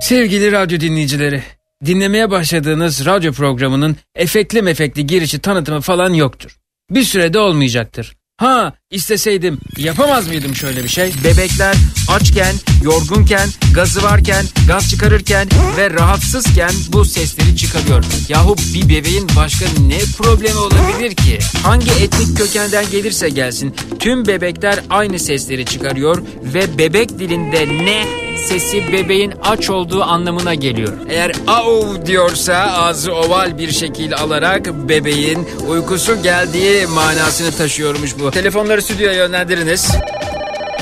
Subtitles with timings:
[0.00, 1.42] Sevgili radyo dinleyicileri,
[1.86, 6.56] dinlemeye başladığınız radyo programının efekli mefekli girişi tanıtımı falan yoktur.
[6.90, 8.16] Bir sürede olmayacaktır.
[8.36, 11.12] Ha isteseydim yapamaz mıydım şöyle bir şey?
[11.24, 11.76] Bebekler
[12.10, 18.04] açken, yorgunken, gazı varken, gaz çıkarırken ve rahatsızken bu sesleri çıkarıyor.
[18.28, 21.38] Yahu bir bebeğin başka ne problemi olabilir ki?
[21.62, 26.22] Hangi etnik kökenden gelirse gelsin tüm bebekler aynı sesleri çıkarıyor
[26.54, 30.92] ve bebek dilinde ne sesi bebeğin aç olduğu anlamına geliyor.
[31.08, 38.30] Eğer au diyorsa ağzı oval bir şekil alarak bebeğin uykusu geldiği manasını taşıyormuş bu.
[38.30, 39.90] Telefonları stüdyoya yönlendiriniz.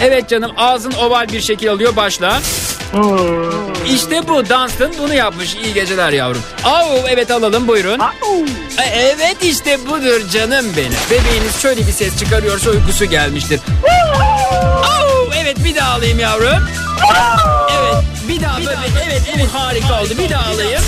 [0.00, 2.40] Evet canım ağzın oval bir şekil alıyor başla.
[3.94, 5.54] İşte bu Dunstan bunu yapmış.
[5.54, 6.42] İyi geceler yavrum.
[6.64, 8.00] Au evet alalım buyurun.
[8.78, 10.92] E, Evet işte budur canım benim.
[11.10, 13.60] Bebeğiniz şöyle bir ses çıkarıyorsa uykusu gelmiştir.
[14.82, 16.68] Au evet bir daha alayım yavrum.
[17.80, 17.94] Evet
[18.28, 20.10] bir daha böyle evet bu harika oldu.
[20.18, 20.82] Bir daha alayım.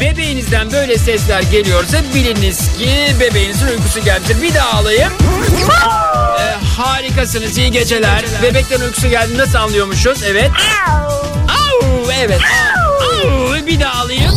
[0.00, 4.42] Bebeğinizden böyle sesler geliyorsa biliniz ki bebeğinizin uykusu gelmiştir.
[4.42, 5.12] Bir daha alayım.
[6.38, 8.24] Ee, harikasınız iyi geceler.
[8.42, 10.22] Bebekten uykusu geldi nasıl anlıyormuşuz?
[10.22, 10.50] Evet.
[11.48, 11.84] Au,
[12.24, 12.40] evet.
[13.24, 14.32] Au, bir daha alayım.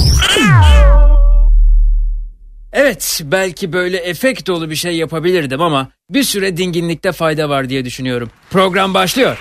[2.73, 7.85] Evet belki böyle efekt dolu bir şey yapabilirdim ama bir süre dinginlikte fayda var diye
[7.85, 8.29] düşünüyorum.
[8.51, 9.37] Program başlıyor.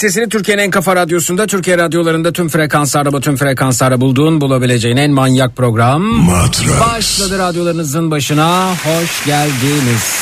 [0.00, 5.56] Sesini Türkiye'nin en kafa radyosunda Türkiye radyolarında tüm frekanslarda tüm frekanslarda bulduğun bulabileceğin en manyak
[5.56, 6.80] program Matrax.
[6.80, 10.19] başladı radyolarınızın başına hoş geldiniz.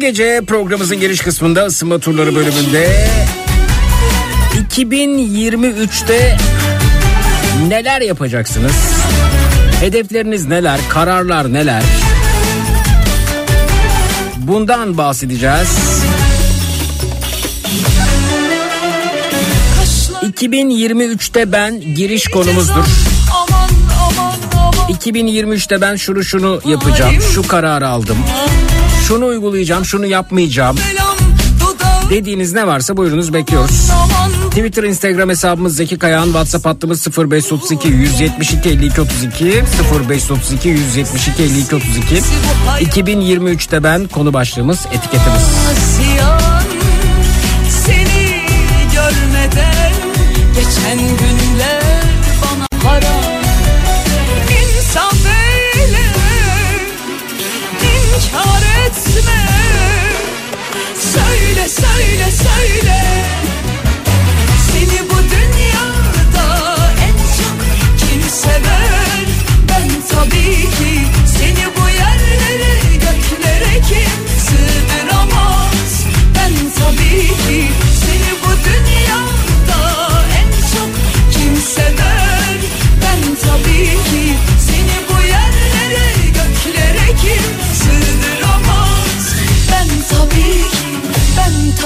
[0.00, 3.08] Gece programımızın giriş kısmında ısınma turları bölümünde
[4.76, 6.36] 2023'te
[7.68, 8.72] neler yapacaksınız?
[9.80, 10.80] Hedefleriniz neler?
[10.88, 11.82] Kararlar neler?
[14.36, 15.68] Bundan bahsedeceğiz.
[19.78, 22.84] Kaşlar 2023'te ben giriş konumuzdur.
[23.34, 23.70] Aman
[24.00, 27.14] aman aman 2023'te ben şunu şunu yapacağım.
[27.34, 28.16] Şu kararı aldım.
[29.10, 30.76] Şunu uygulayacağım, şunu yapmayacağım.
[32.10, 33.90] Dediğiniz ne varsa buyurunuz bekliyoruz.
[34.50, 39.62] Twitter, Instagram hesabımız Zeki Kayağan, WhatsApp hattımız 0532 172 52 32
[40.08, 42.22] 0532 172 52 32
[43.00, 45.42] 2023'te ben konu başlığımız etiketimiz.
[47.68, 48.40] Seni
[48.94, 49.92] görmeden
[50.54, 50.98] geçen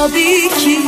[0.09, 0.79] tabii ki.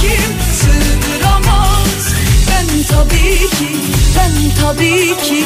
[0.00, 2.04] Kim sığdıramaz?
[2.48, 2.82] Ben
[4.60, 5.44] tabii ki,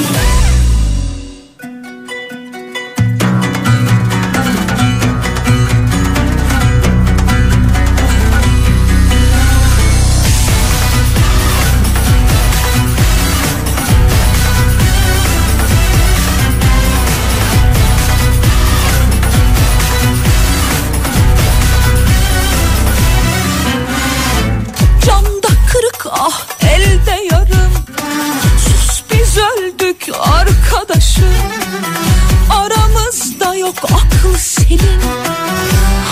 [33.70, 35.00] yok aklı selim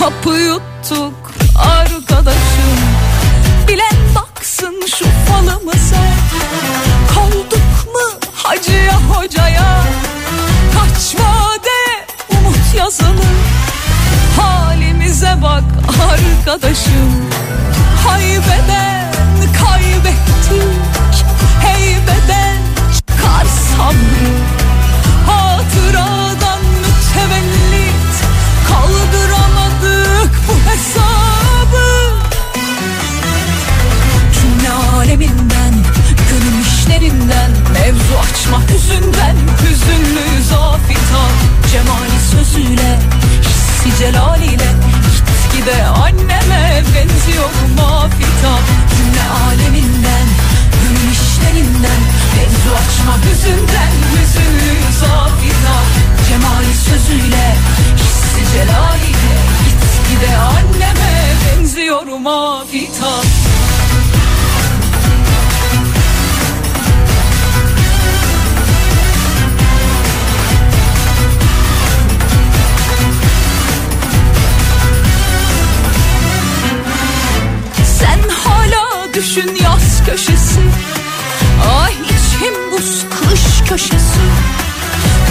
[0.01, 1.15] Hapı yuttuk
[1.57, 2.79] arkadaşım.
[3.69, 5.97] Bilen baksın şu falımıza.
[7.15, 9.83] Kaldık mı hacıya hocaya?
[10.75, 13.29] Kaç vade umut yazılı.
[14.41, 15.65] Halimize bak
[16.11, 17.31] arkadaşım.
[18.07, 19.13] Haybeden
[19.65, 21.25] kaybettik.
[21.63, 22.57] Heybeden
[22.95, 24.48] çıkar sabrı
[30.79, 31.87] hesabı.
[34.35, 35.75] Cümle aleminden
[36.31, 41.23] Gönül işlerinden Mevzu açma hüzünden Hüzünlü zafita.
[41.73, 42.99] Cemali sözüyle
[43.43, 44.71] Hissi celal ile
[45.27, 48.59] Gitgide anneme benziyor mafita.
[48.97, 50.27] Cümle aleminden
[50.83, 52.01] Gönül işlerinden
[52.37, 55.77] Mevzu açma hüzünden Hüzünlü zafita.
[56.29, 57.57] Cemali sözüyle
[57.97, 59.58] Hissi celal ile
[60.09, 63.25] celaliyle Gitgide anneme benziyorum afitan
[77.99, 80.61] Sen hala düşün yaz köşesi.
[81.83, 84.21] Ay içim buz kış köşesi.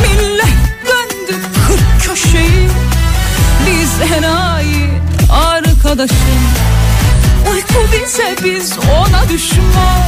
[0.02, 0.58] Millet
[0.88, 1.57] döndü
[3.68, 4.90] Biz enayi
[5.32, 6.42] arkadaşım.
[7.52, 10.02] Uyku bize biz ona düşman.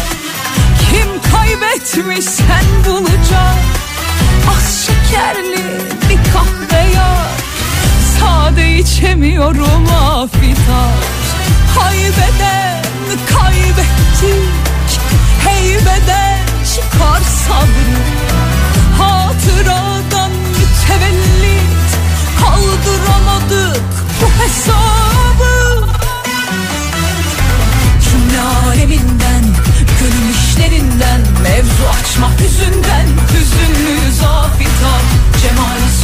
[0.89, 3.55] Kim kaybetmiş sen bulacak
[4.49, 5.63] Az şekerli
[6.09, 7.29] bir kahve yar
[8.19, 10.93] Sade içemiyorum afitar
[11.75, 12.83] Haybeden
[13.33, 14.99] kaybettik.
[15.43, 16.39] Heybeden
[16.75, 17.99] çıkar sabrı.
[18.97, 21.68] Hatıradan mütevellit
[22.49, 23.81] Kaldıramadık
[24.21, 25.85] bu hesabı
[28.03, 29.43] Cümle aleminden
[29.99, 33.99] Gönül işlerinden Mevzu açma hüzünden Hüzünlü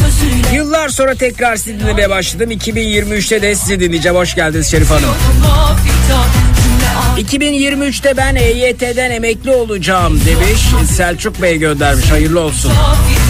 [0.01, 2.51] sözüyle Yıllar sonra tekrar sizi dinlemeye başladım.
[2.51, 4.17] 2023'te de sizi dinleyeceğim.
[4.17, 5.09] Hoş geldiniz Şerif Hanım.
[5.09, 6.25] Afitan
[6.63, 10.89] Cümle 2023'te ben EYT'den emekli olacağım demiş.
[10.95, 12.11] Selçuk Bey göndermiş.
[12.11, 12.71] Hayırlı olsun.
[12.71, 13.24] Cemali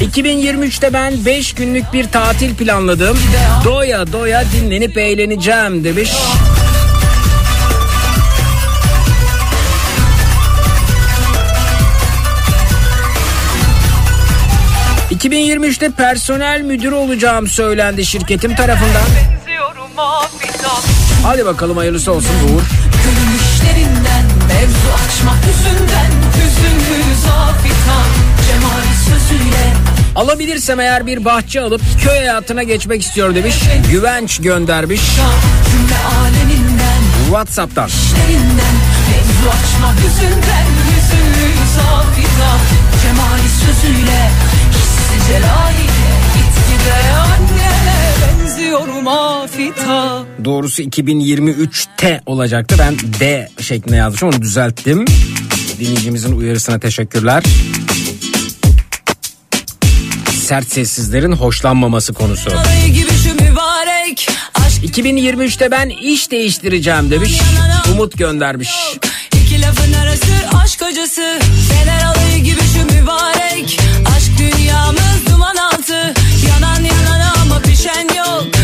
[0.00, 3.18] 2023'te ben 5 günlük bir tatil planladım.
[3.64, 6.12] Doya doya dinlenip eğleneceğim demiş.
[15.10, 19.02] ...2023'te personel müdürü olacağım söylendi şirketim tarafından.
[21.22, 22.62] Hadi bakalım hayırlısı olsun Uğur.
[23.04, 28.29] Gönül işlerinden Mevzu açma hüzünden Hüzünlü zafitan
[30.16, 33.56] Alabilirsem eğer bir bahçe alıp köy hayatına geçmek istiyorum demiş.
[33.90, 35.00] Güvenç göndermiş
[37.26, 37.90] WhatsApp'tan.
[50.44, 52.76] Doğrusu 2023'te olacaktı.
[52.78, 55.04] Ben D şeklinde yazmışım onu düzelttim.
[55.80, 57.42] Dinleyicimizin uyarısına teşekkürler.
[60.50, 62.50] Sert sessizlerin hoşlanmaması konusu.
[62.50, 67.40] Alayı gibi şu mübarek Aşk 2023'te ben iş değiştireceğim demiş.
[67.92, 68.70] Umut göndermiş.
[69.32, 71.38] İki lafın arası aşk acısı
[71.68, 73.80] Fener alayı gibi şu mübarek
[74.16, 76.14] Aşk dünyamız duman altı
[76.48, 78.59] Yanan yanana ama pişen yok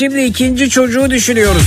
[0.00, 1.62] şimdi ikinci çocuğu düşünüyoruz.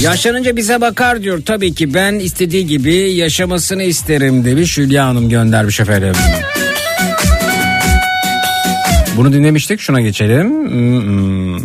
[0.00, 1.42] Yaşlanınca bize bakar diyor.
[1.46, 6.12] Tabii ki ben istediği gibi yaşamasını isterim demiş Hülya Hanım göndermiş efendim.
[9.16, 10.70] Bunu dinlemiştik şuna geçelim.
[10.70, 11.56] Hmm.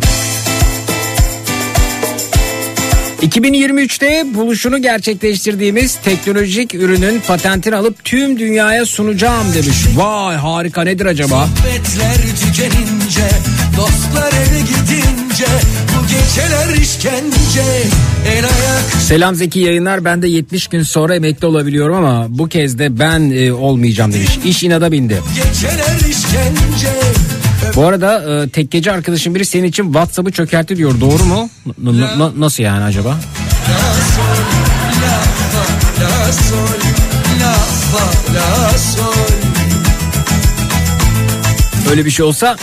[3.22, 9.76] 2023'te buluşunu gerçekleştirdiğimiz teknolojik ürünün patentini alıp tüm dünyaya sunacağım demiş.
[9.94, 11.46] Vay harika nedir acaba?
[11.46, 13.28] Sohbetler tükenince,
[13.76, 15.46] dostlar eve gidince,
[15.88, 17.62] bu geceler işkence,
[18.26, 20.04] el ayak Selam Zeki yayınlar.
[20.04, 24.38] Ben de 70 gün sonra emekli olabiliyorum ama bu kez de ben e, olmayacağım demiş.
[24.44, 25.22] İş inada bindi.
[25.34, 26.92] geceler işkence.
[27.76, 31.00] Bu arada e, tekkeci arkadaşım biri senin için WhatsApp'ı çökertti diyor.
[31.00, 31.50] Doğru mu?
[31.78, 33.08] N- n- nasıl yani acaba?
[36.02, 36.78] La sol,
[37.40, 37.52] la
[37.92, 39.32] fa, la sol.
[41.90, 42.56] Öyle bir şey olsa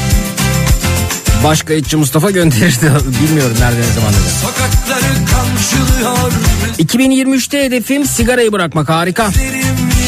[1.43, 2.91] başka iççi Mustafa gönderirdi.
[3.23, 4.29] Bilmiyorum nerede ne zaman dedi.
[4.41, 6.31] Sokakları kamçılıyor,
[6.79, 9.29] 2023'te hedefim sigarayı bırakmak harika.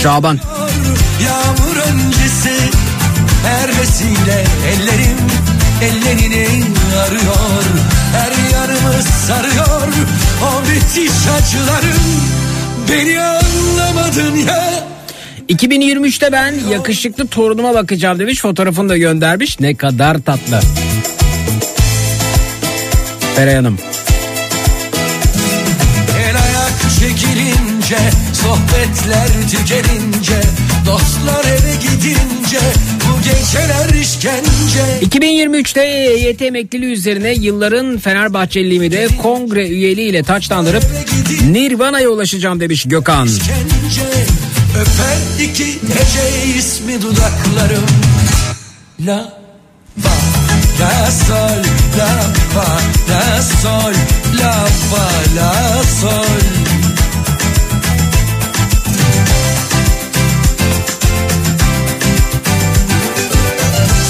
[0.03, 0.39] Şaban.
[1.25, 2.69] Yağmur öncesi
[3.45, 5.17] her vesile ellerim
[5.81, 6.63] ellerini
[7.00, 7.63] arıyor
[8.13, 9.87] Her yanımı sarıyor
[10.41, 12.01] o müthiş acıların
[12.89, 14.91] Beni anlamadın ya
[15.50, 18.41] 2023'te ben yakışıklı torunuma bakacağım demiş.
[18.41, 19.59] Fotoğrafını da göndermiş.
[19.59, 20.59] Ne kadar tatlı.
[23.35, 23.77] Feray Hanım.
[26.20, 27.98] El ayak çekilince
[28.33, 30.41] sohbetler tükenince
[30.85, 32.59] Dostlar eve gidince
[33.07, 40.83] bu geceler işkence 2023'te EYT emekliliği üzerine yılların Fenerbahçeliliğimi de kongre üyeliğiyle taçlandırıp
[41.51, 43.27] Nirvana'ya ulaşacağım demiş Gökhan.
[43.27, 44.09] işkence
[44.81, 47.85] Öper iki hece ismi dudaklarım
[49.05, 49.33] La
[50.03, 50.30] fa
[50.81, 51.61] la sol
[51.98, 52.13] la
[52.53, 52.70] fa
[53.09, 53.25] la
[53.61, 53.96] sol
[54.39, 54.53] la
[54.89, 55.53] fa la
[56.00, 56.41] sol.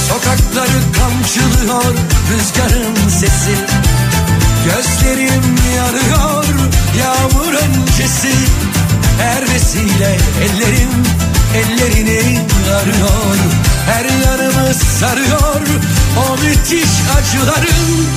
[0.07, 1.93] Sokakları kamçılıyor
[2.29, 3.55] rüzgarın sesi.
[4.65, 6.45] Gözlerim yanıyor
[6.99, 8.33] yağmur öncesi
[9.17, 10.89] Her vesile ellerim
[11.55, 12.39] ellerini
[12.81, 13.37] arıyor
[13.85, 15.61] Her yanımı sarıyor
[16.17, 18.07] o müthiş acıların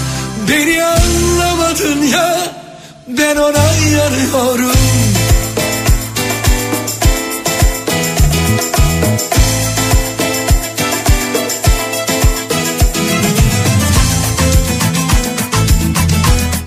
[0.49, 2.39] Beni anlamadın ya
[3.09, 4.75] ben ona yanıyorum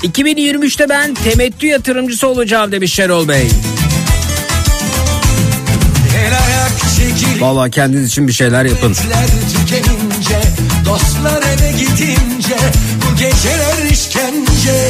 [0.03, 0.08] Bey.
[0.12, 3.47] 2023'te ben temettü yatırımcısı olacağım demiş Şerol Bey.
[7.39, 8.93] Vallahi kendiniz için bir şeyler yapın.
[8.93, 10.39] Tükenince,
[10.86, 12.56] dostlar eve gidince,
[13.01, 14.89] bu geceler işkence,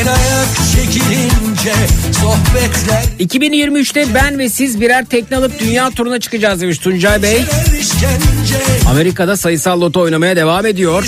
[0.00, 1.74] el ayak çekilince,
[2.20, 7.44] sohbetler 2023'te ben ve siz birer tekne alıp dünya turuna çıkacağız demiş Tuncay Bey.
[7.80, 8.58] işkence,
[8.90, 11.04] Amerika'da sayısal loto oynamaya devam ediyor.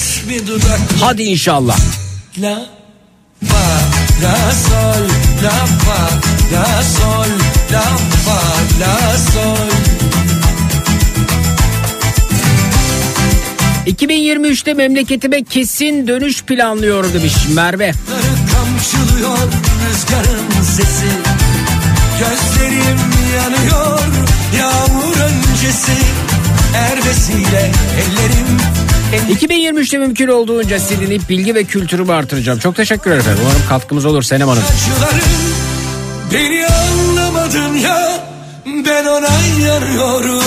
[1.01, 1.79] Hadi inşallah.
[2.39, 2.67] la
[3.45, 3.65] fa
[4.23, 5.05] la sol
[5.43, 6.01] la fa
[6.53, 7.31] la sol
[7.73, 7.83] la
[8.25, 8.41] fa
[8.81, 9.92] la sol
[13.87, 17.93] 2023'te memleketime kesin dönüş planlıyor demiş Merve.
[18.53, 19.39] Kamçılıyor
[19.89, 21.07] rüzgarın sesi
[22.19, 22.99] Gözlerim
[23.37, 23.99] yanıyor
[24.59, 25.93] yağmur öncesi
[27.07, 28.59] vesile ellerim
[29.13, 32.59] ellerim 2023'te mümkün olduğunca silinip bilgi ve kültürümü artıracağım.
[32.59, 33.43] Çok teşekkürler efendim.
[33.45, 34.63] Umarım katkımız olur Senem Hanım.
[36.33, 38.27] Beni anlamadın ya
[38.67, 40.43] ben ona yanıyorum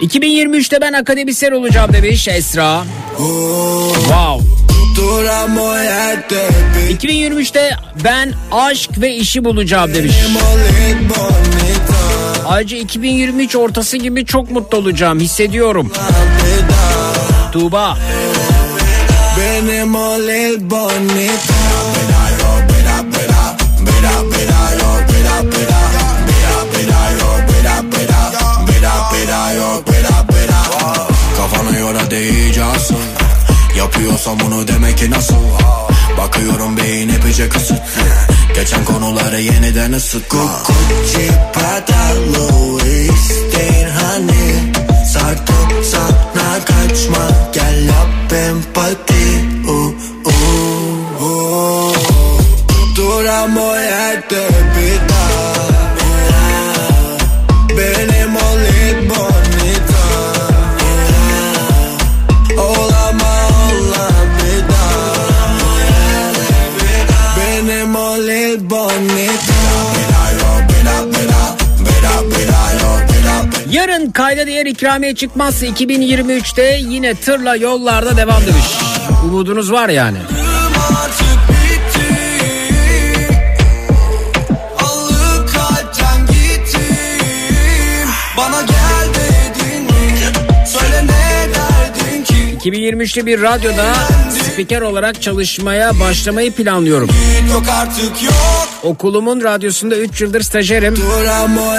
[0.00, 2.84] 2023'te ben akademisyen olacağım demiş Esra.
[3.98, 4.40] Wow.
[6.90, 10.12] 2023'te ben aşk ve işi bulacağım demiş.
[12.46, 15.92] Ayrıca 2023 ortası gibi çok mutlu olacağım hissediyorum.
[17.52, 17.98] Tuğba.
[31.50, 32.96] Kafana göre değeceksin.
[33.76, 35.34] Yapıyorsam bunu demek ki nasıl?
[36.18, 37.82] Bakıyorum beyin epeyce kısıt
[38.54, 43.30] Geçen konuları yeniden ısıt Gucci, Prada, Louis
[43.98, 44.72] hani?
[45.12, 47.28] Sartıp sana kaçma.
[47.52, 49.24] Gel yap empati.
[49.68, 49.92] Uh,
[50.26, 51.94] uh, uh.
[52.96, 54.89] Duramo yerde bir
[73.90, 78.64] Yarın kayda değer ikramiye çıkmazsa 2023'te yine tırla yollarda devam demiş.
[79.24, 80.18] Umudunuz var yani.
[81.02, 82.14] artık bitti
[84.78, 93.94] Allı kalpten gittim Bana gel dedin mi Söyle ne derdin ki 2023'te bir radyoda
[94.52, 97.10] spiker olarak çalışmaya başlamayı planlıyorum.
[97.52, 100.96] Yok artık yok Okulumun radyosunda 3 yıldır stajyerim.
[100.96, 101.74] Duramo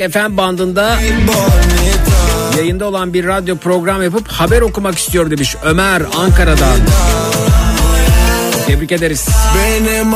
[0.00, 0.98] Artık FM bandında
[2.56, 6.76] yayında olan bir radyo program yapıp haber okumak istiyor demiş Ömer Ankara'dan.
[8.66, 9.28] Tebrik ederiz.
[9.54, 10.12] Benim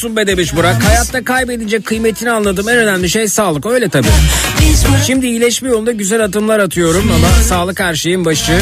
[0.00, 0.84] olsun be demiş Burak.
[0.84, 2.68] Hayatta kaybedince kıymetini anladım.
[2.68, 3.66] En önemli şey sağlık.
[3.66, 4.06] Öyle tabii.
[5.06, 8.60] Şimdi iyileşme yolunda güzel adımlar atıyorum ama sağlık her şeyin başı.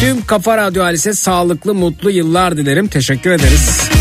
[0.00, 2.88] Tüm Kafa Radyo ailesi sağlıklı, mutlu yıllar dilerim.
[2.88, 3.97] Teşekkür ederiz.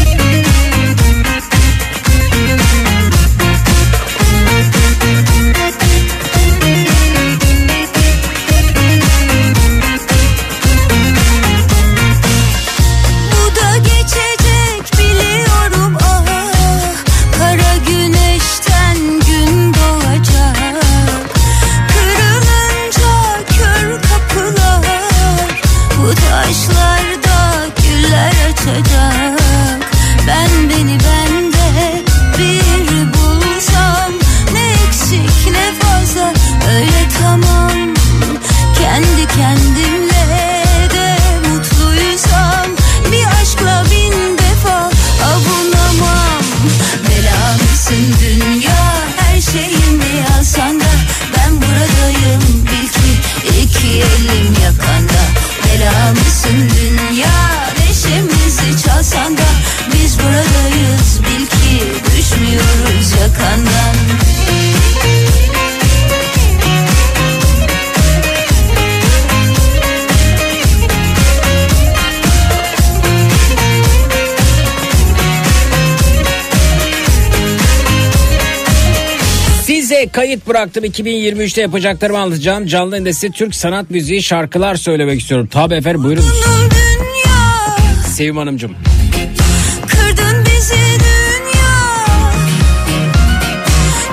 [80.47, 82.65] Bıraktım 2023'te yapacaklarımı anlatacağım.
[82.67, 85.47] Canlı endesi Türk sanat müziği şarkılar söylemek istiyorum.
[85.51, 86.23] Tabi efendim buyurun.
[88.13, 88.75] Sevim Hanımcığım.
[89.87, 91.77] Kırdın bizi dünya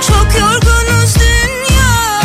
[0.09, 2.21] Çok yorgunuz dünya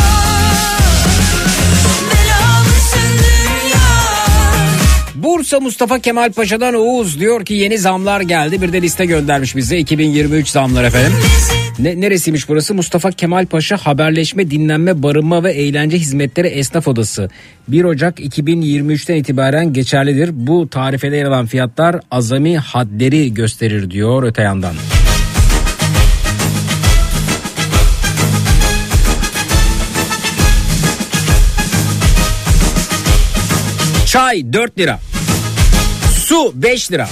[2.10, 3.80] Bela mısın dünya
[5.14, 8.62] Bursa Mustafa Kemal Paşa'dan Oğuz diyor ki yeni zamlar geldi.
[8.62, 11.12] Bir de liste göndermiş bize 2023 zamlar efendim.
[11.82, 12.74] Ne, neresiymiş burası?
[12.74, 17.30] Mustafa Kemal Paşa Haberleşme, Dinlenme, Barınma ve Eğlence Hizmetleri Esnaf Odası.
[17.68, 20.30] 1 Ocak 2023'ten itibaren geçerlidir.
[20.32, 24.74] Bu tarifede yer alan fiyatlar azami hadleri gösterir diyor öte yandan.
[34.06, 35.00] Çay 4 lira.
[36.14, 37.08] Su 5 lira.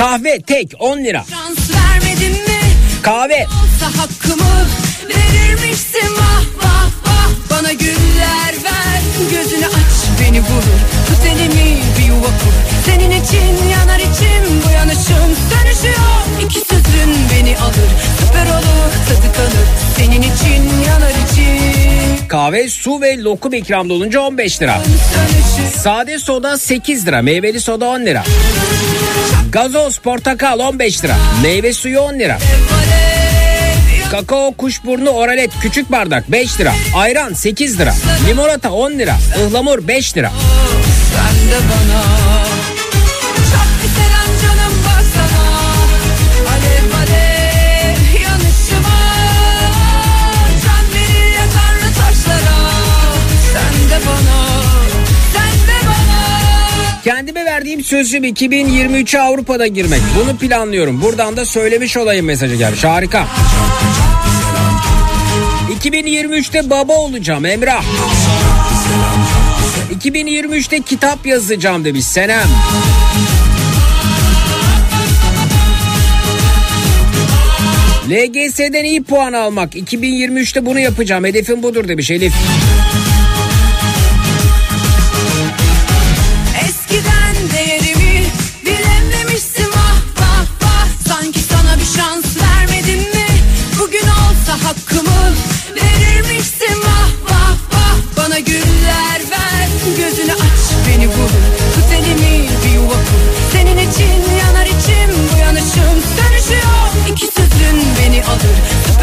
[0.00, 1.24] Kahve tek 10 lira.
[1.30, 2.60] Şans vermedin mi?
[3.02, 3.46] Kahve.
[3.96, 4.66] Hakkımı
[5.08, 6.14] Verirmişsin.
[6.18, 7.30] Vah vah vah.
[7.50, 9.00] Bana güller ver.
[9.30, 12.54] Gözünü aç beni vurur Tut elimi bir yuva kur.
[12.86, 14.62] Senin için yanar içim.
[14.66, 16.44] Bu yanışım sönüşüyor.
[16.44, 17.90] İki sözün beni alır.
[18.20, 24.62] Süper olur tadı kalır Senin için yanar içim Kahve, su ve lokum ikramda olunca 15
[24.62, 24.82] lira.
[25.76, 27.22] Sade soda 8 lira.
[27.22, 28.24] Meyveli soda 10 lira.
[29.52, 31.16] Gazoz, portakal 15 lira.
[31.42, 32.38] Meyve suyu 10 lira.
[34.10, 36.72] Kakao, kuşburnu, oralet küçük bardak 5 lira.
[36.94, 37.94] Ayran 8 lira.
[38.28, 39.16] Limonata 10 lira.
[39.46, 40.32] Ihlamur 5 lira.
[41.12, 42.59] Sen de bana
[57.60, 60.00] verdiğim sözüm 2023'e Avrupa'da girmek.
[60.20, 61.02] Bunu planlıyorum.
[61.02, 62.84] Buradan da söylemiş olayım mesajı gelmiş.
[62.84, 63.26] Harika.
[65.82, 67.84] 2023'te baba olacağım Emrah.
[70.04, 72.48] 2023'te kitap yazacağım demiş Senem.
[78.10, 79.74] LGS'den iyi puan almak.
[79.74, 81.24] 2023'te bunu yapacağım.
[81.24, 82.32] Hedefim budur demiş Elif.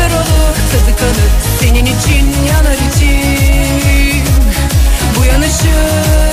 [0.07, 1.31] Süper olur tadı kalır.
[1.59, 4.23] Senin için yanar içim
[5.19, 6.26] bu yanışım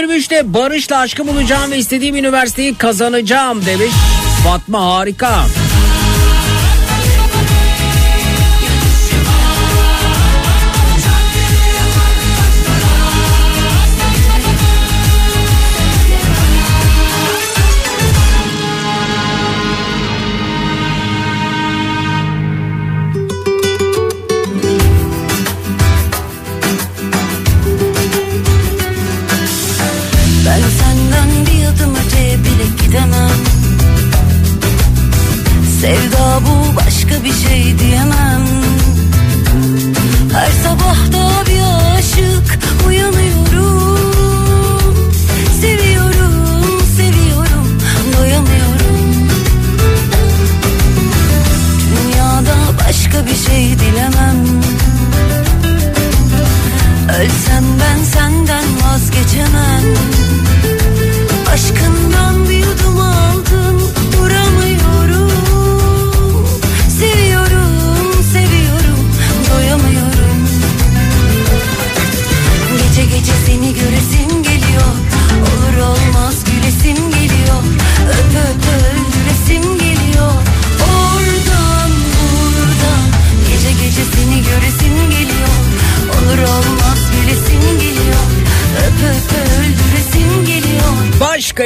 [0.00, 3.92] 2023'te barışla aşkı bulacağım ve istediğim üniversiteyi kazanacağım demiş.
[4.44, 5.44] Fatma harika.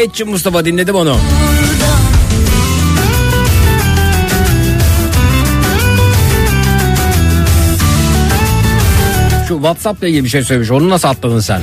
[0.04, 1.16] Kayıtçı Mustafa dinledim onu.
[9.48, 10.70] Şu Whatsapp'la ilgili bir şey söylemiş.
[10.70, 11.60] Onu nasıl atladın sen?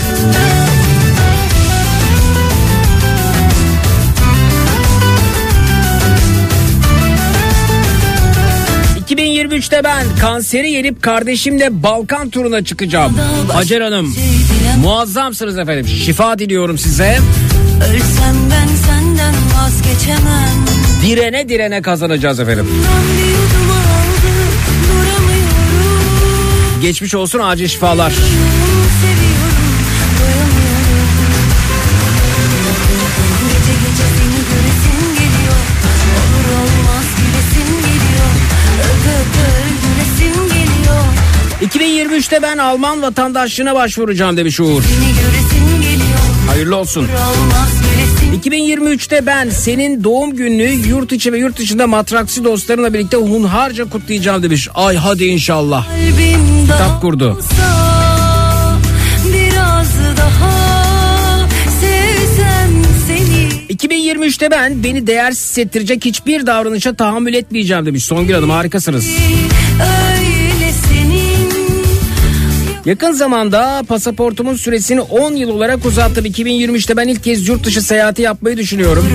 [9.10, 13.18] ...2023'te ben kanseri yenip kardeşimle Balkan turuna çıkacağım.
[13.54, 14.16] Hacer Hanım
[14.82, 15.88] muazzamsınız efendim.
[15.88, 17.20] Şifa diliyorum size.
[17.90, 20.66] Ölsem ben senden vazgeçemem
[21.02, 22.68] Direne direne kazanacağız efendim.
[26.82, 28.12] Geçmiş olsun acil şifalar.
[28.12, 29.72] Seviyorum
[30.20, 31.12] doyamıyorum
[33.50, 35.62] Gece gece seni göresim geliyor
[36.18, 38.32] Olur olmaz gülesim geliyor
[38.84, 40.72] Öp öp öldüresim geliyor
[41.62, 44.84] 2023'te ben Alman vatandaşlığına başvuracağım demiş Uğur.
[44.84, 45.12] Seni
[46.52, 47.02] Hayırlı olsun.
[47.02, 47.70] Olmaz
[48.22, 53.90] gülesim 2023'te ben senin doğum gününü yurt içi ve yurt dışında matraksi dostlarımla birlikte hunharca
[53.90, 54.70] kutlayacağım demiş.
[54.74, 55.88] Ay hadi inşallah.
[56.62, 57.30] Kitap kurdu.
[57.30, 58.78] dağılsa,
[59.34, 61.48] Biraz daha
[61.82, 68.06] sevsem seni 2023'te ben beni değersiz hissettirecek hiçbir davranışa tahammül etmeyeceğim demiş.
[68.06, 69.06] Songül Hanım harikasınız.
[72.86, 76.26] Yakın zamanda pasaportumun süresini 10 yıl olarak uzattım.
[76.26, 79.08] 2023'te ben ilk kez yurt dışı seyahati yapmayı düşünüyorum.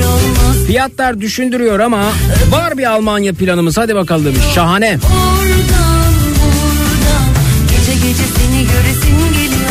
[0.67, 2.03] Fiyatlar düşündürüyor ama
[2.51, 3.79] var bir Almanya planımız.
[3.79, 4.41] Hadi bakalım demiş.
[4.55, 4.99] Şahane.
[5.07, 7.27] Oradan buradan
[7.71, 9.71] Gece gece seni göresim geliyor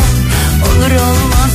[0.66, 1.45] Olur olmaz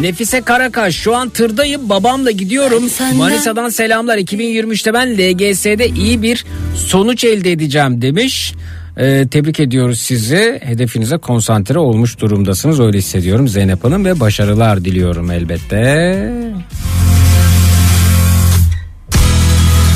[0.00, 2.82] Nefise Karakaş şu an tırdayım babamla gidiyorum.
[3.16, 6.44] Manisa'dan selamlar 2023'te ben LGS'de iyi bir
[6.76, 8.54] sonuç elde edeceğim demiş.
[8.96, 10.58] Ee, tebrik ediyoruz sizi.
[10.62, 12.80] Hedefinize konsantre olmuş durumdasınız.
[12.80, 16.32] Öyle hissediyorum Zeynep Hanım ve başarılar diliyorum elbette.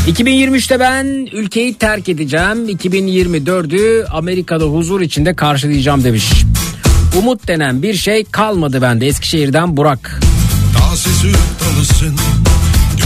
[0.08, 2.68] 2023'te ben ülkeyi terk edeceğim.
[2.68, 6.32] 2024'ü Amerika'da huzur içinde karşılayacağım demiş.
[7.18, 9.06] Umut denen bir şey kalmadı bende.
[9.06, 10.20] Eskişehir'den Burak.
[10.78, 12.16] Taze süt dalısın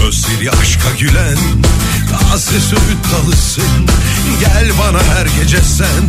[0.01, 1.37] Gözleri aşka gülen
[2.13, 2.79] Taze süt
[3.13, 3.65] dalısın
[4.41, 6.03] Gel bana her gece sen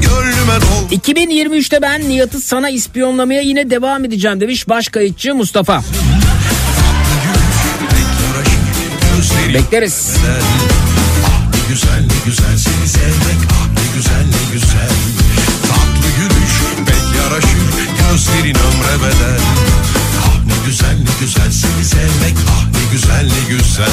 [0.00, 5.82] Gönlüme dol 2023'te ben Nihat'ı sana ispiyonlamaya yine devam edeceğim demiş baş kayıtçı Mustafa.
[9.54, 10.10] Bekleriz.
[11.26, 14.21] Ah ne güzel ne güzel seni sevmek Ah ne güzel
[18.12, 19.40] Gözlerin ömre bedel.
[20.20, 23.86] Ah ne güzel ne güzel seni sevmek Ah ne güzel ne güzel.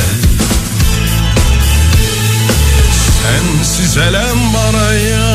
[3.22, 5.30] Sensiz elem bana yar.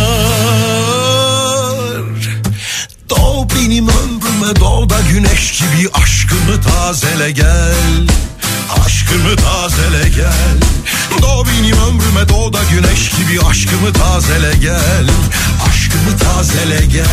[3.11, 8.07] Doğ benim ömrüme doğ da güneş gibi aşkımı tazele gel.
[8.87, 10.59] Aşkımı tazele gel.
[11.23, 15.07] Doğ benim ömrüme doğ da güneş gibi aşkımı tazele gel
[15.95, 17.05] Aşkımı tazele gel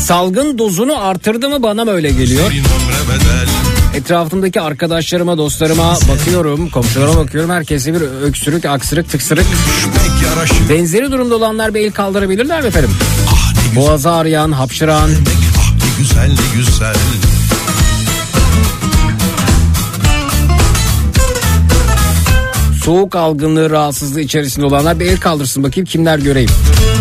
[0.00, 2.52] Salgın dozunu artırdı mı bana mı öyle geliyor?
[3.94, 7.50] Etrafımdaki arkadaşlarıma, dostlarıma bakıyorum, komşularıma bakıyorum.
[7.50, 9.46] Herkese bir öksürük, aksırık, tıksırık.
[10.68, 12.90] Benzeri durumda olanlar bir el kaldırabilirler mi efendim?
[13.28, 15.10] Ah Boğazı ağrıyan, hapşıran,
[15.58, 16.94] Ah ne güzel ne güzel
[22.90, 26.50] soğuk algınlığı rahatsızlığı içerisinde olanlar bir el kaldırsın bakayım kimler göreyim.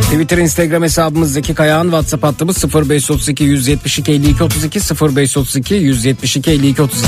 [0.01, 7.07] Twitter, Instagram hesabımız Zeki Kayağan, WhatsApp hattımız 0532 172 52 32 0532 172 52 32.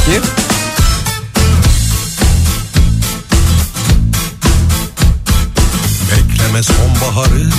[6.11, 7.49] Bekleme sonbaharı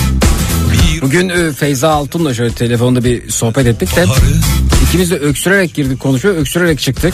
[1.01, 4.05] Bugün e, Feyza Altun'la şöyle telefonda bir sohbet ettik de
[4.87, 7.13] ikimiz de öksürerek girdik konuşuyor, öksürerek çıktık.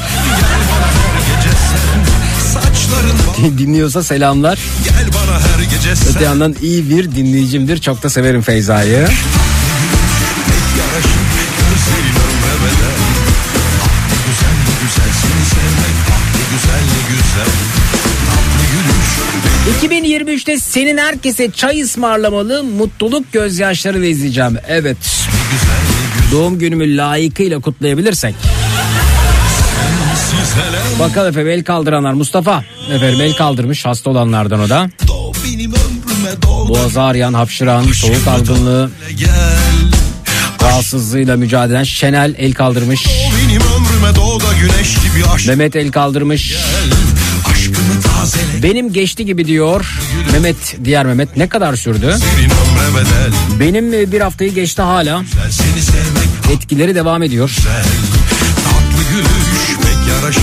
[3.58, 4.60] Dinliyorsa selamlar.
[4.84, 7.78] gel bana her gece sen Öte yandan iyi bir dinleyicimdir.
[7.82, 8.91] Çok da severim Feyza'yı.
[8.91, 9.10] yaraşır
[11.60, 12.98] gözlerin ömre bedel
[13.81, 17.50] Ah ne güzel ne güzel seni sevmek Ah ne güzel ne güzel
[18.29, 24.58] Tatlı gülüş 2023'te senin herkese çay ısmarlamalı mutluluk gözyaşlarıyla izleyeceğim.
[24.67, 24.98] Evet.
[26.31, 28.35] Doğum günümü layıkıyla kutlayabilirsek.
[31.00, 32.13] Bakalım efendim el kaldıranlar.
[32.13, 34.89] Mustafa efendim el kaldırmış hasta olanlardan o da.
[36.69, 38.91] Boğazı ağrıyan, hapşıran, soğuk algınlığı,
[40.63, 43.08] rahatsızlığıyla mücadele eden Şenel el kaldırmış.
[45.47, 46.56] Mehmet el kaldırmış.
[48.63, 49.85] Benim geçti gibi diyor.
[50.31, 52.15] Mehmet, diğer Mehmet ne kadar sürdü?
[53.60, 55.23] Benim e, bir haftayı geçti hala.
[56.52, 57.50] Etkileri devam ediyor.
[57.56, 58.09] güzel
[60.16, 60.42] yaraşır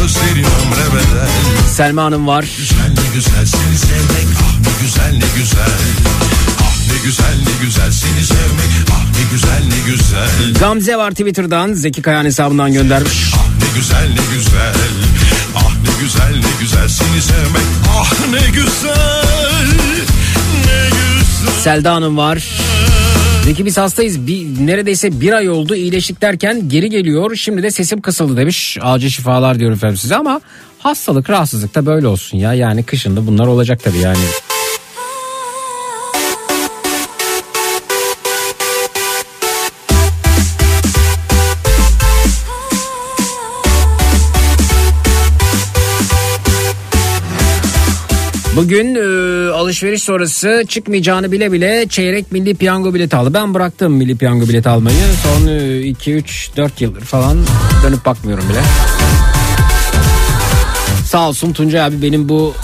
[0.00, 1.28] Gözlerin ömre bedel
[1.76, 2.44] Selma Hanım var.
[2.58, 5.80] Güzel ne güzel seni sevmek Ah ne güzel ne güzel
[6.60, 11.72] Ah ne güzel ne güzel seni sevmek Ah ne güzel ne güzel Gamze var Twitter'dan.
[11.72, 13.32] Zeki Kayan hesabından göndermiş.
[13.36, 14.74] Ah ne güzel ne güzel
[15.56, 17.66] Ah ne güzel ne güzel seni sevmek
[17.98, 19.66] Ah ne güzel
[20.66, 22.38] Ne güzel Selda Hanım var.
[23.46, 24.26] Zeki biz hastayız.
[24.26, 27.36] Bir, neredeyse bir ay oldu iyileştik derken geri geliyor.
[27.36, 28.78] Şimdi de sesim kısıldı demiş.
[28.82, 30.40] Acil şifalar diyorum efendim size ama
[30.78, 32.54] hastalık rahatsızlık da böyle olsun ya.
[32.54, 34.18] Yani kışında bunlar olacak tabii yani.
[48.56, 53.34] Bugün e, alışveriş sonrası çıkmayacağını bile bile çeyrek milli piyango bileti aldı.
[53.34, 54.96] Ben bıraktım milli piyango bileti almayı.
[55.22, 55.48] Son
[55.82, 57.38] 2 3 4 yıldır falan
[57.84, 58.60] dönüp bakmıyorum bile.
[61.06, 62.54] Sağ olsun Tuncay abi benim bu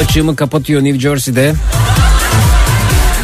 [0.00, 1.54] açığımı kapatıyor New Jersey'de.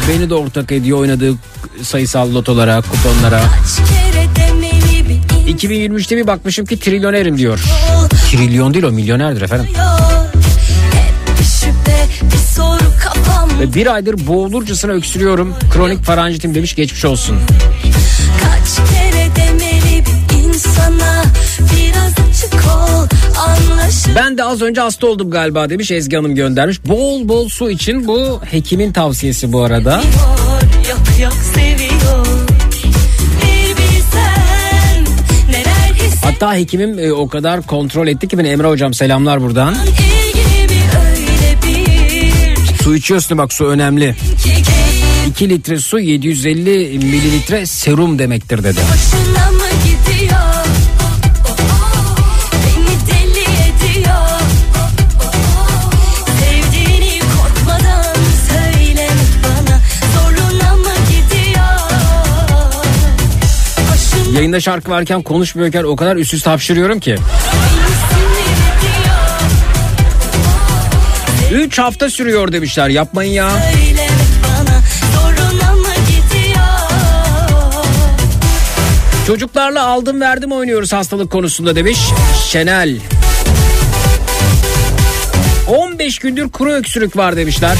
[0.09, 1.33] Beni de ortak ediyor oynadığı
[1.81, 3.41] sayısal lotolara, kuponlara.
[3.41, 7.59] Kaç kere demeli bir 2023'te bir bakmışım ki trilyonerim diyor.
[8.31, 9.67] Trilyon değil o milyonerdir efendim.
[13.59, 15.55] Ve bir aydır boğulurcasına öksürüyorum.
[15.73, 17.37] Kronik faranjitim demiş geçmiş olsun.
[18.43, 20.03] Kaç kere demeli
[20.45, 21.23] insana
[21.59, 23.07] Biraz açık ol
[23.39, 26.85] anlaşılıyor Ben de az önce hasta oldum galiba demiş Ezgi Hanım göndermiş.
[26.85, 30.01] Bol bol su için bu hekimin tavsiyesi bu arada.
[30.89, 32.25] Yok yok seviyor
[33.77, 35.05] bilsen
[35.49, 39.75] neler hissediyor Hatta hekimim e, o kadar kontrol etti ki beni Emre hocam selamlar buradan.
[39.75, 40.08] Bir
[42.83, 44.15] Su içiyorsun bak su önemli.
[44.43, 48.79] ki keyif 2 litre su 750 mililitre serum demektir dedi.
[48.79, 50.39] Mı gidiyor?
[64.33, 67.15] Yayında şarkı varken konuşmuyorken o kadar üst üste hapşırıyorum ki.
[71.51, 73.49] 3 hafta sürüyor demişler yapmayın ya.
[74.43, 74.81] Bana.
[79.27, 81.99] Çocuklarla aldım verdim oynuyoruz hastalık konusunda demiş
[82.47, 82.97] Şenel.
[85.67, 87.77] 15 gündür kuru öksürük var demişler.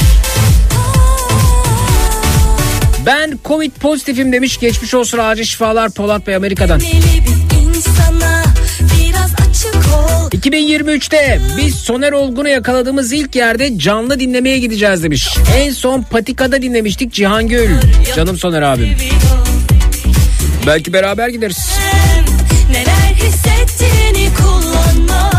[3.06, 6.80] Ben Covid pozitifim demiş geçmiş olsun acil şifalar Polat Bey Amerika'dan.
[6.80, 7.19] Deli
[10.40, 15.28] 2023'te biz Soner Olgun'u yakaladığımız ilk yerde canlı dinlemeye gideceğiz demiş.
[15.56, 17.70] En son Patika'da dinlemiştik Cihan Gül.
[18.16, 18.96] Canım Soner abim.
[20.66, 21.70] Belki beraber gideriz.
[22.70, 25.30] Neler hissettiğini kullanma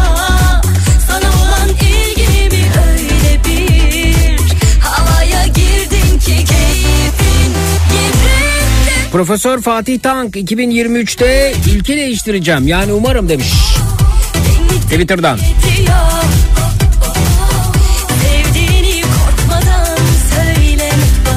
[1.08, 4.39] Sana olan ilgi bir öyle bir
[4.80, 7.52] Havaya girdin ki keyfin
[7.93, 12.68] yerinde Profesör Fatih Tank 2023'te ülke değiştireceğim.
[12.68, 13.47] Yani umarım demiş.
[14.92, 15.39] Twitter'dan.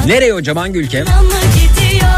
[0.05, 1.03] Nereye hocam hangi ülke?
[1.03, 1.09] mı
[1.55, 2.09] gidiyor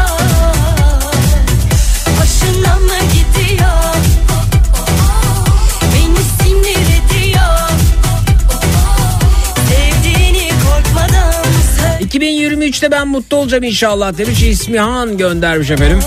[2.18, 3.94] Hoşuna mı gidiyor
[5.94, 7.68] Beni sinir ediyor
[9.68, 11.42] Sevdiğini korkmadan
[11.78, 16.00] söyle 2023'te ben mutlu olacağım inşallah demiş İsmihan göndermiş efendim.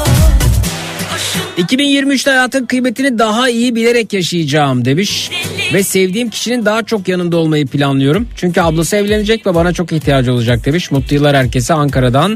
[1.62, 5.30] 2023'te hayatın kıymetini daha iyi bilerek yaşayacağım demiş.
[5.74, 8.28] Ve sevdiğim kişinin daha çok yanında olmayı planlıyorum.
[8.36, 10.92] Çünkü ablası evlenecek ve bana çok ihtiyacı olacak demiş.
[10.92, 12.36] Mutlu yıllar herkese Ankara'dan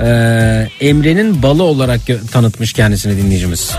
[0.00, 2.00] eee, Emre'nin balı olarak
[2.32, 3.70] tanıtmış kendisini dinleyicimiz.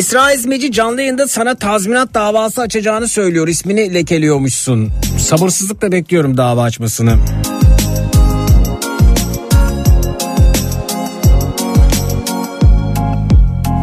[0.00, 3.48] Esra Ezmeci canlı yayında sana tazminat davası açacağını söylüyor.
[3.48, 4.90] İsmini lekeliyormuşsun.
[5.18, 7.16] Sabırsızlıkla bekliyorum dava açmasını.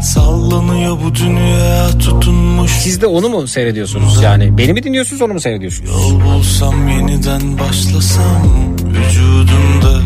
[0.04, 4.24] Sallanıyor bu dünya tutunmuş Siz de onu mu seyrediyorsunuz?
[4.24, 5.90] Yani beni mi dinliyorsunuz onu mu seyrediyorsunuz?
[5.90, 10.02] Yol bulsam yeniden başlasam vücudumda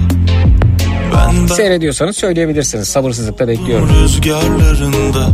[1.55, 2.87] Seyrediyorsanız söyleyebilirsiniz.
[2.87, 3.89] Sabırsızlıkla bekliyorum.
[4.03, 5.27] rüzgarlarında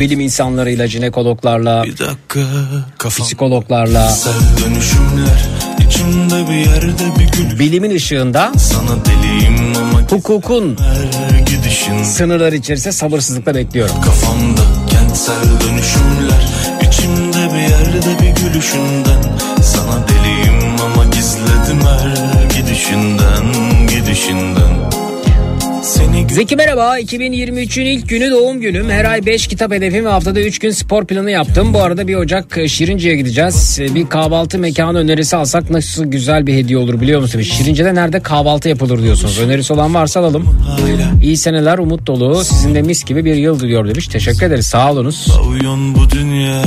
[0.00, 2.40] Bilim insanlarıyla, jinekologlarla, Bir dakika
[2.98, 3.26] kafam.
[3.26, 4.12] psikologlarla,
[6.48, 7.58] bir yerde bir gül.
[7.58, 10.78] Bilimin ışığında Sana deliyim ama hukukun
[11.46, 12.02] gidişin.
[12.04, 13.94] sınırları içerisinde sabırsızlıkla bekliyorum.
[14.04, 14.60] Kafamda
[14.90, 16.48] kentsel dönüşümler
[16.88, 19.22] içimde bir yerde bir gülüşünden.
[19.62, 23.44] Sana deliyim ama gizledim her gidişinden
[23.88, 24.72] gidişinden
[26.28, 27.00] Zeki merhaba.
[27.00, 28.90] 2023'ün ilk günü doğum günüm.
[28.90, 31.74] Her ay 5 kitap hedefim ve haftada 3 gün spor planı yaptım.
[31.74, 33.78] Bu arada bir Ocak e, Şirince'ye gideceğiz.
[33.80, 37.46] E, bir kahvaltı mekanı önerisi alsak nasıl güzel bir hediye olur biliyor musunuz?
[37.52, 39.38] Şirince'de nerede kahvaltı yapılır diyorsunuz?
[39.40, 40.56] Önerisi olan varsa alalım.
[41.22, 42.44] İyi seneler umut dolu.
[42.44, 44.08] Sizin de mis gibi bir yıl diliyor demiş.
[44.08, 44.66] Teşekkür ederiz.
[44.66, 45.26] Sağ olunuz.
[45.94, 46.62] Bu dünya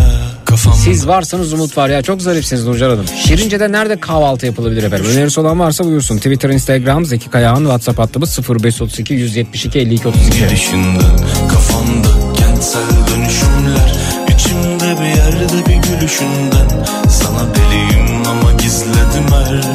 [0.45, 3.05] kafamda Siz varsanız umut var ya çok zarifsiniz Nurcan Hanım.
[3.27, 5.05] Şirince'de nerede kahvaltı yapılabilir efendim?
[5.11, 6.17] Önerisi olan varsa buyursun.
[6.17, 10.39] Twitter, Instagram, Zeki Kayağan, WhatsApp hattımız 0532 172 52 32.
[10.39, 11.17] Gidişinden
[11.47, 12.81] kafamda kentsel
[13.11, 13.93] dönüşümler
[14.35, 19.74] İçimde bir yerde bir gülüşünden Sana deliyim ama gizledim her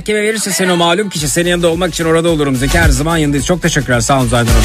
[0.00, 3.16] mahkeme verirse seni o malum kişi senin yanında olmak için orada olurum Zeki her zaman
[3.16, 4.64] yanındayız çok teşekkürler sağ olun Aynur Hanım.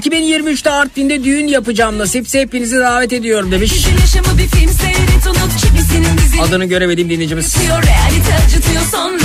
[0.00, 3.72] 2023'te Artvin'de düğün yapacağım nasipse hepinizi davet ediyorum demiş.
[6.42, 7.54] Adını göremediğim dinleyicimiz.
[7.54, 9.18] Yatıyor realite acıtıyor sonra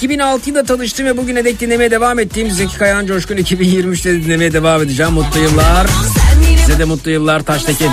[0.00, 5.12] 2006'da tanıştım ve bugüne dek dinlemeye devam ettiğim Zeki Kayan Coşkun 2023'te dinlemeye devam edeceğim.
[5.12, 5.86] Mutlu yıllar.
[6.66, 7.90] Size de mutlu yıllar Taştekin.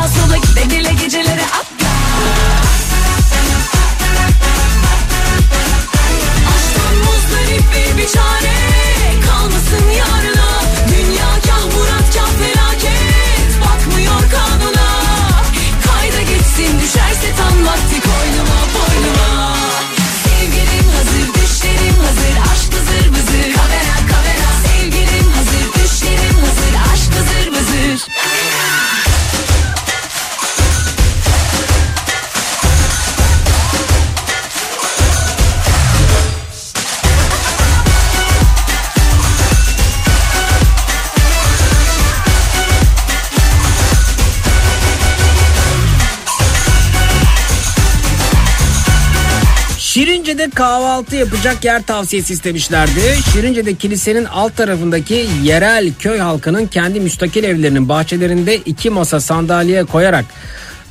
[50.43, 53.01] Şirince'de kahvaltı yapacak yer tavsiyesi istemişlerdi.
[53.33, 60.25] Şirince'de kilisenin alt tarafındaki yerel köy halkının kendi müstakil evlerinin bahçelerinde iki masa sandalye koyarak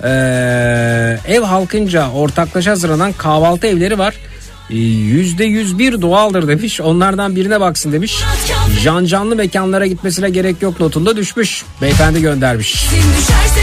[0.04, 0.08] eee,
[1.28, 4.14] ev halkınca ortaklaşa hazırlanan kahvaltı evleri var.
[4.70, 6.80] Ee, Yüzde yüz bir doğaldır demiş.
[6.80, 8.16] Onlardan birine baksın demiş.
[8.84, 11.64] Can canlı mekanlara gitmesine gerek yok notunda düşmüş.
[11.82, 12.86] Beyefendi göndermiş.
[12.90, 13.60] Düşerse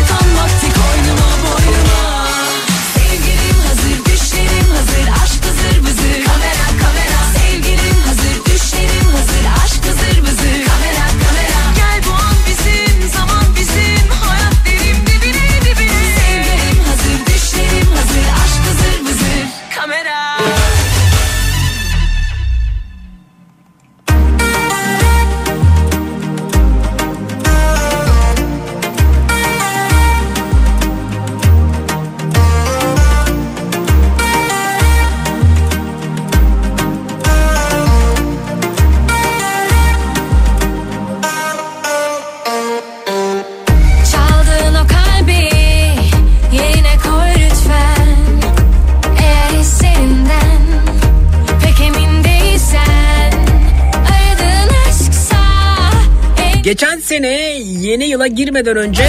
[57.89, 59.03] yeni yıla girmeden önce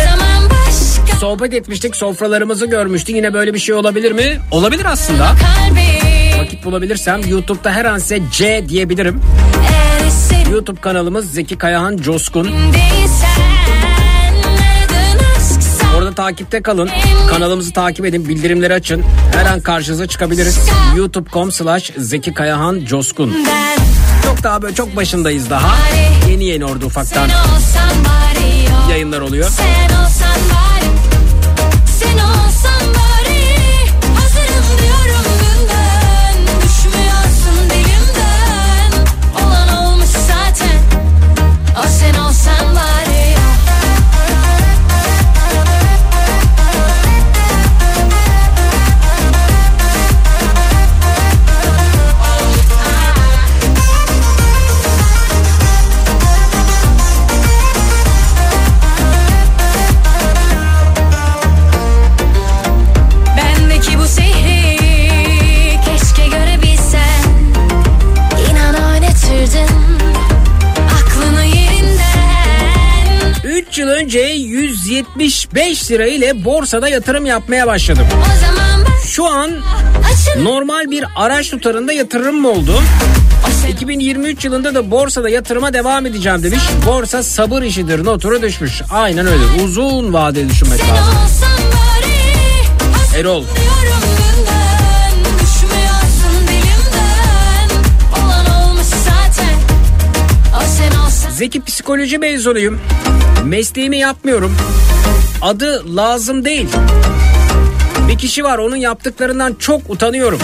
[1.21, 1.97] sohbet etmiştik.
[1.97, 3.17] Sofralarımızı görmüştük.
[3.17, 4.39] Yine böyle bir şey olabilir mi?
[4.51, 5.35] Olabilir aslında.
[6.39, 9.21] Vakit bulabilirsem YouTube'da her an size C diyebilirim.
[10.53, 12.51] YouTube kanalımız Zeki Kayahan Coskun.
[15.97, 16.91] Orada takipte kalın.
[17.31, 18.29] Kanalımızı takip edin.
[18.29, 19.03] Bildirimleri açın.
[19.35, 20.59] Her an karşınıza çıkabiliriz.
[20.97, 23.35] YouTube.com slash Zeki Kayahan Coskun.
[23.47, 24.00] ben
[24.31, 25.77] Çok daha böyle çok başındayız daha.
[26.31, 27.29] Yeni yeni orada ufaktan
[28.91, 29.51] yayınlar oluyor.
[29.51, 30.87] Sen olsan bari
[31.99, 32.50] Sen olsan
[74.11, 78.07] önce 175 lira ile borsada yatırım yapmaya başladım.
[79.07, 79.51] Şu an
[80.43, 82.83] normal bir araç tutarında yatırım mı oldu?
[83.49, 86.61] O sen 2023 yılında da borsada yatırıma devam edeceğim demiş.
[86.87, 88.83] Borsa sabır işidir noturu düşmüş.
[88.91, 91.15] Aynen öyle uzun vadeli düşünmek lazım.
[93.17, 93.45] Erol.
[101.31, 102.81] Zeki psikoloji mezunuyum.
[103.45, 104.57] Mesleğimi yapmıyorum.
[105.43, 106.67] Adı lazım değil.
[108.09, 110.39] Bir kişi var onun yaptıklarından çok utanıyorum.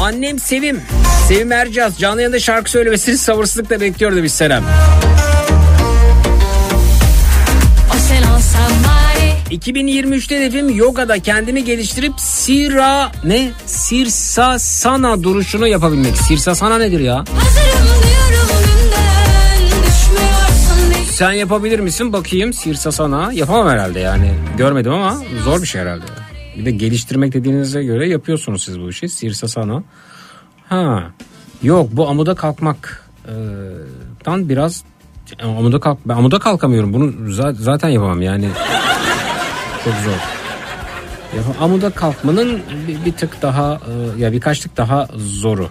[0.00, 0.80] Annem Sevim.
[1.28, 4.64] Sevim Ercaz canlı yayında şarkı söylemesini sabırsızlıkla bekliyor demiş Senem.
[7.90, 13.50] O sen olsan bari 2023'te hedefim yogada kendimi geliştirip sira ne?
[13.66, 16.16] Sirsasana duruşunu yapabilmek.
[16.16, 17.14] Sirsasana nedir ya?
[17.16, 17.77] Hazırım
[21.18, 23.32] Sen yapabilir misin bakayım Sirsasana?
[23.32, 24.34] Yapamam herhalde yani.
[24.58, 26.04] Görmedim ama zor bir şey herhalde.
[26.58, 29.08] Bir de geliştirmek dediğinize göre yapıyorsunuz siz bu işi.
[29.08, 29.82] Sirsasana.
[30.68, 31.02] Ha.
[31.62, 33.34] Yok bu amuda kalkmak e,
[34.24, 34.84] tan biraz
[35.42, 36.92] amuda kalk ben amuda kalkamıyorum.
[36.92, 38.48] Bunu za- zaten yapamam yani.
[39.84, 40.20] Çok zor.
[41.60, 43.80] Amuda kalkmanın bir, bir tık daha
[44.18, 45.68] ya birkaç tık daha zoru.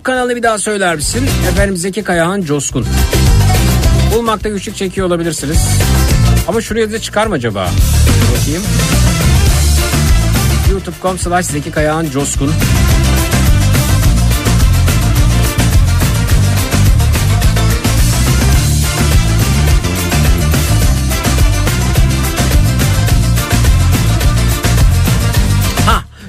[0.00, 1.28] YouTube kanalı bir daha söyler misin?
[1.50, 2.86] Efendim Zeki Kayahan Coskun.
[4.14, 5.58] Bulmakta güçlük çekiyor olabilirsiniz.
[6.48, 7.70] Ama şuraya da çıkar mı acaba?
[8.40, 8.62] Bakayım.
[10.70, 12.52] youtube.com slash Zeki Kayahan Coskun.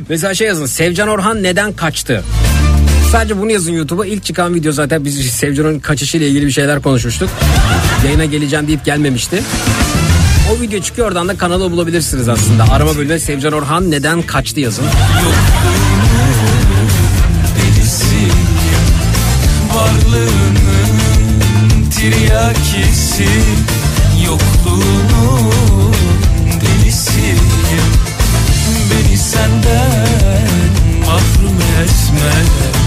[0.10, 2.24] Mesela şey yazın Sevcan Orhan neden kaçtı?
[3.12, 4.06] Sadece bunu yazın YouTube'a.
[4.06, 7.30] İlk çıkan video zaten biz Sevcan Orhan'ın kaçışıyla ilgili bir şeyler konuşmuştuk.
[8.06, 9.44] Yayına geleceğim deyip gelmemişti.
[10.52, 12.64] O video çıkıyor oradan da kanalı bulabilirsiniz aslında.
[12.72, 14.86] Arama bölümüne Sevcan Orhan neden kaçtı yazın.
[17.58, 18.32] delisi
[21.96, 23.30] tiryakisi
[24.26, 25.94] Yokluğunun
[26.62, 27.38] delisiyim
[28.92, 30.72] Beni senden
[31.06, 32.81] mahrum etme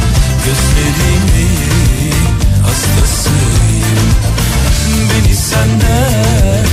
[0.45, 2.13] Gözlerimin
[2.63, 4.09] hastasıyım
[5.11, 6.67] Beni senden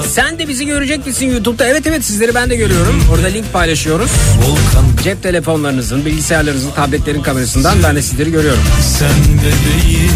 [0.09, 1.65] Sen de bizi görecek misin YouTube'da?
[1.65, 3.03] Evet evet sizleri ben de görüyorum.
[3.13, 4.11] Orada link paylaşıyoruz.
[4.41, 8.61] Volkan Cep telefonlarınızın, bilgisayarlarınızın, tabletlerin kamerasından ben de sizleri görüyorum.
[8.81, 10.11] sen bebeğim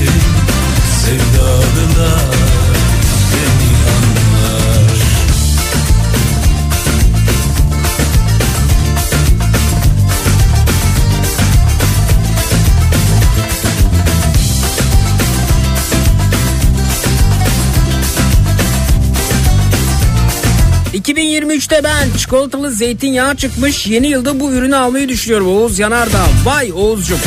[1.06, 2.49] Sevdalılar
[21.70, 23.88] ...2023'te ben çikolatalı zeytinyağı çıkmış...
[23.88, 26.26] ...yeni yılda bu ürünü almayı düşünüyorum Oğuz Yanardağ.
[26.45, 27.20] Vay Oğuzcum.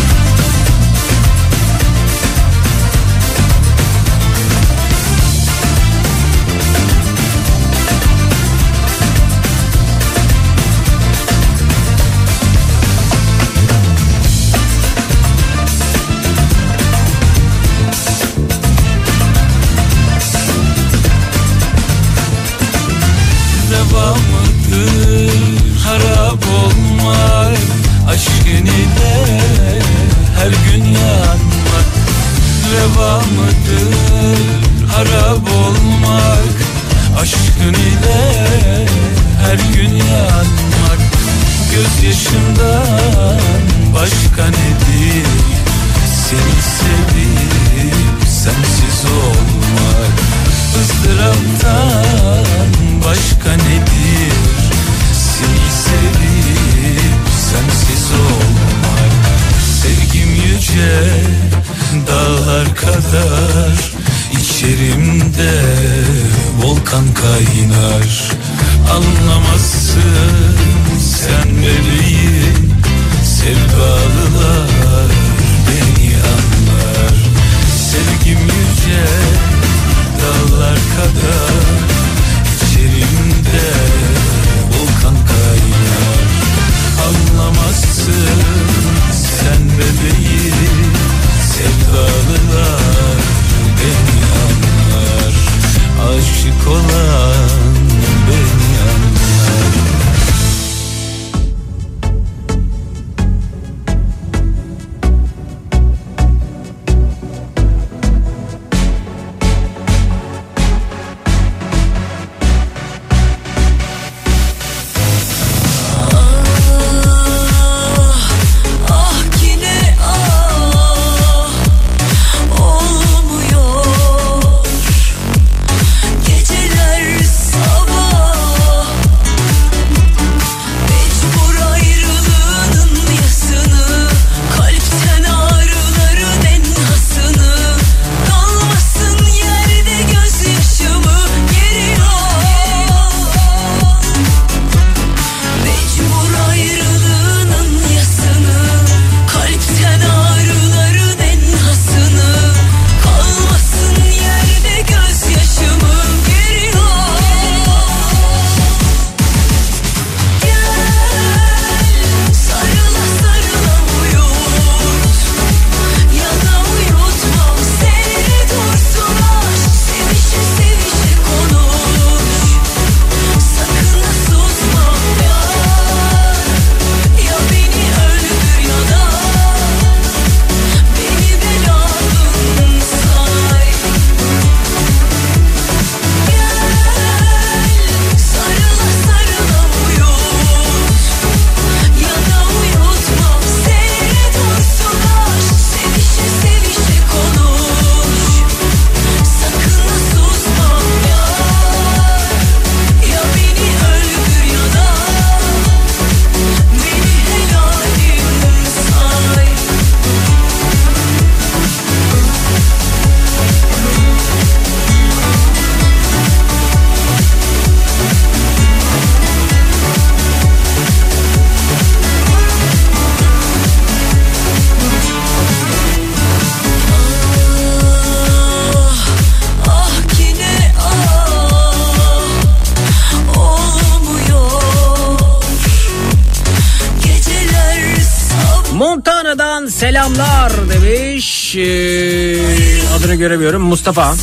[243.72, 244.14] Mustafa.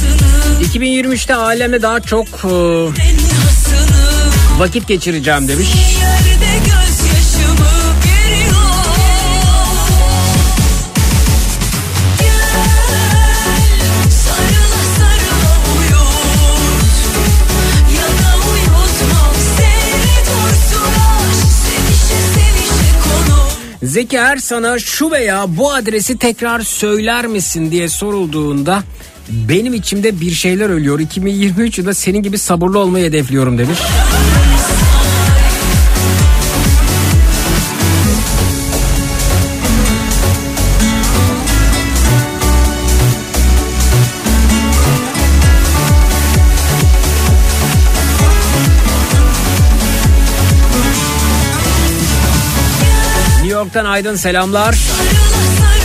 [0.73, 2.49] 2023'te alemle daha çok e,
[4.59, 5.67] vakit geçireceğim demiş.
[23.83, 28.83] Zeki Ersan'a şu veya bu adresi tekrar söyler misin diye sorulduğunda
[29.47, 30.99] benim içimde bir şeyler ölüyor.
[30.99, 33.79] 2023 yılında senin gibi sabırlı olmayı hedefliyorum demiş.
[53.35, 54.73] New York'tan Aydın selamlar.
[54.73, 55.09] Sarıla,
[55.59, 55.78] sarıla.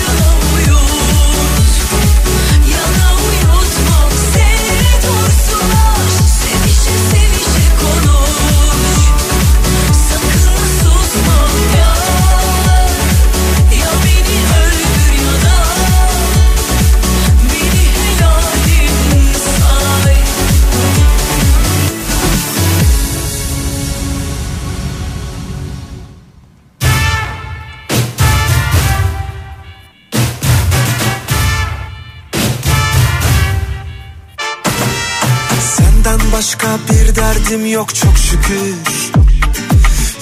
[37.45, 38.75] Derdim yok çok şükür.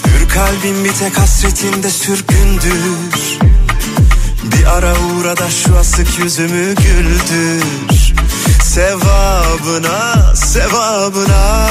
[0.07, 3.39] Hür kalbim bir tek hasretinde sürgündür.
[4.45, 8.15] Bir ara uğra da şu asık yüzümü güldür.
[8.63, 11.69] Sevabına, sevabına.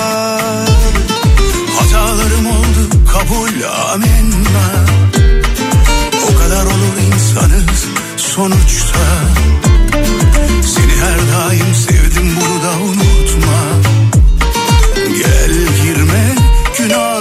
[1.79, 4.85] Hatalarım oldu kabul amenna.
[6.31, 7.85] O kadar olur insanız
[8.17, 8.99] sonuçta.
[10.65, 11.90] Seni her daim sevdim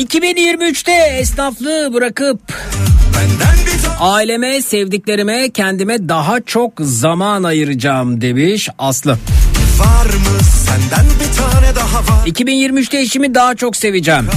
[0.00, 2.40] 2023'te esnaflığı bırakıp
[4.00, 9.10] aileme, sevdiklerime, kendime daha çok zaman ayıracağım demiş Aslı.
[9.78, 14.24] var mı Senden bir tane daha var 2023'te eşimi daha çok seveceğim.
[14.24, 14.30] mı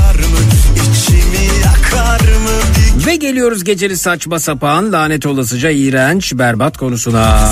[0.91, 7.49] İçimi yakar mı Ve geliyoruz geceli saçma sapan, lanet olasıca iğrenç, berbat konusuna.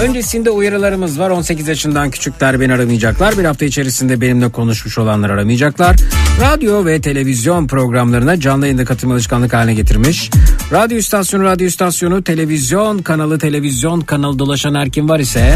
[0.00, 1.30] Öncesinde uyarılarımız var.
[1.30, 3.38] 18 yaşından küçükler beni aramayacaklar.
[3.38, 5.96] Bir hafta içerisinde benimle konuşmuş olanlar aramayacaklar.
[6.40, 10.30] Radyo ve televizyon programlarına canlı yayında katılma alışkanlık haline getirmiş.
[10.72, 15.54] Radyo istasyonu, radyo istasyonu, televizyon kanalı, televizyon kanalı dolaşan her kim var ise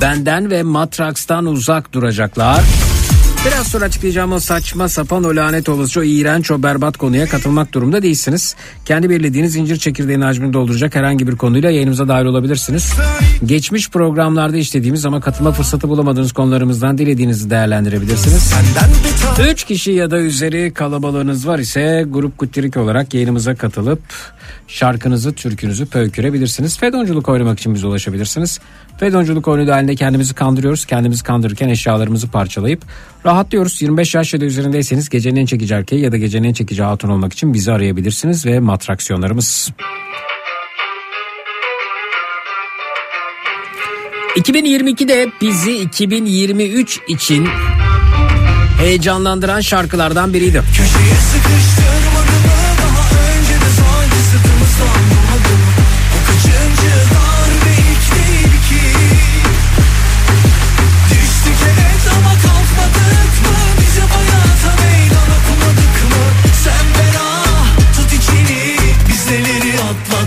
[0.00, 2.64] benden ve Matrax'tan uzak duracaklar.
[3.46, 7.72] Biraz sonra açıklayacağım o saçma sapan o lanet olası o iğrenç o berbat konuya katılmak
[7.72, 8.56] durumda değilsiniz.
[8.84, 12.92] Kendi belirlediğiniz incir çekirdeğinin hacmini dolduracak herhangi bir konuyla yayınımıza dahil olabilirsiniz.
[13.44, 18.42] Geçmiş programlarda işlediğimiz ama katılma fırsatı bulamadığınız konularımızdan dilediğinizi değerlendirebilirsiniz.
[18.42, 23.54] Senden bir tane 3 kişi ya da üzeri kalabalığınız var ise grup kutirik olarak yayınımıza
[23.54, 24.00] katılıp
[24.68, 26.78] şarkınızı, türkünüzü pöykürebilirsiniz.
[26.78, 28.60] Fedonculuk oynamak için bize ulaşabilirsiniz.
[28.98, 30.84] Fedonculuk oyunu halinde kendimizi kandırıyoruz.
[30.84, 32.82] Kendimizi kandırırken eşyalarımızı parçalayıp
[33.26, 33.82] rahatlıyoruz.
[33.82, 37.08] 25 yaş ya da üzerindeyseniz gecenin en çekici erkeği ya da gecenin en çekici hatun
[37.08, 39.70] olmak için bizi arayabilirsiniz ve matraksiyonlarımız.
[44.36, 47.48] 2022'de bizi 2023 için
[48.78, 50.62] heyecanlandıran şarkılardan biriydi.
[50.76, 51.93] Köşeye sıkıştırmadı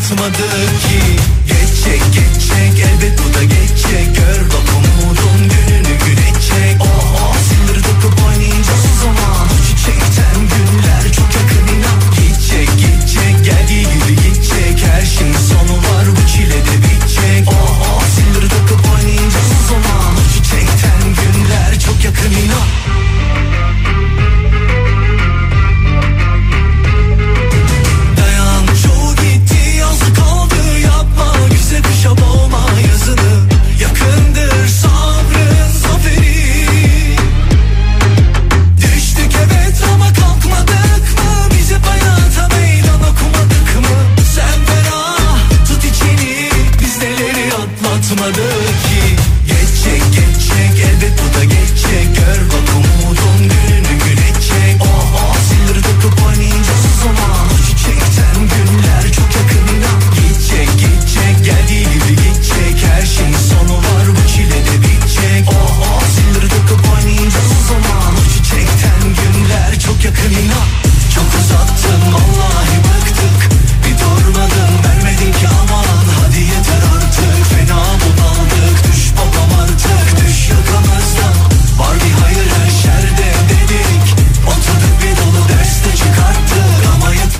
[0.07, 0.99] atlatmadık ki.
[1.47, 4.46] Geçecek geçecek elbet bu da geçecek Gör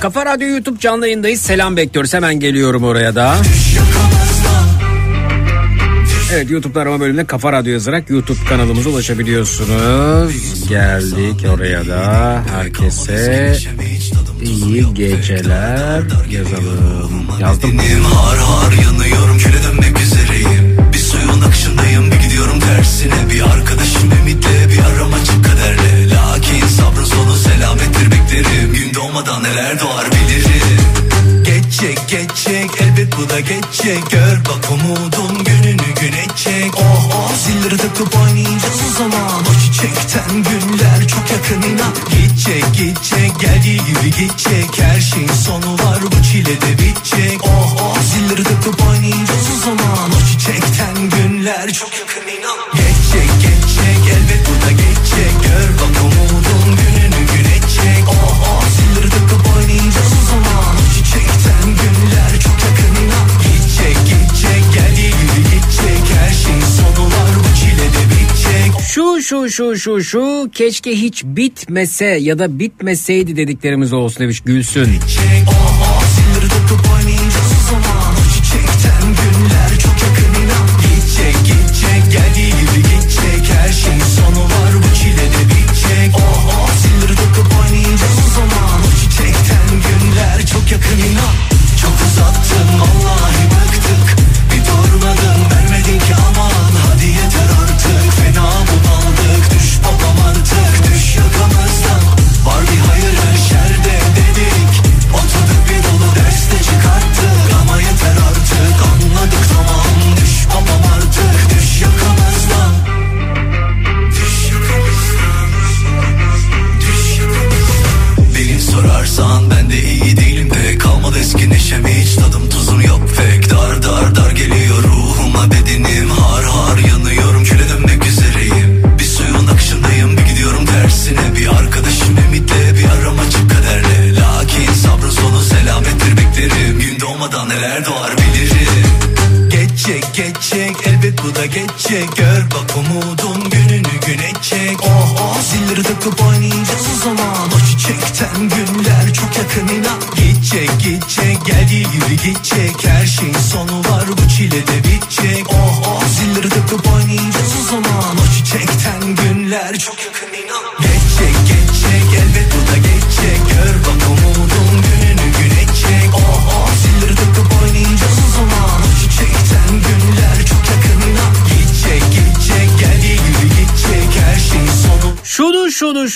[0.00, 1.40] Kafa Radyo YouTube canlı yayındayız.
[1.40, 2.14] Selam bekliyoruz.
[2.14, 3.36] Hemen geliyorum oraya da.
[6.32, 10.68] Evet YouTube arama bölümünde Kafa Radyo yazarak YouTube kanalımıza ulaşabiliyorsunuz.
[10.68, 12.42] Geldik oraya da.
[12.54, 13.56] Herkese
[14.42, 17.26] iyi geceler yazalım.
[17.40, 17.78] Yazdım.
[18.04, 24.68] Har har yanıyorum köle dönmek üzereyim Bir suyun akışındayım bir gidiyorum tersine Bir arkadaşım ümitle
[24.70, 27.97] bir aram açık kaderle Lakin sabrın sonu selamettir
[28.38, 30.78] beklerim Gün doğmadan neler doğar bilirim.
[31.44, 34.10] Geçecek geçecek elbet bu da geçecek.
[34.10, 36.74] Gör bak umudun gününü gün edecek.
[36.76, 39.40] Oh oh zilleri takıp oynayacağız o zaman.
[39.50, 41.92] O çiçekten günler çok yakın inan.
[42.10, 44.80] Gidecek gidecek geldiği gibi gidecek.
[44.80, 47.44] Her şeyin sonu var bu çile de bitecek.
[47.44, 50.10] Oh oh zilleri takıp oynayacağız o zaman.
[50.10, 52.58] O çiçekten günler çok yakın inan.
[52.72, 55.32] Geçecek geçecek elbet bu da geçecek.
[55.42, 56.17] Gör bak umudun
[68.88, 74.84] Şu şu şu şu şu keşke hiç bitmese ya da bitmeseydi dediklerimiz olsun demiş Gülsün.
[74.84, 75.78] Çiçek oh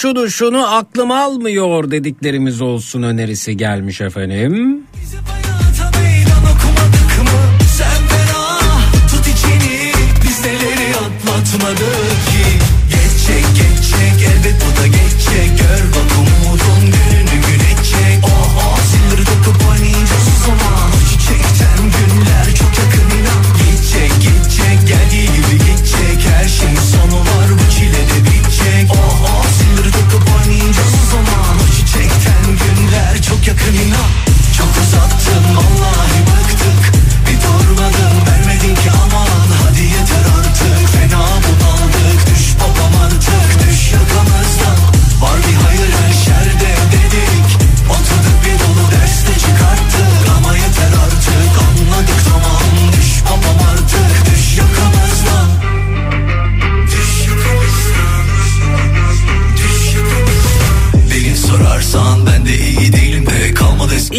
[0.03, 4.87] Şunu şunu aklım almıyor dediklerimiz olsun önerisi gelmiş efendim.
[12.27, 12.45] Ki.
[12.91, 15.59] Geçecek geçecek elbet bu da geçecek.
[15.59, 16.32] Gör bak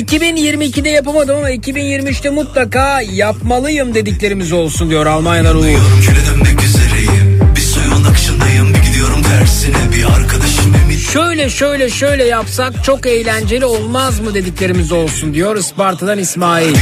[0.03, 5.63] 2022'de yapamadım ama 2023'te mutlaka yapmalıyım dediklerimiz olsun diyor Almanya'dan Uğur.
[11.13, 16.75] Şöyle şöyle şöyle yapsak çok eğlenceli olmaz mı dediklerimiz olsun diyor Isparta'dan İsmail.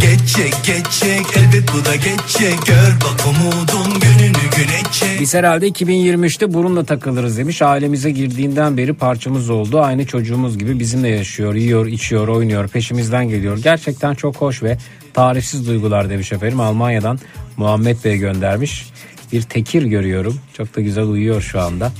[0.00, 1.26] Geçecek geçecek.
[1.36, 2.66] Elbet bu da geçecek.
[2.66, 4.75] Gör bak umudun gününü gün edecek
[5.20, 7.62] Biz herhalde 2023'te burunla takılırız demiş.
[7.62, 9.80] Ailemize girdiğinden beri parçamız oldu.
[9.80, 13.58] Aynı çocuğumuz gibi bizimle yaşıyor, yiyor, içiyor, oynuyor, peşimizden geliyor.
[13.58, 14.78] Gerçekten çok hoş ve
[15.14, 16.60] tarifsiz duygular demiş efendim.
[16.60, 17.18] Almanya'dan
[17.56, 18.86] Muhammed Bey göndermiş.
[19.32, 20.38] Bir tekir görüyorum.
[20.56, 21.92] Çok da güzel uyuyor şu anda.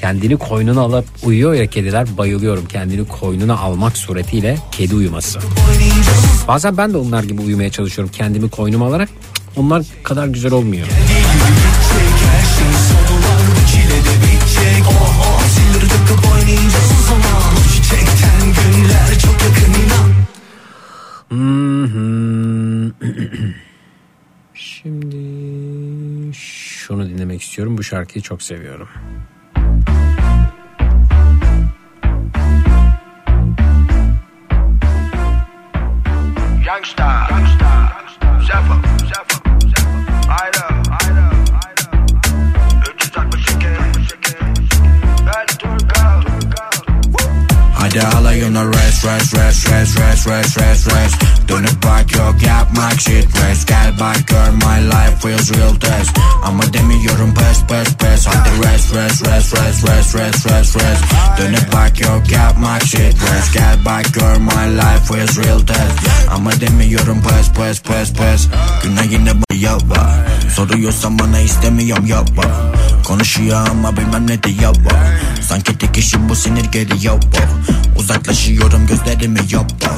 [0.00, 2.66] Kendini koynuna alıp uyuyor ya kediler bayılıyorum.
[2.66, 5.38] Kendini koynuna almak suretiyle kedi uyuması.
[6.48, 9.08] Bazen ben de onlar gibi uyumaya çalışıyorum kendimi koynuma alarak.
[9.56, 10.86] Onlar kadar güzel olmuyor.
[10.86, 11.21] Her
[27.52, 27.78] istiyorum.
[27.78, 28.88] Bu şarkıyı çok seviyorum.
[47.74, 49.98] Hadi alayına rest, rest, rest, rest,
[50.28, 55.50] rest, rest, rest Dönüp bak yok yapmak shit rest Gel bak gör my life feels
[55.52, 60.76] real test Ama demiyorum pes pes pes Hadi rest rest rest rest rest rest rest
[60.76, 61.04] rest.
[61.38, 66.60] Dönüp bak yok yapmak shit rest Gel bak gör my life feels real test Ama
[66.60, 68.48] demiyorum pes pes pes pes
[68.82, 70.24] Güneyine bu yava
[70.56, 72.72] Soruyorsan bana istemiyorum yava
[73.04, 74.74] Konuşuyor ama bilmem ne diyor
[75.48, 77.44] Sanki tek işi bu sinir geri yapa
[77.98, 79.92] Uzaklaşıyorum gözlerimi yapa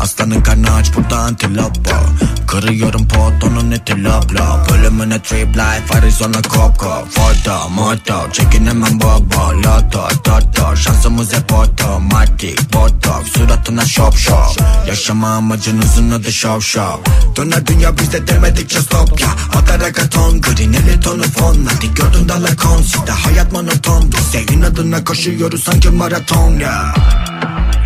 [0.00, 2.02] Aslanın karnı aç burada antilopa
[2.46, 9.52] Kırıyorum potonun eti lopla Bölümüne trip life Arizona Coco Foto moto Çekinemem baba.
[9.52, 14.60] Loto toto Şansımız hep otomatik Botox suratına şop şop.
[14.88, 16.98] Yaşama amacınızın adı şov şov.
[17.36, 19.28] Döner dünya bizde demedikçe stop ya.
[19.52, 21.56] Hatta ton green eli tonu fon.
[21.74, 24.12] Hadi gördün dala konside Hayat monoton.
[24.12, 26.94] Bize inadına koşuyoruz sanki maraton ya.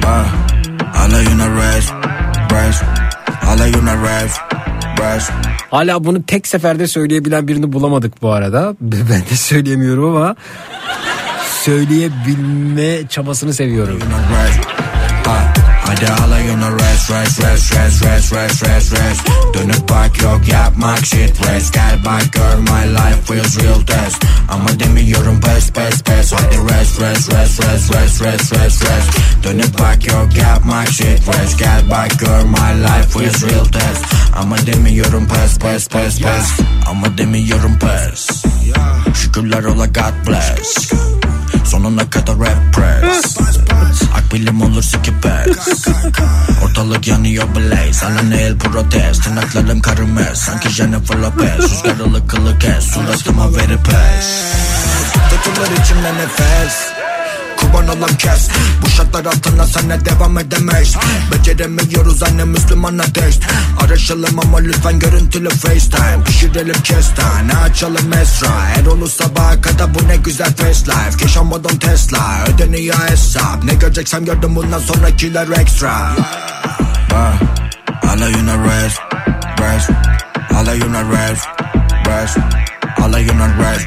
[0.03, 0.25] Bah,
[0.85, 2.34] Rest Alayına rest Rest
[5.71, 8.77] Hala bunu tek seferde söyleyebilen birini bulamadık bu arada.
[8.81, 10.37] Ben de söyleyemiyorum ama
[11.65, 13.99] söyleyebilme çabasını seviyorum.
[15.87, 21.47] Hadi alayına rest rest rest rest rest rest rest rest Dönüp bak yok yapmak shit
[21.47, 24.25] rest Gel bak gör my life feels real test.
[24.49, 29.19] Ama demiyorum pes pes pes Hadi rest rest rest rest rest rest rest rest?
[29.45, 34.05] Dönüp bak yok yapmak shit rest Gel bak gör my life feels real test.
[34.37, 38.45] Ama demiyorum pes pes pes pes Ama demiyorum pes
[39.15, 40.93] Şükürler ola God bless
[41.75, 43.39] Sonuna kadar rap press.
[44.15, 45.87] Akbilim olur skipes
[46.65, 48.07] Ortalık yanıyor blaze.
[48.07, 49.25] Ala nail protest.
[49.25, 51.59] Tırnaklarım karımez Sanki Jennifer Lopez.
[51.59, 52.85] Rüzgar ılık kes.
[52.85, 54.27] Suratıma veri pes.
[55.31, 56.94] Tutulur içimde nefes
[57.65, 58.49] Kurban olan kes.
[58.83, 60.97] Bu şartlar altında sana devam edemeyiz.
[61.33, 63.43] Beceremiyoruz anne Müslüman ateist.
[63.85, 66.25] Araşalım ama lütfen görüntülü FaceTime.
[66.25, 68.67] Pişirelim kestane açalım esra.
[68.67, 71.23] Her olur sabaha kadar bu ne güzel face life.
[71.23, 73.65] Yaşamadım Tesla ödeniyor hesap.
[73.65, 76.13] Ne göreceksem gördüm bundan sonrakiler extra
[77.11, 77.35] Bah,
[78.13, 79.01] Alayına rest
[79.61, 79.91] Rest.
[80.57, 81.47] Alayına rest
[82.07, 82.39] Rest.
[83.03, 83.87] Alayına rest.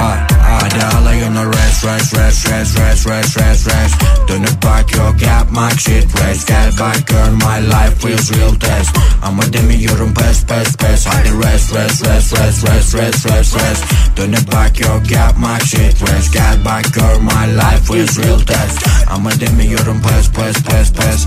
[0.00, 0.16] Ah,
[0.50, 3.94] Hadi alayına rest rest rest rest rest rest rest rest
[4.28, 9.52] Dönüp bak yok yapmak shit rest Gel bak gör my life feels real test Ama
[9.52, 13.84] demiyorum pes pes pes Hadi rest rest rest rest rest rest rest rest
[14.16, 19.30] Dönüp bak yok yapmak shit rest Gel bak gör my life feels real test Ama
[19.40, 21.26] demiyorum pes pes pes pes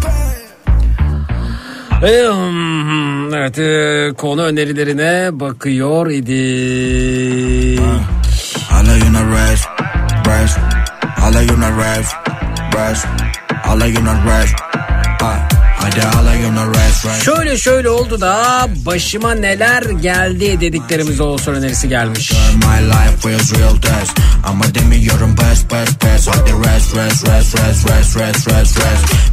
[2.03, 6.09] Evet e, konu önerilerine bakıyor
[8.85, 9.61] Alle in der Rave,
[10.26, 10.55] Rave.
[11.15, 12.10] Alle rest, der Rave,
[12.76, 13.01] Rave.
[13.88, 14.72] you in der rest.
[17.23, 22.31] Şöyle şöyle oldu da başıma neler geldi dediklerimiz olsun önerisi gelmiş.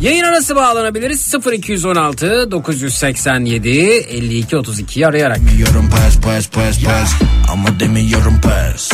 [0.01, 5.39] Yayın arası bağlanabiliriz 0216 987 52 32 arayarak.
[7.52, 8.90] Ama demiyorum pes.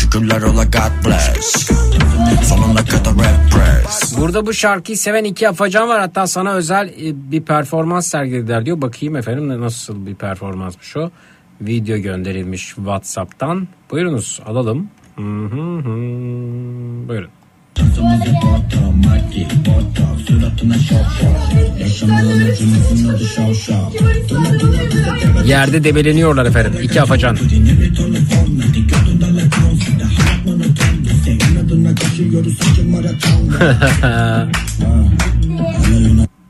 [0.00, 1.68] Şükürler ola God bless.
[2.48, 4.16] Sonuna kadar rap press.
[4.18, 8.82] Burada bu şarkıyı seven iki afacan var hatta sana özel bir performans sergilediler diyor.
[8.82, 11.10] Bakayım efendim nasıl bir performansmış o.
[11.60, 13.68] Video gönderilmiş WhatsApp'tan.
[13.90, 14.88] Buyurunuz alalım.
[15.16, 15.96] Hı hı hı.
[17.08, 17.30] Buyurun.
[25.46, 27.38] Yerde debeleniyorlar efendim iki afacan
[33.58, 34.48] Ha ha ha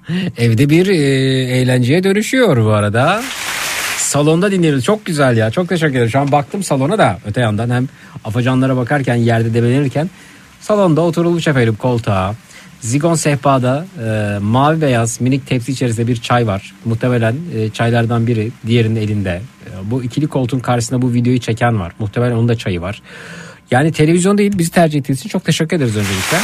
[0.39, 0.97] Evde bir e,
[1.57, 3.23] eğlenceye dönüşüyor bu arada.
[3.97, 4.85] Salonda dinliyoruz.
[4.85, 5.51] Çok güzel ya.
[5.51, 6.11] Çok teşekkür ederim.
[6.11, 7.89] Şu an baktım salona da öte yandan hem
[8.25, 10.11] afacanlara bakarken yerde debelenirken
[10.61, 12.35] salonda oturulmuş efendim koltuğa.
[12.81, 16.75] Zigon sehpada e, mavi beyaz minik tepsi içerisinde bir çay var.
[16.85, 19.31] Muhtemelen e, çaylardan biri diğerinin elinde.
[19.67, 21.93] E, bu ikili koltuğun karşısında bu videoyu çeken var.
[21.99, 23.03] Muhtemelen onun da çayı var.
[23.71, 26.39] Yani televizyon değil bizi tercih ettiğiniz için çok teşekkür ederiz öncelikle.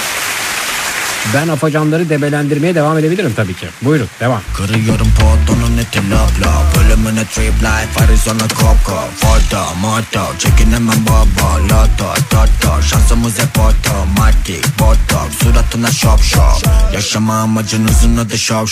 [1.35, 3.67] Ben afacanları debelendirmeye devam edebilirim tabii ki.
[3.83, 4.41] Buyurun devam.
[4.57, 11.59] Kırıyorum potonun eti lop lop Ölümüne trip life Arizona kop kop Foto moto Çekinemem baba
[11.65, 16.63] Loto toto Şansımız hep otomatik Botox Suratına şop şop.
[16.95, 18.67] Yaşama amacınızın adı şov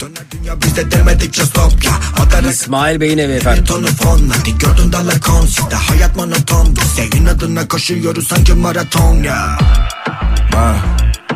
[0.00, 1.92] Döner dünya bizde demedikçe stop ya.
[2.22, 2.54] Atarız.
[2.54, 3.64] İsmail Bey'in evi efendim.
[3.64, 9.58] tonu fon Hadi gördün dala konside Hayat monoton Bize inadına koşuyoruz sanki maraton ya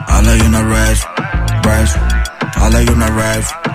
[0.07, 1.05] I love you, not rash,
[1.65, 1.93] rash.
[2.57, 3.74] I love you, not rash.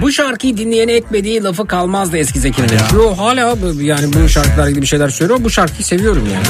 [0.00, 2.68] Bu şarkıyı dinleyene etmediği lafı kalmazdı eski Zeki'nin.
[2.94, 5.38] Yo hala yani bu şarkılar ilgili bir şeyler söylüyor.
[5.44, 6.44] Bu şarkıyı seviyorum yani.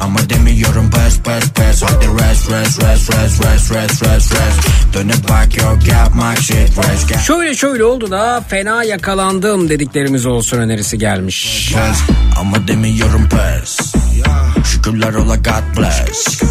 [0.00, 5.28] Ama demiyorum pes pes pes Hadi rest rest rest rest rest rest rest rest Dönüp
[5.28, 6.76] bak your cap, my shit
[7.08, 11.72] Gel Şöyle şöyle oldu da fena yakalandım dediklerimiz olsun önerisi gelmiş.
[12.40, 13.94] Ama demiyorum pes
[14.64, 16.42] Şükürler ola God bless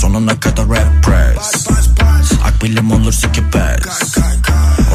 [0.00, 1.68] Sonuna kadar rap press
[2.44, 4.16] Akbilim olursa ki pes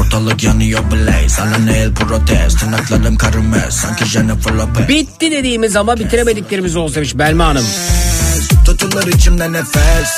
[0.00, 1.42] Ortalık yanıyor blaze.
[1.42, 2.60] Ana nail protest.
[2.60, 4.88] Tırnaklarım karımez Sanki Jennifer Lopez.
[4.88, 7.64] Bitti dediğimiz ama bitiremediklerimiz olsun demiş Belma Hanım.
[8.64, 10.10] Tutulur içimde nefes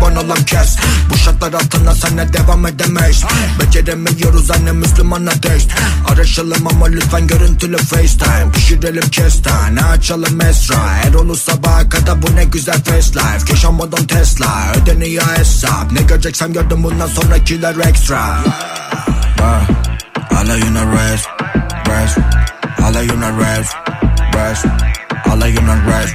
[0.00, 0.76] Kurban olan kes.
[1.10, 3.24] Bu şartlar altında sana devam edemeyiz.
[3.60, 5.66] Beceremiyoruz anne Müslüman ateş.
[6.08, 8.52] Araşalım ama lütfen görüntülü FaceTime.
[8.52, 10.76] Pişirelim kestane açalım esra.
[11.06, 13.50] Erol'u sabaha kadar bu ne güzel face life.
[13.52, 15.92] Yaşamadan Tesla ödeniyor hesap.
[15.92, 18.38] Ne göreceksem gördüm bundan sonrakiler extra
[19.42, 19.68] Ah,
[20.40, 21.20] Alayına res
[21.88, 22.16] Res
[22.84, 23.68] Alayına res
[24.34, 24.64] Res
[25.32, 26.10] Alayına res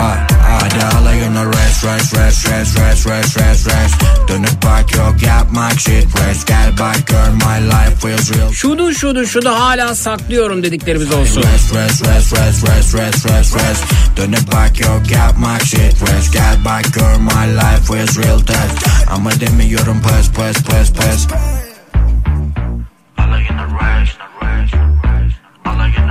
[0.00, 0.35] Ah,
[0.76, 3.92] Hadi alayına res Res res res res res res res
[4.28, 9.26] Dönüp bak yok yapmak shit res Gel bak gör my life feels real Şunu şunu
[9.26, 11.42] şunu hala saklıyorum dediklerimiz olsun.
[11.42, 13.78] Res res res res res res res res
[14.16, 19.30] Dönüp bak yok yapmak shit res Gel bak gör my life feels real test Ama
[19.40, 21.26] demiyorum pes pes pes pes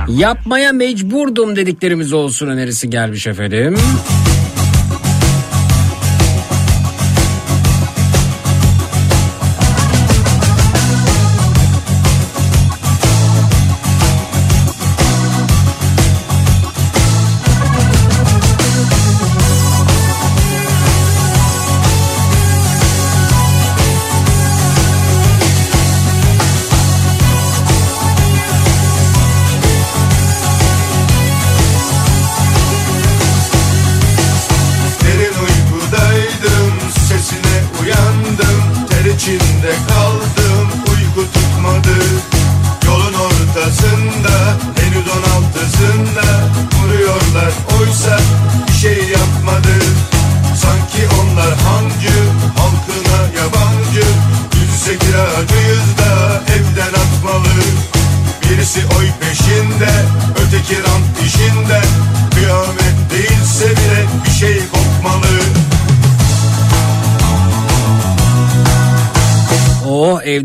[0.08, 3.76] Yapmaya mecburdum dediklerimiz olsun önerisi gelmiş efendim.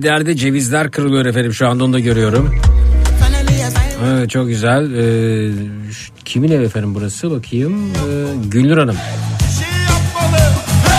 [0.02, 2.56] Evlerde cevizler kırılıyor efendim şu anda onu da görüyorum.
[4.07, 4.94] Evet, çok güzel.
[4.94, 5.52] Ee,
[6.26, 7.91] kimin evi efendim burası bakayım.
[7.91, 8.95] Ee, Gülnur Hanım.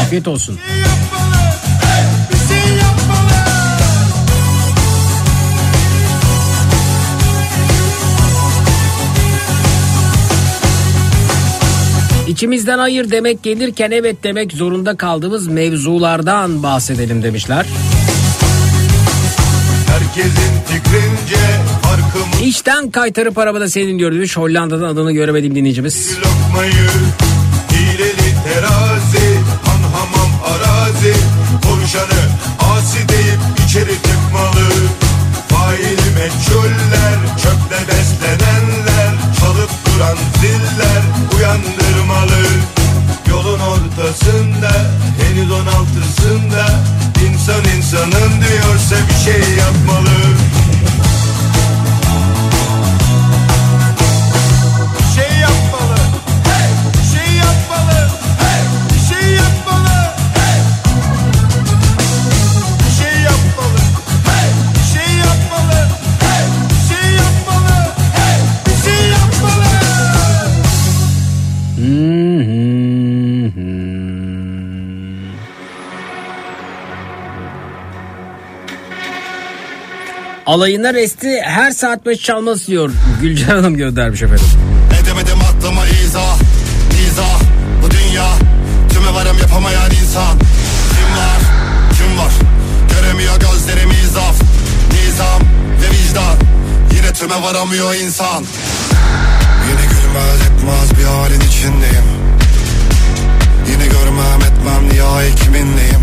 [0.03, 0.59] Afiyet olsun.
[12.29, 17.67] İçimizden hayır demek gelirken evet demek zorunda kaldığımız mevzulardan bahsedelim demişler.
[20.15, 21.41] Herkesin fikrince
[21.83, 24.37] farkımı İşten kaytarıp arabada senin diyor demiş.
[24.37, 26.11] Hollanda'dan adını göremediğim dinleyicimiz.
[26.19, 26.91] lokmayı
[27.73, 31.15] Hileli terazi Han hamam arazi
[31.69, 32.21] Konuşanı
[32.75, 34.69] asi deyip içeri tıkmalı
[35.49, 41.03] Faili meçhuller Çöple beslenenler Çalıp duran ziller
[41.39, 42.43] Uyandırmalı
[43.31, 44.73] Yolun ortasında
[45.23, 46.67] Henüz on altısında
[47.43, 50.22] insan insanın diyorsa bir şey yapmalı
[80.47, 82.91] Alayına resti her saat başı çalmaz diyor.
[83.21, 84.45] Gülcan Hanım göndermiş efendim.
[85.03, 86.37] Edemedim aklıma izah,
[87.09, 87.41] izah.
[87.83, 88.27] Bu dünya
[88.93, 90.39] tüme varım yapamayan insan.
[90.95, 91.41] Kim var,
[91.97, 92.33] kim var?
[92.93, 94.37] Göremiyor gözlerim izaf.
[94.93, 95.43] Nizam
[95.83, 96.37] ve vicdan.
[96.97, 98.45] Yine tüme varamıyor insan.
[99.69, 102.07] Yine gülmez etmez bir halin içindeyim.
[103.71, 106.03] Yine görmem etmem nihayet kiminleyim.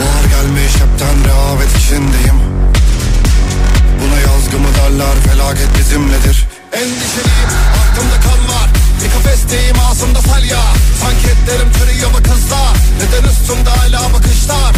[0.00, 2.56] Bahar gelmiş hepten rehavet içindeyim
[4.46, 6.46] mı derler felaket bizimledir.
[6.72, 7.50] Endişeliyim
[7.82, 8.68] aklımda kan var
[9.04, 10.62] Bir kafesteyim ağzımda salya
[11.02, 12.72] Sanki etlerim çürüyor bu kızlar?
[13.00, 14.72] Neden üstümde hala bakışlar?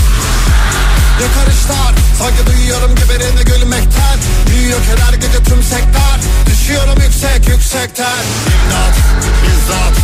[1.23, 4.17] Yakarışlar Sanki duyuyorum geberini gülmekten.
[4.51, 6.17] Büyüyor her gece tüm sektör
[6.47, 8.23] Düşüyorum yüksek yüksekten.
[8.55, 8.97] İmdat
[9.43, 9.95] bizzat.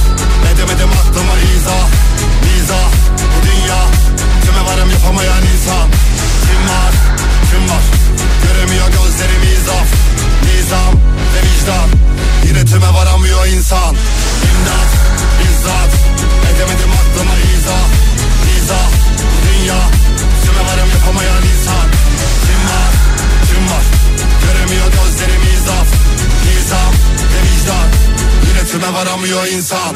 [0.50, 1.86] Edemedim aklıma izah
[2.44, 2.90] Mizah
[3.32, 3.82] bu dünya.
[4.44, 5.86] Kime varım yapamayan insan.
[6.46, 6.92] Kim var?
[7.50, 8.13] Kim var
[8.44, 9.88] Göremiyor gözlerim izaf
[10.44, 10.94] Nizam
[11.34, 11.88] ve vicdan.
[12.46, 13.94] Yine tüme varamıyor insan.
[14.48, 14.90] İmdat
[15.40, 15.92] bizzat.
[16.50, 17.86] Edemedim aklıma izah
[18.44, 18.90] Mizah.
[19.18, 19.80] Bu dünya
[20.44, 21.86] Kime varım yapamayan insan.
[22.44, 22.92] Kim var
[23.48, 23.84] kim var?
[24.42, 25.88] Göremiyor gözlerim izaf
[26.46, 26.92] Nizam
[27.32, 27.88] ve vicdan.
[28.48, 29.94] Yine tüme varamıyor insan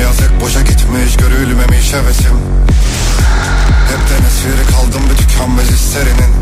[0.00, 2.36] yazık boşa gitmiş görülmemiş hevesim.
[3.90, 6.32] Hepten esiri kaldım bir tükenmez hislerinin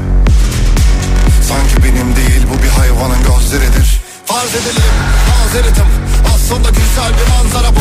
[1.49, 4.01] Sanki benim değil bu bir hayvanın gözleridir.
[4.27, 4.95] Farz edelim
[5.29, 5.89] mazeretim
[6.35, 7.81] Aslında güzel bir manzara bu.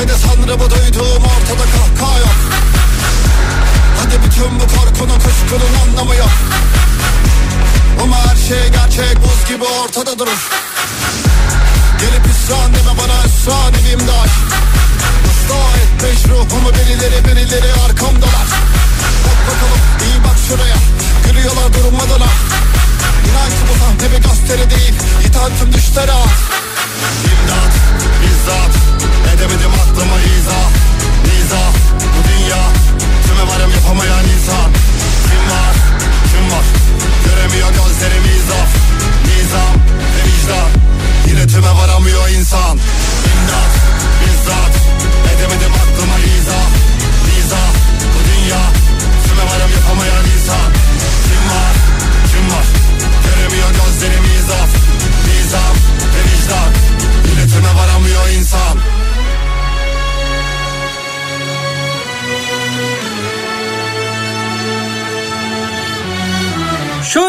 [0.00, 2.38] Ve de sanrı bu duyduğum ortada kahkaha yok.
[3.98, 6.30] Hadi bütün bu korkunun kuşkunun anlamı yok.
[8.02, 10.50] Ama her şey gerçek buz gibi ortada durur
[12.00, 14.32] Gelip isyan deme bana isyan edeyim daş
[15.30, 18.48] Islah etmiş ruhumu birileri birileri arkamdalar.
[19.24, 20.78] Bak bakalım iyi bak şuraya.
[21.24, 22.32] Gülüyorlar durmadan ha
[23.28, 24.94] İnan ki bu sahne bir gösteri değil
[25.24, 26.38] Yitan tüm düşlere at.
[27.30, 27.74] İmdat
[28.22, 28.72] bizzat.
[29.34, 30.68] Edemedim aklıma izah
[31.26, 31.72] Nizah
[32.14, 32.62] bu dünya.
[33.26, 34.68] Tüme varım yapamayan insan.
[35.26, 35.76] Kim var?
[36.30, 36.66] Kim var?
[37.24, 38.70] Göremiyor gözlerim izaf
[39.26, 39.74] Nizam
[40.14, 40.70] ve vicdan
[41.36, 42.78] Yine tüme varamıyor insan.
[43.32, 43.74] İmdat
[44.20, 44.74] bizzat.
[45.34, 46.68] Edemedim aklıma izah.
[47.26, 47.72] Nizah
[48.14, 48.62] bu dünya.
[49.28, 50.75] Tüme varım yapamayan insan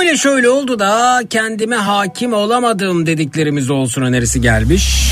[0.08, 5.07] Şöyle şöyle oldu da kendime hakim olamadım dediklerimiz olsun önerisi gelmiş.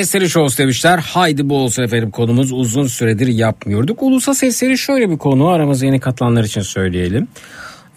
[0.00, 0.98] Sesleri Shows demişler.
[0.98, 4.02] Haydi bu olsun efendim konumuz uzun süredir yapmıyorduk.
[4.02, 7.28] Ulusa Sesleri şöyle bir konu aramıza yeni katılanlar için söyleyelim.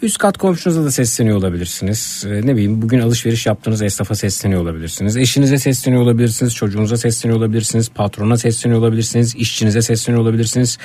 [0.02, 2.24] Üst kat komşunuza da sesleniyor olabilirsiniz.
[2.28, 5.16] Ee, ne bileyim bugün alışveriş yaptığınız esnafa sesleniyor olabilirsiniz.
[5.16, 6.54] Eşinize sesleniyor olabilirsiniz.
[6.54, 7.88] Çocuğunuza sesleniyor olabilirsiniz.
[7.88, 9.34] Patrona sesleniyor olabilirsiniz.
[9.34, 10.78] işçinize sesleniyor olabilirsiniz.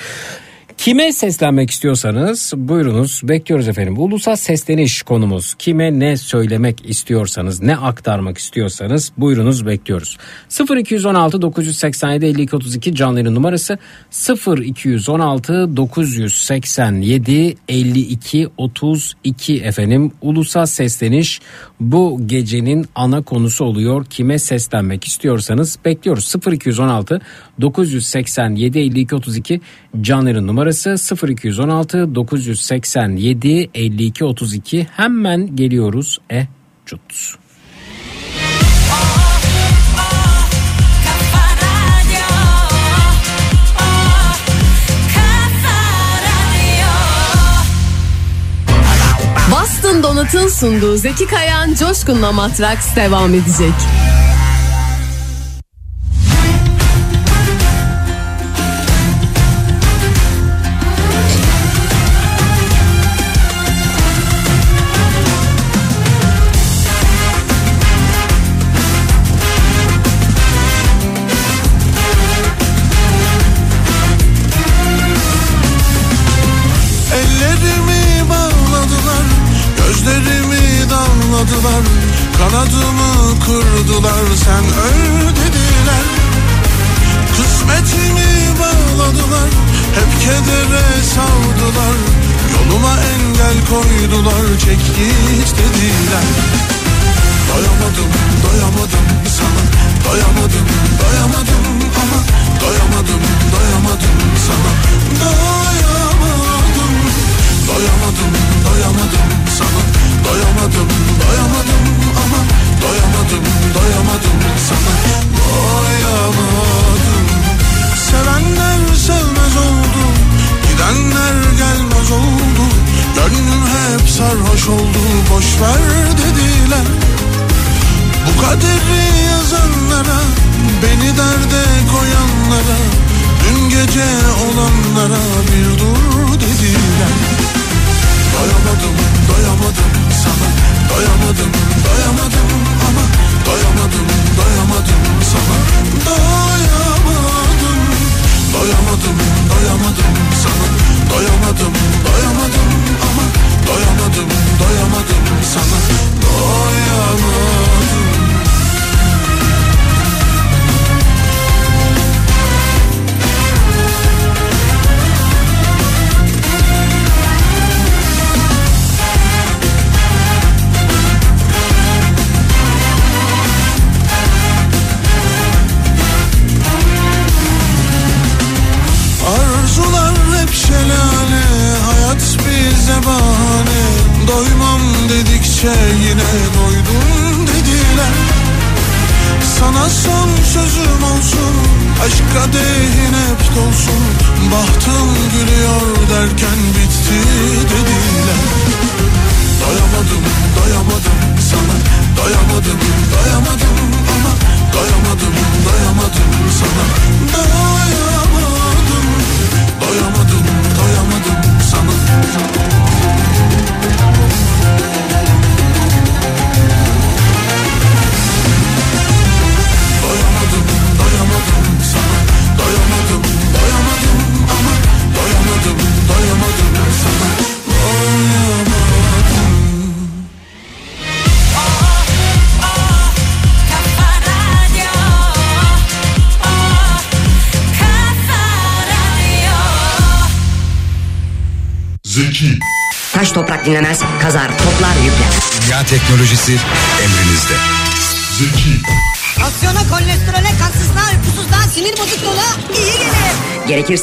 [0.80, 3.98] Kime seslenmek istiyorsanız buyurunuz bekliyoruz efendim.
[3.98, 5.54] Ulusal sesleniş konumuz.
[5.58, 10.18] Kime ne söylemek istiyorsanız ne aktarmak istiyorsanız buyurunuz bekliyoruz.
[10.68, 13.78] 0216 987 52 32 canlı yayın numarası
[14.46, 20.12] 0216 987 52 32 efendim.
[20.22, 21.40] Ulusal sesleniş
[21.80, 24.04] bu gecenin ana konusu oluyor.
[24.04, 26.34] Kime seslenmek istiyorsanız bekliyoruz.
[26.52, 27.20] 0216
[27.60, 29.60] 987 52 32
[30.00, 30.96] canlı yayın numarası
[31.28, 36.46] 0216 987 52 32 hemen geliyoruz e
[36.86, 37.40] cut.
[50.20, 53.74] Donut'un sunduğu Zeki Kayan Coşkun'la Matraks devam edecek.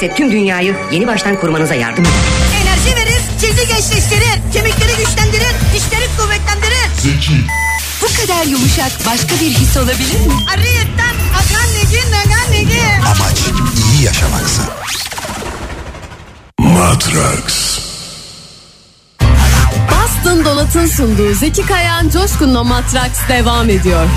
[0.02, 2.14] gelirse tüm dünyayı yeni baştan kurmanıza yardım eder.
[2.62, 6.88] Enerji verir, cildi gençleştirir, kemikleri güçlendirir, dişleri kuvvetlendirir.
[7.02, 7.34] Zeki.
[8.02, 10.34] Bu kadar yumuşak başka bir his olabilir mi?
[10.54, 12.82] Arıyetten akan negi nagan negi.
[13.06, 13.40] Amaç
[13.94, 14.64] iyi yaşamaksa.
[16.60, 17.80] Matrax.
[19.92, 24.08] Bastın Dolat'ın sunduğu Zeki Kayan Coşkun'la Matrax devam ediyor.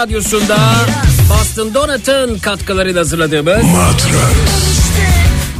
[0.00, 0.56] Radyosunda
[1.30, 3.62] Boston Donut'ın katkılarıyla hazırladığımız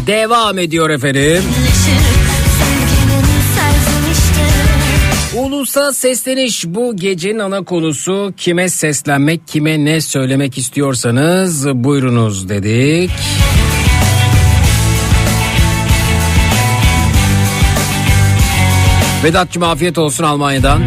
[0.07, 1.43] devam ediyor efendim.
[5.37, 13.11] Ulusa sesleniş bu gecenin ana konusu kime seslenmek kime ne söylemek istiyorsanız buyurunuz dedik.
[19.25, 20.83] Vedat'cığım afiyet olsun Almanya'dan.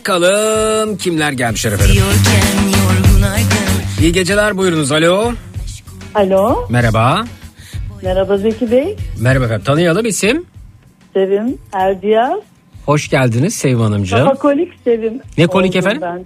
[0.00, 2.02] Bakalım kimler gelmişler efendim.
[4.00, 5.32] İyi geceler buyurunuz alo.
[6.14, 7.24] Alo, Merhaba.
[8.02, 8.96] merhaba Zeki Bey.
[9.20, 10.44] Merhaba efendim tanıyalım isim.
[11.14, 12.40] Sevim Erdiyaz.
[12.86, 14.18] Hoş geldiniz Sevim Hanımcığım.
[14.18, 15.20] Kafa kolik Sevim.
[15.38, 16.02] Ne kolik efendim?
[16.02, 16.24] Ben.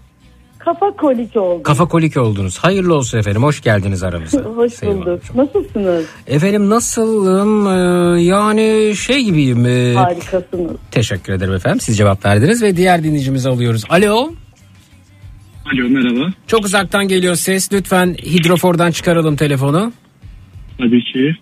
[0.65, 1.63] Kafa kolik oldum.
[1.63, 2.59] Kafa kolik oldunuz.
[2.59, 3.43] Hayırlı olsun efendim.
[3.43, 4.41] Hoş geldiniz aramıza.
[4.57, 5.23] Hoş Sevim bulduk.
[5.35, 6.05] Nasılsınız?
[6.27, 7.67] Efendim nasılım?
[7.67, 9.67] Ee, yani şey gibiyim.
[9.67, 10.77] ee, Harikasınız.
[10.91, 11.81] Teşekkür ederim efendim.
[11.81, 13.83] Siz cevap verdiniz ve diğer dinleyicimizi alıyoruz.
[13.89, 14.33] Alo.
[15.73, 16.33] Alo merhaba.
[16.47, 17.73] Çok uzaktan geliyor ses.
[17.73, 19.93] Lütfen hidrofordan çıkaralım telefonu.
[20.79, 21.37] Tabii ki.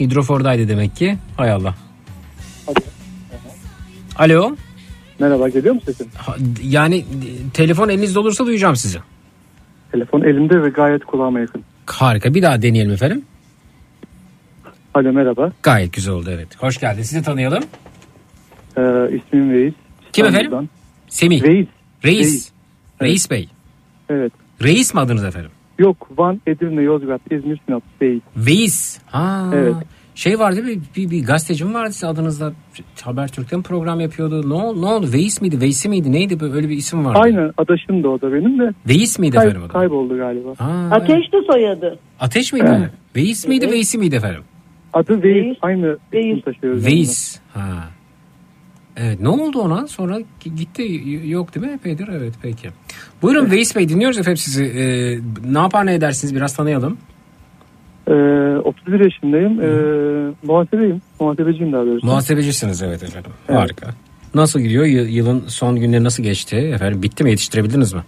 [0.00, 1.18] Hidrofordaydı demek ki.
[1.36, 1.74] Hay Allah.
[4.16, 4.56] Alo.
[5.18, 6.06] Merhaba geliyor mu sesim?
[6.62, 7.04] Yani
[7.54, 8.98] telefon elinizde olursa duyacağım sizi.
[9.92, 11.62] Telefon elimde ve gayet kulağıma yakın.
[11.86, 12.34] Harika.
[12.34, 13.24] Bir daha deneyelim efendim.
[14.94, 15.52] Alo merhaba.
[15.62, 16.48] Gayet güzel oldu evet.
[16.62, 17.08] Hoş geldiniz.
[17.08, 17.64] Sizi tanıyalım.
[18.76, 18.80] Ee,
[19.16, 19.74] ismim Reis.
[20.12, 20.68] Kim efendim?
[21.08, 21.42] Semih.
[21.42, 21.66] Reis.
[22.04, 22.18] Reis.
[22.32, 22.50] Reis.
[23.02, 23.48] Reis Bey.
[24.08, 24.32] Evet.
[24.62, 25.50] Reis mi adınız efendim?
[25.78, 28.22] Yok Van, Edirne, Yozgat, İzmir, Sinop, Reis.
[28.36, 28.98] Veys.
[29.06, 29.50] Ha.
[29.54, 29.74] Evet.
[30.14, 32.52] Şey vardı bir, bir, bir gazeteci mi vardı sizin adınızda
[33.02, 34.48] Habertürk'ten program yapıyordu.
[34.50, 35.12] Ne, ol- ne oldu?
[35.12, 35.60] Veys miydi?
[35.60, 36.12] Veysi miydi?
[36.12, 36.40] Neydi?
[36.40, 37.18] Böyle bir isim vardı.
[37.22, 38.72] Aynen adaşım da o da benim de.
[38.88, 39.62] Veys miydi Kay- efendim?
[39.64, 39.72] adı?
[39.72, 40.48] kayboldu galiba.
[40.58, 41.98] Ha, Ateşli soyadı.
[42.20, 42.66] Ateş miydi?
[42.78, 42.90] Evet.
[43.16, 43.70] Veys miydi?
[43.70, 44.42] Veysi miydi efendim?
[44.92, 45.56] Adı Veys.
[45.62, 46.86] Aynı isim taşıyoruz.
[46.86, 47.38] Veys.
[47.54, 47.84] Ha.
[48.96, 49.86] Evet ne oldu ona?
[49.86, 50.18] Sonra
[50.56, 51.72] gitti yok değil mi?
[51.72, 52.68] Epeydir evet peki.
[53.22, 54.64] Buyurun Veys Bey dinliyoruz efendim sizi.
[54.64, 55.18] Ee,
[55.52, 56.98] ne yapar ne edersiniz biraz tanıyalım.
[58.08, 58.12] Ee,
[58.64, 59.60] 31 yaşındayım.
[59.60, 61.00] Ee, muhasebeyim.
[61.20, 62.06] Muhasebeciyim daha doğrusu.
[62.06, 63.30] Muhasebecisiniz evet efendim.
[63.48, 63.58] Evet.
[63.60, 63.86] Harika.
[64.34, 64.84] Nasıl gidiyor?
[64.84, 66.56] Y- yılın son günleri nasıl geçti?
[66.56, 67.30] Efendim bitti mi?
[67.30, 68.00] Yetiştirebildiniz mi?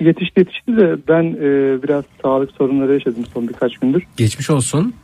[0.00, 4.02] Yetişti yetişti de ben e, biraz sağlık sorunları yaşadım son birkaç gündür.
[4.16, 4.94] Geçmiş olsun.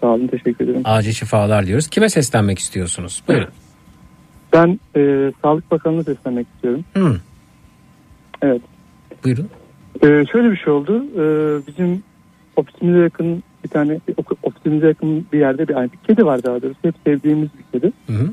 [0.00, 0.80] Sağ olun teşekkür ederim.
[0.84, 1.88] Acil şifalar diyoruz.
[1.88, 3.22] Kime seslenmek istiyorsunuz?
[3.28, 3.48] Buyurun.
[4.52, 6.84] Ben e, Sağlık Bakanı'na seslenmek istiyorum.
[6.96, 7.16] Hı.
[8.42, 8.62] Evet.
[9.24, 9.48] Buyurun.
[10.02, 11.04] E, şöyle bir şey oldu.
[11.14, 11.22] E,
[11.66, 12.02] bizim
[12.58, 14.00] ofisimize yakın bir tane
[14.42, 16.78] ofisimize yakın bir yerde bir, yani bir kedi var daha doğrusu.
[16.82, 17.92] Hep sevdiğimiz bir kedi.
[18.06, 18.30] Hı hı.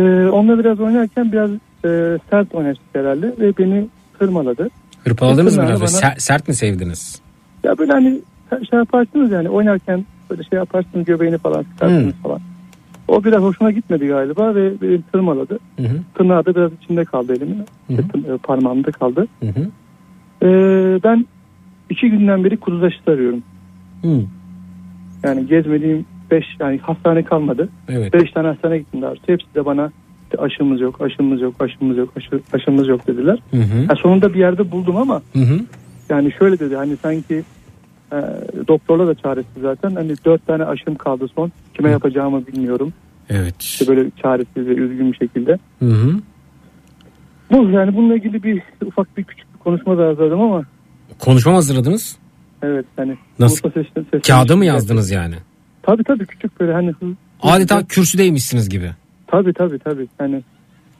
[0.00, 1.50] E, onunla biraz oynarken biraz
[1.84, 3.86] e, sert oynaştık herhalde ve beni
[4.18, 4.68] tırmaladı.
[5.04, 5.80] Hırpaladınız mı biraz?
[5.80, 7.20] bana- Ser- sert mi sevdiniz?
[7.64, 8.20] Ya böyle hani
[8.70, 12.22] şey yaparsınız yani oynarken böyle şey yaparsınız göbeğini falan sıkarsınız Hmm.
[12.22, 12.40] falan.
[13.08, 15.58] O biraz hoşuna gitmedi galiba ve beni tırmaladı.
[15.76, 15.96] Hı hı.
[16.14, 17.64] Tırnağı da biraz içinde kaldı elimin.
[17.86, 18.34] Hı hı.
[18.34, 19.26] E, Parmağımda kaldı.
[19.40, 19.66] Hı hı.
[20.42, 21.26] Ee, ben
[21.90, 23.42] iki günden beri kuduz aşısı arıyorum.
[24.02, 24.20] Hı.
[25.22, 27.68] Yani gezmediğim beş yani hastane kalmadı.
[27.88, 28.12] Evet.
[28.12, 29.14] Beş tane hastane gittim daha.
[29.26, 29.92] Hepsi de bana
[30.38, 33.38] aşımız yok, aşımız yok, aşımız yok, aşı, aşımız yok dediler.
[33.50, 33.86] Hı hı.
[33.88, 35.60] Ha, sonunda bir yerde buldum ama Hı hı.
[36.08, 37.42] yani şöyle dedi hani sanki
[38.12, 38.16] e,
[38.68, 39.90] doktorla da çaresiz zaten.
[39.90, 41.52] Hani dört tane aşım kaldı son.
[41.74, 42.92] Kime yapacağımı bilmiyorum.
[43.30, 43.62] Evet.
[43.62, 45.58] İşte böyle çaresiz ve üzgün bir şekilde.
[45.78, 46.14] Hı hı.
[47.52, 50.64] Bu yani bununla ilgili bir ufak bir küçük bir konuşma da hazırladım ama
[51.18, 52.16] Konuşma mı hazırladınız?
[52.62, 53.56] evet hani Nasıl?
[53.70, 55.34] seslen- seslen- Kağıda mı yazdınız yani?
[55.82, 58.90] Tabii tabii küçük böyle hani hız, Adeta kürsüdeymişsiniz gibi.
[59.26, 60.08] Tabii tabii tabii.
[60.18, 60.42] Hani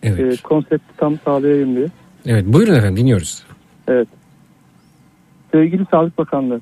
[0.03, 0.39] Evet.
[0.39, 1.87] e, konsepti tam sağlayayım diye.
[2.27, 3.43] Evet buyurun efendim dinliyoruz.
[3.89, 4.09] Evet.
[5.53, 6.61] Sevgili Sağlık Bakanlığı.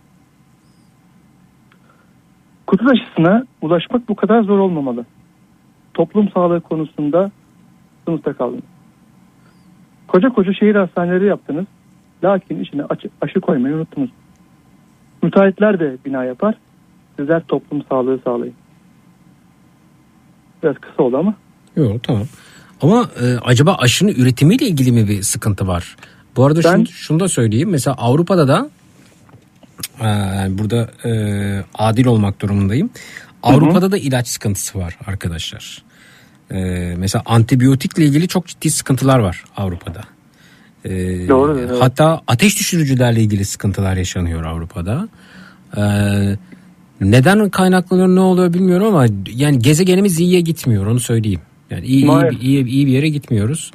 [2.66, 5.04] Kutu aşısına ulaşmak bu kadar zor olmamalı.
[5.94, 7.30] Toplum sağlığı konusunda
[8.04, 8.62] sınıfta kaldınız.
[10.08, 11.66] Koca koca şehir hastaneleri yaptınız.
[12.24, 14.10] Lakin içine aşı, aşı koymayı unuttunuz.
[15.22, 16.54] Müteahhitler de bina yapar.
[17.18, 18.54] Sizler toplum sağlığı sağlayın.
[20.62, 21.34] Biraz kısa oldu ama.
[21.76, 22.22] Yok tamam.
[22.82, 25.96] Ama e, acaba aşının üretimiyle ilgili mi bir sıkıntı var?
[26.36, 27.70] Bu arada Ben- şunu, şunu da söyleyeyim.
[27.70, 28.70] Mesela Avrupa'da da
[30.00, 30.04] e,
[30.58, 31.10] burada e,
[31.74, 32.90] adil olmak durumundayım.
[33.42, 35.82] Avrupa'da da ilaç sıkıntısı var arkadaşlar.
[36.50, 36.56] E,
[36.96, 40.00] mesela antibiyotikle ilgili çok ciddi sıkıntılar var Avrupa'da.
[40.84, 40.90] E,
[41.28, 41.76] Doğru, evet.
[41.80, 45.08] Hatta ateş düşürücülerle ilgili sıkıntılar yaşanıyor Avrupa'da.
[45.76, 45.82] E,
[47.00, 51.40] neden kaynaklanıyor ne oluyor bilmiyorum ama yani gezegenimiz iyiye gitmiyor onu söyleyeyim.
[51.70, 53.70] Yani iyi, iyi, iyi, iyi bir yere gitmiyoruz.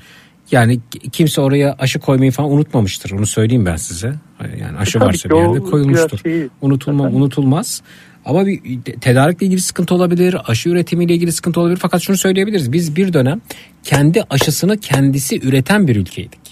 [0.52, 0.80] Yani
[1.12, 3.12] kimse oraya aşı koymayı falan unutmamıştır.
[3.12, 4.14] Onu söyleyeyim ben size.
[4.60, 6.18] Yani aşı Tabii varsa bir yerde koyulmuştur.
[6.18, 7.82] şey- Unutulma, unutulmaz.
[8.26, 11.80] Ama bir tedarikle ilgili sıkıntı olabilir, aşı üretimiyle ilgili sıkıntı olabilir.
[11.82, 12.72] Fakat şunu söyleyebiliriz.
[12.72, 13.42] Biz bir dönem
[13.84, 16.43] kendi aşısını kendisi üreten bir ülkeydik.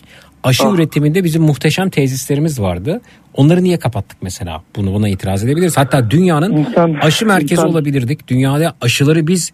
[0.43, 0.73] Aşı Ah.
[0.75, 3.01] üretiminde bizim muhteşem tesislerimiz vardı.
[3.33, 4.63] Onları niye kapattık mesela?
[4.75, 5.77] Bunu buna itiraz edebiliriz.
[5.77, 8.27] Hatta dünyanın İnsan- aşı merkezi insan- olabilirdik.
[8.27, 9.51] Dünyada aşıları biz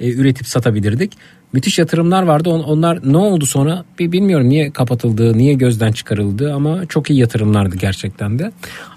[0.00, 1.12] e, üretip satabilirdik.
[1.52, 2.50] Müthiş yatırımlar vardı.
[2.50, 3.84] On- Onlar ne oldu sonra?
[3.98, 8.52] Bir bilmiyorum niye kapatıldı, niye gözden çıkarıldı ama çok iyi yatırımlardı gerçekten de.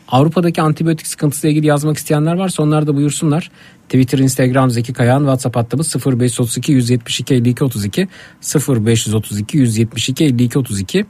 [0.08, 3.52] Avrupa'daki antibiyotik sıkıntısıyla ilgili yazmak isteyenler varsa onlar da buyursunlar.
[3.94, 8.08] Twitter, Instagram Zeki Kayağan, WhatsApp hattımız 0532 172 52 32
[8.42, 11.06] 0532 172 52 32.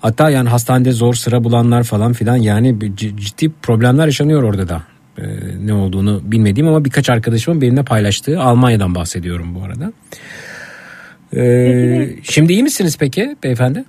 [0.00, 4.82] Hatta yani hastanede zor sıra bulanlar falan filan yani ciddi problemler yaşanıyor orada da.
[5.18, 5.22] Ee,
[5.66, 9.92] ne olduğunu bilmediğim ama birkaç arkadaşımın benimle paylaştığı Almanya'dan bahsediyorum bu arada.
[11.36, 13.84] Ee, şimdi iyi misiniz peki beyefendi?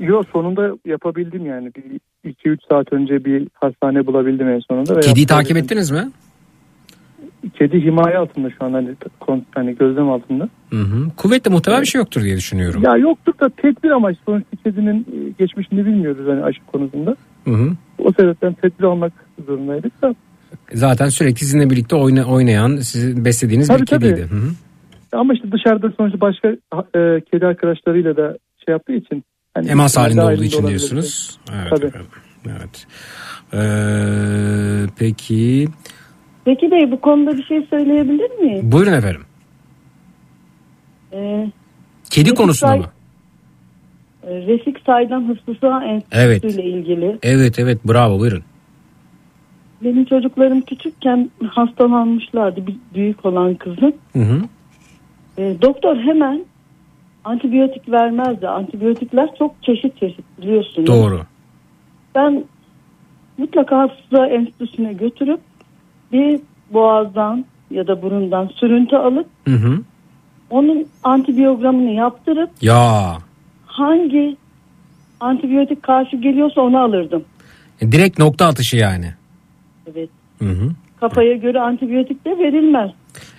[0.00, 1.70] Yok sonunda yapabildim yani.
[1.74, 2.00] Bir
[2.30, 5.00] 2-3 saat önce bir hastane bulabildim en sonunda.
[5.00, 6.10] Kediyi takip ettiniz mi?
[7.58, 8.88] Kedi himaye altında şu an hani,
[9.54, 10.48] hani gözlem altında.
[10.70, 11.10] Hı hı.
[11.16, 12.82] Kuvvetle muhtemel bir şey yoktur diye düşünüyorum.
[12.82, 17.16] Ya yoktur da tedbir amaçlı sonuçta kedinin e, geçmişini bilmiyoruz hani aşı konusunda.
[17.44, 17.70] Hı hı.
[17.98, 19.12] O sebepten tedbir almak
[19.46, 20.14] zorundaydık da.
[20.72, 24.08] Zaten sürekli sizinle birlikte oyna, oynayan, sizin beslediğiniz Tabii, bir tabii.
[24.08, 24.30] kediydi.
[24.30, 24.50] Hı hı.
[25.12, 26.48] Ama işte dışarıda sonuçta başka
[26.98, 29.24] e, kedi arkadaşlarıyla da şey yaptığı için.
[29.54, 30.78] Hani Emas halinde olduğu için olabilir.
[30.78, 31.38] diyorsunuz.
[31.54, 31.70] Evet.
[31.70, 31.86] Tabii.
[31.86, 32.08] efendim.
[32.46, 32.86] Evet.
[33.54, 35.68] Ee, peki
[36.46, 38.72] Peki Bey bu konuda bir şey söyleyebilir miyim?
[38.72, 39.22] buyurun efendim.
[41.12, 41.50] Ee,
[42.10, 42.86] Kedi Refik konusunda Say- mı?
[44.26, 45.56] e, Refik Saydam Hıfzı
[46.12, 46.44] Evet.
[46.44, 47.18] Enstitüsü ile ilgili.
[47.22, 48.42] Evet evet bravo buyurun.
[49.84, 52.66] Benim çocuklarım küçükken hastalanmışlardı.
[52.66, 53.92] Bir büyük olan kızım.
[54.12, 54.40] Hı hı.
[55.38, 56.44] E, doktor hemen
[57.24, 58.48] antibiyotik vermezdi.
[58.48, 60.86] Antibiyotikler çok çeşit çeşit biliyorsunuz.
[60.86, 61.20] Doğru.
[62.14, 62.44] Ben
[63.38, 65.40] mutlaka hafıza enstitüsüne götürüp
[66.12, 69.78] bir boğazdan ya da burundan sürüntü alıp Hı hı.
[70.50, 73.12] onun antibiyogramını yaptırıp Ya
[73.66, 74.36] hangi
[75.20, 77.24] antibiyotik karşı geliyorsa onu alırdım.
[77.80, 79.14] e, direkt nokta atışı yani.
[79.92, 80.08] Evet.
[80.38, 80.70] Hı hı.
[81.00, 82.90] Kafaya göre antibiyotik de verilmez.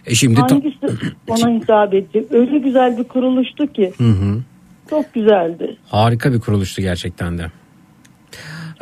[0.06, 0.78] E şimdi Hangisi
[1.28, 2.32] ona hitap edecek?
[2.32, 3.94] Öyle güzel bir kuruluştu ki.
[3.98, 4.40] Hı hı.
[4.90, 5.78] Çok güzeldi.
[5.88, 7.52] Harika bir kuruluştu gerçekten de.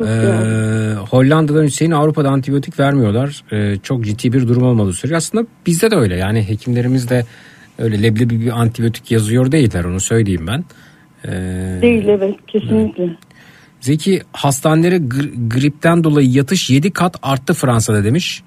[0.00, 0.94] Ee.
[1.10, 3.42] Hollanda'dan Hüseyin Avrupa'da antibiyotik vermiyorlar.
[3.52, 5.18] Ee, çok ciddi bir durum olmadığı söylüyor.
[5.18, 6.16] Aslında bizde de öyle.
[6.16, 7.24] Yani hekimlerimiz de
[7.78, 10.64] öyle leblebi bir antibiyotik yazıyor değiller onu söyleyeyim ben.
[11.24, 13.16] Ee, Değil evet kesinlikle.
[13.80, 18.42] Zeki hastanelere gr- gripten dolayı yatış 7 kat arttı Fransa'da demiş.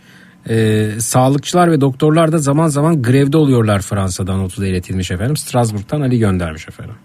[0.50, 5.38] Ee, sağlıkçılar ve doktorlar da zaman zaman grevde oluyorlar Fransa'dan notu da iletilmiş efendim.
[5.38, 6.96] Strasbourg'dan Ali göndermiş efendim.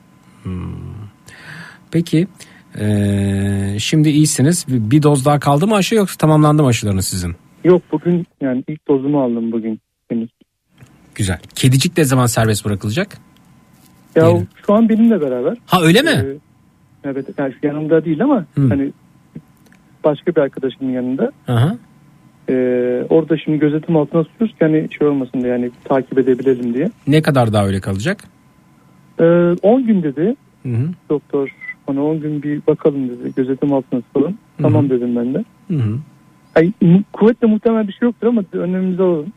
[0.43, 0.75] Hmm.
[1.91, 2.27] Peki
[2.79, 4.65] ee, şimdi iyisiniz.
[4.69, 7.35] Bir, doz daha kaldı mı aşı yoksa tamamlandı mı aşılarınız sizin?
[7.65, 10.31] Yok bugün yani ilk dozumu aldım bugün henüz.
[11.15, 11.39] Güzel.
[11.55, 13.19] Kedicik ne zaman serbest bırakılacak?
[14.17, 14.49] Ya Diyelim.
[14.67, 15.57] şu an benimle beraber.
[15.67, 16.11] Ha öyle mi?
[16.11, 16.37] Ee,
[17.05, 18.69] evet yani yanımda değil ama Hı.
[18.69, 18.93] hani
[20.05, 21.33] başka bir arkadaşımın yanında.
[21.49, 21.77] Aha.
[22.49, 22.53] Ee,
[23.09, 26.91] orada şimdi gözetim altına tutuyoruz ki hani şey olmasın diye yani takip edebilelim diye.
[27.07, 28.25] Ne kadar daha öyle kalacak?
[29.21, 29.25] Ee,
[29.63, 30.89] 10 gün dedi Hı hı.
[31.11, 31.49] doktor.
[31.87, 33.33] Hani 10 gün bir bakalım dedi.
[33.37, 34.35] Gözetim altına tutalım.
[34.63, 35.45] Tamam dedim ben de.
[35.69, 35.99] Hı hı.
[36.55, 36.73] Ay,
[37.13, 39.33] kuvvetle muhtemel bir şey yoktur ama önlemimizi alalım.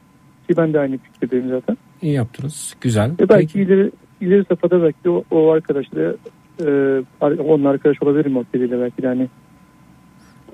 [0.49, 1.78] Ki ben de aynı fikirdeyim zaten.
[2.02, 2.76] İyi yaptınız.
[2.82, 3.11] Güzel.
[3.19, 3.91] Ve belki ileri,
[4.22, 6.02] ileri safhada belki o, o arkadaşla
[6.65, 6.68] e,
[7.22, 9.28] onunla arkadaş olabilirim o kediyle belki de hani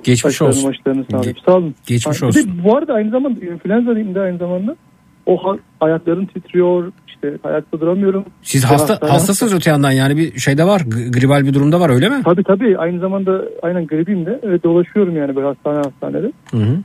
[0.04, 0.70] Geçmiş aşılarını olsun.
[0.70, 1.38] maçlarını sağlayıp.
[1.38, 1.76] Ge- Sağ olun.
[1.88, 2.52] geçmiş de olsun.
[2.64, 4.76] bu arada aynı zamanda influenza'yım da aynı zamanda
[5.26, 8.26] o ha- ayaklarım titriyor işte ayakta duramıyorum.
[8.42, 12.10] Siz hasta hastane- hastasınız öte yandan yani bir şeyde var gribal bir durumda var öyle
[12.10, 12.22] mi?
[12.26, 16.32] Tabii tabii aynı zamanda aynen gribim de evet, dolaşıyorum yani böyle hastane hastanede.
[16.52, 16.78] Hı hı.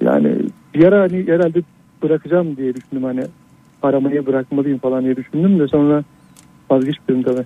[0.00, 0.36] Yani
[0.74, 1.62] bir ara hani herhalde
[2.02, 3.22] bırakacağım diye düşündüm hani
[3.82, 6.04] aramayı bırakmalıyım falan diye düşündüm de sonra
[6.70, 7.44] vazgeçmedim tabii.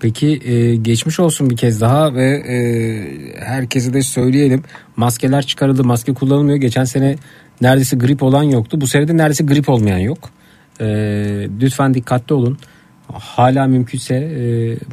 [0.00, 2.56] Peki e, geçmiş olsun bir kez daha ve e,
[3.44, 4.62] herkese de söyleyelim.
[4.96, 6.58] Maskeler çıkarıldı, maske kullanılmıyor.
[6.58, 7.16] Geçen sene
[7.62, 8.80] neredeyse grip olan yoktu.
[8.80, 10.18] Bu sene de neredeyse grip olmayan yok.
[10.80, 10.86] E,
[11.60, 12.58] lütfen dikkatli olun.
[13.12, 14.42] Hala mümkünse e,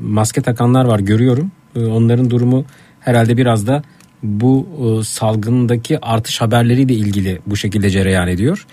[0.01, 1.51] maske takanlar var görüyorum.
[1.75, 2.65] E, onların durumu
[2.99, 3.83] herhalde biraz da
[4.23, 8.65] bu e, salgındaki artış haberleriyle ilgili bu şekilde cereyan ediyor.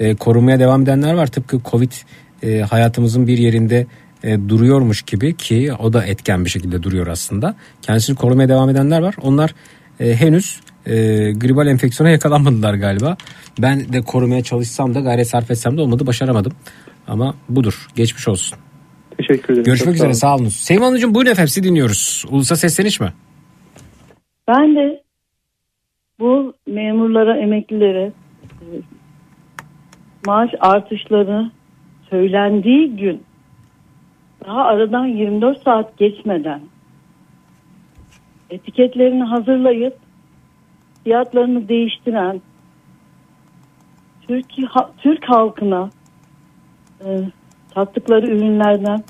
[0.00, 1.26] E, korunmaya devam edenler var.
[1.26, 1.92] Tıpkı Covid
[2.42, 3.86] e, hayatımızın bir yerinde
[4.24, 7.54] e, duruyormuş gibi ki o da etken bir şekilde duruyor aslında.
[7.82, 9.14] Kendisini korumaya devam edenler var.
[9.22, 9.54] Onlar
[10.00, 10.92] e, henüz e,
[11.32, 13.16] gribal enfeksiyona yakalanmadılar galiba.
[13.58, 16.52] Ben de korumaya çalışsam da gayret sarf etsem de olmadı başaramadım.
[17.08, 18.58] Ama budur geçmiş olsun.
[19.18, 19.64] Teşekkür ederim.
[19.64, 20.36] Görüşmek Çok üzere sağ olun.
[20.36, 20.48] sağ olun.
[20.48, 22.24] Sevim Hanımcığım buyurun efendim sizi dinliyoruz.
[22.30, 23.12] Ulusa sesleniş mi?
[24.48, 25.02] Ben de
[26.20, 28.12] bu memurlara, emeklilere
[28.60, 28.66] e,
[30.26, 31.50] maaş artışları
[32.10, 33.22] söylendiği gün
[34.46, 36.60] daha aradan 24 saat geçmeden
[38.50, 40.03] etiketlerini hazırlayıp
[41.04, 42.40] fiyatlarını değiştiren
[44.28, 45.90] Türk, ha- Türk halkına
[47.04, 47.08] e,
[47.74, 49.04] sattıkları ürünlerden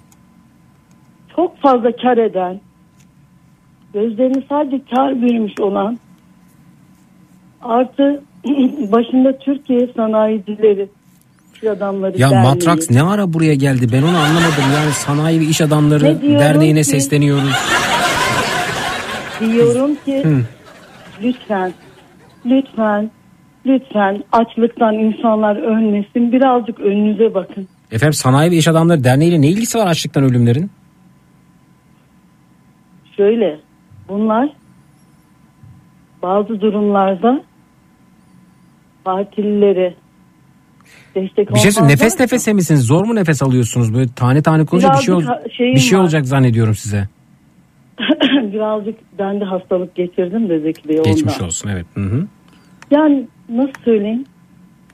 [1.36, 2.60] çok fazla kar eden
[3.94, 5.98] gözlerini sadece kar bürümüş olan
[7.62, 8.22] artı
[8.92, 10.88] başında Türkiye sanayicileri
[11.56, 12.48] iş adamları Ya derneği.
[12.48, 14.64] Matrax ne ara buraya geldi ben onu anlamadım.
[14.74, 16.84] Yani Sanayi ve İş Adamları Derneği'ne ki?
[16.84, 17.52] sesleniyoruz.
[19.40, 20.40] diyorum ki Hı.
[21.22, 21.72] lütfen
[22.46, 23.10] lütfen
[23.66, 27.68] lütfen açlıktan insanlar ölmesin birazcık önünüze bakın.
[27.92, 30.70] Efendim Sanayi ve İş Adamları Derneği ile ne ilgisi var açlıktan ölümlerin?
[33.16, 33.60] Şöyle
[34.08, 34.48] bunlar
[36.22, 37.42] bazı durumlarda
[39.04, 39.94] partililere
[41.14, 42.80] destek Bir şey söyleyeyim, nefes nefese misiniz?
[42.86, 43.94] Zor mu nefes alıyorsunuz?
[43.94, 45.22] Böyle tane tane konuşunca bir şey, ol-
[45.74, 46.02] bir şey var.
[46.02, 47.08] olacak zannediyorum size.
[48.52, 51.12] birazcık ben de hastalık geçirdim de Zeki Bey ondan.
[51.12, 51.86] Geçmiş olsun evet.
[51.94, 52.26] Hı hı.
[52.90, 54.24] Yani nasıl söyleyeyim?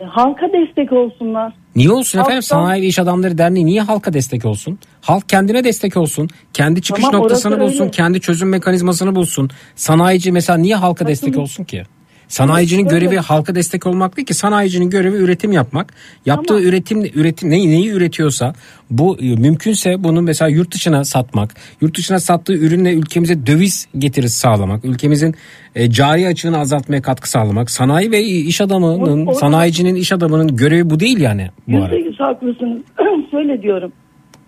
[0.00, 1.52] E, Halka destek olsunlar.
[1.76, 2.36] Niye olsun efendim?
[2.36, 4.78] Halktan- Sanayi ve İş Adamları Derneği niye halka destek olsun?
[5.00, 6.28] Halk kendine destek olsun.
[6.52, 7.80] Kendi çıkış Tamam, noktasını bulsun.
[7.80, 7.90] öyle.
[7.90, 9.50] Kendi çözüm mekanizmasını bulsun.
[9.74, 11.82] Sanayici mesela niye halka destek olsun ki?
[12.30, 15.94] Sanayicinin Evet, görevi halka destek olmak değil ki sanayicinin görevi üretim yapmak.
[16.26, 18.52] Yaptığı Ama- üretim üretim neyi neyi üretiyorsa
[18.90, 24.38] bu e, mümkünse bunu mesela yurt dışına satmak, yurt dışına sattığı ürünle ülkemize döviz getirisi
[24.38, 25.34] sağlamak, ülkemizin
[25.74, 27.70] e, cari açığını azaltmaya katkı sağlamak.
[27.70, 31.84] Sanayi ve iş adamının, O- o- sanayicinin, iş adamının görevi bu değil yani bu Yüzde
[31.84, 31.96] arada.
[31.96, 32.82] yüz haklısınız.
[33.30, 33.92] Şöyle diyorum.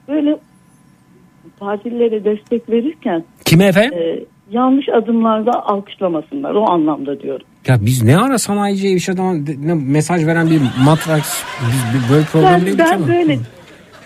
[0.09, 0.36] Böyle
[1.60, 3.98] partilere destek verirken Kime efendim?
[3.98, 6.54] e, yanlış adımlarda alkışlamasınlar.
[6.54, 7.46] O anlamda diyorum.
[7.68, 11.43] Ya biz ne ara sanayiciye iş adamı de- ne mesaj veren bir matraks
[11.94, 13.09] biz böyle program Ben, değil ben ama.
[13.09, 13.39] böyle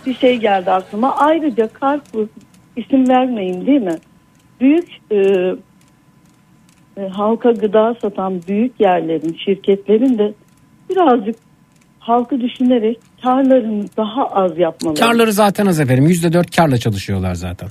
[0.06, 1.16] bir şey geldi aklıma.
[1.16, 2.26] Ayrıca Carrefour
[2.76, 3.96] isim vermeyin değil mi?
[4.60, 5.16] Büyük e,
[6.96, 10.34] e, halka gıda satan büyük yerlerin, şirketlerin de
[10.90, 11.36] birazcık
[11.98, 15.00] halkı düşünerek karlarını daha az yapmaları.
[15.00, 16.06] Karları zaten az efendim.
[16.06, 17.68] Yüzde dört karla çalışıyorlar zaten.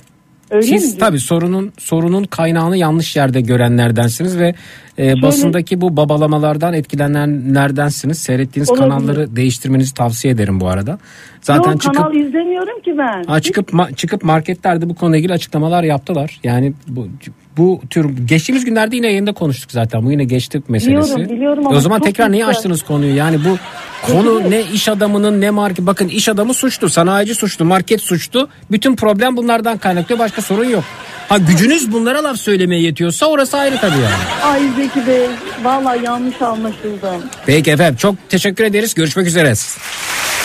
[0.50, 0.98] Öyle Siz mi?
[0.98, 4.54] tabii sorunun sorunun kaynağını yanlış yerde görenlerdensiniz ve
[4.98, 8.18] e, basındaki bu babalamalardan etkilenenlerdensiniz.
[8.18, 8.88] Seyrettiğiniz Olabilir.
[8.88, 10.98] kanalları değiştirmenizi tavsiye ederim bu arada.
[11.42, 13.24] Zaten Yok, çıkıp kanal izlemiyorum ki ben.
[13.24, 16.40] Ha, çıkıp ma- çıkıp marketlerde bu konuyla ilgili açıklamalar yaptılar.
[16.44, 17.08] Yani bu
[17.56, 20.04] bu tür geçtiğimiz günlerde yine yayında konuştuk zaten.
[20.04, 21.10] Bu yine geçti meselesi.
[21.14, 23.14] Biliyorum, biliyorum ama o zaman tekrar niye açtınız konuyu?
[23.16, 23.56] Yani bu
[24.02, 28.48] konu ne iş adamının ne market bakın iş adamı suçlu, sanayici suçlu, market suçlu.
[28.70, 30.18] Bütün problem bunlardan kaynaklıyor.
[30.18, 30.84] Başka sorun yok.
[31.28, 34.14] Ha gücünüz bunlara laf söylemeye yetiyorsa orası ayrı tabii yani.
[34.52, 35.28] Ay Zeki Bey
[35.62, 37.22] valla yanlış anlaşıldım.
[37.46, 38.94] Peki efendim çok teşekkür ederiz.
[38.94, 39.54] Görüşmek üzere.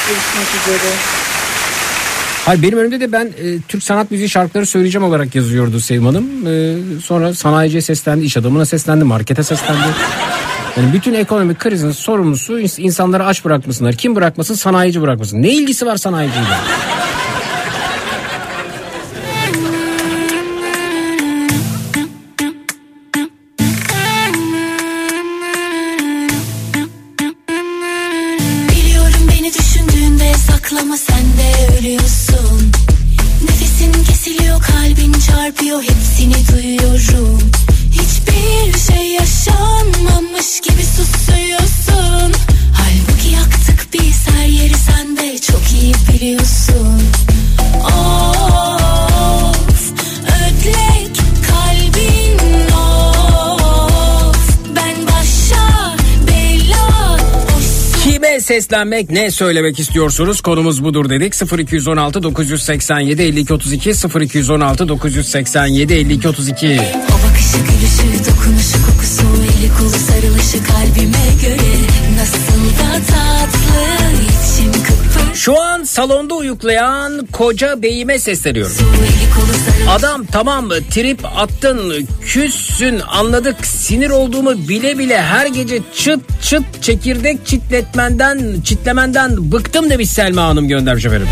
[0.07, 0.93] Görüşmek üzere.
[2.45, 6.47] Hayır benim önümde de ben e, Türk sanat müziği şarkıları söyleyeceğim olarak yazıyordu Sevim Hanım.
[6.47, 9.87] E, sonra sanayiciye seslendi, iş adamına seslendi, markete seslendi.
[10.77, 13.93] Yani bütün ekonomik krizin sorumlusu ins- insanları aç bırakmasınlar.
[13.93, 14.53] Kim bırakmasın?
[14.55, 15.41] Sanayici bırakmasın.
[15.41, 16.45] Ne ilgisi var sanayiciyle?
[58.51, 60.41] Seslenmek ne söylemek istiyorsunuz?
[60.41, 61.33] Konumuz budur dedik.
[61.59, 63.89] 0216 987 52 32
[64.21, 66.79] 0216 987 52 32
[67.09, 71.71] O bakışı gülüşü dokunuşu kokusu eli kolu sarılışı kalbime göre
[72.17, 73.60] Nasıl da tatlı
[75.41, 78.75] Şu an salonda uyuklayan koca beyime sesleniyorum.
[79.89, 87.45] Adam tamam trip attın küssün anladık sinir olduğumu bile bile her gece çıt çıt çekirdek
[87.45, 91.27] çitletmenden çitlemenden bıktım demiş Selma Hanım göndermiş efendim.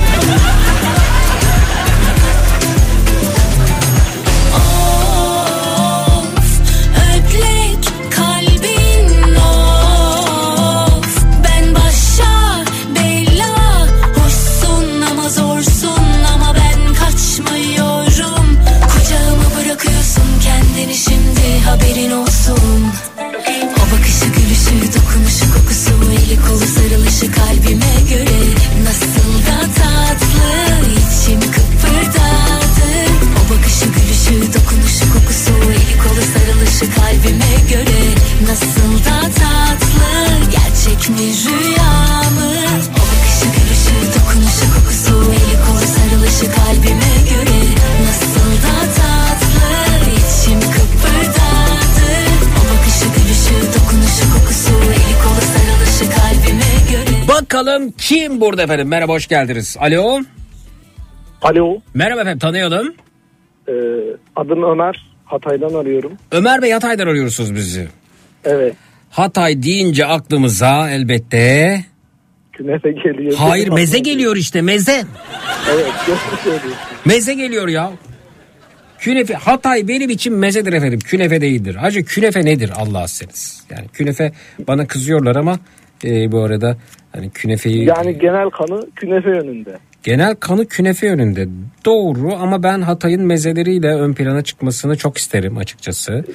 [57.80, 58.88] Bakalım kim burada efendim?
[58.88, 59.78] Merhaba hoş geldiniz.
[59.80, 60.20] Alo.
[61.42, 61.78] Alo.
[61.94, 62.94] Merhaba efendim tanıyalım.
[63.68, 63.74] Ee,
[64.36, 65.10] adım Ömer.
[65.26, 66.12] Hatay'dan arıyorum.
[66.32, 67.88] Ömer Bey Hatay'dan arıyorsunuz bizi.
[68.44, 68.74] Evet.
[69.10, 71.86] Hatay deyince aklımıza elbette
[72.54, 73.34] Künefe geliyor.
[73.38, 75.04] Hayır meze geliyor işte meze.
[75.72, 75.92] Evet.
[77.06, 77.92] Meze geliyor ya.
[79.00, 81.00] Künefe Hatay benim için mezedir efendim.
[81.00, 81.76] Künefe değildir.
[81.76, 83.64] Hacı künefe nedir Allah seniz?
[83.70, 84.32] Yani künefe
[84.68, 85.60] bana kızıyorlar ama
[86.06, 86.78] e, bu arada
[87.12, 89.78] hani künefeyi Yani genel kanı künefe yönünde.
[90.04, 91.48] genel kanı künefe yönünde.
[91.86, 96.26] Doğru ama ben Hatay'ın mezeleriyle ön plana çıkmasını çok isterim açıkçası.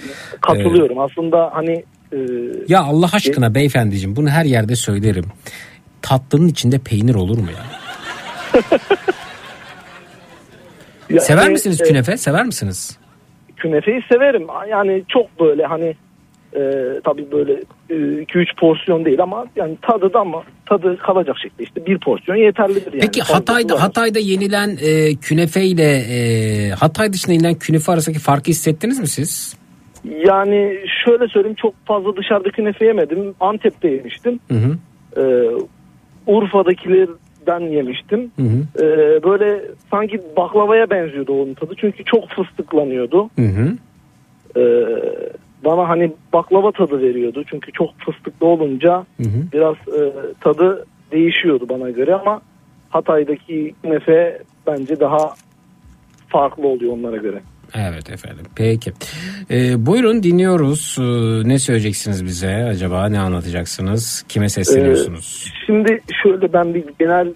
[0.40, 0.98] Katılıyorum.
[0.98, 2.18] Aslında hani e,
[2.68, 5.24] Ya Allah aşkına beyefendiciğim bunu her yerde söylerim.
[6.02, 7.64] Tatlının içinde peynir olur mu ya?
[11.10, 12.16] ya- Sever e, misiniz e, künefe?
[12.16, 12.98] Sever misiniz?
[13.56, 14.46] Künefeyi severim.
[14.70, 15.94] Yani çok böyle hani
[16.54, 16.60] e,
[17.04, 21.98] tabii böyle 2-3 porsiyon değil ama yani tadı da ama tadı kalacak şekilde işte bir
[21.98, 23.00] porsiyon yeterlidir yani.
[23.00, 23.82] Peki Hatay'da.
[23.82, 29.64] Hatay'da yenilen e, künefe ile e, Hatay dışında yenilen künefe arasındaki farkı hissettiniz mi siz?
[30.04, 33.34] Yani şöyle söyleyeyim çok fazla dışarıda künefe yemedim.
[33.40, 34.40] Antep'te yemiştim.
[34.48, 34.78] Hı hı.
[35.16, 35.50] Ee,
[36.26, 38.32] Urfa'dakilerden yemiştim.
[38.36, 38.84] Hı hı.
[38.84, 41.74] Ee, böyle sanki baklavaya benziyordu onun tadı.
[41.76, 43.30] Çünkü çok fıstıklanıyordu.
[43.38, 43.76] Hı hı.
[44.56, 44.62] Ee,
[45.64, 47.44] bana hani baklava tadı veriyordu.
[47.50, 49.52] Çünkü çok fıstıklı olunca Hı hı.
[49.52, 52.40] biraz e, tadı değişiyordu bana göre ama
[52.90, 55.34] Hatay'daki künefe bence daha
[56.28, 57.40] farklı oluyor onlara göre.
[57.74, 58.44] Evet efendim.
[58.56, 58.92] Peki.
[59.50, 60.96] E, buyurun dinliyoruz.
[61.00, 61.02] E,
[61.48, 63.08] ne söyleyeceksiniz bize acaba?
[63.08, 64.24] Ne anlatacaksınız?
[64.28, 65.46] Kime sesleniyorsunuz?
[65.46, 67.34] Ee, şimdi şöyle ben bir genel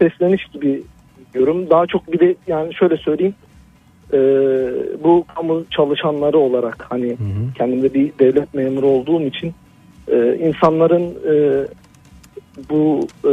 [0.00, 0.82] sesleniş gibi
[1.34, 1.70] diyorum.
[1.70, 3.34] Daha çok bir de yani şöyle söyleyeyim.
[4.12, 4.18] Ee,
[5.04, 7.16] bu kamu çalışanları olarak hani
[7.54, 9.54] kendimde bir devlet memuru olduğum için
[10.08, 11.66] e, insanların e,
[12.70, 13.32] bu e,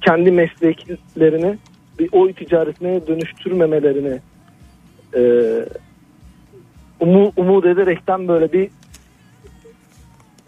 [0.00, 1.58] kendi mesleklerini
[1.98, 4.20] bir oy ticaretine dönüştürmemelerini
[5.14, 5.22] e,
[7.00, 8.70] umu, umut ederekten böyle bir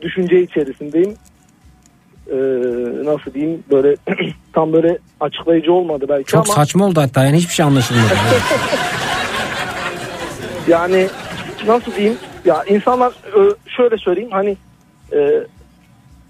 [0.02, 1.14] düşünce içerisindeyim.
[2.30, 2.36] Ee,
[3.05, 3.97] nasıl diyeyim böyle
[4.52, 8.05] tam böyle açıklayıcı olmadı belki Çok ama saçma oldu hatta yani hiçbir şey anlaşılmadı.
[10.69, 11.07] yani
[11.66, 14.57] nasıl diyeyim ya insanlar ö, şöyle söyleyeyim hani
[15.12, 15.45] e,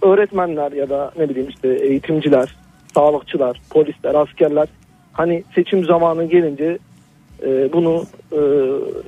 [0.03, 2.55] öğretmenler ya da ne bileyim işte eğitimciler,
[2.95, 4.69] sağlıkçılar, polisler, askerler
[5.13, 6.79] hani seçim zamanı gelince
[7.43, 8.41] e, bunu e,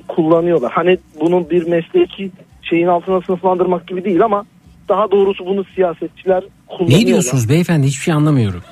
[0.07, 0.71] kullanıyorlar.
[0.71, 2.31] Hani bunu bir mesleki
[2.61, 4.45] şeyin altına sınıflandırmak gibi değil ama
[4.89, 6.43] daha doğrusu bunu siyasetçiler.
[6.79, 8.63] Ne diyorsunuz beyefendi hiçbir şey anlamıyorum.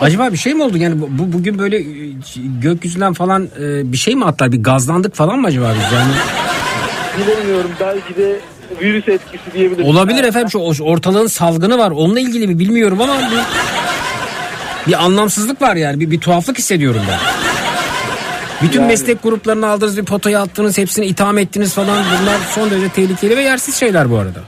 [0.00, 0.78] Acaba bir şey mi oldu?
[0.78, 1.84] Yani bu bugün böyle e,
[2.60, 4.52] gökyüzünden falan e, bir şey mi atlar?
[4.52, 6.12] Bir gazlandık falan mı acaba biz yani?
[7.18, 8.40] Bilemiyorum belki de
[8.80, 9.86] virüs etkisi diyebiliriz.
[9.86, 11.90] Olabilir efendim şu ortalığın salgını var.
[11.90, 13.38] Onunla ilgili mi bilmiyorum ama bir,
[14.92, 16.00] bir anlamsızlık var yani.
[16.00, 17.18] Bir, bir tuhaflık hissediyorum ben.
[18.62, 18.88] Bütün Yani.
[18.88, 23.42] meslek gruplarını aldınız bir potaya attınız hepsini itham ettiniz falan bunlar son derece tehlikeli ve
[23.42, 24.40] yersiz şeyler bu arada.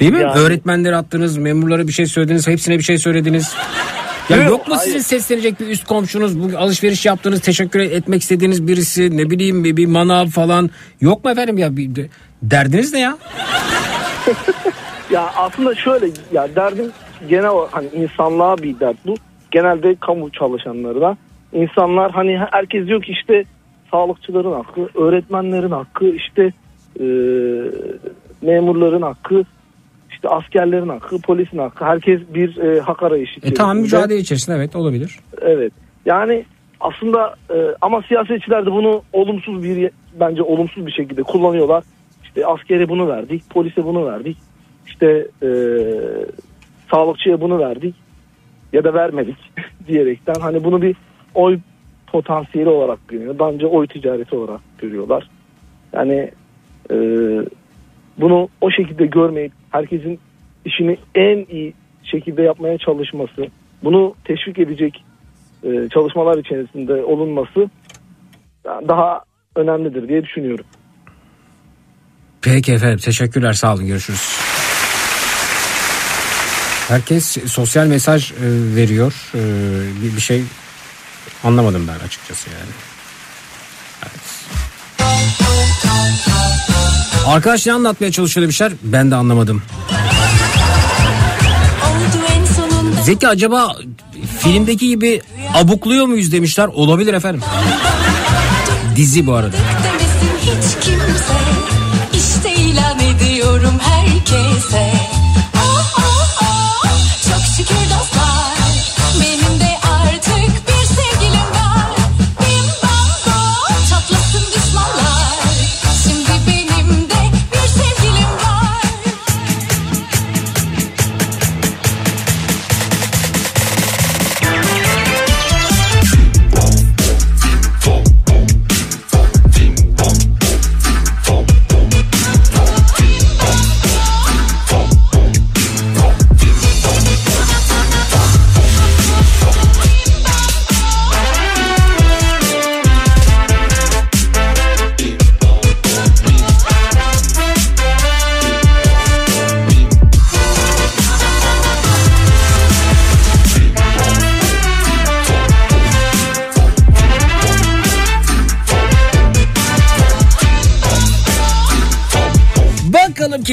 [0.00, 0.20] Değil mi?
[0.20, 0.38] Yani.
[0.40, 3.54] Öğretmenleri attınız, memurlara bir şey söylediniz, hepsine bir şey söylediniz.
[4.30, 4.84] Ya Yok, yok mu hayır.
[4.84, 9.76] sizin seslenecek bir üst komşunuz, bu alışveriş yaptığınız, teşekkür etmek istediğiniz birisi, ne bileyim bir,
[9.76, 11.76] bir manav falan yok mu efendim ya?
[11.76, 12.08] Bir, de-
[12.42, 13.18] derdiniz ne ya?
[15.10, 16.90] Ya aslında şöyle ya derdim
[17.28, 19.14] genel hani insanlığa bir dert bu.
[19.50, 21.16] Genelde kamu çalışanları da.
[21.52, 23.44] İnsanlar hani herkes diyor ki işte
[23.90, 26.52] sağlıkçıların hakkı, öğretmenlerin hakkı, işte
[27.00, 27.04] e,
[28.42, 29.44] memurların hakkı,
[30.24, 31.84] işte askerlerin hakkı, polisin hakkı.
[31.84, 35.18] Herkes bir e, hak arayışı E, tamam mücadele içerisinde evet olabilir.
[35.40, 35.72] Evet.
[36.06, 36.44] Yani
[36.80, 39.90] aslında e, ama siyasetçiler de bunu olumsuz bir
[40.20, 41.84] bence olumsuz bir şekilde kullanıyorlar.
[42.24, 44.36] İşte askere bunu verdik, polise bunu verdik.
[44.86, 45.48] İşte e,
[46.90, 47.94] sağlıkçıya bunu verdik
[48.72, 49.36] ya da vermedik
[49.86, 50.96] diyerekten hani bunu bir
[51.34, 51.58] oy
[52.06, 53.36] potansiyeli olarak görüyor.
[53.38, 55.30] Bence oy ticareti olarak görüyorlar.
[55.92, 56.30] Yani
[56.90, 56.96] e,
[58.18, 60.18] bunu o şekilde görmeyip herkesin
[60.64, 63.46] işini en iyi şekilde yapmaya çalışması,
[63.84, 65.04] bunu teşvik edecek
[65.62, 67.70] e, çalışmalar içerisinde olunması
[68.64, 69.22] daha
[69.56, 70.64] önemlidir diye düşünüyorum.
[72.42, 74.38] Peki efendim teşekkürler sağ olun görüşürüz.
[76.88, 78.36] Herkes sosyal mesaj e,
[78.76, 79.30] veriyor.
[79.34, 79.40] E,
[80.02, 80.42] bir, bir şey
[81.44, 82.93] anlamadım ben açıkçası yani.
[87.26, 88.72] Arkadaş ne anlatmaya çalışıyor demişler.
[88.82, 89.62] Ben de anlamadım.
[93.04, 93.76] Zeki acaba
[94.38, 95.20] filmdeki gibi
[95.54, 96.66] abukluyor muyuz demişler.
[96.66, 97.40] Olabilir efendim.
[98.96, 99.56] Dizi bu arada.
[102.14, 104.93] İşte ilan ediyorum herkese.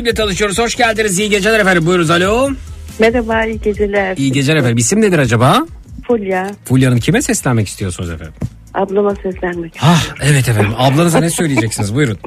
[0.02, 0.60] Kimle tanışıyoruz.
[0.60, 1.20] Hoş geldiniz.
[1.20, 1.86] İyi geceler efendim.
[1.86, 2.50] Buyurunuz alo.
[3.00, 4.18] Merhaba, iyi geceler.
[4.18, 4.78] İyi geceler efendim.
[4.78, 5.66] İsim nedir acaba?
[6.08, 8.34] Fulya, Fulya Hanım kime seslenmek istiyorsunuz efendim?
[8.74, 9.74] ablama seslenmek.
[9.82, 10.72] Ah evet efendim.
[10.78, 11.96] Ablanıza ne söyleyeceksiniz?
[11.96, 12.18] Buyurun.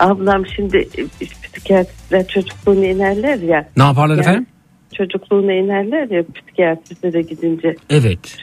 [0.00, 3.68] Ablam şimdi e, psikiyatristler çocukluğuna inerler ya.
[3.76, 4.46] Ne yaparlar efendim?
[4.96, 7.76] Çocukluğuna inerler ya psikiyatristlere gidince.
[7.90, 8.36] Evet.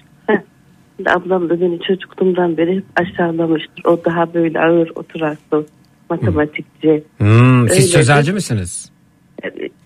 [0.98, 3.86] Şimdi ablam da beni çocukluğumdan beri hep aşağılamıştır.
[3.86, 5.66] O daha böyle ağır oturaklı,
[6.10, 7.04] matematikçi.
[7.18, 8.92] Hmm, siz Öyle sözelci de- misiniz?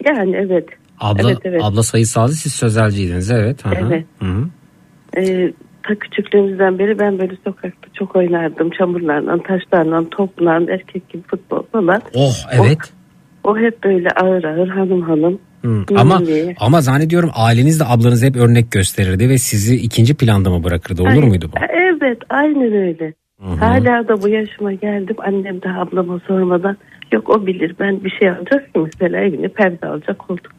[0.05, 0.65] Yani evet.
[0.99, 1.61] Abla, Evet, evet.
[1.63, 3.31] abla sayısalcı siz sözelciydiniz.
[3.31, 3.65] Evet.
[3.65, 3.75] Hı hı.
[3.89, 4.05] Evet.
[4.19, 4.45] Hı hı.
[5.17, 8.69] Ee, ta küçüklüğümüzden beri ben böyle sokakta çok oynardım.
[8.69, 12.01] Çamurlarla, taşlarla, topla, erkek gibi futbol falan.
[12.13, 12.77] Oh evet.
[13.43, 15.39] O hep böyle ağır ağır hanım hanım.
[15.61, 15.83] Hı.
[15.95, 16.55] Ama Milli.
[16.59, 21.01] ama zannediyorum aileniz de ablanız hep örnek gösterirdi ve sizi ikinci planda mı bırakırdı?
[21.01, 21.59] Olur Ay- muydu bu?
[21.89, 23.13] Evet aynen öyle.
[23.39, 23.55] Hı hı.
[23.55, 25.15] Hala da bu yaşıma geldim.
[25.19, 26.77] Annem de ablama sormadan
[27.11, 30.51] yok o bilir ben bir şey alacak ki mesela evine perde alacak koltuk.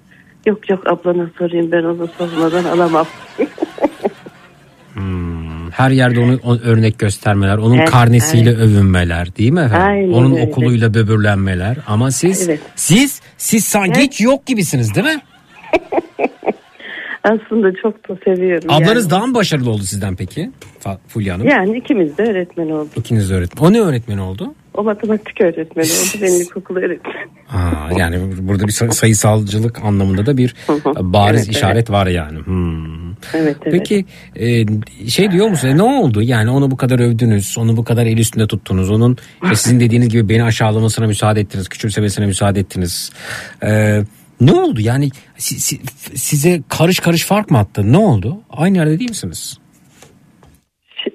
[0.47, 3.07] Yok yok ablana sorayım ben onu sormadan alamam.
[5.71, 9.87] Her yerde onu o- örnek göstermeler, onun Evet, karnesiyle övünmeler, değil mi efendim?
[9.89, 10.47] Aynen onun öyle.
[10.47, 11.77] okuluyla böbürlenmeler.
[11.87, 12.61] Ama siz Evet.
[12.77, 15.21] siz siz sanki hiç yok gibisiniz, değil mi?
[17.25, 18.71] Aslında çok da seviyorum.
[18.71, 19.11] Ablanız yani.
[19.11, 20.51] daha mı başarılı oldu sizden peki?
[21.09, 21.49] Fulya Hanım.
[21.49, 22.93] Yani ikimiz de öğretmen olduk.
[22.97, 23.67] İkiniz de öğretmen.
[23.69, 24.55] O ne öğretmeni oldu?
[24.75, 26.23] O matematik öğretmeni oldu.
[26.23, 27.29] Ben ilkokul öğretmen.
[27.53, 30.55] Aa, yani burada bir say- sayısalcılık anlamında da bir
[31.01, 32.39] bariz Evet, işaret var yani.
[32.39, 33.11] Hmm.
[33.35, 33.73] Evet evet.
[33.73, 34.05] Peki
[34.37, 34.65] e,
[35.09, 35.77] şey diyor musun?
[35.77, 36.23] Ne oldu?
[36.23, 38.91] Yani onu bu kadar övdünüz, onu bu kadar el üstünde tuttunuz.
[38.91, 43.13] Onun işte sizin dediğiniz gibi beni aşağılamasına müsaade ettiniz, küçümsemesine müsaade ettiniz.
[43.63, 44.01] E,
[44.41, 44.81] ne oldu?
[44.81, 45.81] Yani si- si-
[46.15, 47.93] size karış karış fark mı attı?
[47.93, 48.41] Ne oldu?
[48.51, 49.59] Aynı yerde değil misiniz?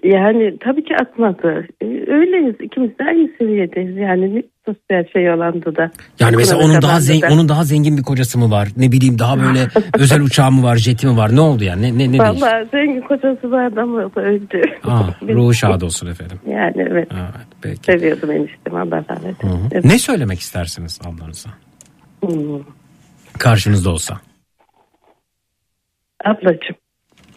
[0.04, 1.68] Yani tabii ki atmadı.
[1.82, 2.56] Ee, Öyleyiz.
[2.62, 3.98] İkimiz de aynı seviyedeyiz.
[3.98, 5.92] Yani sosyal şey alanda da.
[6.20, 8.68] Yani mesela onun daha zengin, onun daha zengin bir kocası mı var?
[8.78, 9.60] Ne bileyim daha böyle
[9.98, 11.36] özel uçağı mı var, jeti mi var?
[11.36, 11.82] Ne oldu yani?
[11.82, 12.46] Ne ne, ne değişti?
[12.46, 14.62] Vallahi zengin kocası vardı ama o da öldü.
[14.84, 15.04] Aa,
[15.34, 16.40] ruhu şad olsun efendim.
[16.50, 17.08] Yani evet.
[17.62, 17.84] peki.
[17.84, 19.70] Seviyordum eniştem Allah rahmet eylesin.
[19.72, 19.86] Evet.
[19.86, 21.50] Ne söylemek istersiniz ablanıza?
[22.26, 22.60] Hmm.
[23.40, 24.22] Karşınızda olsa.
[26.26, 26.76] Ablacığım.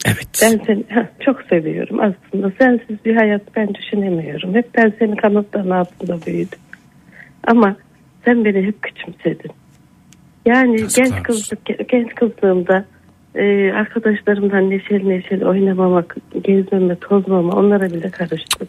[0.06, 0.28] Evet.
[0.42, 2.52] Ben seni heh, çok seviyorum aslında.
[2.58, 4.54] Sensiz bir hayat ben düşünemiyorum.
[4.54, 6.58] Hep ben senin kanatların altında büyüdüm.
[7.46, 7.76] Ama
[8.24, 9.50] sen beni hep küçümsedin.
[10.46, 12.84] Yani genç kızlık genç kızlığımda
[13.34, 18.68] e, arkadaşlarımdan neşeli neşeli oynamamak, gezmeme, tozmama onlara bile karıştık.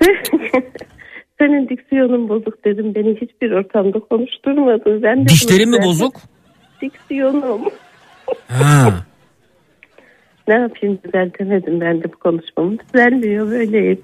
[1.38, 2.94] Senin diksiyonun bozuk dedim.
[2.94, 5.02] Beni hiçbir ortamda konuşturmadı.
[5.02, 6.14] Ben de Dişlerin mi bozuk?
[6.82, 7.60] Diksiyonum.
[8.48, 8.94] Ha.
[10.48, 12.76] Ne yapayım düzeltemedim ben de bu konuşmamı.
[12.78, 14.00] Düzenliyor böyleyim.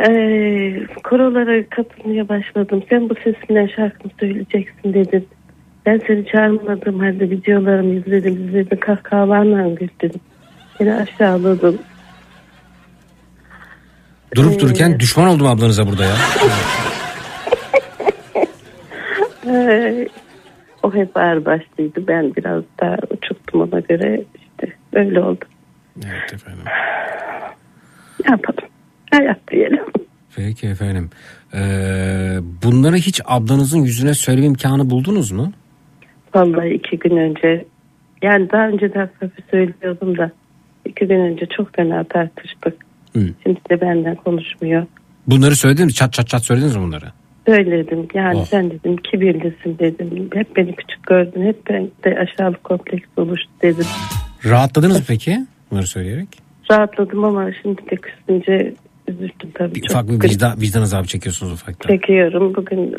[0.00, 2.82] Ee, korolara katılmaya başladım.
[2.88, 5.28] Sen bu sesinle şarkı mı söyleyeceksin dedin.
[5.86, 8.48] Ben seni çağırmadığım halde videolarımı izledim.
[8.48, 10.20] izledim kahkahalarla güldüm.
[10.78, 11.78] Seni aşağıladım.
[14.34, 16.14] Durup dururken düşman oldum ablanıza burada ya.
[19.46, 20.08] Ee,
[20.82, 22.06] o hep ağır başlıydı.
[22.08, 24.24] Ben biraz daha uçuktum ona göre.
[24.34, 25.44] işte öyle oldu.
[25.96, 26.64] Evet efendim.
[28.24, 28.68] Ne yapalım?
[29.10, 29.84] Hayat diyelim.
[30.36, 31.10] Peki efendim.
[31.54, 35.52] Ee, bunları hiç ablanızın yüzüne söyleme imkanı buldunuz mu?
[36.34, 37.64] Vallahi iki gün önce
[38.22, 40.30] yani daha önce de hafif söylüyordum da
[40.84, 42.87] iki gün önce çok fena tartıştık.
[43.12, 43.20] Hı.
[43.42, 44.86] Şimdi de benden konuşmuyor.
[45.26, 45.94] Bunları söylediniz mi?
[45.94, 47.06] Çat çat çat söylediniz mi bunları?
[47.46, 50.30] Söyledim yani sen dedim kibirlisin dedim.
[50.34, 51.46] Hep beni küçük gördün.
[51.46, 53.86] Hep ben de aşağılık kompleks oluştu dedim.
[54.44, 55.46] Rahatladınız mı peki?
[55.70, 56.28] Bunları söyleyerek.
[56.70, 58.74] Rahatladım ama şimdi de küsünce
[59.08, 59.74] üzüldüm tabii.
[59.74, 61.88] Bir çok ufak bir vicdan, vicdan azabı çekiyorsunuz ufaktan.
[61.88, 62.54] çekiyorum.
[62.54, 62.96] Bugün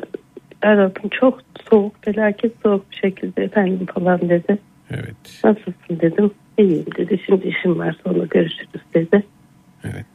[0.62, 4.58] aradım çok soğuk felaket soğuk bir şekilde efendim falan dedi.
[4.92, 5.42] Evet.
[5.44, 6.32] Nasılsın dedim.
[6.58, 7.22] İyiyim dedi.
[7.26, 9.24] Şimdi işim var sonra görüşürüz dedi.
[9.84, 10.06] Evet.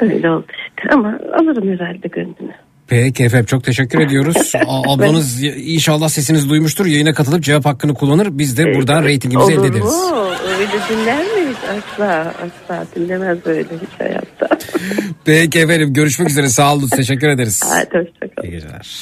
[0.00, 1.08] Öyle oldu işte ama
[1.40, 2.54] alırım herhalde gönlünü.
[2.86, 4.52] Peki efendim çok teşekkür ediyoruz.
[4.66, 6.86] Ablanız inşallah sesinizi duymuştur.
[6.86, 8.28] Yayına katılıp cevap hakkını kullanır.
[8.30, 9.84] Biz de buradan reytingimizi Olur elde ederiz.
[9.84, 10.26] mu?
[10.58, 11.56] Öyle dinler mi hiç?
[11.92, 14.48] Asla asla dinlemez böyle hiç hayatta.
[15.24, 17.62] Peki efendim görüşmek üzere sağ olun teşekkür ederiz.
[17.64, 18.48] Hadi hoşçakalın.
[18.48, 18.96] İyi geceler.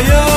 [0.00, 0.29] Sensiz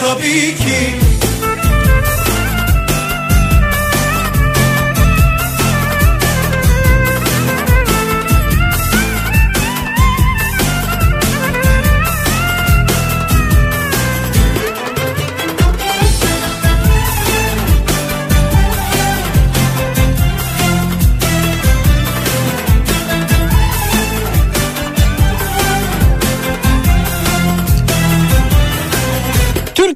[0.00, 1.13] tabii ki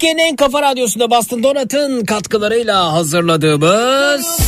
[0.09, 4.41] Türkiye'nin en kafa radyosunda Bastın Donat'ın katkılarıyla hazırladığımız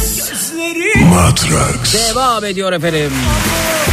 [1.10, 1.94] Matrax.
[1.94, 3.12] devam ediyor efendim.
[3.12, 3.89] Saçları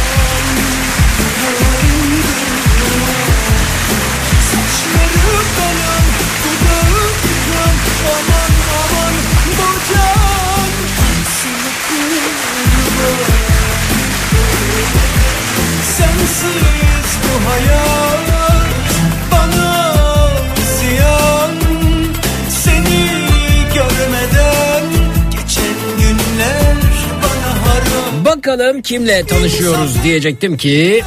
[28.48, 31.02] Bakalım kimle tanışıyoruz diyecektim ki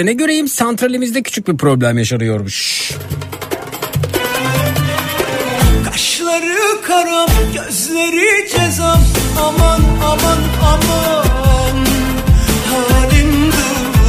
[0.00, 0.48] sığdıramaz bir de ne göreyim?
[0.48, 2.90] Santralimizde küçük bir problem yaşanıyormuş.
[5.84, 9.00] Kaşları karam, gözleri cezam.
[9.38, 11.86] Aman aman aman.
[12.70, 14.08] Halim duman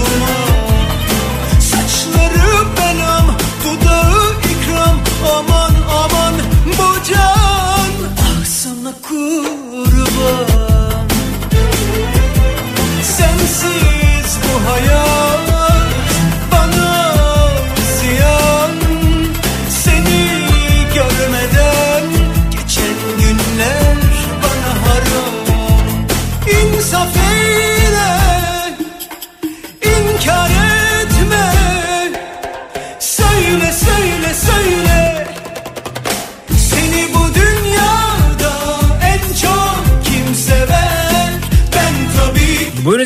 [1.60, 5.00] Saçları belam, dudağı ikram.
[5.36, 5.74] Aman
[6.04, 6.34] aman
[6.66, 7.92] bu can.
[8.20, 8.46] Ah
[9.02, 10.48] kurban.
[13.04, 15.41] Sensiz bu Buyurunuz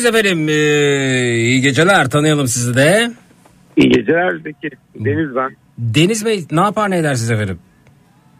[0.06, 0.48] efendim.
[0.48, 2.10] Ee, iyi geceler.
[2.10, 3.10] Tanıyalım sizi de.
[3.76, 4.70] İyi geceler Zeki.
[4.94, 5.56] Deniz ben.
[5.78, 7.58] Deniz Bey ne yapar ne edersiniz efendim?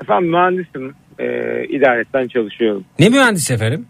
[0.03, 0.95] Efendim mühendisim.
[1.19, 2.85] Ee, idaretten çalışıyorum.
[2.99, 3.87] Ne mühendisi efendim?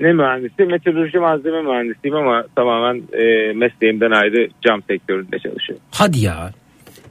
[0.00, 0.62] Ne mühendisi?
[0.64, 5.84] Meteoroloji malzeme mühendisiyim ama tamamen e, mesleğimden ayrı cam sektöründe çalışıyorum.
[5.90, 6.52] Hadi ya.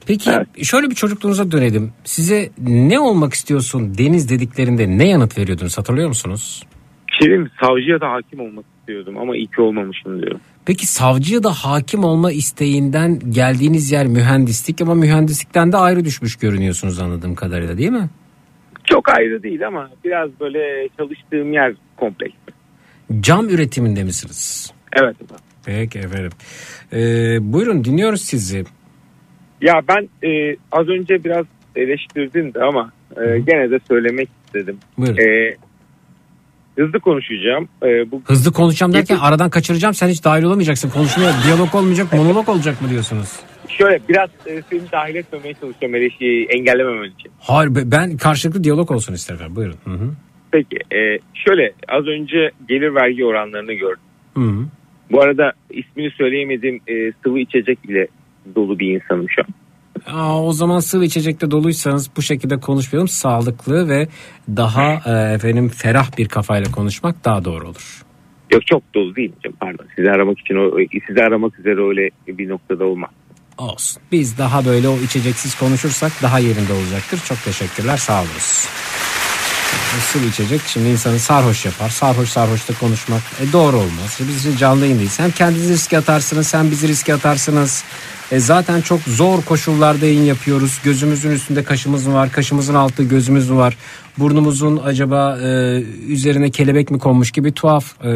[0.06, 0.30] Peki
[0.62, 1.92] şöyle bir çocukluğunuza dönelim.
[2.04, 6.62] Size ne olmak istiyorsun deniz dediklerinde ne yanıt veriyordunuz hatırlıyor musunuz?
[7.18, 10.40] Şirin savcıya da hakim olmak istiyordum ama iyi ki olmamışım diyorum.
[10.66, 16.98] Peki savcıya da hakim olma isteğinden geldiğiniz yer mühendislik ama mühendislikten de ayrı düşmüş görünüyorsunuz
[16.98, 18.08] anladığım kadarıyla değil mi?
[18.84, 22.34] Çok ayrı değil ama biraz böyle çalıştığım yer kompleks.
[23.20, 24.72] Cam üretiminde misiniz?
[24.92, 25.44] Evet efendim.
[25.66, 26.30] Peki efendim.
[26.92, 26.98] Ee,
[27.52, 28.64] buyurun dinliyoruz sizi.
[29.60, 31.46] Ya ben e, az önce biraz
[31.76, 34.78] eleştirdin de ama e, gene de söylemek istedim.
[34.98, 35.16] Buyurun.
[35.16, 35.56] E,
[36.78, 37.68] hızlı konuşacağım.
[37.82, 40.90] E, bu Hızlı konuşacağım derken aradan kaçıracağım sen hiç dahil olamayacaksın.
[40.90, 43.40] Konuşmaya diyalog olmayacak monolog olacak mı diyorsunuz?
[43.68, 47.30] Şöyle biraz e, seni dahil etmemeye çalışıyorum eleştiriyi engellememen için.
[47.40, 49.36] Hayır be- ben karşılıklı diyalog olsun isterim.
[49.40, 49.56] efendim.
[49.56, 49.76] Buyurun.
[49.84, 50.10] Hı hı.
[50.50, 54.02] Peki e, şöyle az önce gelir vergi oranlarını gördüm.
[54.34, 54.64] Hı hı.
[55.10, 58.08] Bu arada ismini söyleyemediğim e, sıvı içecek ile
[58.54, 59.48] dolu bir insanım şu an.
[60.12, 63.08] Aa, o zaman sıvı içecekte doluysanız bu şekilde konuşmayalım.
[63.08, 64.08] Sağlıklı ve
[64.48, 68.02] daha e, efendim ferah bir kafayla konuşmak daha doğru olur.
[68.52, 69.86] Yok çok dolu değil hocam pardon.
[69.96, 73.10] Sizi aramak için o sizi aramak üzere öyle bir noktada olmaz.
[73.58, 74.02] Olsun.
[74.12, 77.20] Biz daha böyle o içeceksiz konuşursak daha yerinde olacaktır.
[77.24, 77.96] Çok teşekkürler.
[77.96, 78.68] Sağ olunuz.
[79.96, 81.88] Bu Sıvı içecek şimdi insanı sarhoş yapar.
[81.88, 84.20] Sarhoş sarhoşta konuşmak e, doğru olmaz.
[84.28, 85.20] Biz için canlı yayındayız.
[85.20, 87.84] Hem kendinizi riske atarsınız hem bizi riske atarsınız.
[88.32, 90.80] E, zaten çok zor koşullarda yayın yapıyoruz.
[90.84, 92.32] Gözümüzün üstünde kaşımız mı var?
[92.32, 93.76] Kaşımızın altı gözümüz mü var?
[94.18, 95.48] Burnumuzun acaba e,
[96.08, 98.10] üzerine kelebek mi konmuş gibi tuhaf e,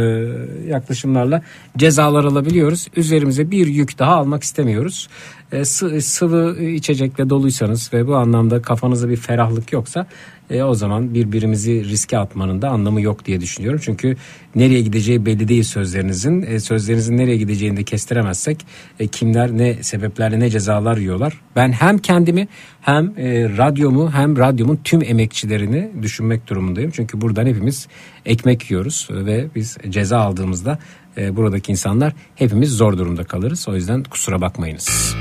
[0.69, 1.43] yaklaşımlarla
[1.77, 2.89] cezalar alabiliyoruz.
[2.97, 5.09] Üzerimize bir yük daha almak istemiyoruz.
[5.53, 10.07] E, sı- sıvı içecekle doluysanız ve bu anlamda kafanızda bir ferahlık yoksa
[10.51, 13.81] e, o zaman birbirimizi riske atmanın da anlamı yok diye düşünüyorum.
[13.85, 14.17] Çünkü
[14.55, 16.43] nereye gideceği belli değil sözlerinizin.
[16.43, 18.67] E, sözlerinizin nereye gideceğini de kestiremezsek
[19.01, 21.41] e, kimler ne sebeplerle ne cezalar yiyorlar.
[21.57, 22.49] Ben hem kendimi
[22.81, 26.91] hem e, radyomu hem radyomun tüm emekçilerini düşünmek durumundayım.
[26.95, 27.89] Çünkü buradan hepimiz
[28.27, 30.79] ekmek yiyoruz ve biz ceza aldığımızda
[31.17, 33.69] e, buradaki insanlar hepimiz zor durumda kalırız.
[33.69, 35.15] O yüzden kusura bakmayınız.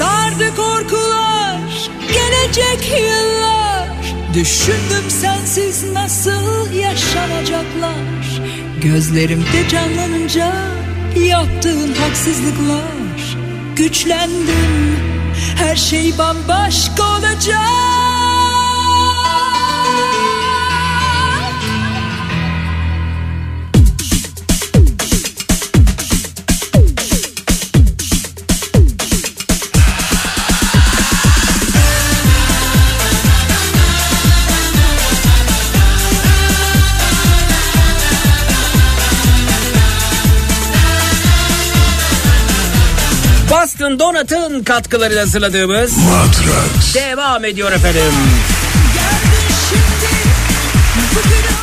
[0.00, 3.88] Sardı korkular gelecek yıllar.
[4.34, 8.42] Düşündüm sensiz nasıl yaşanacaklar.
[8.82, 10.52] Gözlerimde canlanınca
[11.16, 13.36] yaptığın haksızlıklar.
[13.76, 14.96] Güçlendim
[15.56, 18.09] her şey bambaşka olacak
[43.50, 45.98] Boston Donut'ın katkılarıyla hazırladığımız
[46.94, 48.02] devam ediyor efendim.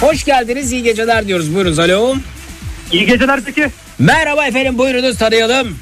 [0.01, 1.55] Hoş geldiniz, iyi geceler diyoruz.
[1.55, 2.15] Buyurunuz, alo.
[2.91, 3.69] İyi geceler peki.
[3.99, 5.77] Merhaba efendim, buyurunuz tanıyalım.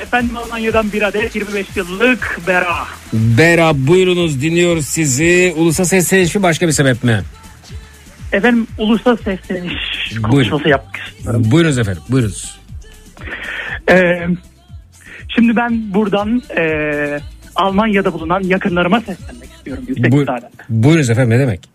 [0.00, 2.76] Efendim Almanya'dan bir adet 25 yıllık Bera.
[3.12, 5.54] Bera buyurunuz dinliyoruz sizi.
[5.56, 7.22] Ulusa sesleniş mi başka bir sebep mi?
[8.32, 9.72] Efendim ulusal sesleniş
[10.30, 11.42] konuşması yapmak istiyorum.
[11.44, 12.58] Buyurunuz efendim, buyurunuz.
[13.90, 14.26] Ee,
[15.34, 17.18] şimdi ben buradan ee,
[17.56, 20.50] Almanya'da bulunan yakınlarıma seslenmek istiyorum yüksek Buyur- müsaaden.
[20.68, 21.68] buyurunuz efendim, ne demek?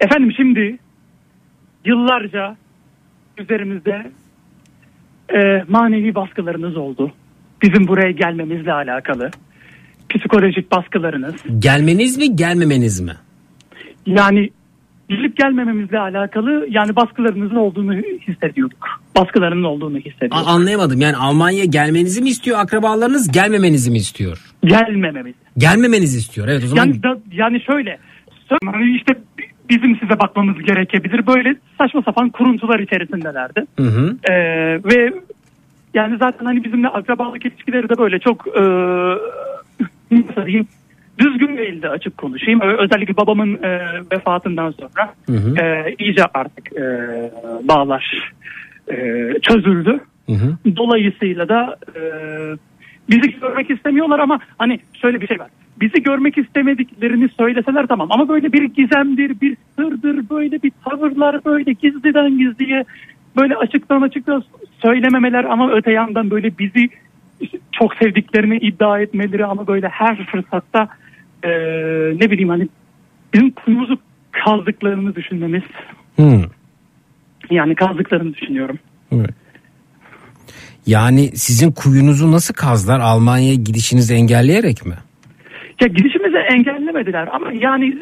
[0.00, 0.78] Efendim şimdi
[1.84, 2.56] yıllarca
[3.38, 4.10] üzerimizde
[5.34, 7.12] e, manevi baskılarınız oldu.
[7.62, 9.30] Bizim buraya gelmemizle alakalı.
[10.10, 11.34] Psikolojik baskılarınız.
[11.58, 13.12] Gelmeniz mi, gelmemeniz mi?
[14.06, 14.50] Yani
[15.08, 17.94] gelip gelmememizle alakalı yani baskılarınızın olduğunu
[18.28, 19.03] hissediyorduk.
[19.16, 20.48] Baskılarının olduğunu A- hissediyorduk.
[20.48, 21.00] anlayamadım.
[21.00, 24.38] Yani Almanya'ya gelmenizi mi istiyor akrabalarınız, gelmemenizi mi istiyor?
[24.64, 25.34] Gelmememiz.
[25.58, 26.48] Gelmemenizi istiyor.
[26.48, 27.98] Evet o zaman Yani da, yani şöyle
[28.64, 29.14] hani işte
[29.70, 31.26] bizim size bakmamız gerekebilir.
[31.26, 33.64] Böyle saçma sapan kuruntular içerisindelerdi.
[33.78, 34.16] Hı hı.
[34.30, 34.34] Ee,
[34.84, 35.12] ve
[35.94, 38.60] yani zaten hani bizimle akrabalık ilişkileri de böyle çok e,
[40.10, 40.66] nasıl diyeyim
[41.18, 42.60] düzgün değildi açık konuşayım.
[42.60, 43.80] Özellikle babamın e,
[44.12, 45.64] vefatından sonra Hı hı.
[45.64, 46.82] e, iyice artık e,
[47.68, 48.32] bağlar
[48.88, 48.96] e,
[49.42, 50.00] çözüldü.
[50.26, 50.76] Hı hı.
[50.76, 52.00] Dolayısıyla da e,
[53.10, 55.48] bizi görmek istemiyorlar ama hani şöyle bir şey var.
[55.80, 61.72] Bizi görmek istemediklerini söyleseler tamam ama böyle bir gizemdir, bir sırdır, böyle bir tavırlar böyle
[61.72, 62.84] gizliden gizliye
[63.36, 64.44] böyle açıktan açıktan
[64.82, 66.88] söylememeler ama öte yandan böyle bizi
[67.72, 70.88] çok sevdiklerini iddia etmeleri ama böyle her fırsatta
[71.42, 71.50] e,
[72.20, 72.68] ne bileyim hani
[73.34, 73.98] bizim kuyumuzu
[74.32, 75.62] kazdıklarını düşünmemiz.
[76.16, 76.42] Hmm.
[77.50, 78.78] Yani kazdıklarını düşünüyorum.
[79.12, 79.30] Evet.
[80.86, 84.94] Yani sizin kuyunuzu nasıl kazlar Almanya'ya gidişinizi engelleyerek mi?
[85.80, 87.96] Ya gidişimizi engellemediler ama yani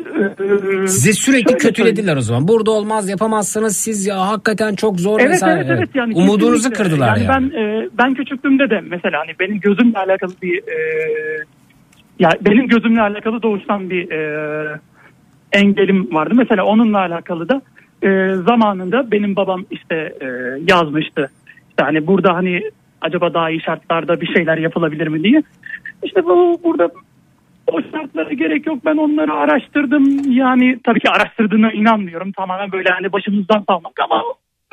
[0.82, 2.48] e, Size sürekli kötülediler o zaman.
[2.48, 5.60] Burada olmaz yapamazsınız siz ya hakikaten çok zor Evet vesaire.
[5.66, 6.82] evet evet yani Umudunuzu kesinlikle.
[6.85, 7.28] kırdılar yani.
[7.28, 10.77] Ben e, ben küçüklüğümde de mesela hani benim gözümle alakalı bir e,
[12.19, 14.78] ya benim gözümle alakalı doğuştan bir e,
[15.52, 16.35] engelim vardı.
[16.36, 17.62] Mesela onunla alakalı da
[18.02, 20.26] e, zamanında benim babam işte e,
[20.68, 21.30] yazmıştı.
[21.68, 22.62] İşte hani burada hani
[23.00, 25.42] acaba daha iyi şartlarda bir şeyler yapılabilir mi diye.
[26.02, 26.90] İşte bu burada
[27.66, 28.78] o şartlara gerek yok.
[28.84, 30.32] Ben onları araştırdım.
[30.32, 32.32] Yani tabii ki araştırdığına inanmıyorum.
[32.32, 34.22] Tamamen böyle hani başımızdan salmak ama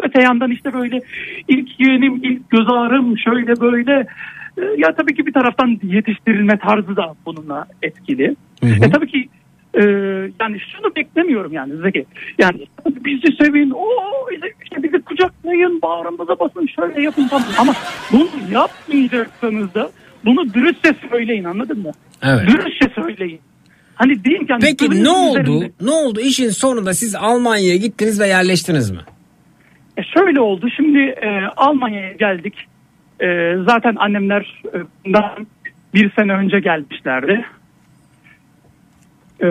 [0.03, 0.99] öte yandan işte böyle
[1.47, 4.05] ilk yeğenim, ilk göz ağrım şöyle böyle.
[4.57, 8.35] Ee, Ya tabii ki bir taraftan yetiştirilme tarzı da bununla etkili.
[8.63, 9.29] E tabii ki
[9.79, 9.83] e,
[10.41, 12.05] yani şunu beklemiyorum yani Zeki.
[12.39, 13.85] Yani bizi sevin, o
[14.33, 17.43] işte bizi kucaklayın, bağrımıza basın, şöyle yapın falan.
[17.59, 17.73] Ama
[18.11, 19.89] bunu yapmayacaksanız da
[20.25, 21.91] bunu dürüstçe söyleyin anladın mı?
[22.23, 22.47] Evet.
[22.47, 23.39] Dürüstçe söyleyin.
[23.95, 25.39] Hani deyin ki hani Peki ne oldu?
[25.39, 26.19] üzerinde- Ne oldu?
[26.19, 28.99] İşin sonunda siz Almanya'ya gittiniz ve yerleştiniz mi?
[29.97, 30.67] E şöyle oldu.
[30.75, 32.53] Şimdi e, Almanya'ya geldik.
[33.21, 35.47] E, zaten annemler e, bundan
[35.93, 37.45] bir sene önce gelmişlerdi.
[39.41, 39.47] E,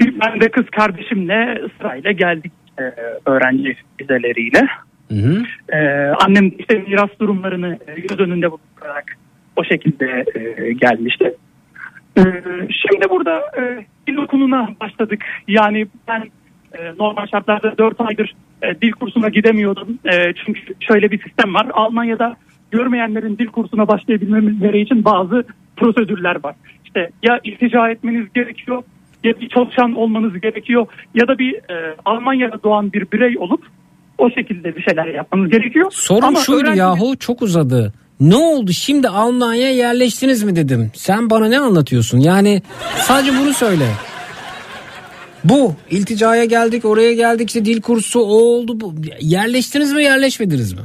[0.00, 2.82] bir, ben de kız kardeşimle sırayla geldik e,
[3.26, 4.68] öğrenci vizeleriyle.
[5.72, 5.78] E,
[6.08, 7.78] annem işte miras durumlarını
[8.08, 9.16] göz önünde bulundurarak
[9.56, 11.34] o şekilde e, gelmişti.
[12.18, 12.22] E,
[12.70, 15.24] şimdi burada e, dil okuluna başladık.
[15.48, 16.24] Yani ben
[16.98, 18.34] normal şartlarda 4 aydır
[18.82, 19.98] dil kursuna gidemiyordum.
[20.44, 21.66] Çünkü şöyle bir sistem var.
[21.72, 22.36] Almanya'da
[22.70, 25.44] görmeyenlerin dil kursuna başlayabilmeleri için bazı
[25.76, 26.54] prosedürler var.
[26.84, 28.82] İşte ya iltica etmeniz gerekiyor
[29.24, 33.66] ya bir çalışan olmanız gerekiyor ya da bir e, Almanya'da doğan bir birey olup
[34.18, 35.90] o şekilde bir şeyler yapmanız gerekiyor.
[35.94, 37.92] Sorun Ama şuydu öğrenci- yahu çok uzadı.
[38.20, 40.90] Ne oldu şimdi Almanya'ya yerleştiniz mi dedim.
[40.94, 42.18] Sen bana ne anlatıyorsun?
[42.18, 42.62] Yani
[42.96, 43.86] sadece bunu söyle.
[45.44, 48.94] Bu ilticaya geldik oraya geldik işte dil kursu o oldu bu.
[49.20, 50.80] Yerleştiniz mi yerleşmediniz mi?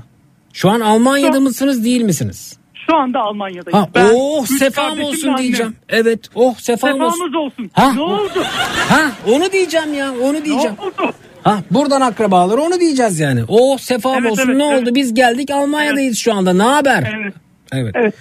[0.54, 2.58] Şu an Almanya'da mısınız değil misiniz?
[2.90, 3.80] Şu anda Almanya'dayım.
[3.80, 5.38] Ha, Ben oh sefam olsun annem.
[5.44, 5.76] diyeceğim.
[5.90, 7.34] Evet oh sefam Sefamız olsun.
[7.34, 7.70] olsun.
[7.74, 8.44] Ha, Ne oldu?
[8.90, 9.02] Ha
[9.32, 10.76] onu diyeceğim ya onu diyeceğim.
[10.80, 11.14] Ne oldu?
[11.44, 13.42] Ha buradan akrabalar onu diyeceğiz yani.
[13.48, 14.82] Oh sefam Evet, olsun evet, ne evet.
[14.82, 17.14] oldu biz geldik Almanya'dayız şu anda ne haber?
[17.24, 17.34] Evet.
[17.74, 17.96] Evet.
[17.96, 18.14] Evet.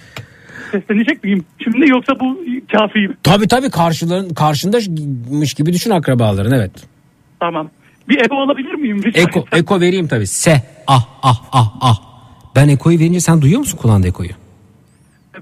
[0.71, 1.45] Seslenecek miyim?
[1.63, 2.37] Şimdi yoksa bu
[2.71, 3.15] kafi mi?
[3.23, 6.71] Tabii tabii karşıların karşındamış gibi düşün akrabaların evet.
[7.39, 7.69] Tamam.
[8.09, 9.03] Bir ego alabilir miyim?
[9.03, 10.27] Rica Eko eko vereyim tabii.
[10.27, 12.01] Se ah ah ah ah.
[12.55, 14.29] Ben ekoyu verince sen duyuyor musun kulağında ekoyu?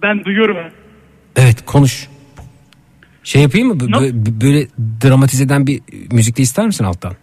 [0.01, 0.57] Ben duyuyorum.
[1.35, 2.07] Evet konuş.
[3.23, 3.73] Şey yapayım mı?
[3.73, 4.67] Bö- Böyle
[5.03, 7.13] dramatize eden bir müzik de ister misin alttan?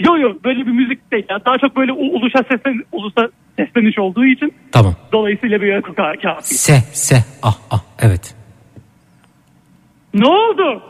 [0.00, 1.26] Yo yo böyle bir müzik değil.
[1.30, 1.44] Ya.
[1.44, 3.28] Daha çok böyle uluşa seslen, ulusa
[3.58, 4.94] sesleniş olduğu için Tamam.
[5.12, 5.82] dolayısıyla bir
[6.22, 6.54] kafi.
[6.54, 8.34] Se se ah ah evet.
[10.14, 10.82] Ne oldu?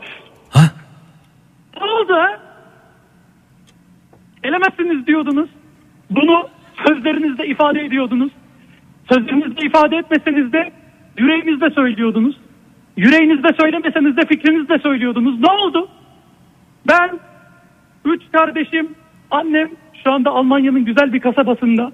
[0.49, 0.61] Ha?
[1.77, 2.39] Ne oldu ha?
[4.43, 5.49] Elemezsiniz diyordunuz.
[6.09, 6.49] Bunu
[6.87, 8.31] sözlerinizde ifade ediyordunuz.
[9.13, 10.71] Sözlerinizde ifade etmeseniz de
[11.17, 12.37] yüreğinizde söylüyordunuz.
[12.97, 15.39] Yüreğinizde söylemeseniz de fikrinizde söylüyordunuz.
[15.39, 15.89] Ne oldu?
[16.87, 17.19] Ben,
[18.05, 18.95] üç kardeşim,
[19.31, 19.69] annem
[20.03, 21.91] şu anda Almanya'nın güzel bir kasabasında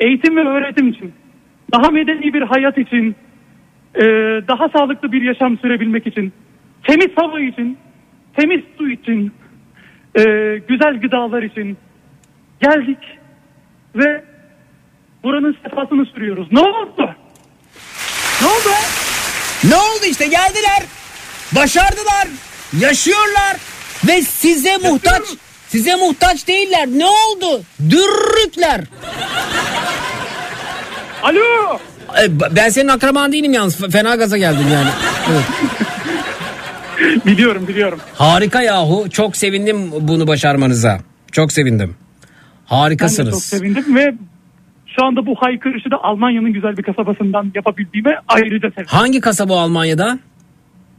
[0.00, 1.12] eğitim ve öğretim için,
[1.72, 3.16] daha medeni bir hayat için,
[3.94, 4.02] e,
[4.48, 6.32] daha sağlıklı bir yaşam sürebilmek için,
[6.82, 7.78] temiz hava için,
[8.36, 9.32] temiz su için,
[10.18, 10.22] e,
[10.68, 11.76] güzel gıdalar için
[12.60, 12.98] geldik
[13.94, 14.24] ve
[15.24, 16.52] buranın sefasını sürüyoruz.
[16.52, 17.14] Ne oldu?
[18.40, 18.74] Ne oldu?
[19.64, 20.82] Ne oldu işte geldiler.
[21.52, 22.28] Başardılar.
[22.80, 23.56] Yaşıyorlar.
[24.06, 25.22] Ve size muhtaç.
[25.68, 26.86] Size muhtaç değiller.
[26.86, 27.62] Ne oldu?
[27.90, 28.80] Dürrükler.
[31.22, 31.78] Alo.
[32.50, 33.76] Ben senin akraban değilim yalnız.
[33.92, 34.88] Fena gaza geldim yani.
[35.32, 35.44] Evet.
[37.26, 38.00] biliyorum biliyorum.
[38.14, 39.06] Harika yahu.
[39.10, 41.00] Çok sevindim bunu başarmanıza.
[41.32, 41.88] Çok sevindim.
[41.88, 42.36] Ben de
[42.70, 43.44] çok Harikasınız.
[43.44, 44.14] sevindim ve
[45.00, 48.86] şu anda bu haykırışı da Almanya'nın güzel bir kasabasından yapabildiğime ayrıca sevindim.
[48.88, 50.18] Hangi kasaba o Almanya'da?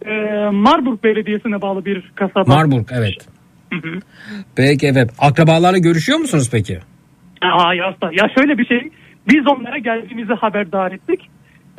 [0.05, 0.11] Ee,
[0.51, 2.43] Marburg Belediyesi'ne bağlı bir kasaba.
[2.47, 3.27] Marburg evet.
[4.55, 5.09] Peki evet.
[5.19, 6.79] Akrabalarla görüşüyor musunuz peki?
[7.41, 8.91] Aa, ya, ya şöyle bir şey.
[9.29, 11.29] Biz onlara geldiğimizi haberdar ettik.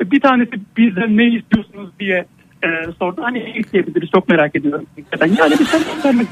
[0.01, 2.25] Bir tanesi bizden ne istiyorsunuz diye
[2.63, 2.67] e,
[2.99, 3.21] sordu.
[3.23, 4.85] Hani ne isteyebiliriz çok merak ediyorum.
[5.21, 5.79] Yani bir şey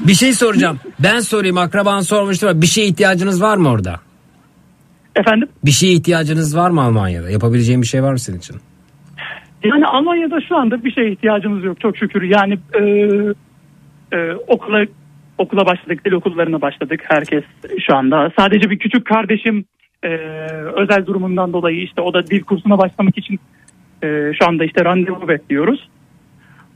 [0.06, 0.80] Bir şey soracağım.
[1.00, 2.46] Ben sorayım akraban sormuştur.
[2.46, 4.00] ama Bir şeye ihtiyacınız var mı orada?
[5.16, 5.48] Efendim?
[5.64, 7.30] Bir şeye ihtiyacınız var mı Almanya'da?
[7.30, 8.56] Yapabileceğin bir şey var mı senin için?
[9.64, 12.22] Yani Almanya'da şu anda bir şeye ihtiyacımız yok çok şükür.
[12.22, 12.82] Yani e,
[14.16, 14.84] e, okula
[15.38, 17.44] okula başladık, dil okullarına başladık herkes
[17.86, 18.32] şu anda.
[18.38, 19.64] Sadece bir küçük kardeşim
[20.02, 20.08] e,
[20.76, 23.40] özel durumundan dolayı işte o da dil kursuna başlamak için
[24.02, 25.88] e, şu anda işte randevu bekliyoruz.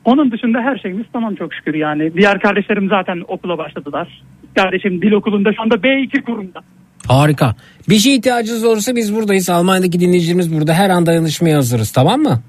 [0.04, 2.14] Onun dışında her şeyimiz tamam çok şükür yani.
[2.14, 4.22] Diğer kardeşlerim zaten okula başladılar.
[4.56, 6.60] Kardeşim dil okulunda şu anda B2 kurumda.
[7.08, 7.54] Harika.
[7.88, 9.50] Bir şey ihtiyacınız olursa biz buradayız.
[9.50, 10.74] Almanya'daki dinleyicilerimiz burada.
[10.74, 12.42] Her an dayanışmaya hazırız tamam mı?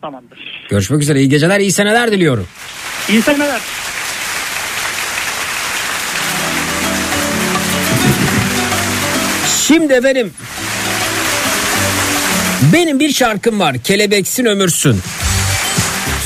[0.00, 0.38] Tamamdır.
[0.68, 1.20] Görüşmek üzere.
[1.20, 2.46] İyi geceler, iyi seneler diliyorum.
[3.08, 3.60] İyi seneler.
[9.66, 10.32] Şimdi efendim
[12.72, 13.78] benim bir şarkım var.
[13.78, 15.00] Kelebeksin ömürsün.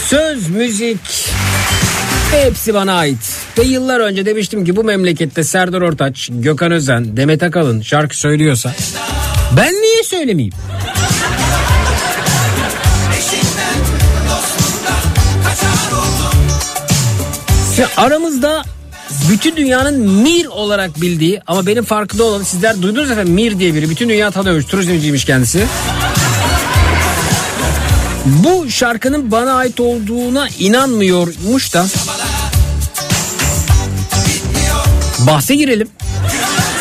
[0.06, 1.30] Söz, müzik
[2.30, 3.47] hepsi bana ait.
[3.58, 8.74] Ve yıllar önce demiştim ki bu memlekette Serdar Ortaç, Gökhan Özen, Demet Akalın şarkı söylüyorsa
[9.56, 10.54] ben niye söylemeyeyim?
[17.76, 18.62] Şimdi aramızda
[19.30, 23.90] bütün dünyanın Mir olarak bildiği ama benim farkında olan sizler duydunuz efendim Mir diye biri.
[23.90, 24.64] Bütün dünya tanıyormuş.
[24.64, 25.66] Turizmciymiş kendisi.
[28.26, 31.86] Bu şarkının bana ait olduğuna inanmıyormuş da
[35.28, 35.88] bahse girelim.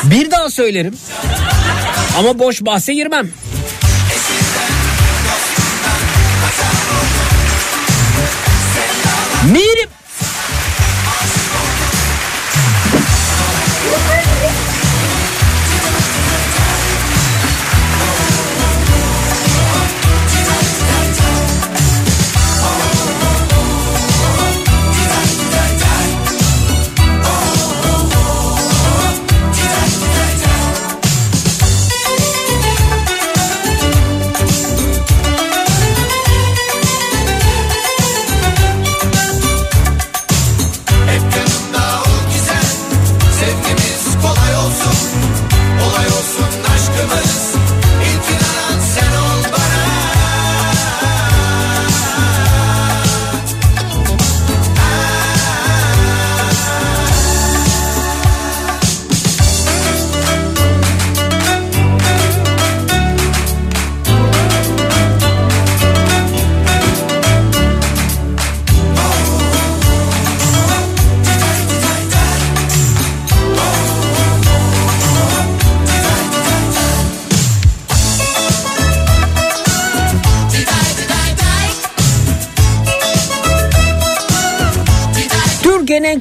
[0.03, 0.95] Bir daha söylerim.
[2.19, 3.29] Ama boş bahse girmem.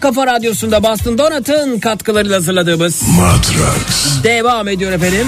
[0.07, 4.25] Kafa radyosunda Boston Donat'ın katkılarıyla hazırladığımız Matrax.
[4.25, 5.26] devam ediyor efendim.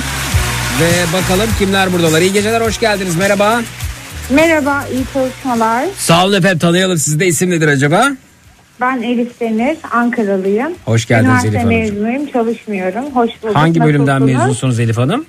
[0.80, 2.20] Ve bakalım kimler buradalar.
[2.20, 3.62] İyi geceler hoş geldiniz merhaba.
[4.30, 5.86] Merhaba, iyi çalışmalar.
[5.96, 8.10] Sağ olun efendim tanıyalım sizi de isim nedir acaba?
[8.80, 10.72] Ben Elif Demir, Ankaralıyım.
[10.84, 12.02] Hoş geldiniz Üniversite Elif Hanımcığım.
[12.04, 13.04] mezunuyum, çalışmıyorum.
[13.14, 13.56] Hoş bulduk.
[13.56, 14.38] Hangi bölümden Nasılsınız?
[14.42, 15.24] mezunsunuz Elif Hanım?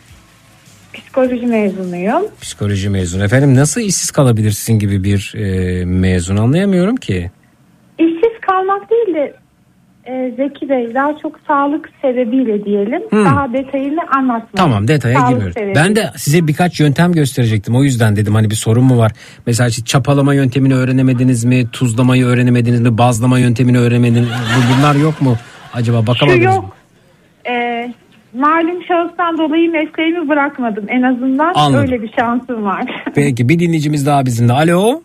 [0.94, 2.24] Psikoloji mezunuyum.
[2.42, 3.24] Psikoloji mezunu.
[3.24, 7.32] Efendim nasıl işsiz kalabilir sizin gibi bir e, mezun anlayamıyorum ki.
[8.50, 9.34] Kalmak değil de
[10.06, 13.02] e, Zeki Bey daha çok sağlık sebebiyle diyelim.
[13.10, 13.26] Hmm.
[13.26, 14.56] Daha detaylı anlatmak.
[14.58, 15.54] Tamam detaya Sağlık girmiyoruz.
[15.54, 15.76] sebebiyle.
[15.80, 17.76] Ben de size birkaç yöntem gösterecektim.
[17.76, 19.12] O yüzden dedim hani bir sorun mu var?
[19.46, 21.68] Mesela işte çapalama yöntemini öğrenemediniz mi?
[21.72, 22.98] Tuzlamayı öğrenemediniz mi?
[22.98, 24.36] Bazlama yöntemini öğrenemediniz mi?
[24.58, 25.36] Bu- Bunlar yok mu?
[25.74, 26.54] Acaba Şu bakamadınız mı?
[26.54, 26.76] yok.
[27.50, 27.54] E,
[28.34, 30.86] malum şahıstan dolayı mesleğimi bırakmadım.
[30.88, 31.82] En azından Anladım.
[31.82, 33.04] öyle bir şansım var.
[33.16, 34.54] Peki bir dinleyicimiz daha bizimle.
[34.54, 35.02] Alo.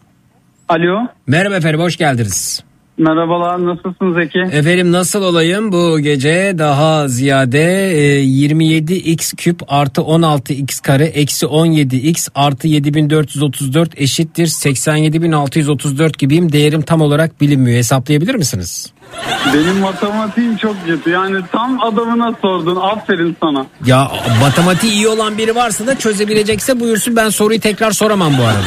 [0.69, 1.07] Alo.
[1.27, 2.65] Merhaba efendim hoş geldiniz.
[2.99, 4.39] Merhabalar nasılsın Zeki?
[4.39, 12.29] Efendim nasıl olayım bu gece daha ziyade e, 27x küp artı 16x kare eksi 17x
[12.35, 18.93] artı 7434 eşittir 87634 gibiyim değerim tam olarak bilinmiyor hesaplayabilir misiniz?
[19.55, 21.10] Benim matematiğim çok kötü.
[21.10, 22.76] Yani tam adamına sordun.
[22.76, 23.67] Aferin sana.
[23.86, 24.10] Ya
[24.41, 28.59] matematiği iyi olan biri varsa da çözebilecekse buyursun ben soruyu tekrar soramam bu arada.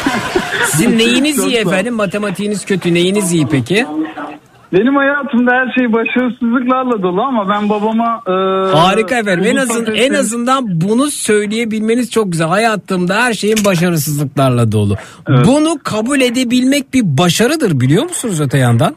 [0.66, 3.86] Sizin neyiniz iyi efendim matematiğiniz kötü neyiniz iyi peki?
[4.72, 8.22] Benim hayatımda her şey başarısızlıklarla dolu ama ben babama...
[8.26, 8.30] e,
[8.76, 9.44] Harika efendim.
[9.46, 12.48] En, azın, en sesleri- azından bunu söyleyebilmeniz çok güzel.
[12.48, 14.96] Hayatımda her şeyin başarısızlıklarla dolu.
[15.28, 18.94] Bunu kabul edebilmek bir başarıdır biliyor musunuz öte yandan?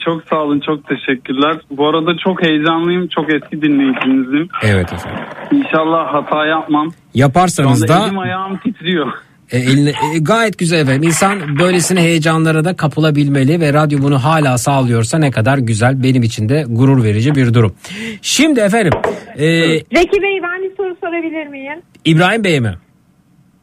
[0.00, 1.56] Çok sağ olun çok teşekkürler.
[1.70, 3.08] Bu arada çok heyecanlıyım.
[3.08, 4.48] Çok eski dinleyicinizim.
[4.62, 5.20] Evet efendim.
[5.52, 6.88] İnşallah hata yapmam.
[7.14, 9.12] Yaparsanız da elim ayağım titriyor.
[9.52, 11.02] e, eline- e, gayet güzel efendim.
[11.02, 16.02] İnsan böylesine heyecanlara da kapılabilmeli ve radyo bunu hala sağlıyorsa ne kadar güzel.
[16.02, 17.74] Benim için de gurur verici bir durum.
[18.22, 18.92] Şimdi efendim
[19.36, 19.44] e,
[19.78, 21.80] Zeki Bey ben bir soru sorabilir miyim?
[22.04, 22.74] İbrahim Bey mi?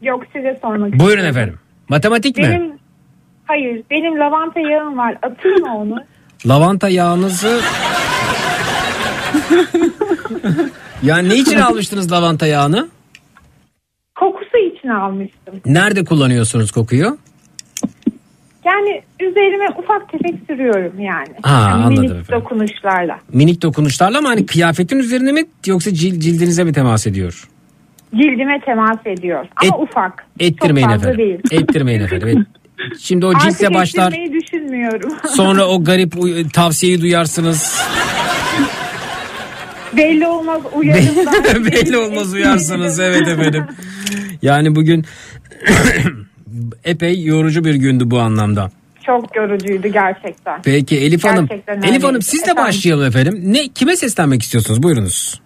[0.01, 1.25] Yok size sormak Buyurun istiyorum.
[1.29, 1.55] efendim.
[1.89, 2.43] Matematik mi?
[2.43, 2.71] Benim
[3.45, 5.15] hayır benim lavanta yağım var.
[5.21, 5.95] Atayım mı onu?
[6.45, 7.59] Lavanta yağınızı...
[11.03, 12.87] yani ne için almıştınız lavanta yağını?
[14.19, 15.61] Kokusu için almıştım.
[15.65, 17.17] Nerede kullanıyorsunuz kokuyu?
[18.65, 21.27] Yani üzerime ufak tefek sürüyorum yani.
[21.41, 22.43] Ha, yani anladım minik efendim.
[22.43, 23.19] dokunuşlarla.
[23.33, 27.47] Minik dokunuşlarla mı hani kıyafetin üzerine mi yoksa cil- cildinize mi temas ediyor?
[28.15, 29.45] Cildime temas ediyor.
[29.55, 30.25] Ama ufak.
[30.39, 31.39] Ettirmeyin Çok fazla efendim.
[31.51, 31.61] değil.
[31.61, 32.45] Ettirmeyin efendim.
[32.99, 34.13] Şimdi o ciltle Artık başlar.
[34.13, 35.13] düşünmüyorum.
[35.35, 36.13] Sonra o garip
[36.53, 37.75] tavsiyeyi duyarsınız.
[39.97, 41.65] Belli olmaz uyarımdan.
[41.65, 43.63] Belli olmaz uyarsınız evet efendim.
[44.41, 45.05] Yani bugün
[46.85, 48.71] epey yorucu bir gündü bu anlamda.
[49.05, 50.61] Çok yorucuydu gerçekten.
[50.61, 51.47] Peki Elif Hanım.
[51.47, 52.25] Gerçekten Elif Hanım öyleydi.
[52.25, 52.63] siz de Efendim?
[52.63, 53.41] başlayalım efendim.
[53.45, 54.83] Ne kime seslenmek istiyorsunuz?
[54.83, 55.41] Buyurunuz.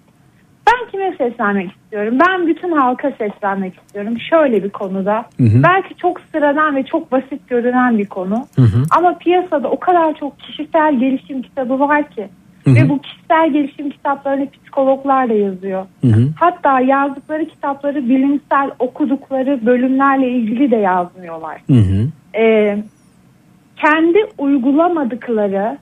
[0.67, 2.17] Ben kime seslenmek istiyorum?
[2.27, 4.19] Ben bütün halka seslenmek istiyorum.
[4.30, 5.25] Şöyle bir konuda.
[5.38, 5.64] Hı hı.
[5.64, 8.45] Belki çok sıradan ve çok basit görünen bir konu.
[8.56, 8.83] Hı hı.
[8.98, 12.27] Ama piyasada o kadar çok kişisel gelişim kitabı var ki.
[12.64, 12.75] Hı hı.
[12.75, 15.85] Ve bu kişisel gelişim kitaplarını psikologlar da yazıyor.
[16.01, 16.30] Hı hı.
[16.40, 21.61] Hatta yazdıkları kitapları bilimsel okudukları bölümlerle ilgili de yazmıyorlar.
[21.67, 22.08] Hı hı.
[22.38, 22.77] Ee,
[23.75, 25.77] kendi uygulamadıkları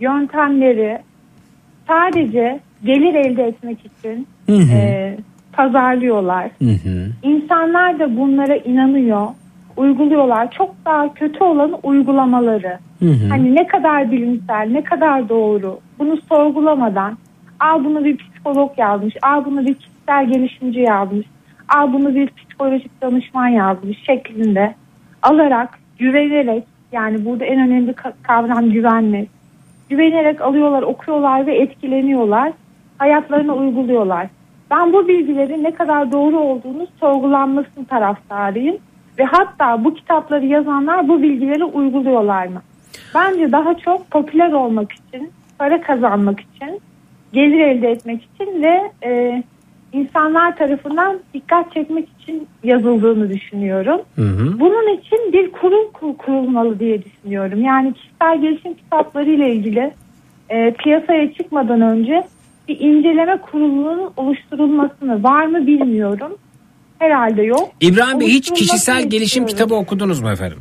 [0.00, 0.98] yöntemleri
[1.88, 4.72] sadece gelir elde etmek için Hı hı.
[4.72, 5.16] e,
[5.52, 6.50] pazarlıyorlar.
[6.62, 7.06] Hı hı.
[7.22, 9.26] İnsanlar da bunlara inanıyor,
[9.76, 10.50] uyguluyorlar.
[10.50, 12.78] Çok daha kötü olanı uygulamaları.
[12.98, 13.28] Hı hı.
[13.28, 17.18] Hani ne kadar bilimsel, ne kadar doğru bunu sorgulamadan
[17.60, 21.26] al bunu bir psikolog yazmış, al bunu bir kişisel gelişimci yazmış,
[21.76, 24.74] al bunu bir psikolojik danışman yazmış şeklinde
[25.22, 29.28] alarak, güvenerek yani burada en önemli ka- kavram güvenmek.
[29.90, 32.52] Güvenerek alıyorlar, okuyorlar ve etkileniyorlar.
[32.98, 34.26] Hayatlarına uyguluyorlar.
[34.70, 38.76] Ben bu bilgilerin ne kadar doğru olduğunu sorgulanmasını taraftarıyım.
[39.18, 42.62] Ve hatta bu kitapları yazanlar bu bilgileri uyguluyorlar mı?
[43.14, 46.80] Bence daha çok popüler olmak için, para kazanmak için,
[47.32, 49.42] gelir elde etmek için ve e,
[49.92, 54.00] insanlar tarafından dikkat çekmek için yazıldığını düşünüyorum.
[54.16, 54.60] Hı hı.
[54.60, 57.62] Bunun için bir kurul kur- kurulmalı diye düşünüyorum.
[57.62, 59.90] Yani kişisel gelişim kitapları ile ilgili
[60.48, 62.24] e, piyasaya çıkmadan önce
[62.68, 66.32] bir inceleme kurulunun oluşturulmasını var mı bilmiyorum.
[66.98, 67.68] Herhalde yok.
[67.80, 69.46] İbrahim Bey hiç kişisel gelişim istiyorum.
[69.46, 70.58] kitabı okudunuz mu efendim?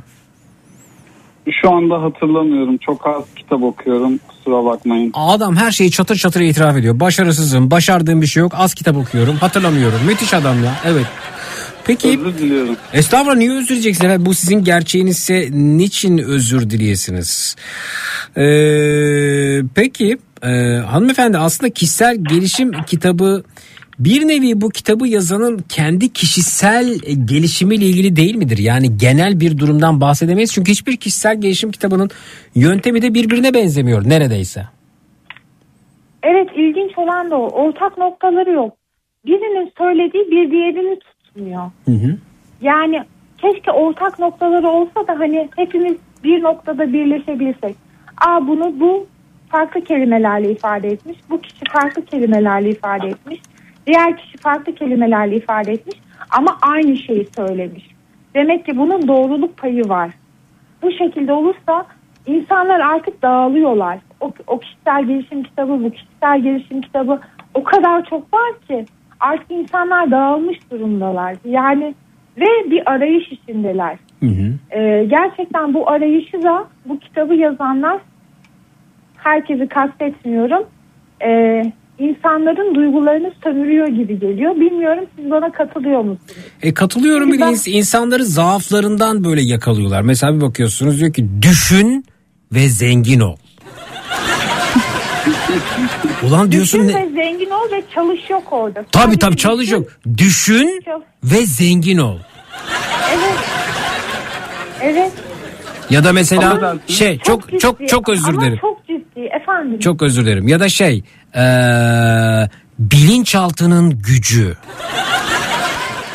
[1.61, 2.77] Şu anda hatırlamıyorum.
[2.77, 4.19] Çok az kitap okuyorum.
[4.27, 5.11] Kusura bakmayın.
[5.14, 7.00] Adam her şeyi çatır çatır itiraf ediyor.
[7.00, 8.52] Başarısızım, başardığım bir şey yok.
[8.56, 10.00] Az kitap okuyorum, hatırlamıyorum.
[10.08, 10.72] Müthiş adam ya.
[10.86, 11.06] Evet.
[11.86, 12.76] Peki Özür diliyorum.
[12.94, 14.26] Estağfurullah niye özür dileyeceksiniz?
[14.26, 17.56] Bu sizin gerçeğinizse niçin özür dileyesiniz?
[18.38, 23.43] Ee, peki e, hanımefendi aslında kişisel gelişim kitabı
[23.99, 28.57] bir nevi bu kitabı yazanın kendi kişisel e, gelişimiyle ilgili değil midir?
[28.57, 30.53] Yani genel bir durumdan bahsedemeyiz.
[30.53, 32.09] Çünkü hiçbir kişisel gelişim kitabının
[32.56, 34.64] yöntemi de birbirine benzemiyor neredeyse.
[36.24, 37.49] Evet ilginç olan da o.
[37.49, 38.74] Ortak noktaları yok.
[39.25, 41.72] Birinin söylediği bir diğerini tutmuyor.
[41.85, 42.17] Hı hı.
[42.61, 43.03] Yani
[43.38, 47.75] keşke ortak noktaları olsa da hani hepimiz bir noktada birleşebilsek.
[48.27, 49.07] Aa bunu bu
[49.50, 51.17] farklı kelimelerle ifade etmiş.
[51.30, 53.40] Bu kişi farklı kelimelerle ifade etmiş.
[53.88, 55.95] Diğer kişi farklı kelimelerle ifade etmiş.
[56.30, 57.88] Ama aynı şeyi söylemiş.
[58.35, 60.11] Demek ki bunun doğruluk payı var.
[60.82, 61.85] Bu şekilde olursa
[62.26, 63.98] insanlar artık dağılıyorlar.
[64.19, 67.19] O, o kişisel gelişim kitabı, bu kişisel gelişim kitabı
[67.53, 68.85] o kadar çok var ki
[69.19, 71.35] artık insanlar dağılmış durumdalar.
[71.45, 71.95] Yani
[72.38, 73.98] ve bir arayış içindeler.
[74.72, 78.00] Ee, gerçekten bu arayışı da bu kitabı yazanlar
[79.18, 80.64] herkesi kastetmiyorum.
[81.26, 81.64] Ee,
[82.00, 84.56] insanların duygularını sömürüyor gibi geliyor.
[84.56, 86.20] Bilmiyorum siz bana katılıyor musunuz?
[86.62, 90.02] E katılıyorum bir de ins- insanları zaaflarından böyle yakalıyorlar.
[90.02, 92.06] Mesela bir bakıyorsunuz diyor ki düşün
[92.54, 93.36] ve zengin ol.
[96.24, 97.02] Ulan diyorsun Düşün ne?
[97.06, 98.86] ve zengin ol ve çalış yok orada.
[98.92, 99.86] Tabii tabii düşün, çalışıyor.
[100.18, 102.18] Düşün çal- ve zengin ol.
[103.14, 103.38] Evet.
[104.82, 105.12] Evet.
[105.90, 107.60] Ya da mesela Ama şey çok ciddi.
[107.60, 108.58] çok çok özür Ama dilerim.
[108.62, 108.77] çok
[109.60, 109.80] efendim.
[109.80, 110.48] Çok özür dilerim.
[110.48, 111.03] Ya da şey
[111.36, 114.53] eee bilinçaltının gücü.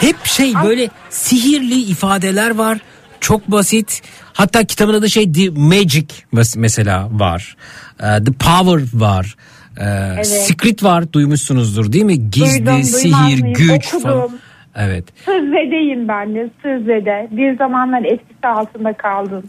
[0.01, 2.79] Hep şey böyle sihirli ifadeler var.
[3.21, 4.03] Çok basit.
[4.33, 7.57] Hatta kitabın adı şey The Magic mes- mesela var.
[7.99, 9.37] The Power var.
[9.81, 10.27] Evet.
[10.27, 12.31] Secret var duymuşsunuzdur değil mi?
[12.31, 14.03] Gizli, Duydum, sihir, güç Okudum.
[14.03, 14.31] falan.
[14.77, 15.05] Evet.
[15.25, 17.29] Sözledeyim ben de sözlede.
[17.31, 19.43] Bir zamanlar etkisi altında kaldım.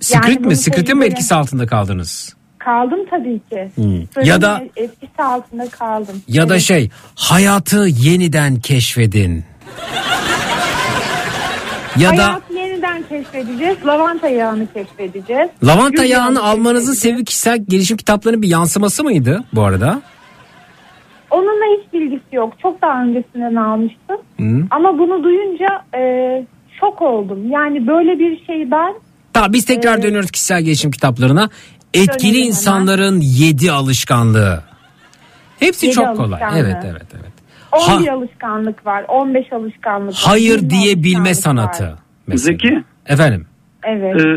[0.00, 0.56] Secret bunu mi?
[0.56, 2.34] Secret'in mi etkisi altında kaldınız?
[2.68, 3.70] Kaldım tabii ki.
[3.74, 4.24] Hmm.
[4.26, 6.22] Ya da- etkisi altında kaldım.
[6.28, 6.62] Ya da Evet.
[6.62, 9.44] şey hayatı yeniden keşfedin.
[11.98, 13.76] ya da Hayatı yeniden keşfedeceğiz.
[13.86, 15.48] Lavanta yağını keşfedeceğiz.
[15.64, 20.02] lavanta Gül yağını almanızın sebebi kişisel gelişim kitaplarının bir yansıması mıydı bu arada?
[21.30, 22.52] Onunla hiç bilgisi yok.
[22.62, 24.16] Çok daha öncesinden almıştım.
[24.40, 24.66] Hı.
[24.70, 26.00] Ama bunu duyunca e,
[26.80, 27.50] şok oldum.
[27.50, 28.94] Yani böyle bir şey ben
[29.32, 31.48] Tamam biz tekrar dönüyoruz kişisel gelişim kitaplarına.
[31.94, 34.62] Etkili insanların 7 alışkanlığı.
[35.58, 36.40] Hepsi Yedi çok kolay.
[36.56, 37.32] Evet evet evet.
[37.72, 39.04] 11 Ha- alışkanlık var.
[39.08, 40.22] 15 alışkanlık var.
[40.24, 41.72] Hayır 20 diyebilme alışkanlık var.
[41.72, 41.98] sanatı.
[42.34, 42.82] Zeki.
[43.06, 43.46] Efendim.
[43.82, 44.16] Evet.
[44.20, 44.28] Ee,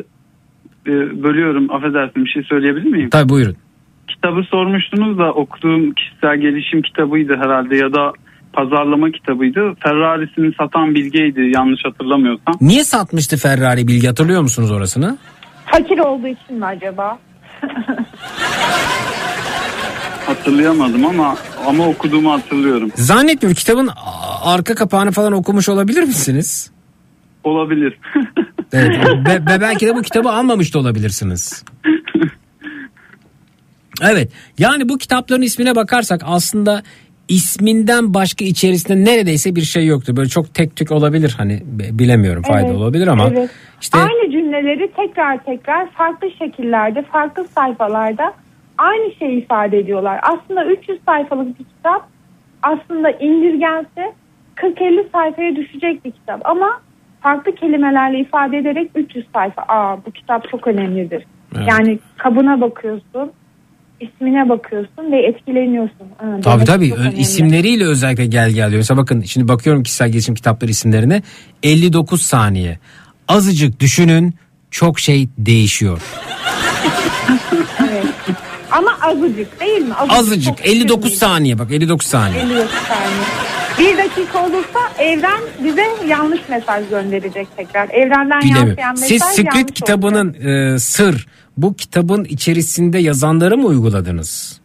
[0.91, 3.09] e, bölüyorum affedersin bir şey söyleyebilir miyim?
[3.09, 3.55] Tabii buyurun.
[4.07, 8.13] Kitabı sormuştunuz da okuduğum kişisel gelişim kitabıydı herhalde ya da
[8.53, 9.73] pazarlama kitabıydı.
[9.79, 12.55] Ferrari'sini satan Bilge'ydi yanlış hatırlamıyorsam.
[12.61, 15.17] Niye satmıştı Ferrari bilgi hatırlıyor musunuz orasını?
[15.65, 17.17] Fakir olduğu için mi acaba?
[20.25, 22.91] Hatırlayamadım ama ama okuduğumu hatırlıyorum.
[22.95, 23.89] Zannetmiyorum kitabın
[24.43, 26.71] arka kapağını falan okumuş olabilir misiniz?
[27.43, 27.99] Olabilir.
[28.73, 29.05] Evet.
[29.27, 31.63] Ve, ve belki de bu kitabı almamış da olabilirsiniz.
[34.01, 34.31] Evet.
[34.57, 36.83] Yani bu kitapların ismine bakarsak aslında
[37.31, 40.17] isminden başka içerisinde neredeyse bir şey yoktu.
[40.17, 41.61] Böyle çok tek tük olabilir hani
[41.99, 43.49] bilemiyorum fayda Evet, olabilir ama evet.
[43.81, 48.33] işte Aynı cümleleri tekrar tekrar farklı şekillerde, farklı sayfalarda
[48.77, 50.19] aynı şeyi ifade ediyorlar.
[50.23, 52.07] Aslında 300 sayfalık bir kitap
[52.63, 54.13] aslında indirgense
[54.55, 56.41] 40-50 sayfaya düşecek bir kitap.
[56.45, 56.81] Ama
[57.21, 59.61] farklı kelimelerle ifade ederek 300 sayfa.
[59.67, 61.25] Aa bu kitap çok önemlidir.
[61.55, 61.67] Evet.
[61.69, 63.31] Yani kabına bakıyorsun,
[64.01, 66.07] ismine bakıyorsun ve etkileniyorsun.
[66.17, 68.77] Ha, Tabii tabii isimleriyle özellikle gel gel diyor.
[68.79, 71.21] Mesela bakın şimdi bakıyorum kişisel gelişim kitapları isimlerine
[71.63, 72.79] 59 saniye.
[73.27, 74.33] Azıcık düşünün
[74.71, 76.01] çok şey değişiyor.
[77.91, 78.05] Evet.
[78.71, 79.93] Ama azıcık değil mi?
[80.09, 81.15] Azıcık çok 59 değil.
[81.17, 82.41] saniye bak 59 saniye.
[82.43, 83.91] 59 saniye.
[83.93, 87.89] Bir dakika olursa evren bize yanlış mesaj gönderecek tekrar.
[87.89, 88.67] Evrenden Bilemiyorum.
[88.69, 89.75] yansıyan mesaj Siz Secret olacak.
[89.75, 94.61] kitabının e, sır bu kitabın içerisinde yazanları mı uyguladınız?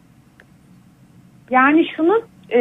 [1.51, 2.21] Yani şunu
[2.53, 2.59] e,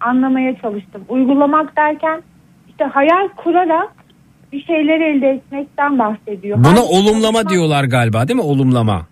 [0.00, 1.02] anlamaya çalıştım.
[1.08, 2.22] Uygulamak derken
[2.68, 3.90] işte hayal kurarak
[4.52, 6.58] bir şeyler elde etmekten bahsediyor.
[6.58, 8.42] Buna Halbuki olumlama diyorlar galiba değil mi?
[8.42, 9.06] Olumlama.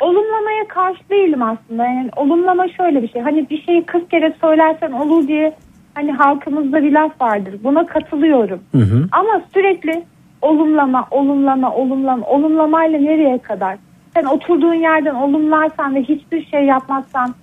[0.00, 1.84] olumlamaya karşı değilim aslında.
[1.84, 3.22] Yani olumlama şöyle bir şey.
[3.22, 5.56] Hani bir şeyi 40 kere söylersen olur diye
[5.94, 7.54] hani halkımızda bir laf vardır.
[7.64, 8.60] Buna katılıyorum.
[8.72, 9.08] Hı hı.
[9.12, 10.04] Ama sürekli
[10.48, 13.78] olumlama, olumlama, olumlama, olumlamayla nereye kadar?
[14.14, 17.34] Sen oturduğun yerden olumlarsan ve hiçbir şey yapmazsan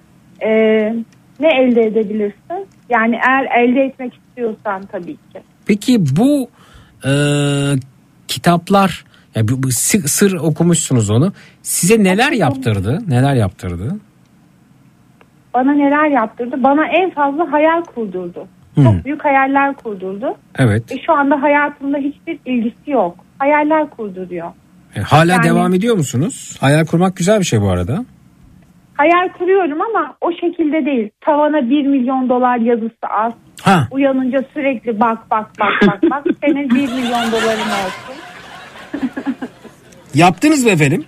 [0.41, 0.95] eee,
[1.39, 2.67] ne elde edebilirsin?
[2.89, 5.39] Yani eğer elde etmek istiyorsan tabii ki.
[5.65, 6.49] Peki bu
[7.07, 7.11] e,
[8.27, 9.05] kitaplar
[9.35, 11.31] yani bu, bu sı- sır okumuşsunuz onu.
[11.61, 12.99] Size neler yaptırdı?
[13.07, 13.95] Neler yaptırdı?
[15.53, 16.63] Bana neler yaptırdı?
[16.63, 18.47] Bana en fazla hayal kurdurdu.
[18.75, 18.83] Hı.
[18.83, 20.35] Çok büyük hayaller kurdurdu.
[20.55, 20.91] Evet.
[20.91, 23.15] Ve şu anda hayatımda hiçbir ilgisi yok.
[23.39, 24.51] Hayaller kurduruyor.
[24.95, 26.57] E, hala Yani- devam ediyor musunuz?
[26.61, 28.05] Hayal kurmak güzel bir şey bu arada.
[28.93, 31.09] Hayal kuruyorum ama o şekilde değil.
[31.21, 33.33] Tavana 1 milyon dolar yazısı az.
[33.61, 33.87] Ha.
[33.91, 36.23] Uyanınca sürekli bak bak bak bak bak.
[36.43, 38.15] Senin 1 milyon doların olsun.
[40.13, 41.05] Yaptınız mı efendim?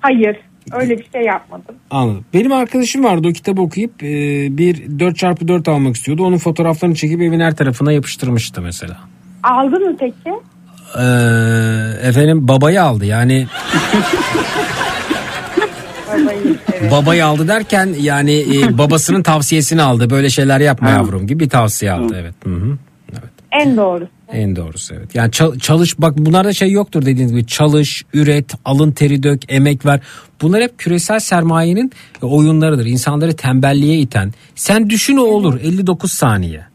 [0.00, 0.36] Hayır
[0.72, 1.74] öyle bir şey yapmadım.
[1.90, 2.24] Anladım.
[2.34, 4.06] Benim arkadaşım vardı o kitabı okuyup e,
[4.58, 6.24] bir 4x4 almak istiyordu.
[6.24, 8.96] Onun fotoğraflarını çekip evin her tarafına yapıştırmıştı mesela.
[9.42, 10.30] Aldın mı peki?
[10.98, 11.02] Ee,
[12.08, 13.46] efendim babayı aldı yani
[16.08, 16.92] Babayı, evet.
[16.92, 21.92] babayı aldı derken yani e, babasının tavsiyesini aldı böyle şeyler yapma yavrum gibi bir tavsiye
[21.92, 22.34] aldı evet.
[22.44, 22.78] Hı hı.
[23.60, 24.08] En doğrusu.
[24.32, 25.14] En doğrusu evet.
[25.14, 29.86] Yani çal- çalış bak bunlarda şey yoktur dediğiniz gibi çalış, üret, alın teri dök, emek
[29.86, 30.00] ver.
[30.42, 32.86] Bunlar hep küresel sermayenin oyunlarıdır.
[32.86, 34.32] İnsanları tembelliğe iten.
[34.54, 36.66] Sen düşün o olur 59 saniye.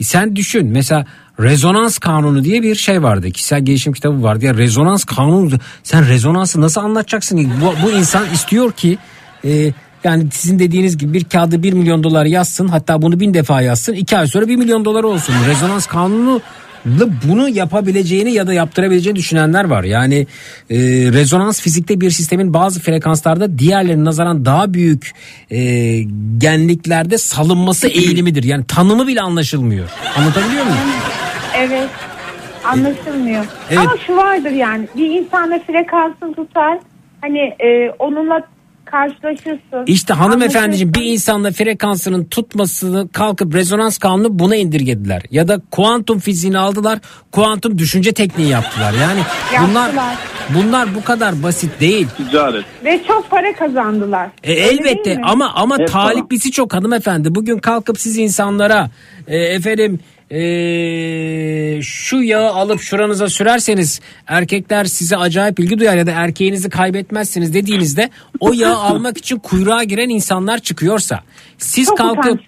[0.00, 1.06] E Sen düşün mesela
[1.40, 3.30] rezonans kanunu diye bir şey vardı.
[3.30, 4.44] Kişisel gelişim kitabı vardı.
[4.44, 5.50] Ya rezonans kanunu
[5.82, 7.50] sen rezonansı nasıl anlatacaksın?
[7.60, 8.98] Bu, bu insan istiyor ki
[9.44, 9.72] e,
[10.04, 13.92] yani sizin dediğiniz gibi bir kağıdı 1 milyon dolar yazsın hatta bunu bin defa yazsın
[13.92, 15.34] iki ay sonra 1 milyon dolar olsun.
[15.48, 16.40] Rezonans kanunu
[17.28, 19.84] bunu yapabileceğini ya da yaptırabileceğini düşünenler var.
[19.84, 20.26] Yani
[20.70, 20.76] e,
[21.12, 25.12] rezonans fizikte bir sistemin bazı frekanslarda diğerlerine nazaran daha büyük
[25.50, 25.58] e,
[26.38, 28.44] genliklerde salınması eğilimidir.
[28.44, 29.90] Yani tanımı bile anlaşılmıyor.
[30.16, 30.78] Anlatabiliyor muyum?
[31.56, 31.88] Evet.
[32.64, 33.44] Anlaşılmıyor.
[33.70, 33.78] Evet.
[33.78, 36.78] Ama şu vardır yani bir insanda frekansını tutar.
[37.20, 38.53] Hani e, onunla
[38.94, 39.84] karşılaşırsın.
[39.86, 45.22] İşte hanımefendiciğim bir insanla frekansının tutmasını kalkıp rezonans kanunu buna indirgediler.
[45.30, 46.98] Ya da kuantum fiziğini aldılar,
[47.32, 48.92] kuantum düşünce tekniği yaptılar.
[49.02, 49.20] Yani
[49.68, 50.16] bunlar Yaptılar.
[50.54, 52.06] bunlar bu kadar basit değil.
[52.16, 52.64] Ticaret.
[52.84, 54.28] Ve çok para kazandılar.
[54.42, 55.22] E, Öyle elbette mi?
[55.24, 57.34] ama ama Hep taliplisi çok hanımefendi.
[57.34, 58.90] Bugün kalkıp siz insanlara
[59.26, 66.10] e, efendim e, şu yağı alıp şuranıza sürerseniz erkekler size acayip ilgi duyar ya da
[66.10, 71.20] erkeğinizi kaybetmezsiniz dediğinizde o yağı almak için kuyruğa giren insanlar çıkıyorsa
[71.58, 72.40] siz çok kalkıp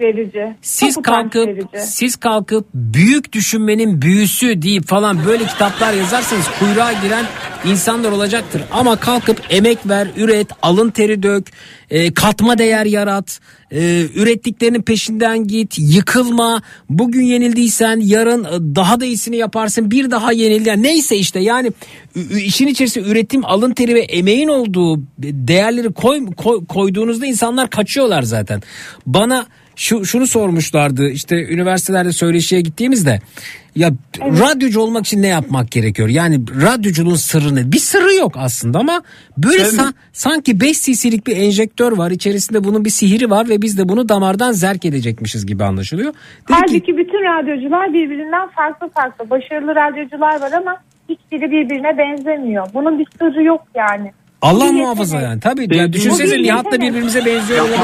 [0.62, 1.66] siz çok kalkıp verici.
[1.76, 7.24] siz kalkıp büyük düşünmenin büyüsü deyip falan böyle kitaplar yazarsanız kuyruğa giren
[7.64, 8.62] insanlar olacaktır.
[8.72, 11.46] Ama kalkıp emek ver, üret, alın teri dök,
[11.90, 13.40] e, katma değer yarat,
[13.70, 16.62] e, ürettiklerinin peşinden git, yıkılma.
[16.90, 19.90] Bugün yenildiysen yarın e, daha da iyisini yaparsın.
[19.90, 20.66] Bir daha yenil.
[20.66, 21.72] Yani neyse işte yani
[22.44, 28.62] işin içerisinde üretim, alın teri ve emeğin olduğu değerleri koy, koy- koyduğunuzda insanlar kaçıyorlar zaten.
[29.06, 33.20] Bana şu şunu sormuşlardı işte üniversitelerde söyleşiye gittiğimizde
[33.76, 33.90] ya
[34.20, 36.08] radyocu olmak için ne yapmak gerekiyor?
[36.08, 37.72] Yani radyoculuğun sırrı ne?
[37.72, 39.02] Bir sırrı yok aslında ama
[39.38, 42.10] böyle sa- sanki 5 cc'lik bir enjektör var.
[42.10, 46.08] içerisinde bunun bir sihiri var ve biz de bunu damardan zerk edecekmişiz gibi anlaşılıyor.
[46.12, 49.30] Dedi ki, Halbuki bütün radyocular birbirinden farklı farklı.
[49.30, 50.76] Başarılı radyocular var ama
[51.08, 52.66] hiçbiri birbirine benzemiyor.
[52.74, 54.12] Bunun bir sırrı yok yani.
[54.42, 55.40] Allah muhafaza yani.
[55.40, 57.78] Tabii Değil, ya düşünsenize Nihat'la birbirimize benziyor olabilir.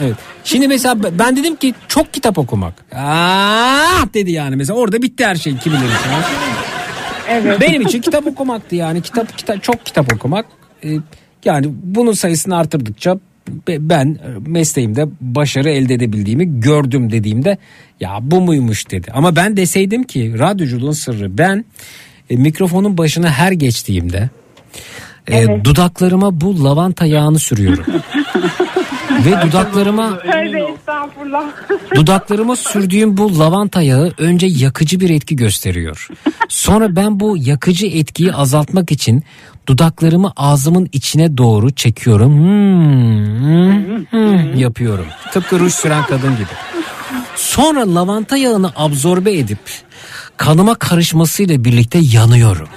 [0.00, 0.16] Evet.
[0.44, 2.74] Şimdi mesela ben dedim ki çok kitap okumak.
[2.94, 6.10] Aa dedi yani mesela orada bitti her şey kimileri için.
[7.28, 7.60] Evet.
[7.60, 10.46] Benim için kitap okumaktı yani kitap kitap çok kitap okumak.
[10.84, 10.88] Ee,
[11.44, 13.18] yani bunun sayısını artırdıkça
[13.68, 17.58] be- ben mesleğimde başarı elde edebildiğimi gördüm dediğimde
[18.00, 19.10] ya bu muymuş dedi.
[19.14, 21.64] Ama ben deseydim ki radyoculuğun sırrı ben
[22.30, 24.30] e, mikrofonun başına her geçtiğimde
[25.28, 25.64] e, Evet.
[25.64, 27.84] dudaklarıma bu lavanta yağını sürüyorum.
[29.24, 31.44] Ve dudaklarıma Tövbe estağfurullah.
[31.94, 36.08] Dudaklarıma sürdüğüm bu lavanta yağı önce yakıcı bir etki gösteriyor.
[36.48, 39.24] Sonra ben bu yakıcı etkiyi azaltmak için
[39.66, 42.38] dudaklarımı ağzımın içine doğru çekiyorum.
[42.38, 45.06] Hmm, hmm, yapıyorum.
[45.32, 46.46] Tıpkı ruj süren kadın gibi.
[47.36, 49.58] Sonra lavanta yağını absorbe edip
[50.36, 52.68] kanıma karışmasıyla birlikte yanıyorum.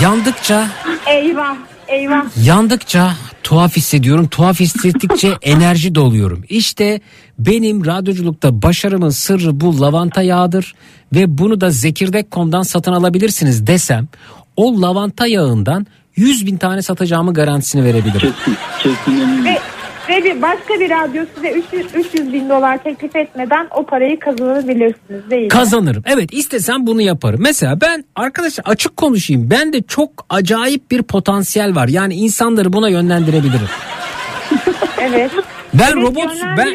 [0.00, 0.68] Yandıkça
[1.06, 1.56] eyvah
[1.88, 2.24] eyvah.
[2.44, 3.12] Yandıkça
[3.42, 4.28] tuhaf hissediyorum.
[4.28, 6.44] Tuhaf hissettikçe enerji doluyorum.
[6.48, 7.00] İşte
[7.38, 10.74] benim radyoculukta başarımın sırrı bu lavanta yağıdır
[11.14, 14.08] ve bunu da Zekirdek.com'dan satın alabilirsiniz desem
[14.56, 18.32] o lavanta yağından 100 bin tane satacağımı garantisini verebilirim.
[18.82, 19.44] Kesin eminim.
[19.44, 19.58] Ve,
[20.12, 25.30] ve bir başka bir radyo size 300, 300 bin dolar teklif etmeden o parayı kazanabilirsiniz
[25.30, 25.48] değil mi?
[25.48, 26.02] Kazanırım.
[26.06, 27.40] Evet istesem bunu yaparım.
[27.42, 29.50] Mesela ben arkadaşlar açık konuşayım.
[29.50, 31.88] Ben de çok acayip bir potansiyel var.
[31.88, 33.68] Yani insanları buna yönlendirebilirim.
[35.00, 35.30] Evet.
[35.74, 36.68] Ben Evet, robot ben.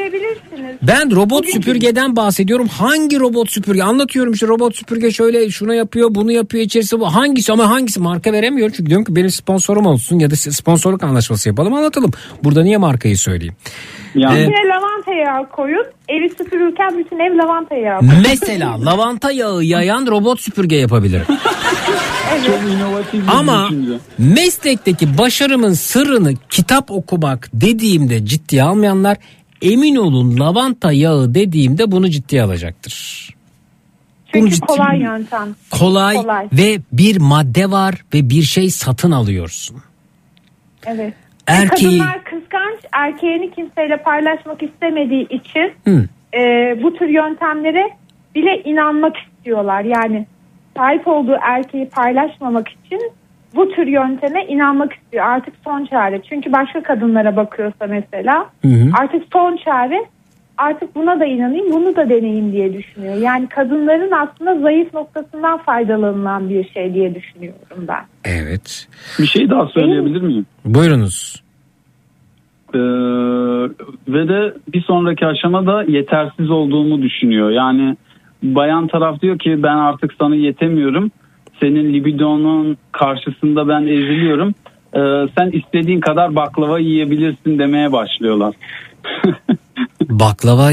[0.82, 2.68] Ben robot Bugün- süpürgeden bahsediyorum.
[2.68, 3.84] Hangi robot süpürge?
[3.84, 7.16] Anlatıyorum işte robot süpürge şöyle şuna yapıyor, bunu yapıyor içerisi bu.
[7.16, 8.74] Hangisi ama hangisi marka veremiyorum.
[8.78, 12.12] Çünkü diyorum ki benim sponsorum olsun ya da sponsorluk anlaşması yapalım anlatalım.
[12.44, 13.56] Burada niye markayı söyleyeyim?
[14.16, 15.86] Yani Ee, lavanta yağı koyun.
[16.10, 18.14] Evi süpürürken bütün ev lavanta yağı koyun.
[18.30, 21.26] mesela lavanta yağı yayan robot süpürge yapabilirim.
[23.28, 23.70] Ama
[24.18, 29.18] meslekteki başarımın sırrını kitap okumak dediğimde ciddiye almayanlar
[29.62, 33.28] emin olun lavanta yağı dediğimde bunu ciddiye alacaktır.
[34.34, 35.56] Bunu Çünkü ciddi- kolay yöntem.
[35.72, 36.48] kolay, Kolay.
[36.54, 39.78] ve bir madde var ve bir şey satın alıyorsun.
[40.86, 41.14] Evet.
[41.48, 45.74] Erkeği Kadınlar kıskanç erkeğini kimseyle paylaşmak istemediği için
[46.34, 46.40] e,
[46.84, 47.90] bu tür yöntemlere
[48.36, 49.82] bile inanmak istiyorlar.
[49.84, 50.28] Yani
[50.78, 53.12] sahip olduğu erkeği paylaşmamak için
[53.56, 55.26] bu tür yönteme inanmak istiyor.
[55.26, 56.22] Artık son çare.
[56.30, 58.90] Çünkü başka kadınlara bakıyorsa mesela Hı hı.
[59.02, 60.06] artık son çare
[60.58, 63.16] artık buna da inanayım bunu da deneyeyim diye düşünüyor.
[63.16, 68.06] Yani kadınların aslında zayıf noktasından faydalanılan bir şey diye düşünüyorum ben.
[68.26, 68.88] Evet.
[69.20, 70.46] Bir şey daha söyleyebilir miyim?
[70.66, 71.44] Buyurunuz.
[72.74, 72.80] Ee,
[74.08, 77.50] ve de bir sonraki aşamada yetersiz olduğumu düşünüyor.
[77.50, 77.98] Yani
[78.44, 81.12] bayan taraf diyor ki ben artık sana yetemiyorum.
[81.60, 84.54] Senin libidonun karşısında ben eziliyorum.
[84.94, 85.00] Ee,
[85.38, 88.56] sen istediğin kadar baklava yiyebilirsin demeye başlıyorlar.
[90.02, 90.72] Baklava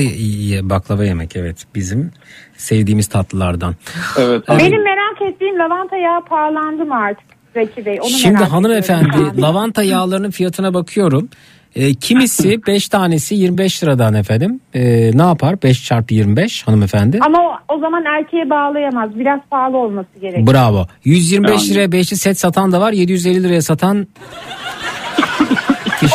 [0.62, 2.10] baklava yemek evet bizim
[2.56, 3.74] sevdiğimiz tatlılardan.
[4.18, 4.42] Evet.
[4.48, 7.98] Benim merak ettiğim lavanta yağı pahalandı mı artık Zeki Bey?
[8.00, 11.28] Onu Şimdi merak hanımefendi lavanta yağlarının fiyatına bakıyorum.
[11.76, 14.60] E, kimisi 5 tanesi 25 liradan efendim.
[14.74, 15.62] E, ne yapar?
[15.62, 17.18] 5 çarpı 25 hanımefendi.
[17.20, 19.10] Ama o, o zaman erkeğe bağlayamaz.
[19.18, 20.46] Biraz pahalı olması gerekiyor.
[20.46, 20.86] Bravo.
[21.04, 21.70] 125 Yani.
[21.70, 22.92] liraya 5'li set satan da var.
[22.92, 24.06] 750 liraya satan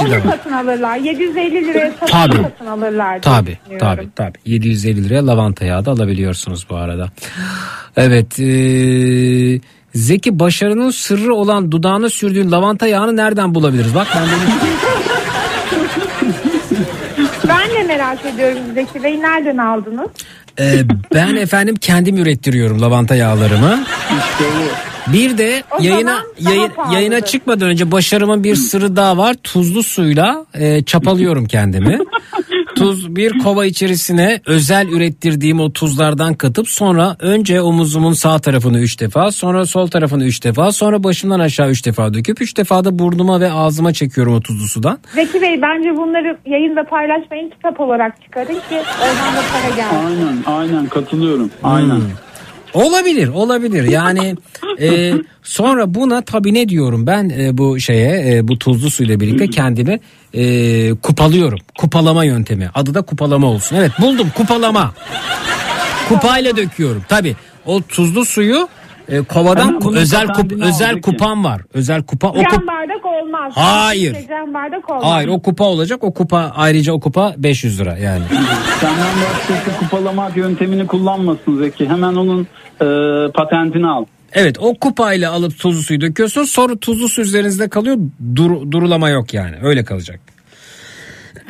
[0.02, 0.22] Onu de var.
[0.32, 0.98] satın alırlar.
[0.98, 2.36] 750 liraya satın, Tabii.
[2.44, 3.12] satın alırlar.
[3.14, 3.88] diye Tabi düşünüyorum.
[3.98, 7.10] tabi tabi 750 liraya lavanta yağı da alabiliyorsunuz bu arada.
[7.98, 9.62] Evet eee,
[9.94, 13.96] Zeki başarının sırrı olan dudağına sürdüğün lavanta yağını nereden bulabiliriz?
[13.96, 14.32] Bak ben de
[17.48, 19.22] Ben de merak ediyorum Zeki Bey.
[19.22, 20.08] Nereden aldınız?
[20.60, 20.82] Ee,
[21.14, 23.84] ben efendim kendim ürettiriyorum lavanta yağlarımı.
[25.08, 26.96] Bir de O yayına zaman daha yayın, pahalıdır.
[26.96, 29.36] yayına çıkmadan önce başarımın bir sırrı daha var.
[29.44, 32.00] Tuzlu suyla e, çapalıyorum kendimi.
[32.80, 39.00] Tuz bir kova içerisine özel ürettirdiğim o tuzlardan katıp sonra önce omuzumun sağ tarafını 3
[39.00, 43.00] defa sonra sol tarafını 3 defa sonra başımdan aşağı 3 defa döküp 3 defa da
[43.00, 45.00] burnuma ve ağzıma çekiyorum o tuzlu sudan.
[45.14, 47.50] Zeki Bey bence bunları yayında paylaşmayın.
[47.50, 49.96] Kitap olarak çıkarın ki oradan da para gelsin.
[50.08, 51.52] Aynen aynen katılıyorum.
[51.64, 51.96] Aynen.
[51.96, 52.29] Hmm.
[52.74, 53.84] Olabilir olabilir.
[53.84, 54.36] Yani
[54.82, 59.48] e, sonra buna tabii ne diyorum ben e, bu şeye e, bu tuzlu suyla birlikte
[59.50, 60.00] kendimi
[60.34, 61.60] e, kupalıyorum.
[61.78, 62.70] Kupalama yöntemi.
[62.76, 63.76] Adı da kupalama olsun.
[63.76, 64.30] Evet buldum.
[64.36, 64.94] Kupalama.
[66.10, 67.04] Kupayla döküyorum.
[67.10, 68.68] Tabii o tuzlu suyu
[69.12, 73.54] e, kovadan bunun özel kup, özel kupam var özel kupa o Cam kup, bardak olmaz.
[73.56, 74.18] Hayır.
[74.30, 75.04] Cam bardak olmaz.
[75.06, 78.24] hayır o kupa olacak o kupa ayrıca o kupa 500 lira yani
[78.80, 81.90] Senden başkası kupalamak yöntemini kullanmasın Zeki.
[81.90, 82.48] Hemen onun
[82.82, 82.86] e,
[83.32, 84.06] patentini al.
[84.34, 87.98] Evet o kupayla alıp tuzlu suyu döküyorsun sonra tuzlu su üzerinizde kalıyor
[88.36, 90.20] dur, durulama yok yani öyle kalacak.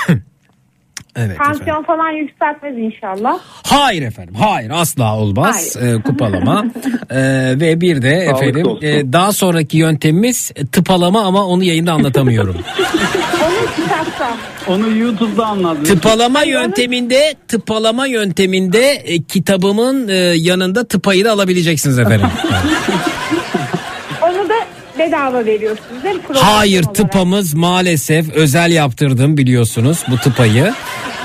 [1.17, 1.59] evet efendim.
[1.59, 3.39] Tansiyon falan yükseltmez inşallah.
[3.67, 6.65] Hayır efendim hayır asla olmaz Ee, kupalama
[7.11, 12.57] Ee, ve bir de efendim e, daha sonraki yöntemimiz e, tıpalama ama onu yayında anlatamıyorum.
[13.47, 14.37] Onu kitapta.
[14.69, 15.75] Onu YouTube'da.
[15.75, 15.89] Zeki.
[15.89, 22.27] tıpalama yönteminde tıpalama yönteminde e, kitabımın e, yanında tıpayı da alabileceksiniz efendim.
[24.23, 24.55] Onu da
[24.99, 26.23] bedava veriyorsunuz değil mi?
[26.23, 26.95] Program Hayır olarak.
[26.95, 30.73] tıpamız maalesef özel yaptırdım biliyorsunuz bu tıpayı.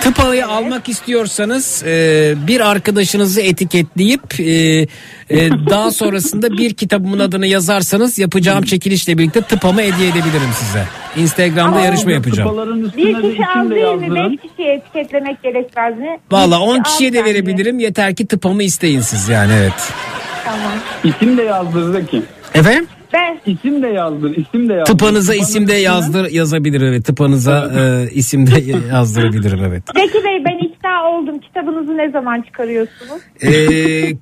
[0.01, 4.87] Tıpayı almak istiyorsanız e, bir arkadaşınızı etiketleyip e, e,
[5.69, 10.83] daha sonrasında bir kitabımın adını yazarsanız yapacağım çekilişle birlikte tıpamı hediye edebilirim size.
[11.17, 12.57] Instagram'da yarışma yapacağım.
[12.97, 14.15] Bir kişi az değil mi?
[14.15, 16.19] Beş kişiye etiketlemek gerekmez mi?
[16.31, 19.93] Valla Bir 10 kişi kişiye de verebilirim yeter ki tıpamı isteyin siz yani evet.
[20.45, 20.71] Tamam.
[21.03, 22.21] İsim de yazdır Zeki.
[22.53, 22.87] Efendim?
[23.13, 24.35] Ben İsim de yazdır.
[24.37, 24.93] isim de yazdır.
[24.93, 27.05] Tıpanıza Tıpanın isim de yazdır yazabilir evet.
[27.05, 29.83] Tıpanıza e, isim de yazdırabilirim evet.
[29.95, 31.39] Zeki Bey ben ikna oldum.
[31.39, 33.21] Kitabınızı ne zaman çıkarıyorsunuz?
[33.43, 34.13] Ee,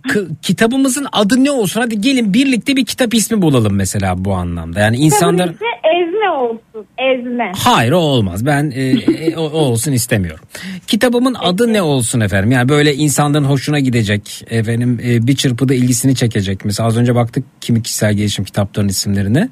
[0.41, 1.81] kitabımızın adı ne olsun?
[1.81, 4.79] Hadi gelin birlikte bir kitap ismi bulalım mesela bu anlamda.
[4.79, 5.49] Yani insanlar
[5.83, 6.85] ezme olsun.
[6.97, 7.51] Ezme.
[7.57, 8.45] Hayır o olmaz.
[8.45, 10.45] Ben e, e, o, o olsun istemiyorum.
[10.87, 12.51] Kitabımın adı ne olsun efendim?
[12.51, 14.45] Yani böyle insanların hoşuna gidecek.
[14.49, 16.65] Efendim e, bir çırpıda ilgisini çekecek.
[16.65, 19.49] Mesela az önce baktık kimi kişisel gelişim kitaplarının isimlerine.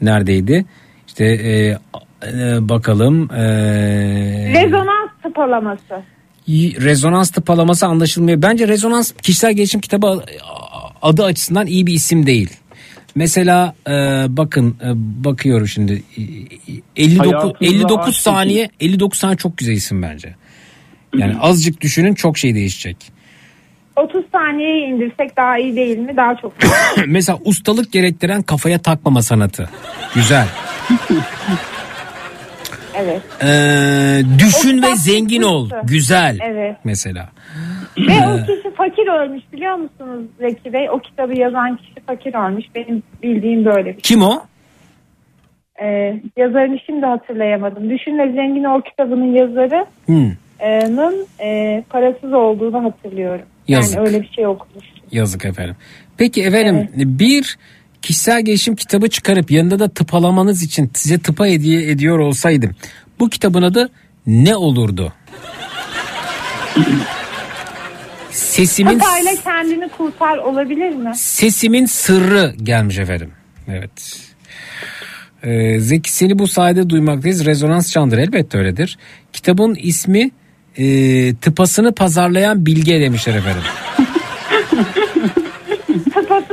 [0.00, 0.64] Neredeydi?
[1.06, 1.78] İşte e,
[2.26, 3.30] e, bakalım.
[3.32, 3.42] E,
[4.54, 6.02] Rezonans tıpalaması.
[6.80, 8.42] Rezonans tıpalaması anlaşılmıyor.
[8.42, 10.24] Bence rezonans kişisel gelişim kitabı
[11.02, 12.50] adı açısından iyi bir isim değil.
[13.14, 13.92] Mesela e,
[14.28, 14.88] bakın e,
[15.24, 16.22] bakıyorum şimdi E,
[16.72, 20.34] e, 59 Hayatınıza 59 aşk saniye 59 saniye çok güzel isim bence.
[21.16, 22.96] Yani azıcık düşünün çok şey değişecek.
[23.96, 26.16] 30 saniyeye indirsek daha iyi değil mi?
[26.16, 26.52] Daha çok.
[27.06, 29.70] Mesela ustalık gerektiren kafaya takmama sanatı.
[30.14, 30.46] Güzel.
[33.02, 33.22] evet.
[33.42, 35.70] Ee, düşün ve zengin ol.
[35.84, 36.38] Güzel.
[36.42, 36.76] Evet.
[36.84, 37.28] Mesela.
[37.98, 40.90] Ve o kişi fakir ölmüş biliyor musunuz Zeki Bey?
[40.90, 42.64] O kitabı yazan kişi fakir ölmüş.
[42.74, 44.00] Benim bildiğim böyle bir şey.
[44.02, 44.42] Kim o?
[45.82, 47.90] Ee, yazarını şimdi hatırlayamadım.
[47.90, 51.46] Düşün ve Zengin Ol kitabının yazarının Hmm.
[51.46, 53.46] e, parasız olduğunu hatırlıyorum.
[53.68, 53.96] Yazık.
[53.96, 54.86] Yani öyle bir şey okumuş.
[55.12, 55.76] Yazık efendim.
[56.18, 57.58] Peki efendim bir
[58.02, 62.70] kişisel gelişim kitabı çıkarıp yanında da tıpalamanız için size tıpa hediye ediyor olsaydım
[63.20, 63.90] bu kitabın adı
[64.26, 65.12] ne olurdu?
[68.30, 71.12] Sesimin Kafayla kendini kurtar olabilir mi?
[71.16, 73.32] sesimin sırrı gelmiş efendim.
[73.68, 74.20] Evet.
[75.42, 77.44] Ee, Zeki seni bu sayede duymaktayız.
[77.44, 78.98] Rezonans çandır elbette öyledir.
[79.32, 80.30] Kitabın ismi
[80.76, 83.62] e, tıpasını pazarlayan bilge demişler efendim.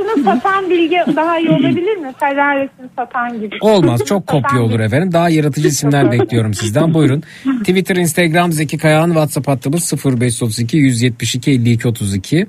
[0.08, 2.12] Tıpasını satan bilgi daha iyi olabilir mi?
[2.20, 3.56] Ferrarisini satan gibi.
[3.60, 5.12] Olmaz çok kopya olur efendim.
[5.12, 6.94] Daha yaratıcı isimler bekliyorum sizden.
[6.94, 7.22] Buyurun.
[7.58, 12.46] Twitter, Instagram Zeki Kayağan, WhatsApp hattımız 0532 172 52 32.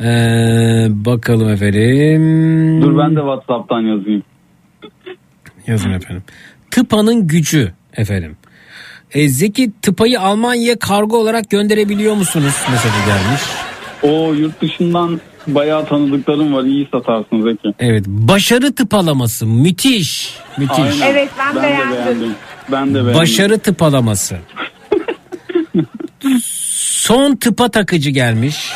[0.00, 0.04] Ee,
[0.90, 2.82] bakalım efendim.
[2.82, 4.22] Dur ben de WhatsApp'tan yazayım.
[5.66, 6.22] Yazın efendim.
[6.70, 8.36] Tıpa'nın gücü efendim.
[9.12, 12.54] Ee, Zeki tıpayı Almanya'ya kargo olarak gönderebiliyor musunuz?
[12.70, 13.42] Mesajı gelmiş.
[14.02, 16.64] O yurt dışından Bayağı tanıdıklarım var.
[16.64, 17.74] iyi satarsın Zeki.
[17.78, 18.04] Evet.
[18.06, 19.46] Başarı tıpalaması.
[19.46, 20.34] Müthiş.
[20.58, 20.78] Müthiş.
[20.78, 21.06] Aynen.
[21.12, 21.96] Evet, ben de beğendim.
[21.96, 22.34] beğendim.
[22.72, 23.14] Ben de beğendim.
[23.14, 24.36] Başarı tıpalaması.
[27.00, 28.72] Son tıpa takıcı gelmiş.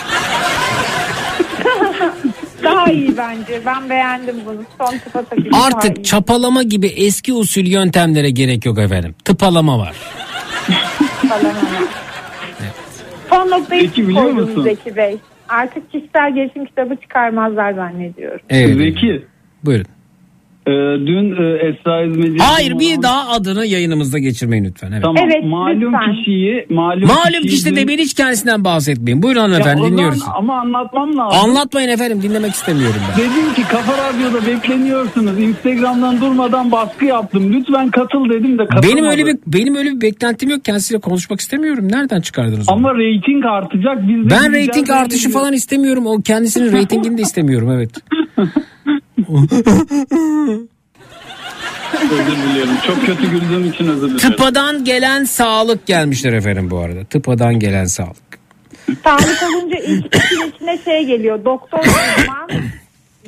[2.62, 3.62] Daha iyi bence.
[3.66, 4.62] Ben beğendim bunu.
[4.78, 5.50] Son tıpa iyi.
[5.52, 9.14] Artık çapalama gibi eski usul yöntemlere gerek yok efendim.
[9.24, 9.94] Tıpalama var.
[11.28, 11.86] falan ama.
[13.30, 14.62] Son noktayı Zeki siz biliyor musun?
[14.62, 15.18] Zeki Bey.
[15.48, 18.40] Artık kişisel gelişim kitabı çıkarmazlar zannediyorum.
[18.50, 18.76] Evet.
[18.76, 19.26] Zeki.
[19.64, 19.86] Buyurun.
[20.66, 20.72] E,
[21.06, 22.38] dün e, Esra İzmeci...
[22.38, 24.92] Hayır bir daha adını yayınımızda geçirmeyin lütfen.
[24.92, 25.02] Evet.
[25.02, 25.16] Tamam.
[25.24, 26.16] Evet, malum lütfen.
[26.16, 26.66] kişiyi...
[26.70, 29.22] Malum, Malum kişi de dün- beni hiç kendisinden bahsetmeyin.
[29.22, 30.22] Buyurun Ya hanımefendi dinliyoruz.
[30.36, 31.40] Ama anlatmam lazım.
[31.44, 33.24] Anlatmayın efendim dinlemek istemiyorum ben.
[33.24, 35.40] Dedim ki Kafa Radyo'da bekleniyorsunuz.
[35.40, 37.52] Instagram'dan durmadan baskı yaptım.
[37.52, 38.86] Lütfen katıl dedim de katılmadı.
[38.92, 40.64] Benim öyle bir benim öyle bir beklentim yok.
[40.64, 41.88] Kendisiyle konuşmak istemiyorum.
[41.92, 42.76] Nereden çıkardınız onu?
[42.76, 44.08] Ama reyting artacak.
[44.08, 46.06] Biz de ben reyting artışı falan istemiyorum.
[46.06, 47.90] O kendisinin reytingini de istemiyorum evet.
[52.10, 52.76] Özür diliyorum.
[52.86, 54.18] Çok kötü güldüğüm için özür dilerim.
[54.30, 57.04] Tıpadan gelen sağlık gelmişler efendim bu arada.
[57.04, 58.38] Tıpadan gelen sağlık.
[59.04, 61.44] Sağlık olunca ilk işin içine şey geliyor.
[61.44, 62.50] Doktor uzman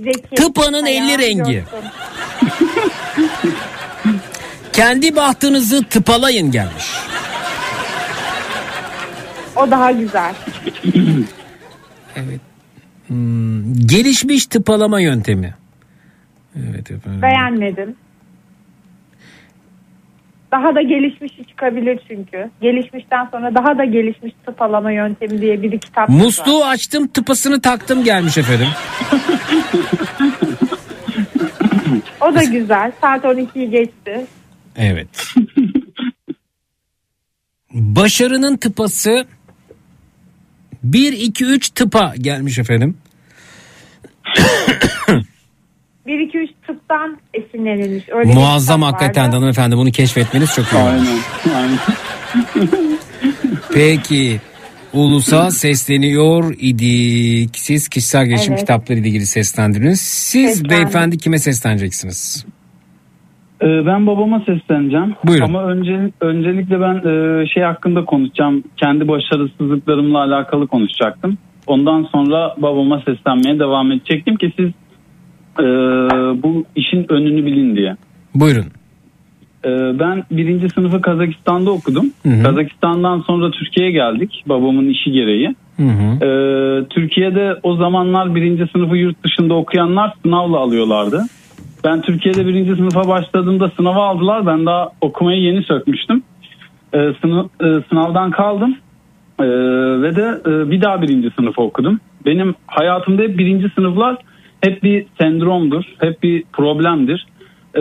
[0.02, 0.34] Zeki.
[0.34, 1.64] Tıpanın 50 rengi.
[4.72, 6.84] Kendi bahtınızı tıpalayın gelmiş.
[9.56, 10.34] O daha güzel.
[13.06, 15.54] Hmm, gelişmiş tıpalama yöntemi.
[16.56, 17.22] Evet efendim.
[17.22, 17.96] Beğenmedim.
[20.52, 22.50] Daha da gelişmiş çıkabilir çünkü.
[22.60, 26.14] Gelişmişten sonra daha da gelişmiş tıpalama yöntemi diye bir kitap var.
[26.14, 28.68] Musluğu açtım tıpasını taktım gelmiş efendim.
[32.20, 32.92] O da güzel.
[33.00, 34.26] Saat 12'yi geçti.
[34.76, 35.08] Evet.
[37.72, 39.26] Başarının tıpası
[40.82, 42.96] 1 2 3 tıpa gelmiş efendim.
[46.06, 48.04] 1 2 3 tıptan esinlenilmiş.
[48.08, 49.36] Öyle Muazzam hakikaten vardı.
[49.36, 50.76] hanımefendi bunu keşfetmeniz çok iyi.
[50.82, 51.06] Aynen.
[51.56, 51.78] Aynen.
[53.74, 54.40] Peki
[54.92, 57.50] ulusa sesleniyor idik.
[57.58, 58.60] Siz kişisel gelişim Evet.
[58.60, 60.00] kitapları ile ilgili seslendirdiniz.
[60.00, 60.70] Siz Seslendim.
[60.70, 62.46] beyefendi kime sesleneceksiniz?
[63.62, 65.14] Ee, ben babama sesleneceğim.
[65.24, 65.44] Buyurun.
[65.44, 68.64] Ama önce, öncelikle ben e, şey hakkında konuşacağım.
[68.76, 71.38] Kendi başarısızlıklarımla alakalı konuşacaktım.
[71.66, 74.70] Ondan sonra babama seslenmeye devam edecektim ki siz
[75.58, 75.62] e,
[76.42, 77.96] bu işin önünü bilin diye.
[78.34, 78.64] Buyurun.
[79.64, 82.06] Ee, Ben birinci sınıfı Kazakistan'da okudum.
[82.22, 82.42] Hı hı.
[82.42, 85.54] Kazakistan'dan sonra Türkiye'ye geldik babamın işi gereği.
[85.76, 86.24] Hı hı.
[86.26, 91.22] Ee, Türkiye'de o zamanlar birinci sınıfı yurt dışında okuyanlar sınavla alıyorlardı.
[91.84, 94.46] Ben Türkiye'de birinci sınıfa başladığımda sınava aldılar.
[94.46, 96.22] Ben daha okumayı yeni sökmüştüm.
[96.94, 98.76] Ee, sını- e, sınavdan kaldım.
[99.40, 99.44] Ee,
[100.02, 102.00] ve de e, bir daha birinci sınıfı okudum.
[102.26, 104.16] Benim hayatımda hep birinci sınıflar
[104.66, 105.84] hep bir sendromdur.
[106.00, 107.26] Hep bir problemdir.
[107.74, 107.80] Ee,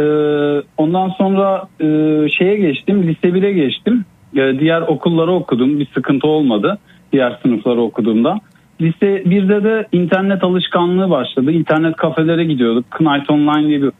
[0.77, 1.85] ondan sonra e,
[2.29, 3.03] şeye geçtim.
[3.07, 4.05] Lise 1'e geçtim.
[4.35, 5.79] Ee, diğer okulları okudum.
[5.79, 6.77] Bir sıkıntı olmadı.
[7.13, 8.39] Diğer sınıfları okuduğumda.
[8.81, 11.51] Lise 1'de de internet alışkanlığı başladı.
[11.51, 12.91] İnternet kafelere gidiyorduk.
[12.91, 13.91] Knight Online diye bir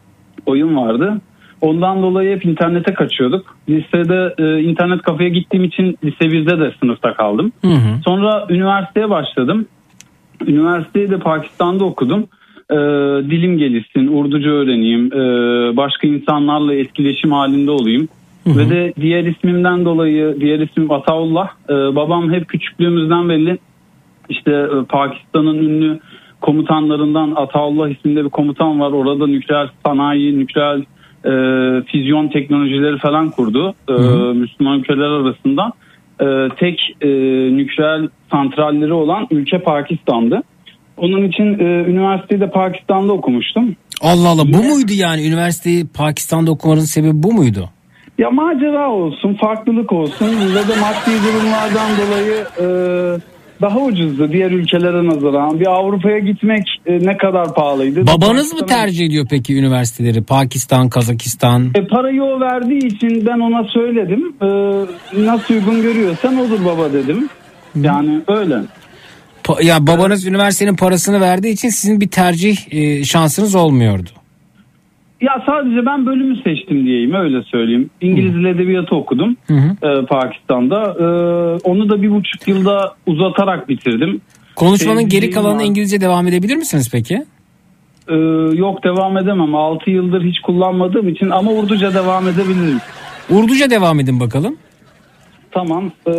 [0.45, 1.21] oyun vardı.
[1.61, 3.55] Ondan dolayı hep internete kaçıyorduk.
[3.69, 7.51] Lisede e, internet kafeye gittiğim için lise 1'de de sınıfta kaldım.
[7.61, 8.01] Hı hı.
[8.05, 9.65] Sonra üniversiteye başladım.
[10.47, 12.27] Üniversiteyi de Pakistan'da okudum.
[12.71, 12.75] Ee,
[13.29, 18.07] dilim gelişsin, Urduca öğreneyim, ee, başka insanlarla etkileşim halinde olayım.
[18.47, 21.49] Ve de diğer ismimden dolayı, diğer ismim Ataullah.
[21.69, 23.57] Ee, babam hep küçüklüğümüzden belli
[24.29, 25.99] işte e, Pakistan'ın ünlü
[26.41, 28.91] komutanlarından Ataullah isimli bir komutan var.
[28.91, 30.77] Orada nükleer sanayi, nükleer
[31.25, 31.31] e,
[31.83, 33.73] füzyon teknolojileri falan kurdu.
[33.89, 33.93] E,
[34.33, 35.71] Müslüman ülkeler arasında
[36.21, 37.07] e, tek e,
[37.57, 40.43] nükleer santralleri olan ülke Pakistan'dı.
[40.97, 43.75] Onun için e, üniversiteyi de Pakistan'da okumuştum.
[44.01, 47.69] Allah Allah bu muydu yani üniversiteyi Pakistan'da okumanızın sebebi bu muydu?
[48.17, 52.65] Ya macera olsun, farklılık olsun ve de maddi durumlardan dolayı e,
[53.61, 55.59] daha ucuzdu diğer ülkelere nazaran.
[55.59, 58.07] Bir Avrupa'ya gitmek e, ne kadar pahalıydı?
[58.07, 60.23] Babanız mı tercih ediyor peki üniversiteleri?
[60.23, 61.71] Pakistan, Kazakistan.
[61.75, 64.35] E, parayı o verdiği için ben ona söyledim.
[64.41, 64.47] E,
[65.25, 67.29] nasıl uygun görüyorsan olur baba dedim.
[67.81, 68.55] Yani öyle.
[69.45, 74.09] Pa- ya babanız üniversitenin parasını verdiği için sizin bir tercih e, şansınız olmuyordu.
[75.21, 77.89] Ya sadece ben bölümü seçtim diyeyim öyle söyleyeyim.
[78.01, 79.87] İngiliz Dil Edebiyatı okudum Hı hı.
[79.87, 80.81] e, Pakistan'da.
[80.99, 81.05] E,
[81.63, 84.21] onu da bir buçuk yılda uzatarak bitirdim.
[84.55, 85.63] Konuşmanın geri Sevdiğim kalanı var.
[85.65, 87.25] İngilizce devam edebilir misiniz peki?
[88.07, 88.15] E,
[88.57, 89.55] yok devam edemem.
[89.55, 92.79] 6 yıldır hiç kullanmadığım için ama Urduca devam edebilirim.
[93.29, 94.57] Urduca devam edin bakalım.
[95.51, 95.91] Tamam.
[96.07, 96.11] E,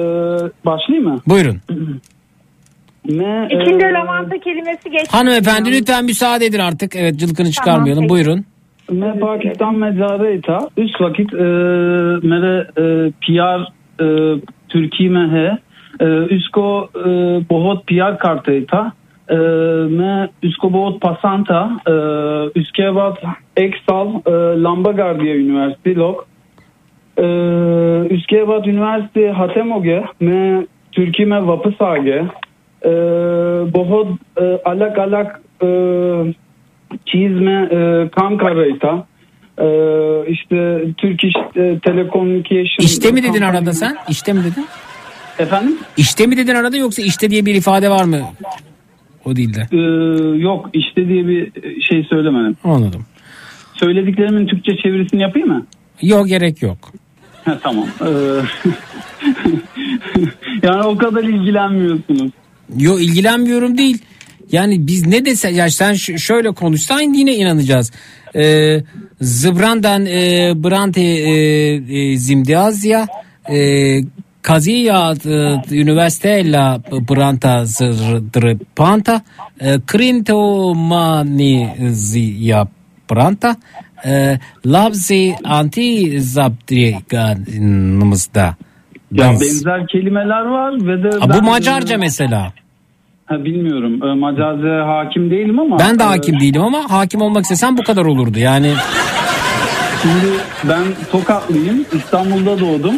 [0.65, 1.21] başlayayım mı?
[1.27, 1.61] Buyurun.
[3.10, 5.18] Me, İçinde e, lavanta kelimesi geçti.
[5.18, 6.96] Hanımefendi lütfen müsaade edin artık.
[6.96, 8.04] Evet cılkını çıkarmayalım.
[8.04, 8.10] peki.
[8.10, 8.46] Buyurun.
[8.92, 10.60] Me Pakistan me careta.
[10.78, 11.38] Üst vakit e,
[12.28, 13.62] mere e, PR
[14.04, 15.58] e, Türkiye me है
[16.02, 17.12] e, उसको e,
[17.50, 18.92] बहुत प्यार करते था
[19.32, 19.38] e,
[19.98, 21.96] मैं उसको बहुत पसंद था e,
[22.62, 23.16] उसके बाद
[23.58, 24.36] एक साल e,
[24.66, 26.16] लंबा कर दिया यूनिवर्सिटी लोग
[27.18, 27.28] e,
[28.16, 30.64] उसके बाद यूनिवर्सिटी खत्म हो गया मैं
[30.96, 32.22] तुर्की में वापस आ गया
[32.86, 32.92] e,
[33.74, 34.08] बहुत
[34.66, 35.28] अलग अलग
[37.12, 38.94] चीज में e, काम कर रही था
[39.58, 39.68] e,
[40.32, 43.98] işte Türk İş e, Telecommunication İşte mi dedin arada sen?
[44.10, 44.66] İşte mi dedin?
[45.40, 45.78] Efendim?
[45.98, 48.22] İşte mi dedin arada yoksa işte diye bir ifade var mı?
[49.26, 49.68] O değil de.
[49.72, 49.78] Ee,
[50.38, 51.52] yok işte diye bir
[51.82, 52.58] şey söylemedim.
[52.64, 53.06] Anladım.
[53.74, 55.66] Söylediklerimin Türkçe çevirisini yapayım mı?
[56.02, 56.78] Yok gerek yok.
[57.46, 57.88] Ha, tamam.
[58.02, 58.08] Ee,
[60.64, 62.32] yani o kadar ilgilenmiyorsunuz.
[62.79, 63.99] Yo ilgilenmiyorum değil.
[64.53, 67.93] Yani biz ne dese ya sen şöyle konuşsan yine inanacağız.
[68.37, 68.83] Ee,
[69.21, 73.07] Zıbrandan e, Brante e, e, Zimdiazya
[73.51, 74.01] e,
[74.43, 77.65] Kaziya e, Üniversitela Branta
[78.77, 79.23] Panta
[79.61, 82.69] e, Krinto Mani Ziya
[83.11, 83.57] Branta
[84.07, 88.57] e, Labzi Anti Zaptriganımızda.
[89.23, 92.53] Ya benzer kelimeler var ve de Ha, bu Macarca mesela.
[93.27, 94.01] Ha, bilmiyorum.
[94.03, 95.79] Ee, Macarca hakim değilim ama.
[95.79, 98.39] Ben de e, hakim değilim ama hakim olmak istesem bu kadar olurdu.
[98.39, 98.73] Yani
[100.03, 100.33] Şimdi
[100.65, 101.85] ben Tokatlıyım.
[101.93, 102.95] İstanbul'da doğdum.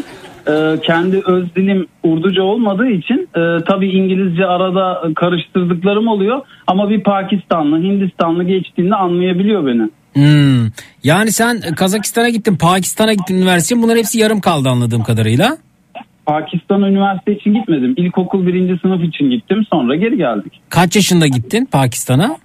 [0.48, 6.40] Ee, kendi öz dilim Urduca olmadığı için e, tabii İngilizce arada karıştırdıklarım oluyor.
[6.66, 9.88] Ama bir Pakistanlı, Hindistanlı geçtiğinde anlayabiliyor beni.
[10.14, 10.70] hmm.
[11.04, 13.82] yani sen Kazakistan'a gittin, Pakistan'a gittin üniversiteye.
[13.82, 15.56] Bunların hepsi yarım kaldı anladığım kadarıyla.
[16.28, 17.94] Pakistan üniversite için gitmedim.
[17.96, 19.66] İlkokul birinci sınıf için gittim.
[19.70, 20.52] Sonra geri geldik.
[20.68, 22.36] Kaç yaşında gittin Pakistan'a?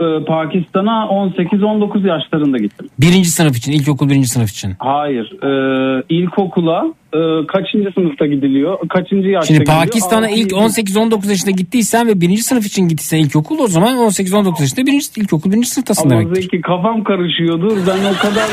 [0.00, 2.88] Ee, Pakistan'a 18-19 yaşlarında gittim.
[2.98, 4.74] Birinci sınıf için, ilkokul birinci sınıf için.
[4.78, 5.32] Hayır.
[5.42, 8.78] Ee, ilkokula e, kaçıncı sınıfta gidiliyor?
[8.88, 9.64] Kaçıncı yaşta Şimdi?
[9.64, 10.54] Pakistan'a ilk yedi.
[10.54, 15.50] 18-19 yaşında gittiysen ve birinci sınıf için gittiysen ilkokul o zaman 18-19 yaşında birinci, ilkokul
[15.50, 16.36] birinci sınıftasın Ama demek.
[16.36, 17.76] Zeki kafam karışıyordur.
[17.86, 18.48] Ben o kadar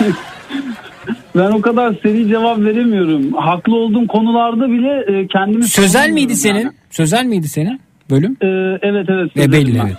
[1.36, 3.32] ben o kadar seri cevap veremiyorum.
[3.32, 6.60] Haklı olduğum konularda bile e, kendimi Sözel miydi senin?
[6.60, 6.72] yani.
[6.90, 8.36] Sözel miydi senin bölüm?
[8.42, 8.46] Ee,
[8.82, 9.36] evet evet.
[9.36, 9.86] E, belli ben.
[9.86, 9.96] evet.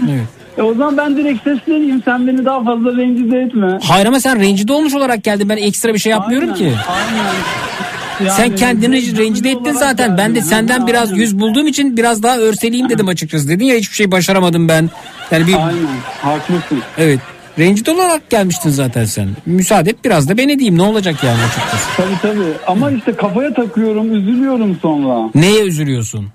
[0.08, 0.26] evet.
[0.58, 2.02] E, o zaman ben direkt sesleneyim.
[2.04, 3.78] Sen beni daha fazla rencide etme.
[3.82, 5.48] Hayır ama sen rencide olmuş olarak geldin.
[5.48, 6.78] Ben ekstra bir şey yapmıyorum Aynen, ki.
[6.88, 8.30] Aynen.
[8.30, 10.18] Sen Yani kendini rencide rencide ettin zaten.
[10.18, 10.48] Ben de geldim.
[10.50, 11.20] senden Ha, biraz aynen.
[11.20, 13.48] yüz bulduğum için biraz daha örseleyim dedim açıkçası.
[13.48, 14.90] Dedin ya hiçbir şey başaramadım ben.
[15.30, 15.86] Yani bir Aynen.
[16.22, 16.78] Haklısın.
[16.98, 17.20] evet.
[17.58, 19.28] Rencide olarak gelmiştin zaten sen.
[19.46, 20.78] Müsaade et biraz da ben edeyim.
[20.78, 21.96] Ne olacak yani açıkçası.
[21.96, 22.52] Tabii tabii.
[22.66, 25.30] Ama işte kafaya takıyorum, üzülüyorum sonra.
[25.34, 26.26] Neye üzülüyorsun?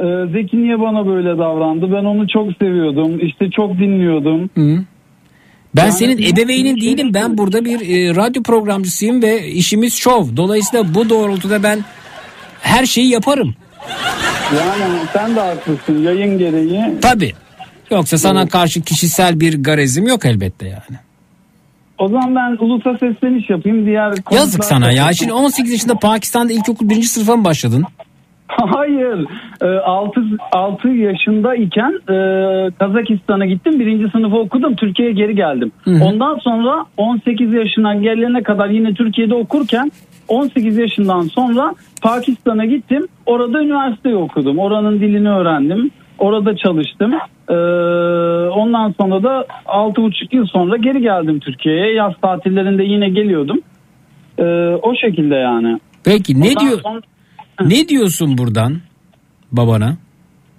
[0.00, 1.92] Ee, Zeki niye bana böyle davrandı?
[1.92, 3.26] Ben onu çok seviyordum.
[3.26, 4.50] İşte çok dinliyordum.
[4.54, 4.84] Hı.
[5.76, 7.14] Ben Yani senin ebeveynin şey değilim.
[7.14, 10.26] Ben burada bir e, radyo programcısıyım ve işimiz şov.
[10.36, 11.78] Dolayısıyla bu doğrultuda ben
[12.60, 13.54] her şeyi yaparım.
[14.58, 16.82] Yani sen de haklısın yayın gereği.
[17.02, 17.32] Tabii.
[17.92, 20.98] Yoksa sana karşı kişisel bir garezim yok elbette yani.
[21.98, 23.86] O zaman ben ulusa sesleniş yapayım.
[23.86, 25.12] Diğer Yazık sana ya.
[25.12, 27.84] Şimdi 18 yaşında Pakistan'da ilkokul birinci sınıfa mı başladın?
[28.48, 29.26] Hayır.
[29.84, 30.20] 6
[30.52, 32.16] 6 yaşındayken e,
[32.78, 33.80] Kazakistan'a gittim.
[33.80, 34.76] Birinci sınıfı okudum.
[34.76, 35.72] Türkiye'ye geri geldim.
[35.84, 36.04] Hı hı.
[36.04, 39.92] Ondan sonra 18 yaşına gelene kadar yine Türkiye'de okurken
[40.28, 43.08] 18 yaşından sonra Pakistan'a gittim.
[43.26, 44.58] Orada üniversiteyi okudum.
[44.58, 45.90] Oranın dilini öğrendim.
[46.22, 47.12] Orada çalıştım.
[47.48, 47.54] Ee,
[48.60, 51.94] ondan sonra da 6,5 yıl sonra geri geldim Türkiye'ye.
[51.94, 53.58] Yaz tatillerinde yine geliyordum.
[54.38, 54.42] Ee,
[54.82, 55.80] o şekilde yani.
[56.04, 57.00] Peki ne Ondan diyor sonra-
[57.64, 58.72] ne diyorsun buradan
[59.52, 59.96] babana?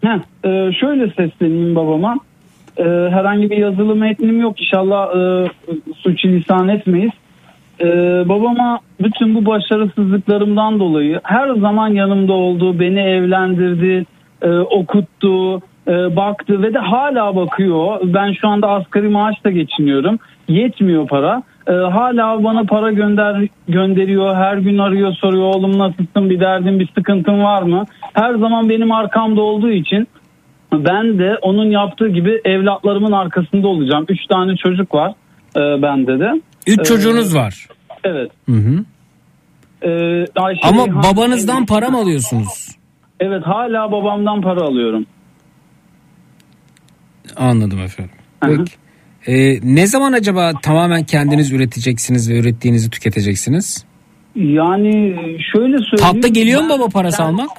[0.01, 2.16] Heh, e, şöyle sesleneyim babama.
[2.77, 4.61] E, herhangi bir yazılı metnim yok.
[4.61, 5.48] İnşallah e,
[5.98, 7.11] suçu lisan etmeyiz.
[7.82, 7.85] E,
[8.30, 12.80] babama bütün bu başarısızlıklarımdan dolayı her zaman yanımda oldu.
[12.80, 14.06] Beni evlendirdi,
[14.44, 15.58] e, okuttu,
[15.88, 18.00] e, baktı ve de hala bakıyor.
[18.04, 20.20] Ben şu anda asgari maaşla geçiniyorum.
[20.48, 21.44] Yetmiyor para.
[21.68, 24.36] E, hala bana para gönder gönderiyor.
[24.36, 27.84] Her gün arıyor soruyor oğlum nasılsın bir derdin bir sıkıntın var mı?
[28.14, 30.08] Her zaman benim arkamda olduğu için
[30.74, 34.06] ben de onun yaptığı gibi evlatlarımın arkasında olacağım.
[34.10, 35.12] Üç tane çocuk var
[35.58, 36.42] e, bende de.
[36.68, 37.68] Üç E, çocuğunuz var.
[38.04, 38.32] Evet.
[38.50, 38.84] Hı hı.
[39.88, 39.90] E,
[40.36, 42.76] Ayşe Ama Reyhan- babanızdan para mı alıyorsunuz?
[43.26, 45.06] Evet hala babamdan para alıyorum.
[47.35, 48.16] Anladım efendim.
[48.42, 48.72] Peki.
[49.27, 53.85] Ee, ne zaman acaba tamamen kendiniz üreteceksiniz ve ürettiğinizi tüketeceksiniz?
[54.35, 55.16] Yani
[55.53, 56.14] şöyle söyleyeyim.
[56.14, 57.50] Tatlı geliyor mu baba parası ben- almak?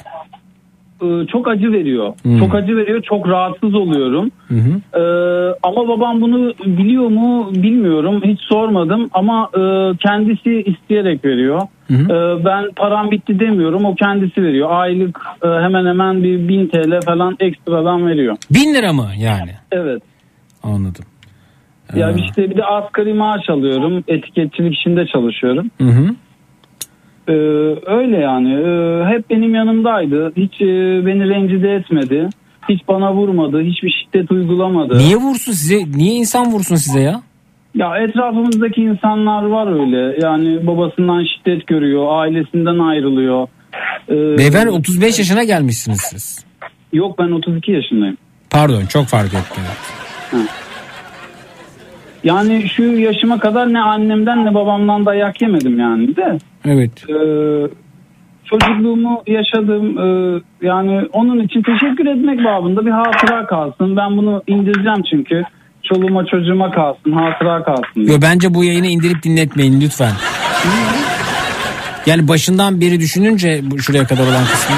[1.02, 2.12] E, çok acı veriyor.
[2.22, 2.38] Hmm.
[2.38, 3.02] Çok acı veriyor.
[3.02, 4.30] Çok rahatsız oluyorum.
[4.48, 4.98] Hı hı.
[5.00, 8.22] Ee, ama babam bunu biliyor mu bilmiyorum.
[8.24, 9.60] Hiç sormadım ama e,
[9.96, 11.60] kendisi isteyerek veriyor.
[11.88, 12.12] Hı hı.
[12.12, 13.84] Ee, ben param bitti demiyorum.
[13.84, 14.68] O kendisi veriyor.
[14.70, 18.36] Aylık e, hemen hemen bir 1000 TL falan ekstradan veriyor.
[18.50, 19.50] Bin lira mı yani?
[19.72, 20.02] Evet.
[20.62, 21.04] Anladım.
[21.96, 24.04] Ya Ee, işte bir de asgari maaş alıyorum.
[24.08, 25.70] Etiketçilik işinde çalışıyorum.
[25.80, 26.08] Hı hı.
[27.28, 27.32] Ee,
[27.86, 28.52] öyle yani.
[28.52, 30.32] Ee, hep benim yanımdaydı.
[30.36, 30.66] Hiç e,
[31.06, 32.28] beni rencide etmedi.
[32.68, 33.60] Hiç bana vurmadı.
[33.62, 34.98] Hiçbir şiddet uygulamadı.
[34.98, 35.78] Niye vursun size?
[35.96, 37.22] Niye insan vursun size ya?
[37.74, 40.18] Ya etrafımızdaki insanlar var öyle.
[40.26, 42.06] Yani babasından şiddet görüyor.
[42.10, 43.48] Ailesinden ayrılıyor.
[44.08, 46.44] Ee, Beyefendi 35 yaşına gelmişsiniz siz.
[46.92, 48.16] Yok ben 32 yaşındayım.
[48.50, 49.60] Pardon çok fark etti.
[52.24, 56.38] Yani şu yaşıma kadar ne annemden ne babamdan dayak yemedim yani de.
[56.64, 56.90] Evet.
[57.08, 57.68] Ee,
[58.44, 59.98] çocukluğumu yaşadım.
[59.98, 63.96] Ee, yani onun için teşekkür etmek babında bir hatıra kalsın.
[63.96, 65.42] Ben bunu indireceğim çünkü.
[65.82, 68.00] Çoluğuma çocuğuma kalsın, hatıra kalsın.
[68.00, 70.12] Yo, bence bu yayını indirip dinletmeyin lütfen.
[72.06, 74.76] Yani başından beri düşününce şuraya kadar olan kısmı.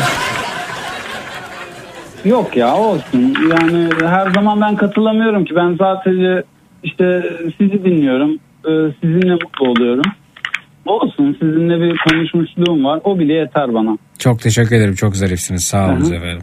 [2.25, 3.35] Yok ya olsun.
[3.51, 5.55] Yani her zaman ben katılamıyorum ki.
[5.57, 6.43] Ben sadece
[6.83, 7.23] işte
[7.59, 8.31] sizi dinliyorum.
[8.69, 8.71] Ee,
[9.03, 10.05] sizinle mutlu oluyorum.
[10.87, 13.01] Olsun sizinle bir konuşmuşluğum var.
[13.05, 13.99] O bile yeter bana.
[14.19, 14.95] Çok teşekkür ederim.
[14.95, 15.65] Çok zarifsiniz.
[15.65, 16.39] Sağ olun efendim.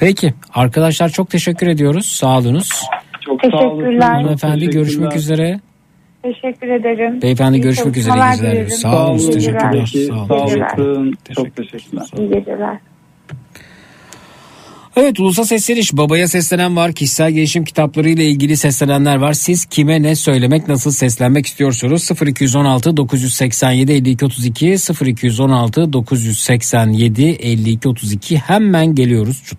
[0.00, 2.06] Peki arkadaşlar çok teşekkür ediyoruz.
[2.06, 2.68] Sağ olunuz.
[3.20, 3.78] Çok sağ olun.
[3.80, 4.12] Teşekkürler.
[4.12, 5.60] Hanımefendi görüşmek üzere.
[6.22, 7.22] Teşekkür ederim.
[7.22, 8.14] Beyefendi İyi görüşmek üzere.
[8.14, 8.52] İyi çalışmalar geceler.
[8.52, 8.70] dilerim.
[8.70, 9.30] Sağ olun.
[9.32, 9.86] Teşekkürler.
[10.08, 11.14] Sağ olun.
[11.28, 11.34] Sağ.
[11.34, 12.06] Çok teşekkürler.
[12.18, 12.78] İyi geceler.
[14.96, 20.16] Evet Ulusal Sesleniş babaya seslenen var kişisel gelişim kitaplarıyla ilgili seslenenler var siz kime ne
[20.16, 29.58] söylemek nasıl seslenmek istiyorsunuz 0216 987 52 32 0216 987 52 32 hemen geliyoruz Çut.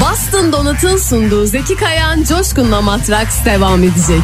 [0.00, 4.22] Boston Donat'ın sunduğu Zeki Kayan Coşkun'la Matraks devam edecek.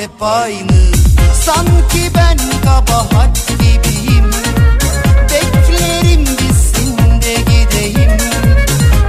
[0.00, 0.92] Hep aynı.
[1.44, 4.30] Sanki ben kabahat gibiyim.
[5.22, 8.12] Beklerim bitsin de gideyim.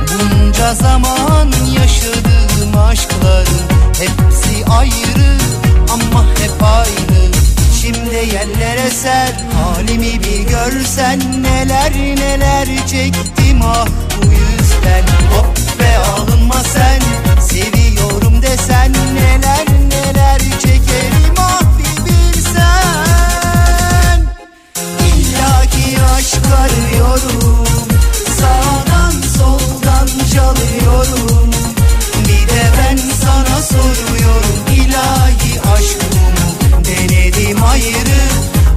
[0.09, 3.61] Bunca zaman yaşadığım aşkların
[3.99, 5.37] Hepsi ayrı
[5.93, 7.31] ama hep aynı.
[7.81, 13.61] Şimdi yerlere ser halimi bir görsen Neler neler çektim.
[13.63, 13.85] Ah
[14.17, 15.03] bu yüzden
[15.33, 17.01] Hop be alınma sen
[17.41, 19.70] seviyorum desen neler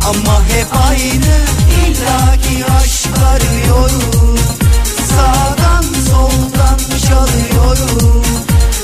[0.08, 1.36] Ama hep aynı
[1.86, 4.38] İllaki aşk arıyorum
[5.08, 8.22] Sağdan soldan çalıyorum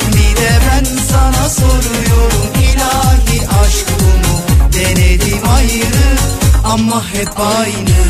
[0.09, 4.73] Bir de ben sana soruyorum İlahi aşkımı.
[4.73, 6.19] Denedim ayrı
[6.65, 8.01] Ama hep aynı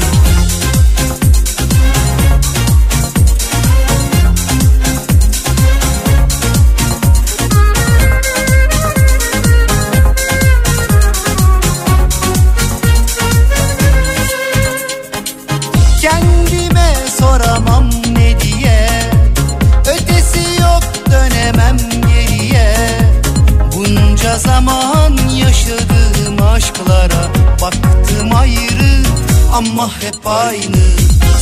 [29.80, 30.76] ama hep aynı.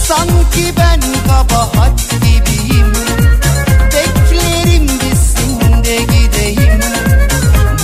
[0.06, 2.92] Sanki ben kabahat gibiyim.
[3.92, 6.80] Beklerim bitsin de gideyim.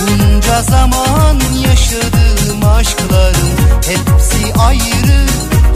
[0.01, 5.25] Bunca zaman yaşadığım aşkların Hepsi ayrı.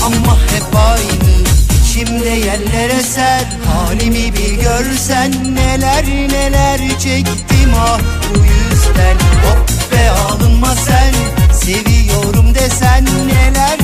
[0.05, 1.33] Ama hep aynı.
[1.81, 7.73] İçimde yerlere ser halimi bir görsen Neler neler çektim.
[7.79, 7.99] Ah
[8.29, 11.13] bu yüzden Hop be alınma sen
[11.53, 13.78] seviyorum desen Neler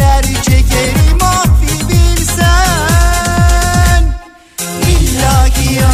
[0.00, 1.90] neler çekerim ah bir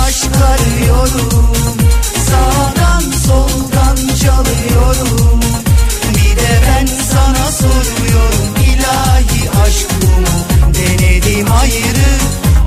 [0.07, 1.51] aşk arıyorum
[2.27, 5.41] Sağdan soldan çalıyorum.
[6.09, 10.27] Bir de ben sana soruyorum İlahi aşk bu mu
[10.75, 11.47] Denedim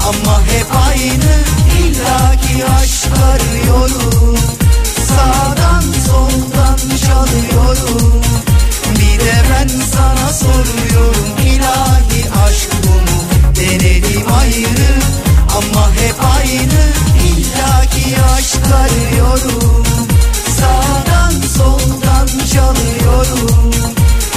[0.10, 1.40] ama hep aynı.
[1.80, 4.38] İllaki aşk arıyorum
[5.08, 5.59] Sağdan
[6.98, 8.22] çalıyorum.
[8.96, 13.20] Bir de ben sana soruyorum İlahi aşk bu mu?
[13.56, 14.94] Denedim ayrı
[15.58, 16.82] ama hep aynı.
[17.30, 19.84] İllaki aşk arıyorum.
[20.58, 23.72] Sağdan soldan çalıyorum.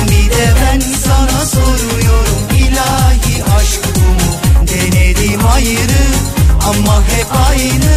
[0.09, 4.33] Bir de ben sana soruyorum İlahi aşk bu mu?
[4.69, 6.05] Denedim ayrı
[6.69, 7.95] ama hep aynı.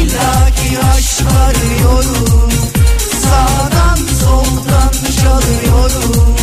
[0.00, 2.50] İllaki aşk arıyorum.
[3.22, 3.75] Sağdan
[4.26, 6.36] soldan çalıyorum.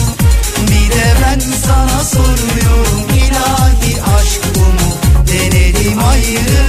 [0.67, 3.01] Bir de ben sana soruyorum.
[3.09, 4.89] İlahi aşk bu mu?
[5.27, 6.65] Denedim ayrı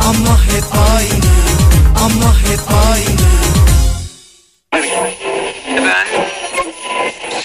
[0.00, 1.34] ama hep aynı
[2.04, 2.60] Ama hep
[2.92, 3.34] aynı.
[5.76, 6.06] Ben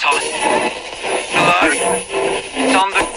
[0.01, 1.71] sahteler
[2.73, 3.09] sandık.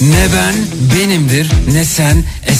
[0.00, 0.54] Ne ben
[0.96, 2.24] benimdir ne sen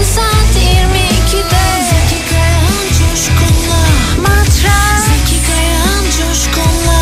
[0.00, 3.82] 22'de Zeki Kayan Coşkun'la
[6.16, 7.00] Coşkun'la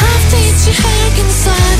[0.00, 1.77] Hafta içi her gün saat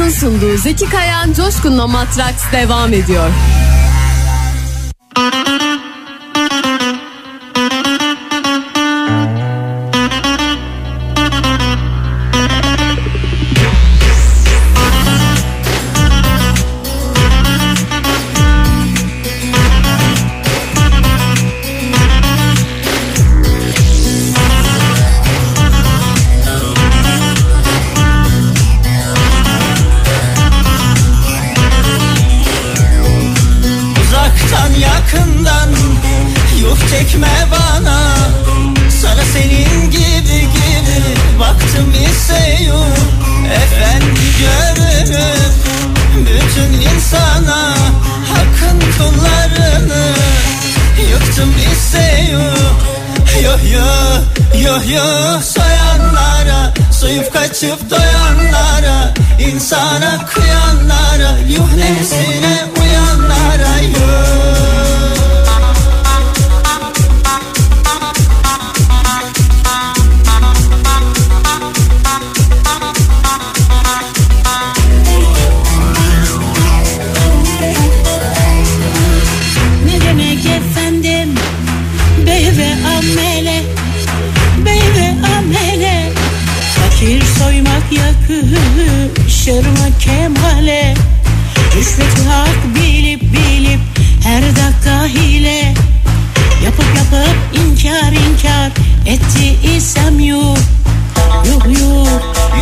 [0.00, 3.30] Donat'ın sunduğu Zeki Kayan Coşkun'la Matraks devam ediyor.
[37.10, 38.16] Çekme bana.
[39.02, 42.96] Sana senin gibi gibi baktım ise yok
[43.54, 45.52] Efendi görünüp
[46.16, 47.74] bütün insana
[48.30, 50.04] Hakkın kullarını.
[51.10, 52.80] Yıktım ise yok
[53.44, 53.86] Yo yo
[54.62, 55.40] yo yo.
[55.42, 64.29] Soyanlara Soyup kaçıp doyanlara insana kıyanlara Yuh nesine uyanlara yuh
[89.50, 90.94] yakışır mı kemale
[91.76, 93.80] Rüşveti hak bilip bilip
[94.24, 95.74] Her dakika hile
[96.64, 98.72] Yapıp yapıp inkar inkar
[99.06, 100.56] Etti isem yuh
[101.46, 102.08] Yuh yuh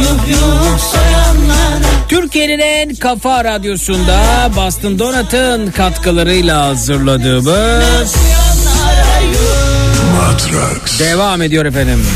[0.01, 8.15] Yuh yuh soyanlara Türkiye'nin en kafa radyosunda Boston Donat'ın katkılarıyla hazırladığımız
[10.17, 10.99] Matrax.
[10.99, 12.07] devam ediyor efendim.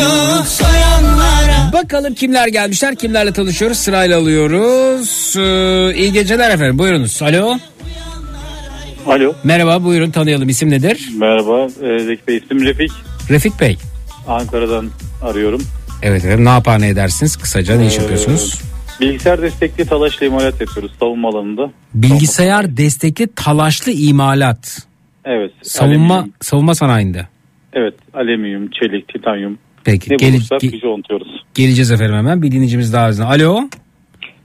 [0.00, 0.44] Yok
[1.72, 5.34] Bakalım kimler gelmişler kimlerle tanışıyoruz sırayla alıyoruz.
[5.38, 7.22] Ee, iyi geceler efendim buyurunuz.
[7.22, 7.58] Alo.
[9.06, 9.34] Alo.
[9.44, 11.08] Merhaba buyurun tanıyalım isim nedir?
[11.18, 12.90] Merhaba e, Zeki Bey isim Refik.
[13.30, 13.76] Refik Bey.
[14.28, 14.90] Ankara'dan
[15.22, 15.62] arıyorum.
[16.02, 18.60] Evet efendim ne yapar ne edersiniz kısaca ne iş Ee, yapıyorsunuz?
[19.00, 21.70] Bilgisayar destekli talaşla imalat yapıyoruz savunma alanında.
[21.94, 24.78] Bilgisayar destekli talaşlı imalat.
[25.24, 25.50] Evet.
[25.62, 26.34] Savunma alüminyum.
[26.40, 27.28] savunma sanayinde.
[27.72, 29.58] Evet alüminyum, çelik, titanyum.
[29.84, 31.44] Peki Ne gel- bulursak ge- biz ontuyoruz.
[31.54, 33.24] geleceğiz efendim hemen bir dinleyicimiz daha bizden.
[33.26, 33.68] Alo.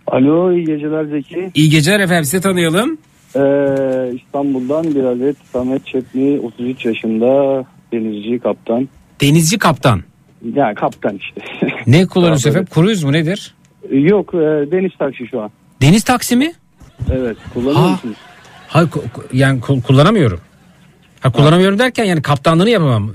[0.08, 1.52] Alo iyi geceler Zeki.
[1.56, 2.98] İyi geceler efendim sizi tanıyalım.
[3.36, 3.40] Ee,
[4.16, 8.90] İstanbul'dan bir adet Samet Çetli 33 yaşında denizci kaptan.
[9.22, 10.02] Denizci kaptan.
[10.56, 11.42] Yani kaptan işte.
[11.88, 12.06] Ne
[12.44, 12.68] böyle- efendim?
[12.74, 13.56] Kruz mu nedir?
[13.92, 14.38] Yok e,
[14.72, 15.52] deniz taksi şu an.
[15.82, 16.54] Deniz taksi mi?
[17.12, 17.90] Evet kullanıyor Ha.
[17.92, 18.16] musunuz?
[18.68, 18.90] Hayır
[19.34, 20.40] yani ku- kullanamıyorum.
[21.20, 23.12] Ha kullanamıyorum derken yani kaptanlığını yapamam.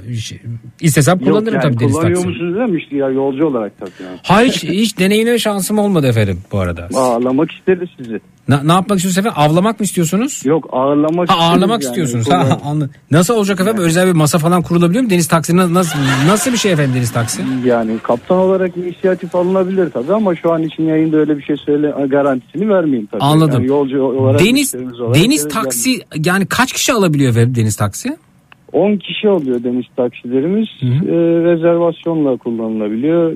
[0.81, 2.29] İstesem kullanırım Yok, tabii yani deniz kullanıyor taksi.
[2.29, 3.91] musunuz demişti ya yolcu olarak tabii.
[4.05, 4.19] Yani.
[4.23, 6.89] Hayır hiç, hiç deneyimleme şansım olmadı efendim bu arada.
[6.95, 8.21] Ağırlamak isteriz sizi.
[8.49, 9.33] Na- ne yapmak istiyorsunuz efendim?
[9.53, 10.43] Avlamak mı istiyorsunuz?
[10.45, 11.91] Yok ağırlamak Ha ağırlamak yani.
[11.91, 12.31] istiyorsunuz.
[12.31, 12.91] Ha, anladım.
[13.11, 13.83] Nasıl olacak efendim?
[13.83, 15.11] Özel bir masa falan kurulabiliyor mu?
[15.11, 15.99] Deniz taksi na- nasıl
[16.29, 17.43] nasıl bir şey efendim deniz taksi?
[17.65, 21.95] Yani kaptan olarak inisiyatif alınabilir tabii ama şu an için yayında öyle bir şey söyle
[22.07, 23.23] garantisini vermeyeyim tabii.
[23.23, 23.55] Anladım.
[23.55, 28.17] Yani yolcu olarak Deniz olarak deniz yani taksi yani kaç kişi alabiliyor efendim deniz taksi?
[28.75, 30.69] 10 kişi oluyor deniz taksilerimiz.
[30.83, 30.87] Ee,
[31.45, 33.33] rezervasyonla kullanılabiliyor.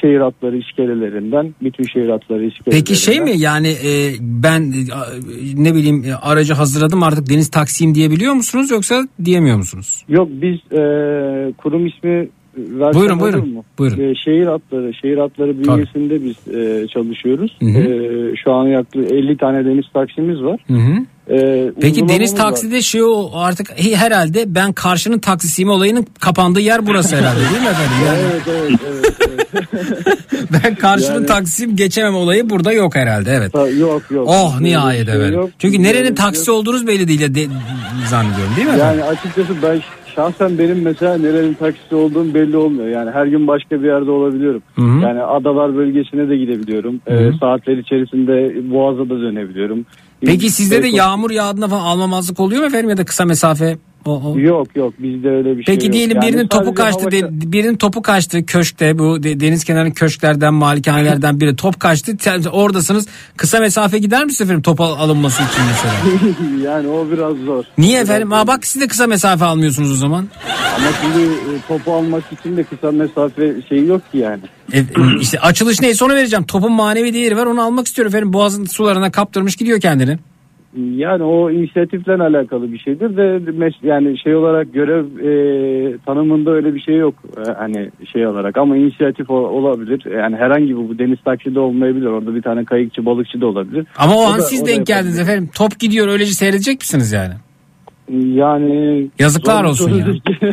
[0.00, 2.84] Şehir hatları iskelelerinden bütün şehir hatları iskelelerinden.
[2.86, 4.82] Peki şey mi yani e, ben e,
[5.54, 10.04] ne bileyim e, aracı hazırladım artık deniz taksiyim diyebiliyor musunuz yoksa diyemiyor musunuz?
[10.08, 10.82] Yok biz e,
[11.52, 13.64] kurum ismi versem Buyurun, buyurun, mu?
[13.78, 14.00] buyurun.
[14.00, 17.56] E, şehir hatları, şehir hatları bünyesinde biz e, çalışıyoruz.
[17.60, 17.78] Hı hı.
[17.78, 20.60] E, şu an yaklaşık 50 tane deniz taksimiz var.
[20.66, 20.94] Hı hı.
[21.30, 22.38] E, Peki deniz var.
[22.38, 27.62] takside şey o artık he- herhalde ben karşının taksisiyim olayının kapandığı yer burası herhalde değil
[27.62, 27.96] mi efendim?
[28.06, 30.48] Yani Evet evet evet.
[30.64, 33.54] ben karşının Yani- taksisiyim geçemem olayı burada yok herhalde evet.
[33.78, 34.28] Yok yok.
[34.28, 35.50] Oh nihayet şey yok.
[35.58, 36.58] Çünkü nerenin şey taksi yok.
[36.58, 37.40] olduğunuz belli değil de,
[38.08, 38.98] zannediyorum değil mi efendim?
[39.00, 39.80] Yani açıkçası ben
[40.16, 42.88] şahsen benim mesela nerenin taksisi olduğum belli olmuyor.
[42.88, 44.62] Yani her gün başka bir yerde olabiliyorum.
[44.74, 45.00] Hı hı.
[45.02, 47.00] Yani adalar bölgesine de gidebiliyorum.
[47.08, 47.32] Hı Ee, hı.
[47.40, 49.86] saatler içerisinde Boğaz'a da dönebiliyorum.
[50.20, 53.78] Peki sizde de yağmur yağdığında falan almamazlık oluyor mu efendim ya da kısa mesafe?
[54.06, 54.38] O, o.
[54.38, 58.02] Yok yok bizde öyle bir şey Peki diyelim Yani birinin topu kaçtı, de- birinin topu
[58.02, 62.12] kaçtı köşkte bu de- deniz kenarı köşklerden malikanelerden biri top kaçtı.
[62.20, 63.06] Sen oradasınız.
[63.36, 65.94] Kısa mesafe gider misiniz efendim top al- alınması için mesela?
[66.70, 67.64] yani o biraz zor.
[67.78, 68.32] Niye efendim?
[68.32, 70.28] Aa bak siz de kısa mesafe almıyorsunuz o zaman.
[70.76, 74.42] Ama şimdi e, topu almak için de kısa mesafe şeyi yok ki yani.
[74.72, 74.84] E,
[75.20, 76.44] işte açılış neyse onu vereceğim.
[76.44, 78.32] Topun manevi değeri var onu almak istiyorum efendim.
[78.32, 80.18] Boğazın sularına kaptırmış gidiyor kendini.
[80.96, 86.74] Yani o inisiyatifle alakalı bir şeydir de mes- yani şey olarak görev e, tanımında öyle
[86.74, 87.14] bir şey yok
[87.46, 91.60] E, hani şey olarak ama inisiyatif o- olabilir yani herhangi bir bu deniz taksi de
[91.60, 93.86] olmayabilir orada bir tane kayıkçı balıkçı da olabilir.
[93.98, 95.34] Ama o, an da- siz da denk geldiniz yapabilir.
[95.34, 95.50] efendim.
[95.56, 97.34] Top gidiyor öylece seyredecek misiniz yani?
[98.34, 100.06] Yani Yazıklar olsun ya.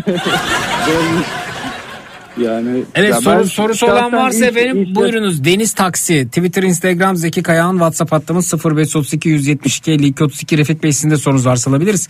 [2.38, 5.44] yani Evet ya soru, sorusu olan varsa ins- efendim inisiyatif- buyurunuz.
[5.44, 11.10] Deniz Taksi Twitter Instagram Zeki Kayağan WhatsApp hattımız 0532 172 52 32 Refik Bey sizin
[11.10, 12.08] de sorunuz varsa alabiliriz.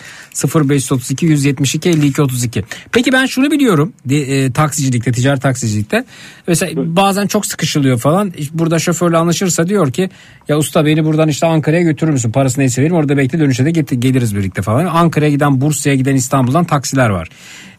[0.55, 2.63] 0532 172 52 32.
[2.91, 6.05] Peki ben şunu biliyorum de, e, taksicilikte ticaret taksicilikte
[6.47, 10.09] mesela bazen çok sıkışılıyor falan burada şoförle anlaşırsa diyor ki
[10.47, 13.69] ya usta beni buradan işte Ankara'ya götürür müsün parası neyse verim orada bekle dönüşte de
[13.71, 14.85] get- geliriz birlikte falan.
[14.85, 17.29] Ankara'ya giden Bursa'ya giden İstanbul'dan taksiler var.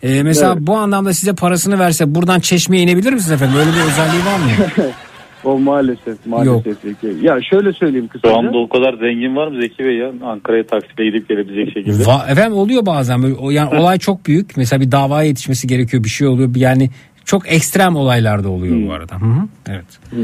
[0.03, 0.67] E, mesela Evet.
[0.67, 3.57] bu anlamda size parasını verse buradan Çeşme'ye inebilir misiniz efendim?
[3.59, 4.91] Öyle bir özelliği var mı?
[5.45, 7.27] o maalesef maalesef Zeki.
[7.27, 8.35] Ya şöyle söyleyeyim kısaca.
[8.37, 10.13] anda o kadar zengin var mı Zeki Bey ya?
[10.25, 12.03] Ankara'ya taksiyle gidip gelebilecek şekilde.
[12.03, 14.57] Va- efendim oluyor bazen böyle o yani olay çok büyük.
[14.57, 16.51] Mesela bir davaya yetişmesi gerekiyor bir şey oluyor.
[16.57, 16.91] Yani
[17.25, 19.15] çok ekstrem olaylarda oluyor bu arada.
[19.21, 19.49] Hı hı.
[19.71, 19.85] Evet.
[20.11, 20.23] Hmm,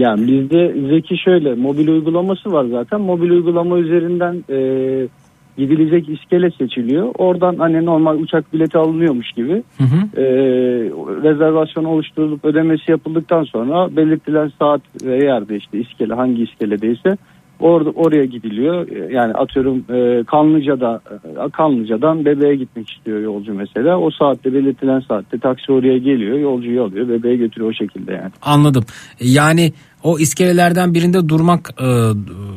[0.00, 3.00] Yani bizde Zeki şöyle mobil uygulaması var zaten.
[3.00, 4.56] Mobil uygulama üzerinden e,
[5.58, 7.14] gidilecek iskele seçiliyor.
[7.18, 10.20] Oradan hani normal uçak bileti alınıyormuş gibi Hı hı.
[10.20, 10.24] e,
[11.22, 17.16] rezervasyon oluşturulup ödemesi yapıldıktan sonra belirtilen saat ve yerde işte iskele hangi iskeledeyse
[17.60, 18.88] orada oraya gidiliyor.
[18.88, 21.00] E, Yani atıyorum e, Kanlıca'da
[21.46, 23.98] e, Kanlıca'dan bebeğe gitmek istiyor yolcu mesela.
[23.98, 28.30] O saatte belirtilen saatte taksi oraya geliyor, yolcuyu alıyor, bebeğe götürüyor o şekilde yani.
[28.42, 28.84] Anladım.
[29.20, 29.72] Yani
[30.04, 31.88] o iskelelerden birinde durmak e,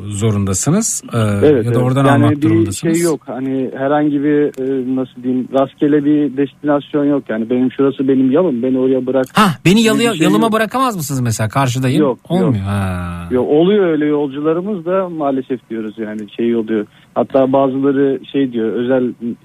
[0.10, 1.04] zorundasınız.
[1.14, 1.78] E, Evet, ya da evet.
[1.78, 3.22] oradan yani almak bir şey yok.
[3.26, 7.24] Hani herhangi bir e, nasıl diyeyim rastgele bir destinasyon yok.
[7.30, 9.26] Yani benim şurası benim yalım beni oraya bırak.
[9.34, 10.54] Ha beni yalıya, şey yalıma yok.
[10.54, 12.02] bırakamaz mısınız mesela karşıdayım?
[12.02, 12.54] Yok, Olmuyor.
[12.54, 12.62] yok.
[12.66, 13.28] Ha.
[13.32, 16.86] Yok, oluyor öyle yolcularımız da maalesef diyoruz yani şey oluyor.
[17.18, 19.04] Hatta bazıları şey diyor özel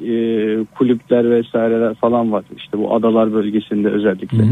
[0.08, 0.14] e,
[0.64, 2.44] kulüpler vesaireler falan var.
[2.56, 4.44] İşte bu adalar bölgesinde özellikle.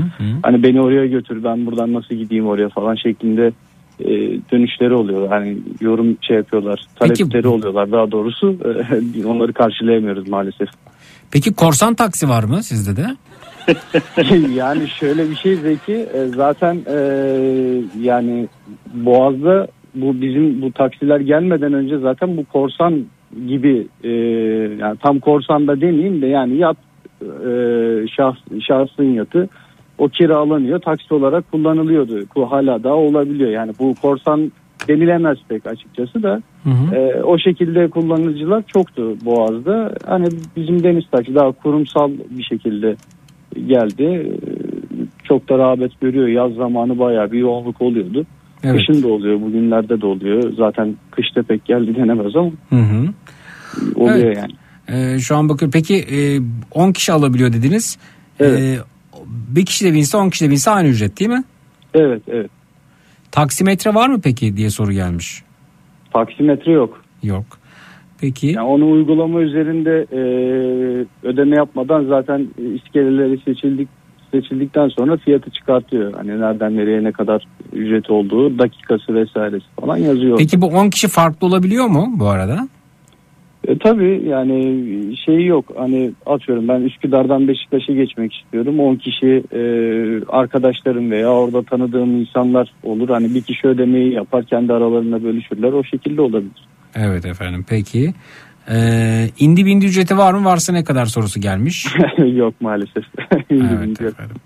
[0.43, 3.53] Hani beni oraya götür ben buradan nasıl gideyim oraya falan şeklinde
[4.01, 4.09] e,
[4.53, 5.29] dönüşleri oluyor.
[5.29, 6.85] Hani yorum şey yapıyorlar.
[7.01, 8.57] Peki- Talepleri oluyorlar daha doğrusu.
[8.65, 10.69] E, onları karşılayamıyoruz maalesef.
[11.31, 13.07] Peki korsan taksi var mı sizde de?
[14.55, 16.99] yani şöyle bir şey Zeki e, zaten e,
[18.01, 18.49] yani
[18.95, 23.05] Boğaz'da bu bizim bu taksiler gelmeden önce zaten bu korsan
[23.47, 24.11] gibi e,
[24.79, 26.77] yani tam korsan da demeyeyim de yani yat
[27.23, 27.53] e,
[28.17, 28.37] şahs,
[28.67, 29.49] şahsın yatı
[29.99, 32.25] o kiralanıyor taksi olarak kullanılıyordu.
[32.37, 34.53] Bu hala daha olabiliyor yani bu korsan
[34.89, 36.43] denilemez pek açıkçası da
[36.95, 39.95] e, o şekilde kullanıcılar çoktu Boğaz'da.
[40.07, 42.97] Hani bizim deniz taksi daha kurumsal bir şekilde
[43.67, 44.05] geldi.
[44.05, 44.31] E,
[45.25, 46.29] Çok da rağbet görüyor.
[46.29, 48.27] Yaz zamanı bayağı bir yoğunluk oluyordu.
[48.65, 48.77] Evet.
[48.77, 50.53] Kışın da oluyor, bugünlerde de oluyor.
[50.53, 53.09] Zaten kışta pek geldi denemez ama Hı hı.
[53.95, 54.37] oluyor Evet.
[54.37, 54.53] yani.
[54.89, 55.73] Ee, şu an bakıyorum.
[55.73, 56.41] Peki e,
[56.71, 57.99] 10 kişi alabiliyor dediniz.
[58.41, 58.77] Ee,
[59.27, 61.45] bir kişi de binse 10 kişi de binse aynı ücret değil mi?
[61.95, 62.51] Evet, evet.
[63.31, 65.43] Taksimetre var mı peki diye soru gelmiş.
[66.13, 67.03] Taksimetre yok.
[67.23, 67.45] Yok.
[68.21, 68.47] Peki.
[68.47, 70.21] Yani onu uygulama üzerinde e,
[71.27, 73.89] ödeme yapmadan zaten iskeleleri seçildik
[74.33, 76.15] seçildikten sonra fiyatı çıkartıyor.
[76.15, 80.39] Hani nereden nereye ne kadar ücret olduğu, dakikası vesairesi falan yazıyor.
[80.39, 82.69] Peki bu 10 kişi farklı olabiliyor mu bu arada?
[83.69, 85.65] E, tabii yani şeyi yok.
[85.77, 88.81] Hani atıyorum ben Üsküdar'dan Beşiktaş'a geçmek istiyorum.
[88.81, 89.61] 10 kişi e,
[90.29, 93.09] arkadaşlarım veya orada tanıdığım insanlar olur.
[93.09, 95.73] Hani bir kişi ödemeyi yapar kendi aralarında bölüşürler.
[95.73, 96.69] O şekilde olabilir.
[96.95, 98.15] Evet efendim peki.
[98.71, 101.87] Ee, indi bindi ücreti var mı varsa ne kadar sorusu gelmiş.
[102.35, 103.05] yok maalesef.
[103.51, 104.37] evet efendim.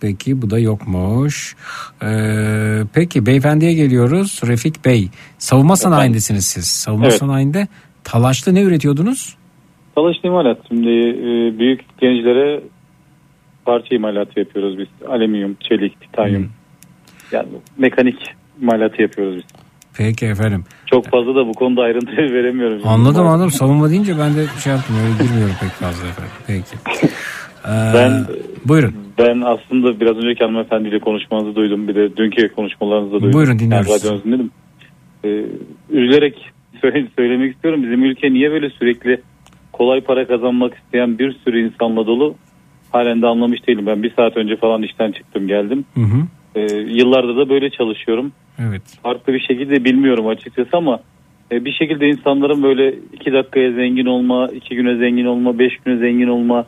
[0.00, 1.56] Peki bu da yokmuş.
[2.02, 4.40] Ee, peki beyefendiye geliyoruz.
[4.46, 5.08] Refik Bey.
[5.38, 6.64] Savunma sanayindesiniz siz.
[6.64, 7.16] Savunma Evet.
[7.16, 7.68] sanayinde
[8.04, 9.36] talaşlı ne üretiyordunuz?
[9.94, 10.58] Talaş imalat.
[10.68, 12.62] Şimdi e, büyük gençlere
[13.64, 15.08] parça imalatı yapıyoruz biz.
[15.08, 16.50] Alüminyum, çelik, titanyum.
[17.32, 18.18] Yani mekanik
[18.62, 19.63] imalatı yapıyoruz biz.
[19.96, 20.64] Peki efendim.
[20.86, 22.80] Çok fazla da bu konuda ayrıntı veremiyorum.
[22.84, 23.50] Anladım anladım.
[23.50, 24.96] Savunma deyince ben de şey yaptım.
[25.04, 26.32] Öyle girmiyorum pek fazla efendim.
[26.46, 26.76] Peki.
[27.66, 28.24] Ee, Ben
[28.64, 28.94] buyurun.
[29.18, 31.88] Ben aslında biraz önceki hanımefendiyle konuşmanızı duydum.
[31.88, 33.32] Bir de dünkü konuşmalarınızı da duydum.
[33.32, 34.50] Buyurun, dinliyoruz Yani radyonuzu dinledim.
[35.24, 35.44] Ee,
[35.90, 36.50] üzülerek
[36.80, 37.82] söyle- söylemek istiyorum.
[37.82, 39.20] Bizim ülke niye böyle sürekli
[39.72, 42.34] kolay para kazanmak isteyen bir sürü insanla dolu?
[42.92, 43.86] Halen de anlamış değilim.
[43.86, 45.84] Ben bir saat önce falan işten çıktım geldim.
[45.94, 46.16] Hı hı.
[46.54, 48.32] Ee, yıllardır da böyle çalışıyorum.
[48.58, 48.82] Evet.
[49.02, 51.00] Farklı bir şekilde bilmiyorum açıkçası ama
[51.52, 55.98] e, bir şekilde insanların böyle iki dakikaya zengin olma, iki güne zengin olma, beş güne
[55.98, 56.66] zengin olma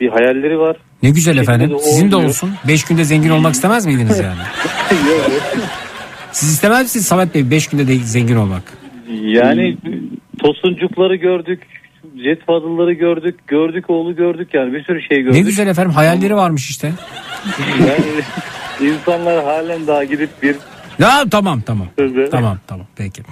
[0.00, 0.76] bir hayalleri var.
[1.02, 1.70] Ne güzel Bir efendim.
[1.80, 2.50] Sizin de olsun.
[2.68, 4.40] 5 günde zengin olmak istemez miydiniz yani?
[6.32, 8.62] Siz istemez misiniz Samet Bey 5 günde de zengin olmak?
[9.22, 9.76] Yani
[10.38, 11.62] tosuncukları gördük,
[12.24, 15.34] jet fazlaları gördük, gördük oğlu gördük yani bir sürü şey gördük.
[15.34, 16.92] Ne güzel efendim hayalleri varmış işte.
[17.80, 18.22] Yani
[18.92, 20.56] insanlar halen daha gidip bir
[20.98, 21.88] Ya tamam tamam.
[22.30, 23.22] Tamam tamam peki.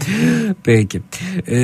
[0.64, 1.00] Peki.
[1.48, 1.56] Ee,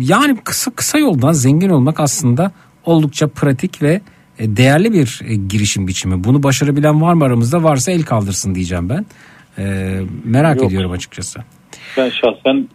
[0.00, 2.52] yani kısa kısa yoldan zengin olmak aslında
[2.84, 4.00] oldukça pratik ve
[4.38, 6.24] e, değerli bir e, girişim biçimi.
[6.24, 7.62] Bunu başarabilen var mı aramızda?
[7.62, 9.06] Varsa el kaldırsın diyeceğim ben.
[9.58, 10.66] Ee, merak Yok.
[10.66, 11.40] ediyorum açıkçası.
[11.96, 12.68] ben şahsen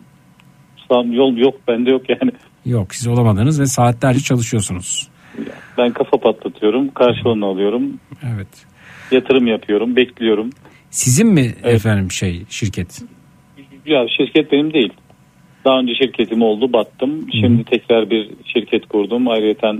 [0.90, 2.32] yol yok bende yok yani.
[2.66, 5.08] Yok siz olamadınız ve saatlerce çalışıyorsunuz.
[5.78, 8.00] Ben kafa patlatıyorum, karşılığını alıyorum,
[8.36, 8.48] Evet.
[9.12, 10.50] yatırım yapıyorum, bekliyorum.
[10.90, 13.02] Sizin mi efendim şey şirket?
[13.86, 14.94] Ya şirket benim değil.
[15.66, 17.28] Daha önce şirketim oldu, battım.
[17.42, 19.28] Şimdi tekrar bir şirket kurdum.
[19.28, 19.74] Ayrıca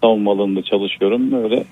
[0.00, 1.44] savunma alanında çalışıyorum.
[1.44, 1.64] Öyle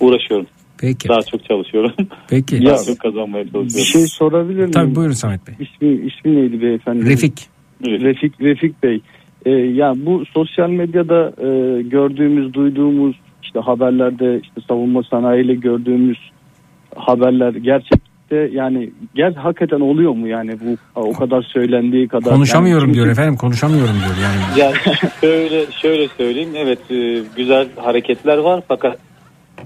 [0.00, 0.46] uğraşıyorum.
[0.78, 1.08] Peki.
[1.08, 1.92] Daha çok çalışıyorum.
[2.28, 2.62] Peki.
[2.66, 3.68] Daha çok kazanmaya çalışıyorum.
[3.76, 4.70] Bir şey sorabilir miyim?
[4.70, 5.54] Tabii buyurun Samet Bey.
[5.60, 7.06] İsmi, ismi neydi beyefendi?
[7.06, 7.49] Refik.
[7.84, 9.00] Refik, Refik Bey.
[9.46, 16.18] Ee, yani bu sosyal medyada e, gördüğümüz, duyduğumuz işte haberlerde işte savunma sanayiyle gördüğümüz
[16.96, 22.94] haberler gerçekte yani gel hakikaten oluyor mu yani bu o kadar söylendiği kadar Konuşamıyorum Yani
[22.94, 24.60] diyor çünkü- efendim konuşamıyorum diyor yani.
[24.60, 24.72] Ya
[25.20, 26.50] şöyle şöyle söyleyeyim.
[26.56, 28.98] Evet e, güzel hareketler var fakat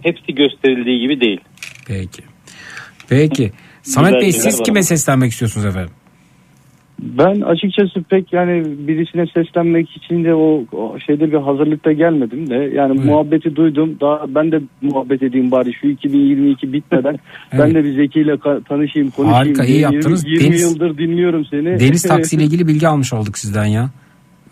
[0.02, 1.40] hepsi gösterildiği gibi değil.
[1.86, 2.22] Peki.
[3.08, 3.52] Peki.
[3.82, 5.90] Samet Güzel Bey siz kime seslenmek istiyorsunuz efendim?
[6.98, 12.54] Ben açıkçası pek yani birisine seslenmek için de o, o şeyde bir hazırlıkta gelmedim de
[12.54, 13.96] yani muhabbeti duydum.
[14.00, 17.16] Daha ben de muhabbet edeyim bari şu 2022 bitmeden
[17.58, 18.36] ben de bir Zeki ile
[18.68, 19.34] tanışayım, konuşayım.
[19.34, 20.24] Harika, iyi yaptınız.
[20.26, 21.80] 20, 20 Deniz- yıldır dinliyorum seni.
[21.80, 23.90] Deniz Taksi ile ilgili bilgi almış olduk sizden ya.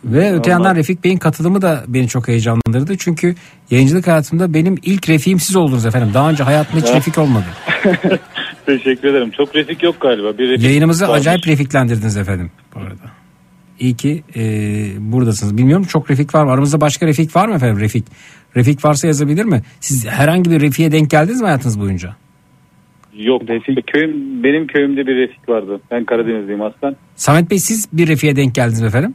[0.04, 2.96] Ve öte yandan Refik Bey'in katılımı da beni çok heyecanlandırdı.
[2.98, 3.34] Çünkü
[3.70, 6.10] yayıncılık hayatımda benim ilk refiğim siz oldunuz efendim.
[6.14, 7.44] Daha önce hayatımda hiç refik olmadı.
[8.66, 9.30] Teşekkür ederim.
[9.30, 10.38] Çok refik yok galiba.
[10.38, 11.20] Bir refik Yayınımızı varmış.
[11.20, 13.22] acayip refiklendirdiniz efendim bu arada.
[13.80, 14.42] İyi ki e,
[14.98, 15.56] buradasınız.
[15.58, 16.50] Bilmiyorum çok Refik var mı?
[16.50, 17.80] Aramızda başka Refik var mı efendim?
[17.80, 18.04] Refik.
[18.56, 19.62] Refik varsa yazabilir mi?
[19.80, 22.16] Siz herhangi bir Refik'e denk geldiniz mi hayatınız boyunca?
[23.16, 23.42] Yok.
[23.86, 25.80] Köyüm, benim köyümde bir Refik vardı.
[25.90, 26.96] Ben Karadenizliyim aslen.
[27.16, 29.14] Samet Bey siz bir Refik'e denk geldiniz mi efendim?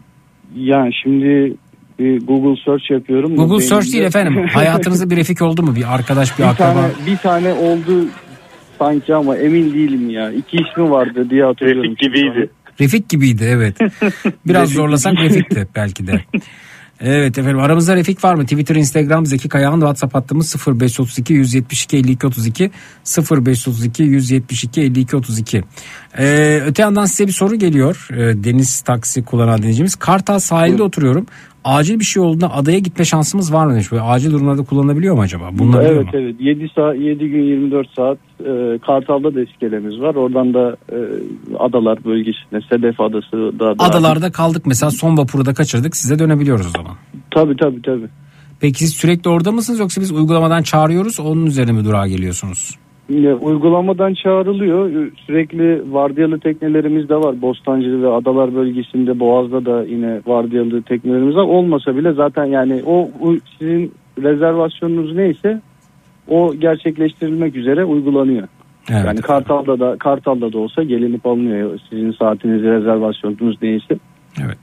[0.55, 1.53] Yani şimdi
[1.99, 3.35] bir Google search yapıyorum.
[3.35, 4.47] Google search değil efendim.
[4.53, 5.75] Hayatınızda bir Refik oldu mu?
[5.75, 6.73] Bir arkadaş bir bir akraba.
[6.73, 8.05] tane bir tane oldu
[8.79, 10.31] sanki ama emin değilim ya.
[10.31, 11.83] İki ismi vardı diye hatırlıyorum.
[11.83, 12.49] Refik gibiydi.
[12.79, 13.77] Refik gibiydi evet.
[14.47, 15.13] Biraz Refik zorlasak.
[15.13, 16.21] Refik'ti belki de.
[16.99, 18.43] Evet efendim aramızda Refik var mı?
[18.43, 22.71] Twitter, Instagram, Zeki Kayağan, WhatsApp hattımız 0532 172 52 32
[23.31, 25.63] 0532 172 52 32.
[26.17, 28.07] Ee, öte yandan size bir soru geliyor.
[28.11, 29.95] Ee, deniz taksi kullanan dinleyicimiz.
[29.95, 31.25] Kartal sahilde oturuyorum.
[31.67, 33.91] Acil bir şey olduğunda adaya gitme şansımız var mı demiş.
[33.91, 35.49] Böyle acil durumlarda kullanılabiliyor mu acaba?
[35.51, 40.15] Bunlar evet evet 7 saat 7 gün 24 saat e, Kartal'da da iskelemiz var.
[40.15, 40.97] Oradan da e,
[41.59, 43.75] adalar bölgesinde Sedef Adası da.
[43.79, 46.95] Adalarda kaldık mesela son vapuru da kaçırdık size dönebiliyoruz o zaman.
[47.31, 48.07] Tabii tabii tabii.
[48.59, 52.75] Peki siz sürekli orada mısınız yoksa biz uygulamadan çağırıyoruz onun üzerine mi durağa geliyorsunuz?
[53.41, 55.11] Uygulamadan çağrılıyor.
[55.25, 57.41] Sürekli vardiyalı teknelerimiz de var.
[57.41, 61.43] Bostancı ve Adalar bölgesinde Boğaz'da da yine vardiyalı teknelerimiz var.
[61.43, 63.09] Olmasa bile zaten yani o
[63.59, 65.61] sizin rezervasyonunuz neyse
[66.27, 68.47] o gerçekleştirilmek üzere uygulanıyor.
[68.91, 69.05] Evet.
[69.05, 71.79] Yani Kartal'da da Kartal'da da olsa gelinip alınıyor.
[71.89, 73.97] Sizin saatiniz rezervasyonunuz neyse.
[74.45, 74.57] Evet.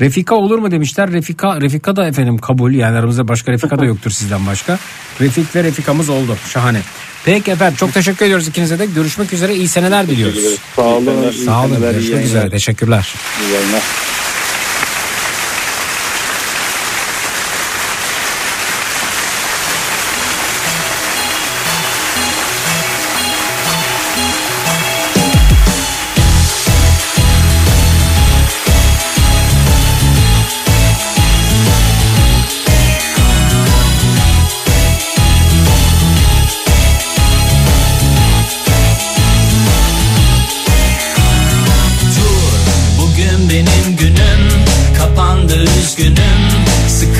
[0.00, 1.12] Refika olur mu demişler.
[1.12, 2.72] Refika Refika da efendim kabul.
[2.72, 4.78] Yani aramızda başka Refika da yoktur sizden başka.
[5.20, 6.36] Refik ve Refikamız oldu.
[6.52, 6.80] Şahane.
[7.24, 8.86] Peki efendim çok teşekkür ediyoruz ikinize de.
[8.86, 9.54] Görüşmek üzere.
[9.54, 10.58] iyi seneler diliyoruz.
[10.76, 11.30] Sağ olun.
[11.44, 11.80] Sağ olun.
[11.80, 12.50] Görüşmek üzere.
[12.50, 13.14] Teşekkürler.
[13.42, 13.82] İyi yayınlar.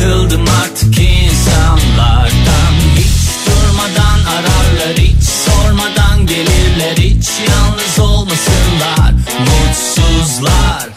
[0.04, 2.74] Sıkıldım artık insanlardan.
[2.96, 6.96] Hiç durmadan ararlar hiç sormadan gelirler.
[6.96, 10.88] Hiç yalnız olmasınlar mutsuzlar.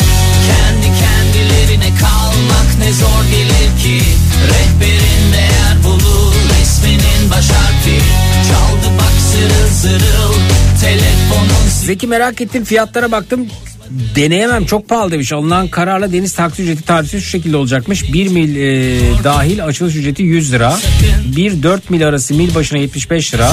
[0.47, 4.03] Kendi kendilerine kalmak ne zor gelir ki.
[4.47, 7.99] Rehberin değer bulur resminin baş harfi
[8.49, 10.33] çaldı bak zırıl zırıl
[10.81, 13.47] telefonun Zeki merak ettim fiyatlara baktım.
[14.15, 15.33] Deneyemem çok pahalı demiş.
[15.33, 18.13] Alınan kararla deniz taksi ücreti tarifsiz şu şekilde olacakmış.
[18.13, 20.77] 1 mil e, dahil açılış ücreti 100 lira.
[21.35, 23.51] 1-4 mil arası mil başına 75 lira.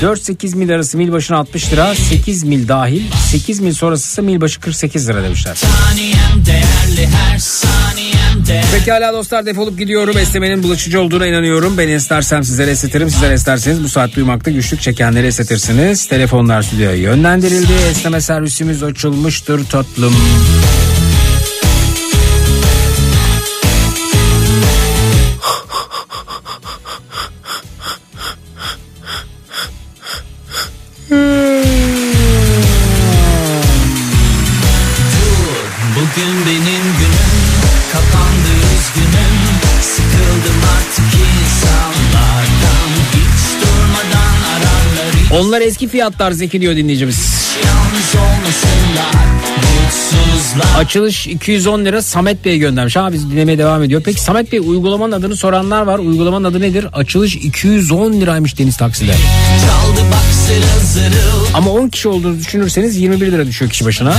[0.00, 1.94] 4-8 mil arası mil başına 60 lira.
[1.94, 3.02] 8 mil dahil.
[3.30, 5.54] 8 mil sonrası ise mil başı 48 lira demişler.
[5.54, 7.89] saniyem değerli her değerli
[8.72, 10.18] Pekala dostlar defolup gidiyorum.
[10.18, 11.78] Esnemenin bulaşıcı olduğuna inanıyorum.
[11.78, 13.10] Ben istersem sizlere esnetirim.
[13.10, 16.06] Sizler isterseniz bu saat duymakta güçlük çekenleri esnetirsiniz.
[16.06, 17.72] Telefonlar stüdyoya yönlendirildi.
[17.90, 20.14] Esneme servisimiz açılmıştır tatlım.
[45.60, 47.16] Onlar eski fiyatlar Zeki diyor dinleyicimiz.
[50.76, 52.96] Açılış 210 lira Samet Bey göndermiş.
[52.96, 54.02] Ha biz dinlemeye devam ediyor.
[54.04, 55.98] Peki Samet Bey uygulamanın adını soranlar var.
[55.98, 56.86] Uygulamanın adı nedir?
[56.92, 59.14] Açılış 210 liraymış deniz takside.
[61.54, 64.14] Ama 10 kişi olduğunu düşünürseniz 21 lira düşüyor kişi başına.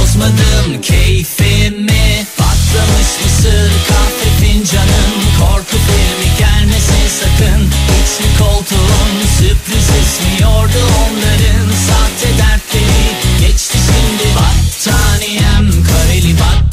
[0.00, 11.70] Bozmadım keyfimi Patlamış mısır kahve fincanım Korku filmi gelmesin sakın İçli koltuğun sürpriz esmiyordu onların
[11.86, 13.06] Sahte dertleri.
[13.40, 16.65] Geçti şimdi Battaniyem kareli battaniyem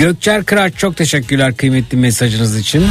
[0.00, 2.86] Gökçer Kıraç çok teşekkürler kıymetli mesajınız için.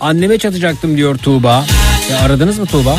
[0.00, 1.64] Anneme çatacaktım diyor Tuğba.
[2.10, 2.98] Ya aradınız mı Tuğba?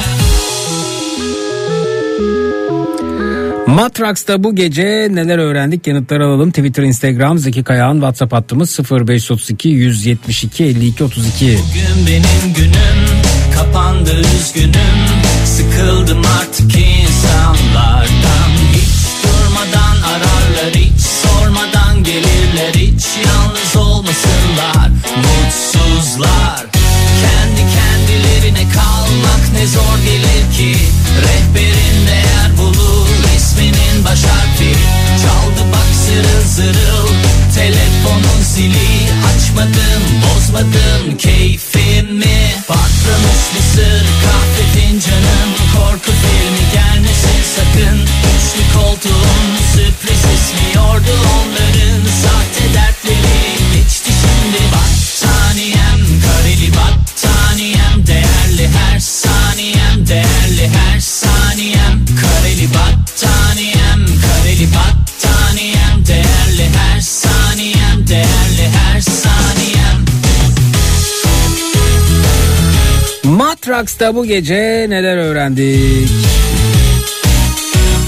[3.68, 6.52] Matrax'ta bu gece neler öğrendik yanıtları alalım.
[6.52, 11.46] Twitter, Instagram, Zeki Kayağan, WhatsApp hattımız 0532 172 52 32.
[11.46, 13.22] Bugün benim günüm
[13.56, 14.98] kapandı üzgünüm
[15.46, 18.67] Sıkıldım artık insanlardan
[26.18, 26.66] mutsuzlar
[27.22, 30.78] Kendi kendilerine kalmak ne zor gelir ki.
[31.22, 34.74] Rehberin değer bulur isminin baş harfi
[35.22, 37.08] Çaldı bak zırıl zırıl
[37.56, 39.08] telefonun zili.
[39.30, 42.40] Açmadım bozmadım keyfimi.
[42.68, 45.50] Patlamış mısır kahve fincanım.
[45.76, 48.00] Korku filmi gelmesin sakın.
[48.34, 52.02] Üçlü koltuğun sürpriz ismiyordu onların.
[52.24, 52.37] Sahte
[63.08, 70.06] battaniyem kareli battaniyem Değerli her saniyem değerli her saniyem
[73.24, 76.10] Matrax'ta bu gece neler öğrendik?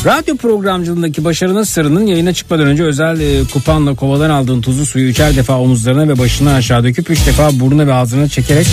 [0.06, 5.36] Radyo programcılığındaki başarının sırrının yayına çıkmadan önce özel e, kupanla kovadan aldığın tuzlu suyu üçer
[5.36, 8.68] defa omuzlarına ve başına aşağı döküp üç defa burnuna ve ağzına çekerek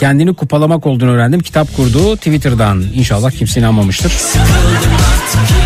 [0.00, 1.40] kendini kupalamak olduğunu öğrendim.
[1.40, 2.84] Kitap kurdu Twitter'dan.
[2.94, 4.10] İnşallah kimse inanmamıştır.
[4.10, 5.61] Sıkıldım artık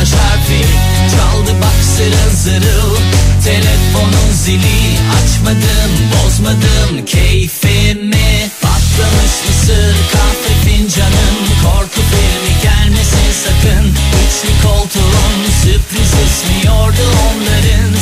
[0.00, 0.60] baş harfi.
[1.12, 2.96] Çaldı bak zırıl zırıl.
[3.44, 4.80] Telefonun zili.
[5.18, 7.04] Açmadım bozmadım.
[7.06, 9.96] Keyfimi Patlamış mısır.
[10.12, 11.36] Kahve fincanım.
[11.64, 13.86] Korku filmi gelmesin sakın.
[14.22, 17.95] Üçlü koltuğun sürpriz ismiyordu onların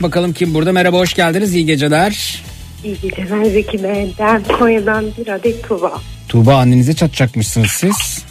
[0.00, 0.72] bakalım kim burada.
[0.72, 1.54] Merhaba hoş geldiniz.
[1.54, 2.42] İyi geceler.
[2.84, 4.14] İyi geceler Zeki Bey.
[4.18, 5.92] Ben Konya'dan bir adet Tuba.
[6.28, 8.24] Tuğba annenize çatacakmışsınız siz.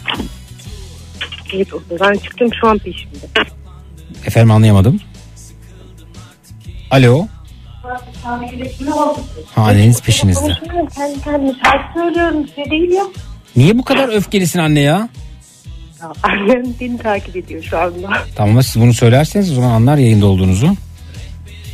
[1.54, 3.16] Evet okuldan çıktım şu an peşimde.
[4.26, 5.00] Efendim anlayamadım.
[6.90, 7.26] Alo.
[9.54, 10.40] Ha, anneniz peşinizde.
[10.40, 10.88] Konuşmuyorum.
[11.24, 12.44] Kendi şarkı söylüyorum.
[12.44, 13.04] Bir şey değil ya.
[13.56, 15.08] Niye bu kadar öfkelisin anne ya?
[16.00, 18.08] Ya, Annem beni takip ediyor şu anda.
[18.36, 20.74] Tamam ama siz bunu söylerseniz o zaman anlar yayında olduğunuzu.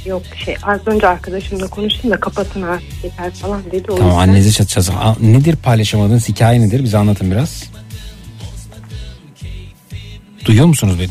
[0.07, 3.91] Yok şey az önce arkadaşımla konuştum da kapatın artık yeter falan dedi.
[3.93, 4.91] O Tamam yüzden annenize çatacağız.
[4.91, 6.85] A- Nedir paylaşamadığınız hikaye nedir?
[6.85, 7.65] Bize anlatın biraz.
[10.45, 11.09] Duyuyor musunuz beni?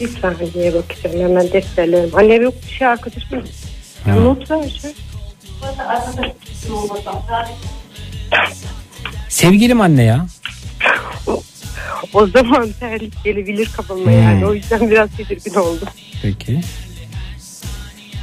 [0.00, 2.10] bir saniyeye bakacağım hemen defterlerim.
[2.16, 3.44] Anne yok bir şey arkadaşım.
[4.04, 4.14] Ha.
[4.14, 4.90] Not ver şey.
[9.28, 10.26] Sevgilim anne ya.
[12.14, 14.12] O zaman terlik gelebilir kafama Hmm.
[14.22, 14.46] yani.
[14.46, 15.88] O yüzden biraz tedirgin oldum.
[16.22, 16.60] Peki.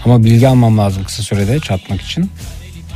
[0.05, 2.25] Ama bilgi almam lazım kısa sürede çatmak için.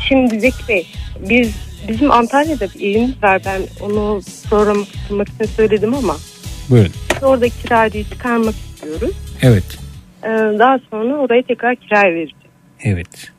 [0.07, 0.87] Şimdi Zeki Bey
[1.29, 1.55] biz
[1.87, 3.41] bizim Antalya'da bir evimiz var.
[3.45, 6.15] Ben onu sonra tutmak için söyledim ama
[6.69, 6.91] Buyurun.
[7.15, 9.15] biz orada kiracıyı çıkarmak istiyoruz.
[9.41, 9.77] Evet.
[10.23, 10.27] Ee,
[10.59, 12.35] daha sonra orayı tekrar kiraya vereceğim.
[12.83, 13.31] Evet.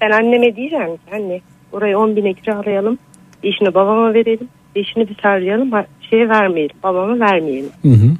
[0.00, 1.40] Ben anneme diyeceğim ki anne
[1.72, 2.98] orayı 10 bine kiralayalım.
[3.42, 4.48] İşini babama verelim.
[4.74, 5.72] İşini biz harcayalım.
[5.72, 6.76] ha- Şeye vermeyelim.
[6.82, 7.70] Babama vermeyelim.
[7.82, 8.10] Hı hı.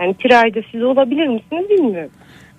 [0.00, 2.10] Yani kiracı siz olabilir misiniz bilmiyorum.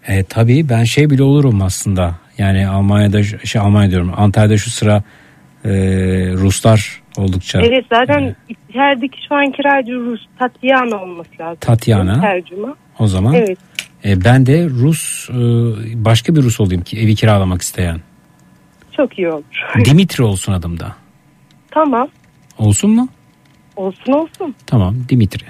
[0.07, 2.15] E, tabii ben şey bile olurum aslında.
[2.37, 5.03] Yani Almanya'da şey Almanya diyorum Antalya'da şu sıra
[5.65, 5.69] e,
[6.33, 7.61] Ruslar oldukça.
[7.61, 11.57] Evet zaten içerideki şu an kiracı Rus Tatyana olması lazım.
[11.61, 12.21] Tatyana.
[12.21, 12.67] Tercüme.
[12.99, 13.57] O zaman Evet.
[14.05, 15.35] e, ben de Rus e,
[16.05, 18.01] başka bir Rus olayım ki evi kiralamak isteyen.
[18.97, 19.43] Çok iyi olur.
[19.85, 20.95] Dimitri olsun adım da.
[21.71, 22.07] tamam.
[22.57, 23.07] Olsun mu?
[23.75, 24.55] Olsun olsun.
[24.65, 25.45] Tamam Dimitri.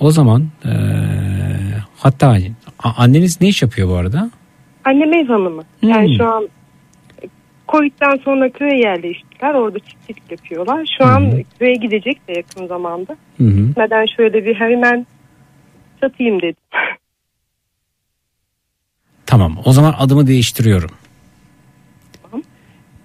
[0.00, 0.70] O zaman e,
[1.96, 2.38] hatta
[2.78, 4.30] a- anneniz ne iş yapıyor bu arada?
[4.84, 5.62] Annem ev hanımı.
[5.82, 6.16] Yani Hmm.
[6.16, 6.48] şu an
[7.68, 9.54] Covid'den sonra köye yerleştiler.
[9.54, 10.88] Orada çiftçilik yapıyorlar.
[10.98, 13.16] Şu an köye gidecek de yakın zamanda.
[13.38, 13.68] Hı hı.
[13.76, 15.06] Neden şöyle bir hemen
[16.00, 16.56] satayım dedim.
[19.26, 20.90] Tamam o zaman adımı değiştiriyorum.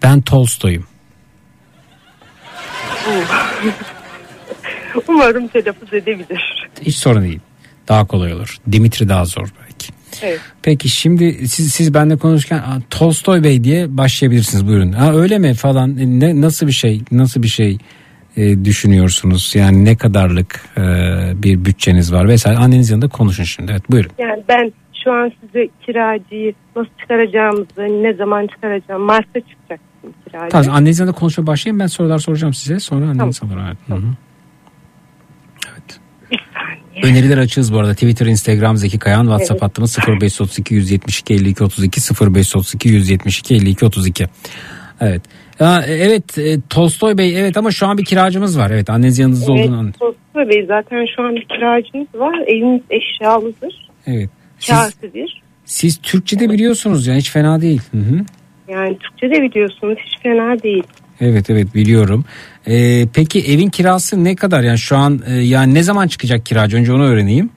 [0.04, 0.86] Ben Tolstoy'um.
[5.08, 6.70] Umarım telaffuz edebilir.
[6.82, 7.40] Hiç sorun değil.
[7.88, 8.58] Daha kolay olur.
[8.72, 9.48] Dimitri daha zor.
[10.22, 10.40] Evet.
[10.64, 14.92] Peki şimdi siz siz benimle konuşurken "Aa, Tolstoy Bey diye başlayabilirsiniz buyurun.
[14.92, 17.78] Ha öyle mi falan E, ne nasıl bir şey nasıl bir şey
[18.38, 19.52] e, düşünüyorsunuz?
[19.56, 20.82] Yani ne kadarlık e,
[21.44, 22.58] bir bütçeniz var vesaire.
[22.58, 23.72] Anneniz yanında konuşun şimdi.
[23.72, 24.12] Evet buyurun.
[24.20, 24.72] Yani ben
[25.04, 30.50] şu an size kiracıyı nasıl çıkaracağımızı, ne zaman çıkaracağım, Mars'ta çıkacaksın kiracı.
[30.50, 33.58] Tamam anneniz yanında konuşmaya başlayayım ben sorular soracağım size sonra anneniz alır.
[33.68, 33.78] Evet.
[33.88, 34.02] Hı hı.
[37.04, 37.94] Öneriler açığız bu arada.
[37.94, 39.62] Twitter, Instagram Zeki Kayan, WhatsApp Evet.
[39.62, 44.26] hattımız 0532 172 52 32 0532 172 52 32.
[45.02, 45.22] Evet.
[45.60, 48.72] Ya, evet e, Tolstoy Bey evet ama şu an bir kiracımız var.
[48.72, 49.92] Evet anneniz yanınızda Evet, olduğunu.
[49.92, 52.40] Tolstoy Bey zaten şu an bir kiracımız var.
[52.48, 53.90] Evimiz eşyalıdır.
[54.08, 54.30] Evet.
[54.68, 55.42] Kârsı bir.
[55.66, 57.82] siz Türkçe de biliyorsunuz yani hiç fena değil.
[57.92, 58.26] Hı hı.
[58.68, 60.84] Yani Türkçe de biliyorsunuz hiç fena değil.
[61.22, 62.26] Evet evet biliyorum.
[62.68, 66.78] Ee, peki evin kirası ne kadar yani şu an e, yani ne zaman çıkacak kiracı
[66.78, 67.50] önce onu öğreneyim.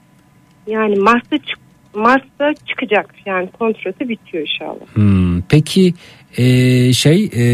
[0.66, 1.58] Yani Mars'ta çık
[1.94, 4.86] Mars'ta çıkacak yani kontratı bitiyor inşallah.
[4.94, 5.94] Hmm, peki
[6.36, 6.44] e,
[6.92, 7.44] şey e,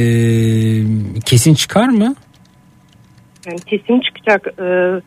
[1.24, 2.14] kesin çıkar mı?
[3.46, 4.46] Yani kesin çıkacak.
[4.60, 5.00] Ee,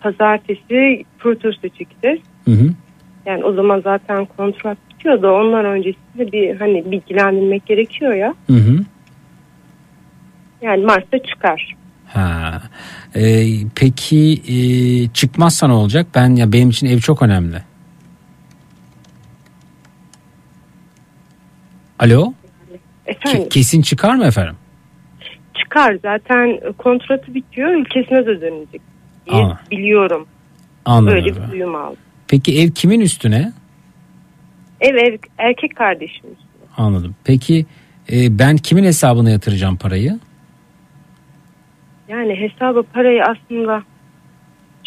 [0.00, 2.20] pazartesi protesto çekeceğiz.
[2.44, 2.70] Hı hı.
[3.26, 8.34] Yani o zaman zaten kontrat bitiyor da ondan öncesinde bir hani bilgilendirmek gerekiyor ya.
[8.46, 8.78] Hı hı.
[10.62, 11.76] Yani Mars'ta çıkar.
[12.06, 12.62] Ha.
[13.16, 14.56] Ee, peki e,
[15.08, 16.06] çıkmazsa ne olacak?
[16.14, 17.62] Ben ya benim için ev çok önemli.
[21.98, 22.32] Alo?
[23.06, 24.56] Efendim Ke- kesin çıkar mı efendim?
[25.54, 28.80] çıkar zaten kontratı bitiyor ülkesine de dönecek
[29.30, 29.60] diye Aa.
[29.70, 30.26] biliyorum.
[30.84, 31.16] Anladım.
[31.16, 31.96] Böyle bir duyum aldım.
[32.28, 33.52] Peki ev kimin üstüne?
[34.80, 36.36] Ev, ev erkek kardeşimiz.
[36.76, 37.14] Anladım.
[37.24, 37.66] Peki
[38.12, 40.18] e, ben kimin hesabına yatıracağım parayı?
[42.10, 43.82] Yani hesabı parayı aslında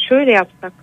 [0.10, 0.74] şöyle yapsak.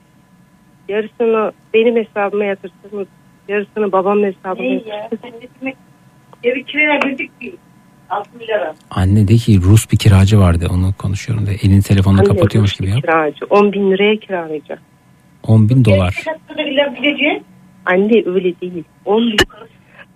[0.89, 3.07] Yarısını benim hesabıma yatırsanız
[3.49, 5.35] yarısını babamın hesabına yatırsanız.
[6.45, 7.57] Evi kiraya verdik ki
[8.11, 8.75] 6 milyara.
[8.91, 12.79] Anne de ki Rus bir kiracı vardı onu konuşuyorum da elini telefonla Anne, kapatıyormuş Rus
[12.79, 13.01] gibi yap.
[13.03, 14.83] Kiracı 10 bin liraya kiralayacak.
[15.43, 16.25] 10 bin dolar.
[17.87, 18.85] Anne öyle değil.
[19.05, 19.37] 10 bin.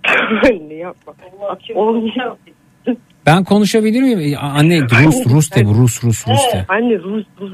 [0.50, 1.14] Anne yapma.
[1.40, 2.12] Bak, 10 bin.
[3.26, 4.38] Ben konuşabilir miyim?
[4.42, 6.64] Anne Rus Rus de bu Rus Rus Rus de.
[6.68, 7.52] Anne Rus Rus.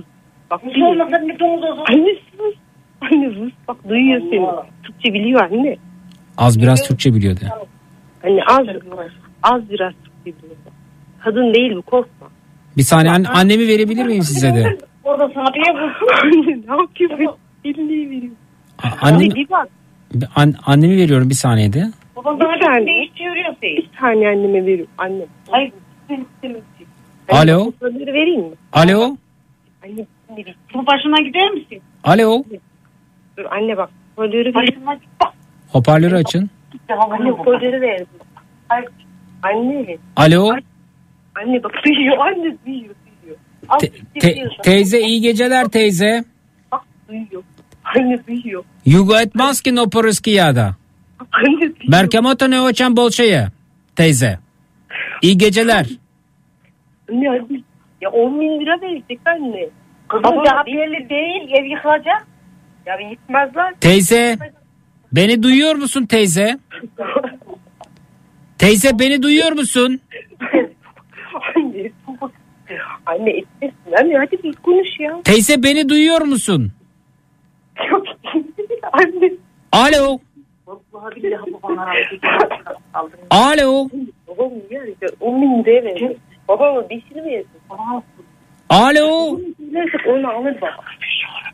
[0.51, 1.85] Bak Rus olmasa bir domuz olsun.
[1.89, 2.55] Anne sus.
[3.01, 4.47] Anne Rus bak duyuyor seni.
[4.83, 5.77] Türkçe biliyor anne.
[6.39, 7.41] Az biraz Türkçe biliyordu.
[8.25, 8.67] Anne az
[9.43, 10.57] az biraz Türkçe biliyor.
[11.25, 12.27] Kadın değil bu korkma.
[12.77, 14.79] Bir saniye anne- annemi verebilir miyim size de?
[15.05, 15.61] Orada sana bir.
[16.23, 17.37] Anne ne yapıyorsun?
[17.65, 18.33] Elini veriyor.
[18.83, 21.91] A- Anne Annem, an- annemi veriyorum bir saniyede.
[22.25, 22.87] Bir sana saniye.
[22.87, 23.77] bir değiştiriyor seni.
[23.77, 24.93] Bir saniye anneme veriyorum.
[24.99, 25.23] Anne.
[25.51, 25.73] Hayır.
[27.29, 27.67] Alo.
[27.67, 28.55] Hoparlörü vereyim mi?
[28.73, 29.17] Alo.
[29.85, 30.07] Anne,
[30.75, 31.83] Bu başına gider misin?
[32.05, 32.45] Alo.
[33.37, 33.91] dur anne bak.
[34.17, 34.55] Hoparlörü ver.
[34.55, 35.33] Başına git bak.
[35.73, 36.51] Hoparlörü açın.
[37.11, 38.01] Anne hoparlörü ver.
[38.69, 38.89] Hayır.
[39.43, 39.97] Anne.
[40.17, 40.51] Alo.
[41.35, 42.19] Anne bak duyuyor.
[42.19, 42.95] Anne duyuyor.
[43.81, 43.91] Te-
[44.21, 44.63] te- biliyorsun.
[44.63, 46.25] teyze iyi geceler teyze.
[46.73, 47.43] Bak duyuyor.
[47.85, 48.65] Anne duyuyor.
[48.87, 50.61] Yugo etmaz no poroskiyada.
[50.61, 50.75] Anne duyuyor.
[51.93, 53.49] Berkemoto ne oçan bolşeye.
[53.97, 54.39] Teyze.
[55.23, 55.87] İyi geceler.
[57.11, 57.61] Anne anne.
[58.01, 59.69] Ya 10 bin lira verecek anne.
[60.09, 61.51] Kızım Ama daha belli değil.
[61.61, 62.27] Ev yıkılacak.
[62.87, 63.75] Ya yıkmazlar.
[63.81, 64.37] Teyze.
[65.13, 66.59] Beni duyuyor musun teyze?
[68.59, 70.01] Teyze beni duyuyor musun?
[71.57, 71.93] anne.
[73.07, 73.93] Anne etmesin.
[74.01, 75.21] Anne hadi bir konuş ya.
[75.25, 76.73] Teyze beni duyuyor musun?
[77.91, 78.05] Yok.
[78.93, 79.33] anne.
[79.73, 80.19] Alo.
[80.70, 81.86] Vallahi billahi babana
[82.94, 83.20] aldın.
[83.30, 83.90] Alo.
[84.28, 86.18] Babam yani 10 bin liraya verecek.
[86.48, 87.50] Babama beşini mi yesin?
[88.70, 89.40] Alo.
[89.72, 90.84] Neyse onu alır baba.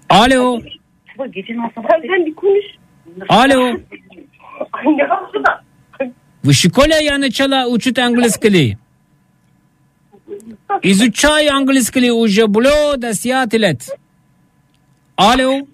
[0.10, 0.60] Alo.
[1.22, 1.90] sabah gecenin o sabah.
[1.90, 2.66] Sen bir konuş.
[3.30, 3.78] Alo.
[4.74, 5.62] Anne yaptı da.
[6.44, 8.78] В школе я начала учить английский.
[10.82, 13.88] Изучаю английский уже более 10 лет.
[15.18, 15.68] Alo.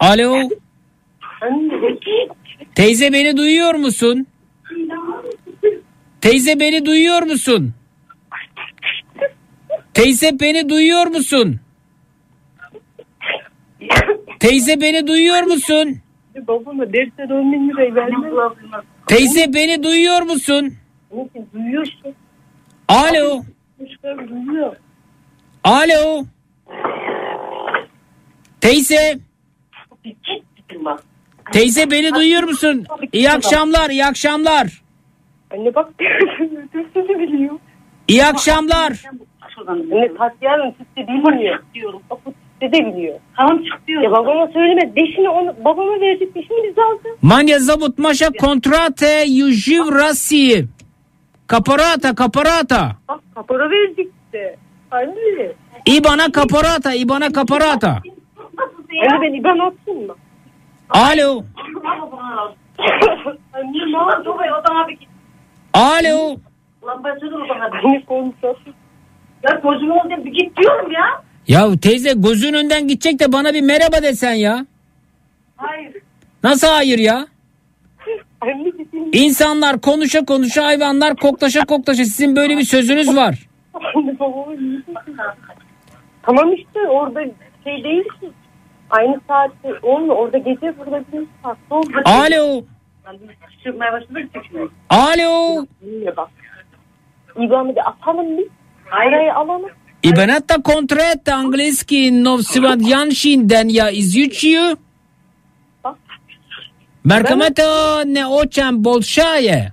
[0.00, 0.50] Alo.
[2.75, 4.27] Teyze beni duyuyor musun?
[6.21, 7.73] Teyze beni duyuyor musun?
[9.93, 11.59] Teyze beni duyuyor musun?
[14.39, 15.97] Teyze beni duyuyor musun?
[16.47, 18.33] Babama derse 10 bin lirayı vermez.
[19.07, 20.73] Teyze beni duyuyor musun?
[21.53, 22.15] Duyuyorsun.
[22.87, 23.43] Alo.
[24.03, 24.75] Duyuyor.
[25.63, 26.25] Alo.
[28.61, 29.19] Teyze.
[30.85, 31.03] Bak.
[31.51, 32.85] Teyze beni duyuyor musun?
[33.13, 34.81] İyi akşamlar, iyi akşamlar.
[35.53, 35.89] Anne bak
[36.93, 37.55] sözünü biliyor.
[38.07, 39.03] İyi akşamlar.
[39.67, 41.59] Anne Tatya'nın sizi bilmiyor.
[41.73, 42.01] Diyorum.
[42.61, 43.19] Size de biliyor.
[43.37, 44.01] Tamam çık diyor.
[44.01, 44.95] Ya babama söyleme.
[44.95, 47.23] Deşini onu babama verecek deşini biz aldık.
[47.23, 50.65] Manja zabut maša kontrate ju živ Rasiji.
[51.47, 52.91] Kaporata, kaporata.
[53.07, 54.55] Bak kapora verdik de.
[54.91, 55.51] Anne.
[55.85, 57.89] İbana kaporata, İbana kaporata.
[57.89, 60.15] Anne ben İban atayım mı?
[60.89, 61.43] Alo.
[65.73, 66.37] Alo.
[66.83, 67.69] Lan ben sözüm odama.
[67.83, 68.73] Anne konuşasın.
[69.43, 71.21] Ya gözüm oldu bir git diyorum ya.
[71.47, 74.65] Ya teyze gözün önden gidecek de bana bir merhaba desen ya.
[75.57, 75.93] Hayır.
[76.43, 77.27] Nasıl hayır ya?
[79.13, 83.47] İnsanlar konuşa konuşa hayvanlar koklaşa koklaşa sizin böyle bir sözünüz var.
[86.23, 87.21] Tamam işte orada
[87.63, 88.29] şey değil ki.
[88.89, 90.15] Aynı saatte olmuyor.
[90.15, 91.57] Orada gece burada bir saat.
[91.69, 91.87] Oldu.
[92.05, 92.63] Alo.
[93.63, 94.71] Çıkmaya başladık çıkmıyor.
[94.89, 95.65] Alo.
[96.17, 96.29] Bak.
[97.35, 98.47] Bir atalım bir.
[98.91, 99.69] Arayı alalım.
[100.03, 104.77] Ibanata kontrata angliski novsivadjanshinden ya izjučiju.
[107.03, 109.71] Merkamata ne očam bolšaje.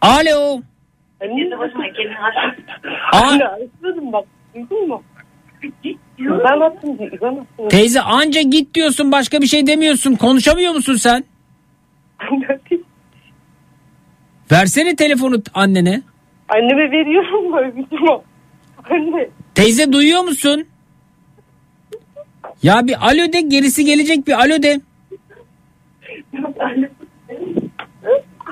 [0.00, 0.60] Alo.
[1.20, 2.16] Anne de başına kendini
[3.12, 3.58] Aa.
[6.18, 6.98] İban attım.
[7.68, 10.14] Teyze anca git diyorsun başka bir şey demiyorsun.
[10.14, 11.24] Konuşamıyor musun sen?
[14.52, 16.02] Versene telefonu annene.
[16.48, 17.54] Anneme veriyorum
[17.88, 18.08] şey.
[18.90, 19.28] Anne.
[19.54, 20.66] Teyze duyuyor musun?
[22.62, 24.80] Ya bir alo de gerisi gelecek bir alo de.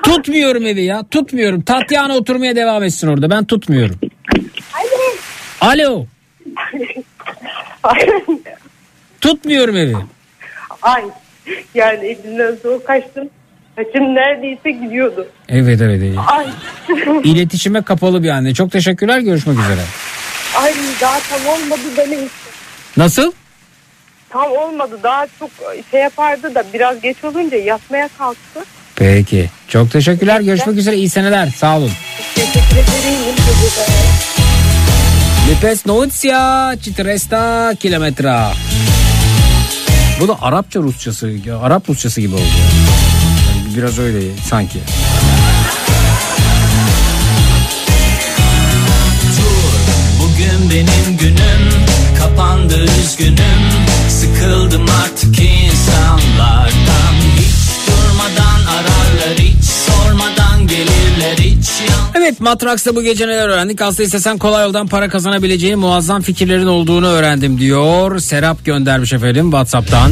[0.03, 1.61] Tutmuyorum evi ya tutmuyorum.
[1.61, 3.95] Tatyana oturmaya devam etsin orada ben tutmuyorum.
[5.61, 6.05] Alo.
[9.21, 9.95] Tutmuyorum evi.
[10.81, 11.03] Ay.
[11.73, 13.29] Yani elinden zor kaçtım.
[13.75, 15.27] Saçım neredeyse gidiyordu.
[15.49, 16.01] Evet evet.
[16.03, 16.17] evet.
[16.27, 16.47] Ay.
[17.23, 18.53] İletişime kapalı bir anne.
[18.53, 19.81] Çok teşekkürler görüşmek üzere.
[20.55, 22.29] Ay daha tam olmadı da neyse.
[22.97, 23.31] Nasıl?
[24.29, 25.49] Tam olmadı daha çok
[25.91, 28.59] şey yapardı da biraz geç olunca yatmaya kalktı.
[28.95, 29.49] Peki.
[29.67, 30.41] Çok teşekkürler.
[30.41, 30.95] Görüşmek üzere.
[30.95, 31.47] İyi seneler.
[31.47, 31.91] Sağ olun.
[32.35, 34.44] Teşekkür ederim.
[35.49, 38.53] Lipes Noutsia Citresta kilometra.
[40.19, 42.41] Bu da Arapça Rusçası, Arap Rusçası gibi oldu.
[42.41, 42.65] ya.
[43.55, 44.79] Yani biraz öyle sanki.
[50.21, 51.69] Bugün benim günüm
[52.19, 53.61] kapandı üzgünüm
[54.09, 59.65] Sıkıldım artık insanlardan Hiç durmadan ararlar hiç
[62.15, 63.81] Evet Matraks'ta bu gece neler öğrendik?
[63.81, 68.19] Aslında istesen kolay yoldan para kazanabileceğin muazzam fikirlerin olduğunu öğrendim diyor.
[68.19, 70.11] Serap göndermiş efendim Whatsapp'tan.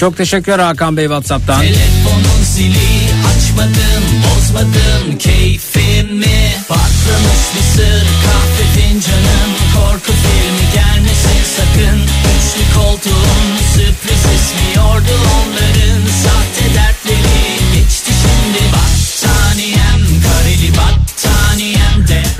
[0.00, 1.60] Çok teşekkürler Hakan Bey Whatsapp'tan.
[1.60, 2.92] telefonun zili
[3.30, 11.98] Açmadım bozmadım keyfimi Patlamış bir sır kahve fincanım Korku filmi gelmesin sakın
[12.34, 15.71] Üçlü koltuğun sürpriz ismiyordu onların Sahte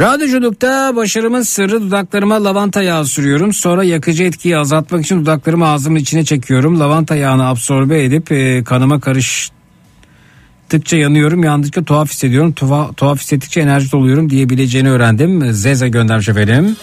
[0.01, 3.53] Radyoculukta başarımın sırrı dudaklarıma lavanta yağı sürüyorum.
[3.53, 6.81] Sonra yakıcı etkiyi azaltmak için dudaklarımı ağzımın içine çekiyorum.
[6.81, 11.45] Lavanta yağını absorbe edip e, kanıma karıştıkça yanıyorum.
[11.45, 12.53] Yandıkça tuhaf hissediyorum.
[12.53, 15.53] Tuha, tuhaf hissettikçe enerji doluyorum diyebileceğini öğrendim.
[15.53, 16.77] Zeze göndermiş efendim.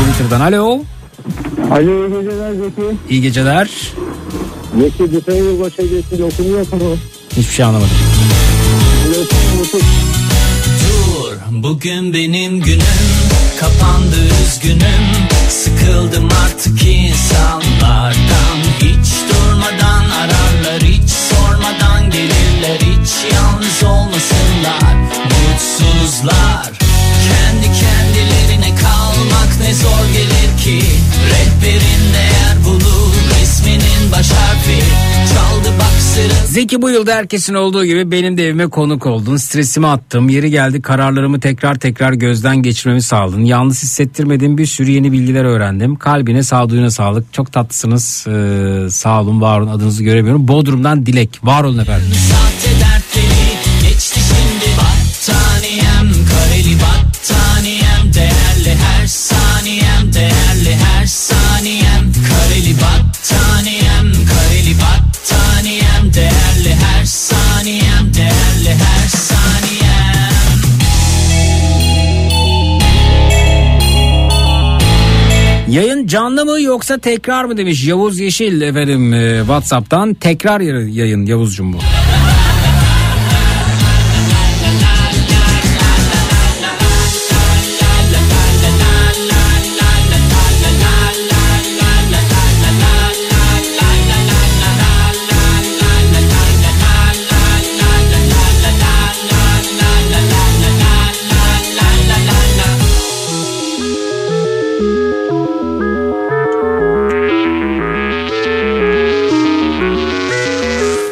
[0.00, 0.82] Twitter'dan alo.
[1.70, 2.96] Alo iyi geceler Zeki.
[3.10, 3.70] İyi geceler.
[4.80, 6.96] Zeki geçen yıl başa geçti okunuyor mu?
[7.36, 7.96] Hiçbir şey anlamadım.
[11.50, 12.82] Bugün benim günüm
[13.60, 15.28] Kapandı üzgünüm.
[15.48, 18.58] Sıkıldım artık insanlardan.
[18.80, 22.78] Hiç durmadan ararlar Hiç sormadan gelirler.
[22.80, 24.94] Hiç yalnız olmasınlar
[25.24, 26.72] Mutsuzlar.
[27.28, 30.86] Kendi kendilerine kalmak ne zor gelir ki.
[31.30, 32.97] Rehberin değer bulur
[33.68, 34.82] isminin baş harfi
[35.34, 39.36] Çaldı baksırın Zeki bu yılda herkesin olduğu gibi benim de evime konuk oldun.
[39.36, 40.28] Stresimi attım.
[40.28, 43.44] Yeri geldi kararlarımı tekrar tekrar gözden geçirmemi sağladın.
[43.44, 45.96] Yalnız hissettirmediğim bir sürü yeni bilgiler öğrendim.
[45.96, 47.32] Kalbine sağduyuna sağlık.
[47.32, 48.26] Çok tatlısınız.
[48.28, 50.48] Ee, sağ olun var olun adınızı göremiyorum.
[50.48, 51.40] Bodrum'dan Dilek.
[51.42, 52.06] Var olun efendim.
[52.30, 52.67] Sahte
[63.32, 70.28] battaniyem kareli battaniyem Değerli her saniyem değerli her saniyem
[75.70, 80.14] Yayın canlı mı yoksa tekrar mı demiş Yavuz Yeşil efendim e, Whatsapp'tan.
[80.14, 81.78] Tekrar yayın- Yavuzcum bu.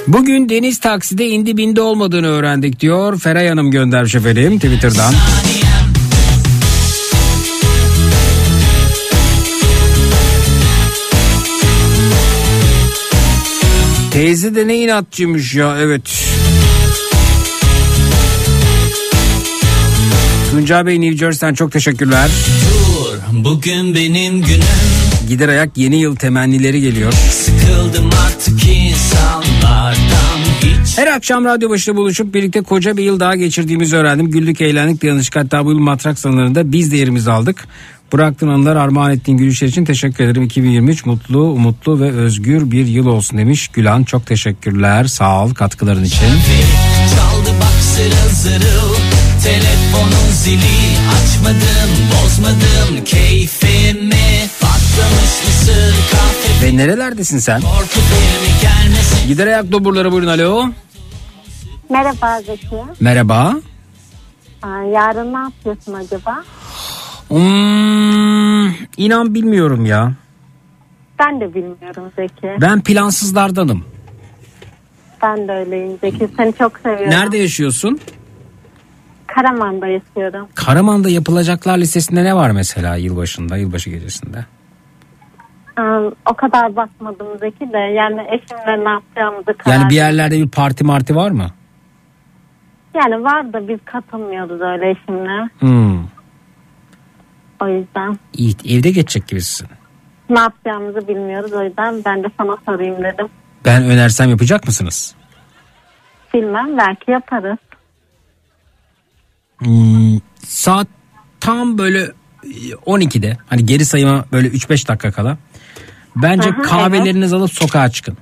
[0.07, 3.19] Bugün Deniz takside indi bindi olmadığını öğrendik diyor.
[3.19, 5.15] Feray Hanım göndermiş efendim Twitter'dan.
[14.11, 16.27] Teyze de ne inatçıymış ya evet.
[20.51, 22.31] Tuncay Bey New Jersey'den çok teşekkürler.
[22.63, 24.63] Dur bugün benim günüm
[25.29, 27.13] Gider ayak yeni yıl temennileri geliyor.
[27.31, 28.06] Sıkıldım
[30.97, 34.31] Her akşam radyo başında buluşup birlikte koca bir yıl daha geçirdiğimizi öğrendim.
[34.31, 37.69] Güldük eğlendik dayanışık hatta bu yıl matrak sanılarında biz de yerimizi aldık.
[38.13, 40.43] Bıraktığın anılar armağan ettiğin gülüşler için teşekkür ederim.
[40.43, 43.69] 2023 mutlu, umutlu ve özgür bir yıl olsun demiş.
[43.69, 45.05] Gülan çok teşekkürler.
[45.05, 46.27] Sağ ol katkıların için.
[47.17, 48.95] Çaldı bak zırıl zırıl
[49.45, 57.61] Telefonun zili açmadım bozmadım keyfimi Patlamış mısır kahve Ve nerelerdesin sen?
[59.29, 60.69] Gider ayak doburları buyurun alo.
[61.91, 62.77] Merhaba Zeki.
[63.01, 63.55] Merhaba.
[64.63, 66.45] Aa, yarın ne yapıyorsun acaba?
[67.29, 68.67] Hmm,
[68.97, 70.13] inan bilmiyorum ya.
[71.19, 72.57] Ben de bilmiyorum Zeki.
[72.61, 73.85] Ben plansızlardanım.
[75.23, 76.29] Ben de öyleyim Zeki.
[76.37, 77.11] Seni çok seviyorum.
[77.11, 78.01] Nerede yaşıyorsun?
[79.27, 80.49] Karaman'da yaşıyorum.
[80.55, 84.45] Karaman'da yapılacaklar listesinde ne var mesela yılbaşında, yılbaşı gecesinde?
[86.31, 90.85] O kadar bakmadım Zeki de yani eşimle ne yapacağımızı karar Yani bir yerlerde bir parti
[90.85, 91.47] marti var mı?
[92.97, 95.49] Yani var da biz katılmıyoruz öyle eşimle.
[95.59, 96.05] Hmm.
[97.61, 99.69] O yüzden İyi, evde geçecek gibisin.
[100.31, 101.53] ne yapacağımızı bilmiyoruz.
[101.53, 103.29] O yüzden ben de sana sorayım dedim.
[103.65, 105.15] Ben önersem yapacak mısınız?
[106.35, 107.59] Bilmem belki yaparız.
[109.59, 110.87] Hmm, saat
[111.41, 112.01] tam böyle
[112.45, 115.39] e, 12'de hani geri sayıma böyle 3-5 dakika kala.
[116.17, 118.17] Bence Aha, kahvelerinizi alıp sokağa çıkın.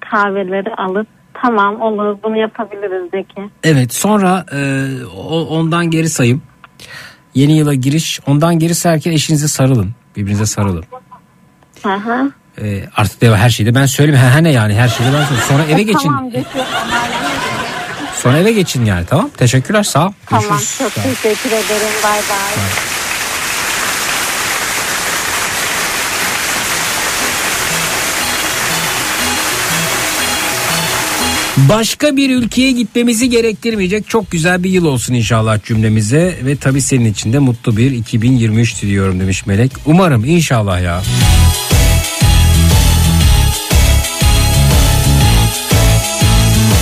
[0.00, 3.50] Kahveleri alıp tamam olur bunu yapabiliriz Zeki.
[3.64, 4.88] Evet sonra e,
[5.48, 6.42] ondan geri sayım.
[7.34, 9.90] Yeni yıla giriş ondan geri sayarken eşinize sarılın.
[10.16, 10.84] Birbirinize sarılın.
[11.82, 12.32] Hı.
[12.62, 14.20] E, artık de her şeyde ben söyleyeyim.
[14.32, 15.48] Ha, ne yani her şeyde ben söyleyeyim.
[15.48, 16.08] Sonra eve geçin.
[16.08, 16.46] Tamam Zeki.
[18.14, 19.30] Sonra eve geçin yani tamam.
[19.36, 20.12] Teşekkürler sağ ol.
[20.26, 20.78] Tamam Görüşürüz.
[20.78, 21.92] çok Sağ teşekkür ederim.
[22.04, 22.99] Bay bay.
[31.68, 37.04] Başka bir ülkeye gitmemizi gerektirmeyecek çok güzel bir yıl olsun inşallah cümlemize ve tabii senin
[37.04, 39.72] için de mutlu bir 2023 diliyorum demiş Melek.
[39.86, 41.02] Umarım inşallah ya.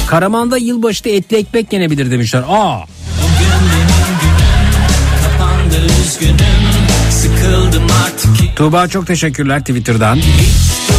[0.07, 2.43] Karaman'da yılbaşında etli ekmek yenebilir demişler.
[2.49, 2.85] Aa
[8.07, 10.17] artık Tuğba çok teşekkürler Twitter'dan.
[10.17, 10.98] Hiç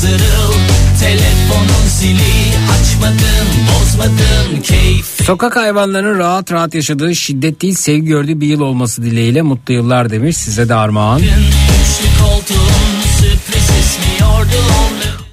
[0.00, 0.52] zırıl
[1.00, 8.46] Telefonun zili açmadın bozmadın keyif Sokak hayvanlarının rahat rahat yaşadığı şiddet değil sevgi gördüğü bir
[8.46, 11.20] yıl olması dileğiyle mutlu yıllar demiş size de armağan.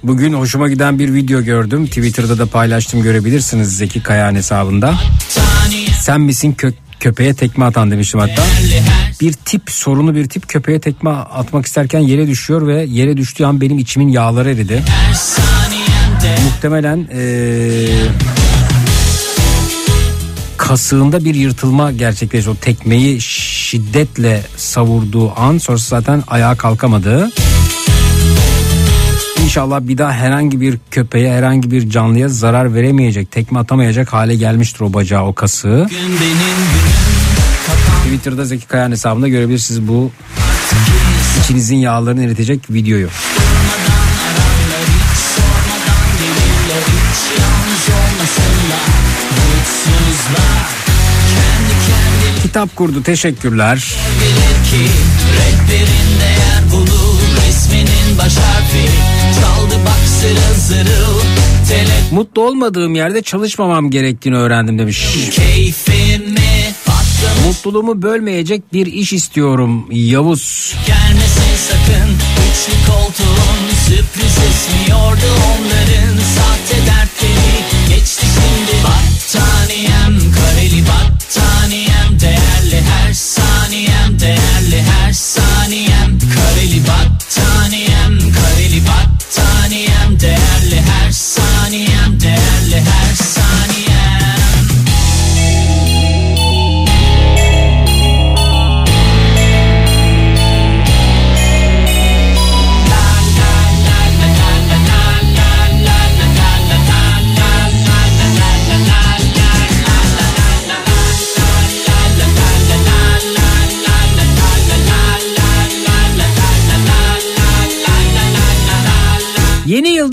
[0.02, 1.86] Bugün hoşuma giden bir video gördüm.
[1.86, 4.94] Twitter'da da paylaştım görebilirsiniz Zeki Kayağan hesabında.
[6.00, 8.42] Sen misin kö- köpeğe tekme atan demiştim hatta.
[9.20, 13.60] Bir tip sorunu bir tip köpeğe tekme atmak isterken yere düşüyor ve yere düştüğü an
[13.60, 14.82] benim içimin yağları eridi.
[16.44, 17.88] muhtemelen eee,
[20.56, 22.50] kasığında bir yırtılma gerçekleşti.
[22.50, 27.30] O tekmeyi şiddetle savurduğu an sonrası zaten ayağa kalkamadı.
[29.44, 34.80] İnşallah bir daha herhangi bir köpeğe herhangi bir canlıya zarar veremeyecek, tekme atamayacak hale gelmiştir
[34.80, 35.86] o bacağı o kasığı.
[38.16, 40.10] Twitter'da Zeki Kayan hesabında görebilirsiniz bu
[41.40, 43.08] içinizin yağlarını eritecek videoyu.
[52.42, 53.94] Kitap kurdu teşekkürler.
[62.10, 65.06] Mutlu olmadığım yerde çalışmamam gerektiğini öğrendim demiş.
[65.30, 66.25] patlamış
[67.46, 70.74] Mutluluğumu bölmeyecek bir iş istiyorum Yavuz.
[70.86, 72.10] gelmesin sakın
[72.50, 77.56] üçlü koltuğun sürpriz esmiyordu onların sahte dertleri
[77.88, 81.15] geçti şimdi battaniyem kareli battaniyem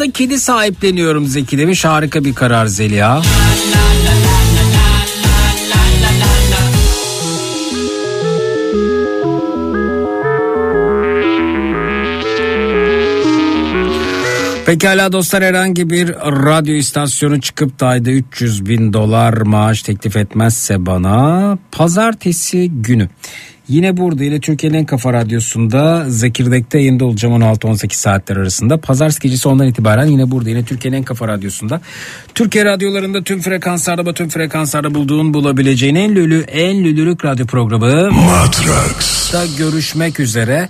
[0.03, 1.85] Yılda kedi sahipleniyorum Zeki demiş.
[1.85, 3.21] Harika bir karar Zeliha.
[14.65, 20.85] Pekala dostlar herhangi bir radyo istasyonu çıkıp da ayda 300 bin dolar maaş teklif etmezse
[20.85, 23.09] bana pazartesi günü
[23.67, 28.77] Yine burada ile Türkiye'nin en kafa radyosunda Zekirdek'te yayında olacağım 16-18 saatler arasında.
[28.77, 31.81] Pazartesi gecesi ondan itibaren yine burada yine Türkiye'nin en kafa radyosunda.
[32.35, 38.11] Türkiye radyolarında tüm frekanslarda tüm frekanslarda bulduğun bulabileceğin en lülü en lülülük radyo programı.
[38.11, 39.33] Matrax.
[39.33, 40.69] Da görüşmek üzere.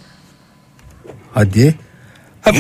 [1.34, 1.76] Hadi.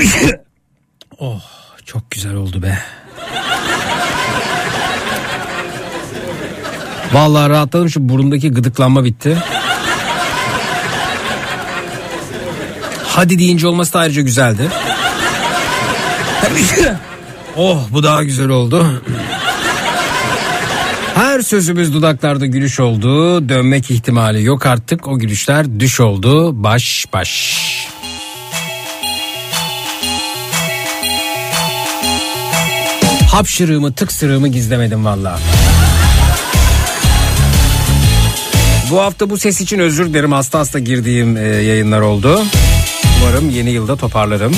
[1.19, 1.41] oh
[1.85, 2.77] çok güzel oldu be.
[7.13, 9.37] Vallahi rahatladım şu burundaki gıdıklanma bitti.
[13.15, 14.69] Hadi deyince olması da ayrıca güzeldi.
[17.57, 19.01] oh bu daha güzel oldu.
[21.15, 23.49] Her sözümüz dudaklarda gülüş oldu.
[23.49, 25.07] Dönmek ihtimali yok artık.
[25.07, 26.63] O gülüşler düş oldu.
[26.63, 27.63] Baş baş.
[33.31, 35.39] Hapşırığımı tıksırığımı gizlemedim valla.
[38.91, 40.31] Bu hafta bu ses için özür dilerim.
[40.31, 42.41] Hasta hasta girdiğim e, yayınlar oldu.
[43.23, 44.51] Umarım yeni yılda toparlarım.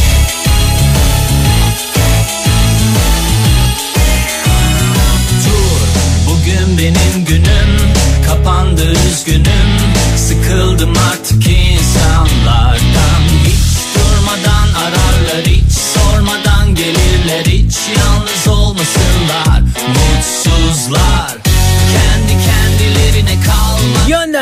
[5.46, 5.88] Dur
[6.28, 7.94] bugün benim günüm
[8.28, 9.70] kapandı üzgünüm
[10.18, 11.48] sıkıldım artık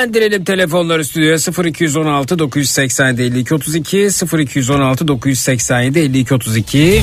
[0.03, 7.01] Yönlendirelim telefonları stüdyoya 0216 987 52 32 0216 987 52 32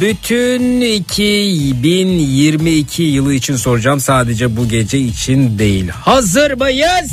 [0.00, 5.88] bütün 2022 yılı için soracağım sadece bu gece için değil.
[5.88, 7.12] Hazır mıyız?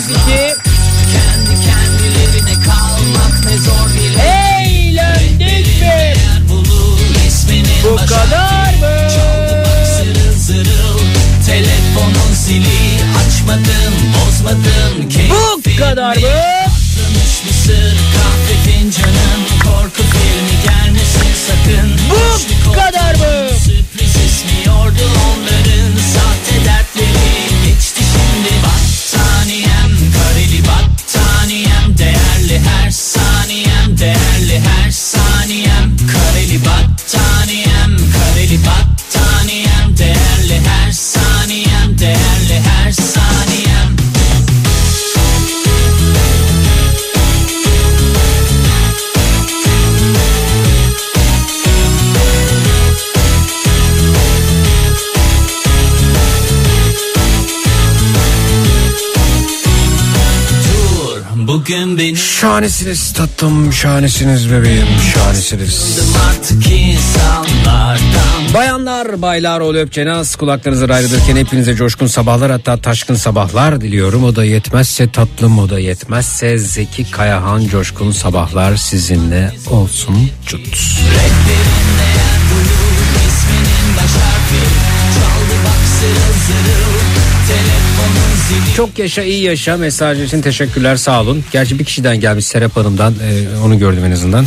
[0.00, 0.56] 32.
[1.12, 4.18] Kendi kendilerine kalmak ne zor bile.
[4.18, 6.14] Hey lendik mi?
[7.84, 9.08] Bu kadar mı?
[9.10, 11.00] Çaldı bak zırıl zırıl.
[11.46, 15.10] Telefonun zili açmadım bozmadım.
[15.66, 16.22] Bu kadar mı?
[16.22, 19.40] Patlamış mısır kahve fincanım.
[19.64, 22.00] Korku filmi gelmesin sakın.
[22.66, 23.49] Bu kadar mı?
[36.70, 43.39] Battaniyem kareli battaniyem Değerli her saniyem değerli her saniyem
[61.50, 66.00] Bugün benim Şahanesiniz tatlım, şahanesiniz bebeğim, şahanesiniz.
[68.54, 74.24] Bayanlar, baylar, ol öpçenaz kulaklarınızı ayrılırken hepinize coşkun sabahlar hatta taşkın sabahlar diliyorum.
[74.24, 80.78] O da yetmezse tatlım, o da yetmezse Zeki Kayahan coşkun sabahlar sizinle olsun cut.
[88.76, 91.44] Çok yaşa iyi yaşa mesaj için teşekkürler sağ olun.
[91.52, 94.46] Gerçi bir kişiden gelmiş Serap Hanım'dan e, onu gördüm en azından.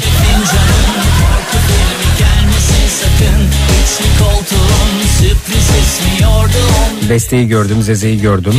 [7.10, 8.54] Besteyi gördüm, Zeze'yi gördüm.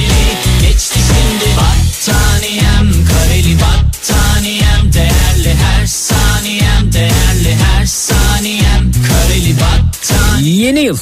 [0.63, 10.99] Geçti şimdi battaniyem Kareli battaniyem Değerli her saniyem Değerli her saniyem Kareli battaniyem Yeni yıl.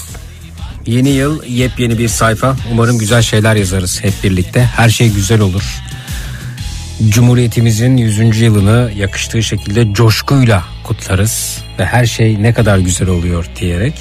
[0.87, 2.57] Yeni yıl yepyeni bir sayfa.
[2.73, 4.63] Umarım güzel şeyler yazarız hep birlikte.
[4.63, 5.83] Her şey güzel olur.
[7.09, 8.41] Cumhuriyetimizin 100.
[8.41, 11.59] yılını yakıştığı şekilde coşkuyla kutlarız.
[11.79, 13.95] Ve her şey ne kadar güzel oluyor diyerek.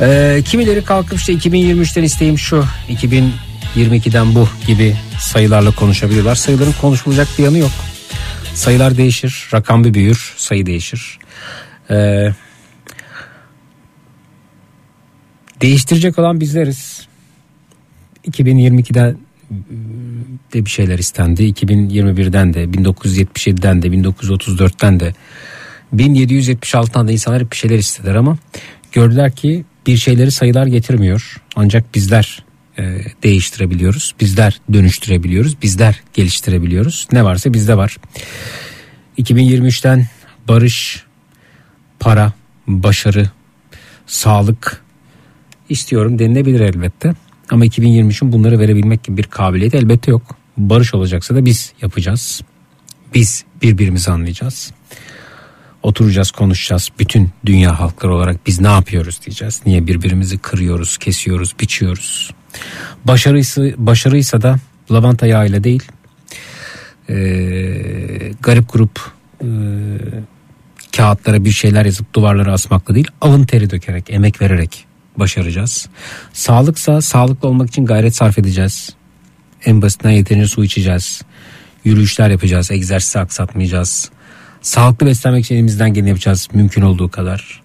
[0.00, 6.34] Ee, kimileri kalkıp işte 2023'ten isteğim şu, 2022'den bu gibi sayılarla konuşabiliyorlar.
[6.34, 7.70] Sayıların konuşulacak bir yanı yok.
[8.54, 11.18] Sayılar değişir, rakam bir büyür, sayı değişir.
[11.90, 12.28] Ee,
[15.60, 17.06] değiştirecek olan bizleriz.
[18.30, 19.16] 2022'den
[20.52, 21.42] de bir şeyler istendi.
[21.42, 25.14] 2021'den de, 1977'den de, 1934'ten de,
[25.94, 28.38] 1776'dan da insanlar hep bir şeyler istediler ama
[28.92, 31.42] gördüler ki bir şeyleri sayılar getirmiyor.
[31.56, 32.44] Ancak bizler
[32.78, 34.14] e, değiştirebiliyoruz.
[34.20, 35.62] Bizler dönüştürebiliyoruz.
[35.62, 37.08] Bizler geliştirebiliyoruz.
[37.12, 37.96] Ne varsa bizde var.
[39.18, 40.06] 2023'ten
[40.48, 41.04] barış,
[42.00, 42.32] para,
[42.66, 43.30] başarı,
[44.06, 44.85] sağlık
[45.68, 47.14] istiyorum denilebilir elbette.
[47.50, 50.22] Ama 2023'ün bunları verebilmek gibi bir kabiliyeti elbette yok.
[50.56, 52.40] Barış olacaksa da biz yapacağız.
[53.14, 54.72] Biz birbirimizi anlayacağız.
[55.82, 56.88] Oturacağız konuşacağız.
[56.98, 59.60] Bütün dünya halkları olarak biz ne yapıyoruz diyeceğiz.
[59.66, 62.30] Niye birbirimizi kırıyoruz, kesiyoruz, biçiyoruz.
[63.04, 64.56] Başarıysa, başarıysa da
[64.90, 65.82] lavanta yağıyla değil.
[67.08, 67.14] Ee,
[68.40, 69.00] garip grup
[69.40, 69.48] e,
[70.96, 73.08] kağıtlara bir şeyler yazıp duvarlara asmakla değil.
[73.20, 74.86] Alın teri dökerek, emek vererek
[75.18, 75.88] başaracağız.
[76.32, 78.94] Sağlıksa sağlıklı olmak için gayret sarf edeceğiz.
[79.64, 81.22] En basitinden yeterince su içeceğiz.
[81.84, 82.70] Yürüyüşler yapacağız.
[82.70, 84.10] Egzersizi aksatmayacağız.
[84.62, 86.48] Sağlıklı beslenmek için elimizden geleni yapacağız.
[86.52, 87.62] Mümkün olduğu kadar.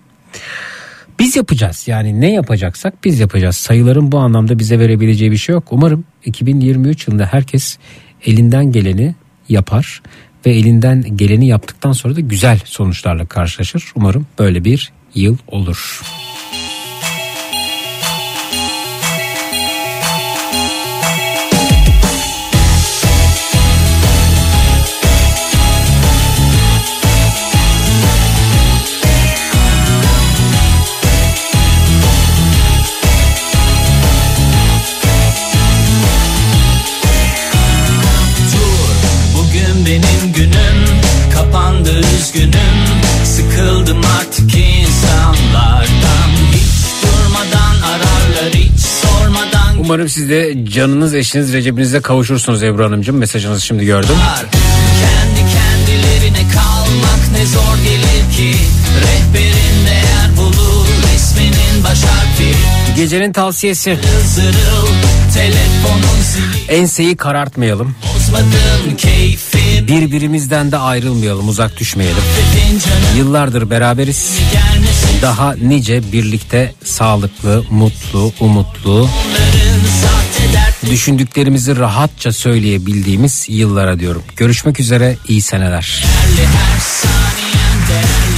[1.19, 1.87] Biz yapacağız.
[1.87, 3.57] Yani ne yapacaksak biz yapacağız.
[3.57, 5.67] Sayıların bu anlamda bize verebileceği bir şey yok.
[5.71, 7.77] Umarım 2023 yılında herkes
[8.25, 9.15] elinden geleni
[9.49, 10.01] yapar
[10.45, 13.91] ve elinden geleni yaptıktan sonra da güzel sonuçlarla karşılaşır.
[13.95, 16.01] Umarım böyle bir yıl olur.
[49.91, 53.17] Umarım siz de canınız eşiniz Recep'inize kavuşursunuz Ebru Hanımcığım.
[53.17, 54.15] Mesajınızı şimdi gördüm.
[55.01, 58.57] Kendi kendilerine kalmak ne zor gelir ki
[59.01, 62.53] Rehberin değer bulur isminin baş harfi
[62.95, 63.99] Gecenin tavsiyesi.
[64.35, 64.87] Zırıl
[66.69, 67.95] Enseyi karartmayalım.
[69.87, 72.23] Birbirimizden de ayrılmayalım, uzak düşmeyelim.
[73.17, 74.39] Yıllardır beraberiz.
[74.53, 74.90] gelmesin
[75.21, 79.09] Daha nice birlikte sağlıklı, mutlu, umutlu,
[80.89, 84.23] düşündüklerimizi rahatça söyleyebildiğimiz yıllara diyorum.
[84.37, 86.03] Görüşmek üzere, iyi seneler.
[87.89, 88.30] Değerli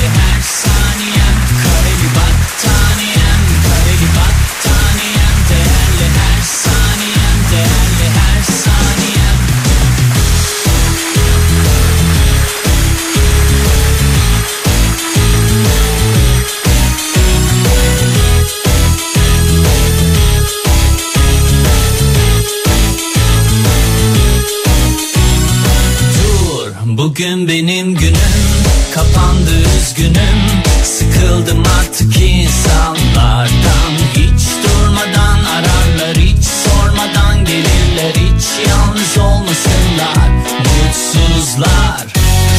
[27.04, 28.54] bugün benim günüm
[28.94, 30.40] Kapandı üzgünüm.
[30.84, 33.94] Sıkıldım artık insanlardan.
[34.14, 38.14] Hiç durmadan ararlar Hiç sormadan gelirler.
[38.14, 42.08] Hiç yalnız olmasınlar Mutsuzlar.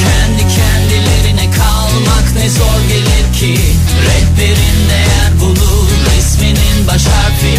[0.05, 3.61] Kendi kendilerine kalmak ne zor gelir ki.
[4.07, 5.94] Rehberin değer bulur
[6.35, 7.55] isminin baş harfi.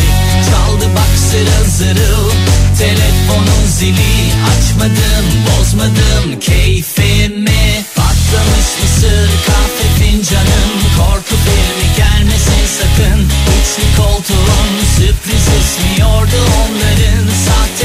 [0.49, 2.31] Çaldı bak zırıl zırıl
[2.79, 4.15] telefonun zili.
[4.51, 7.85] Açmadım bozmadım keyfimi.
[7.95, 10.71] Patlamış mısır kahve fincanım.
[10.97, 13.19] Korku filmi gelmesin sakın.
[13.55, 17.25] Üçlü koltuğun sürpriz ismiyordu onların.
[17.45, 17.84] Sahte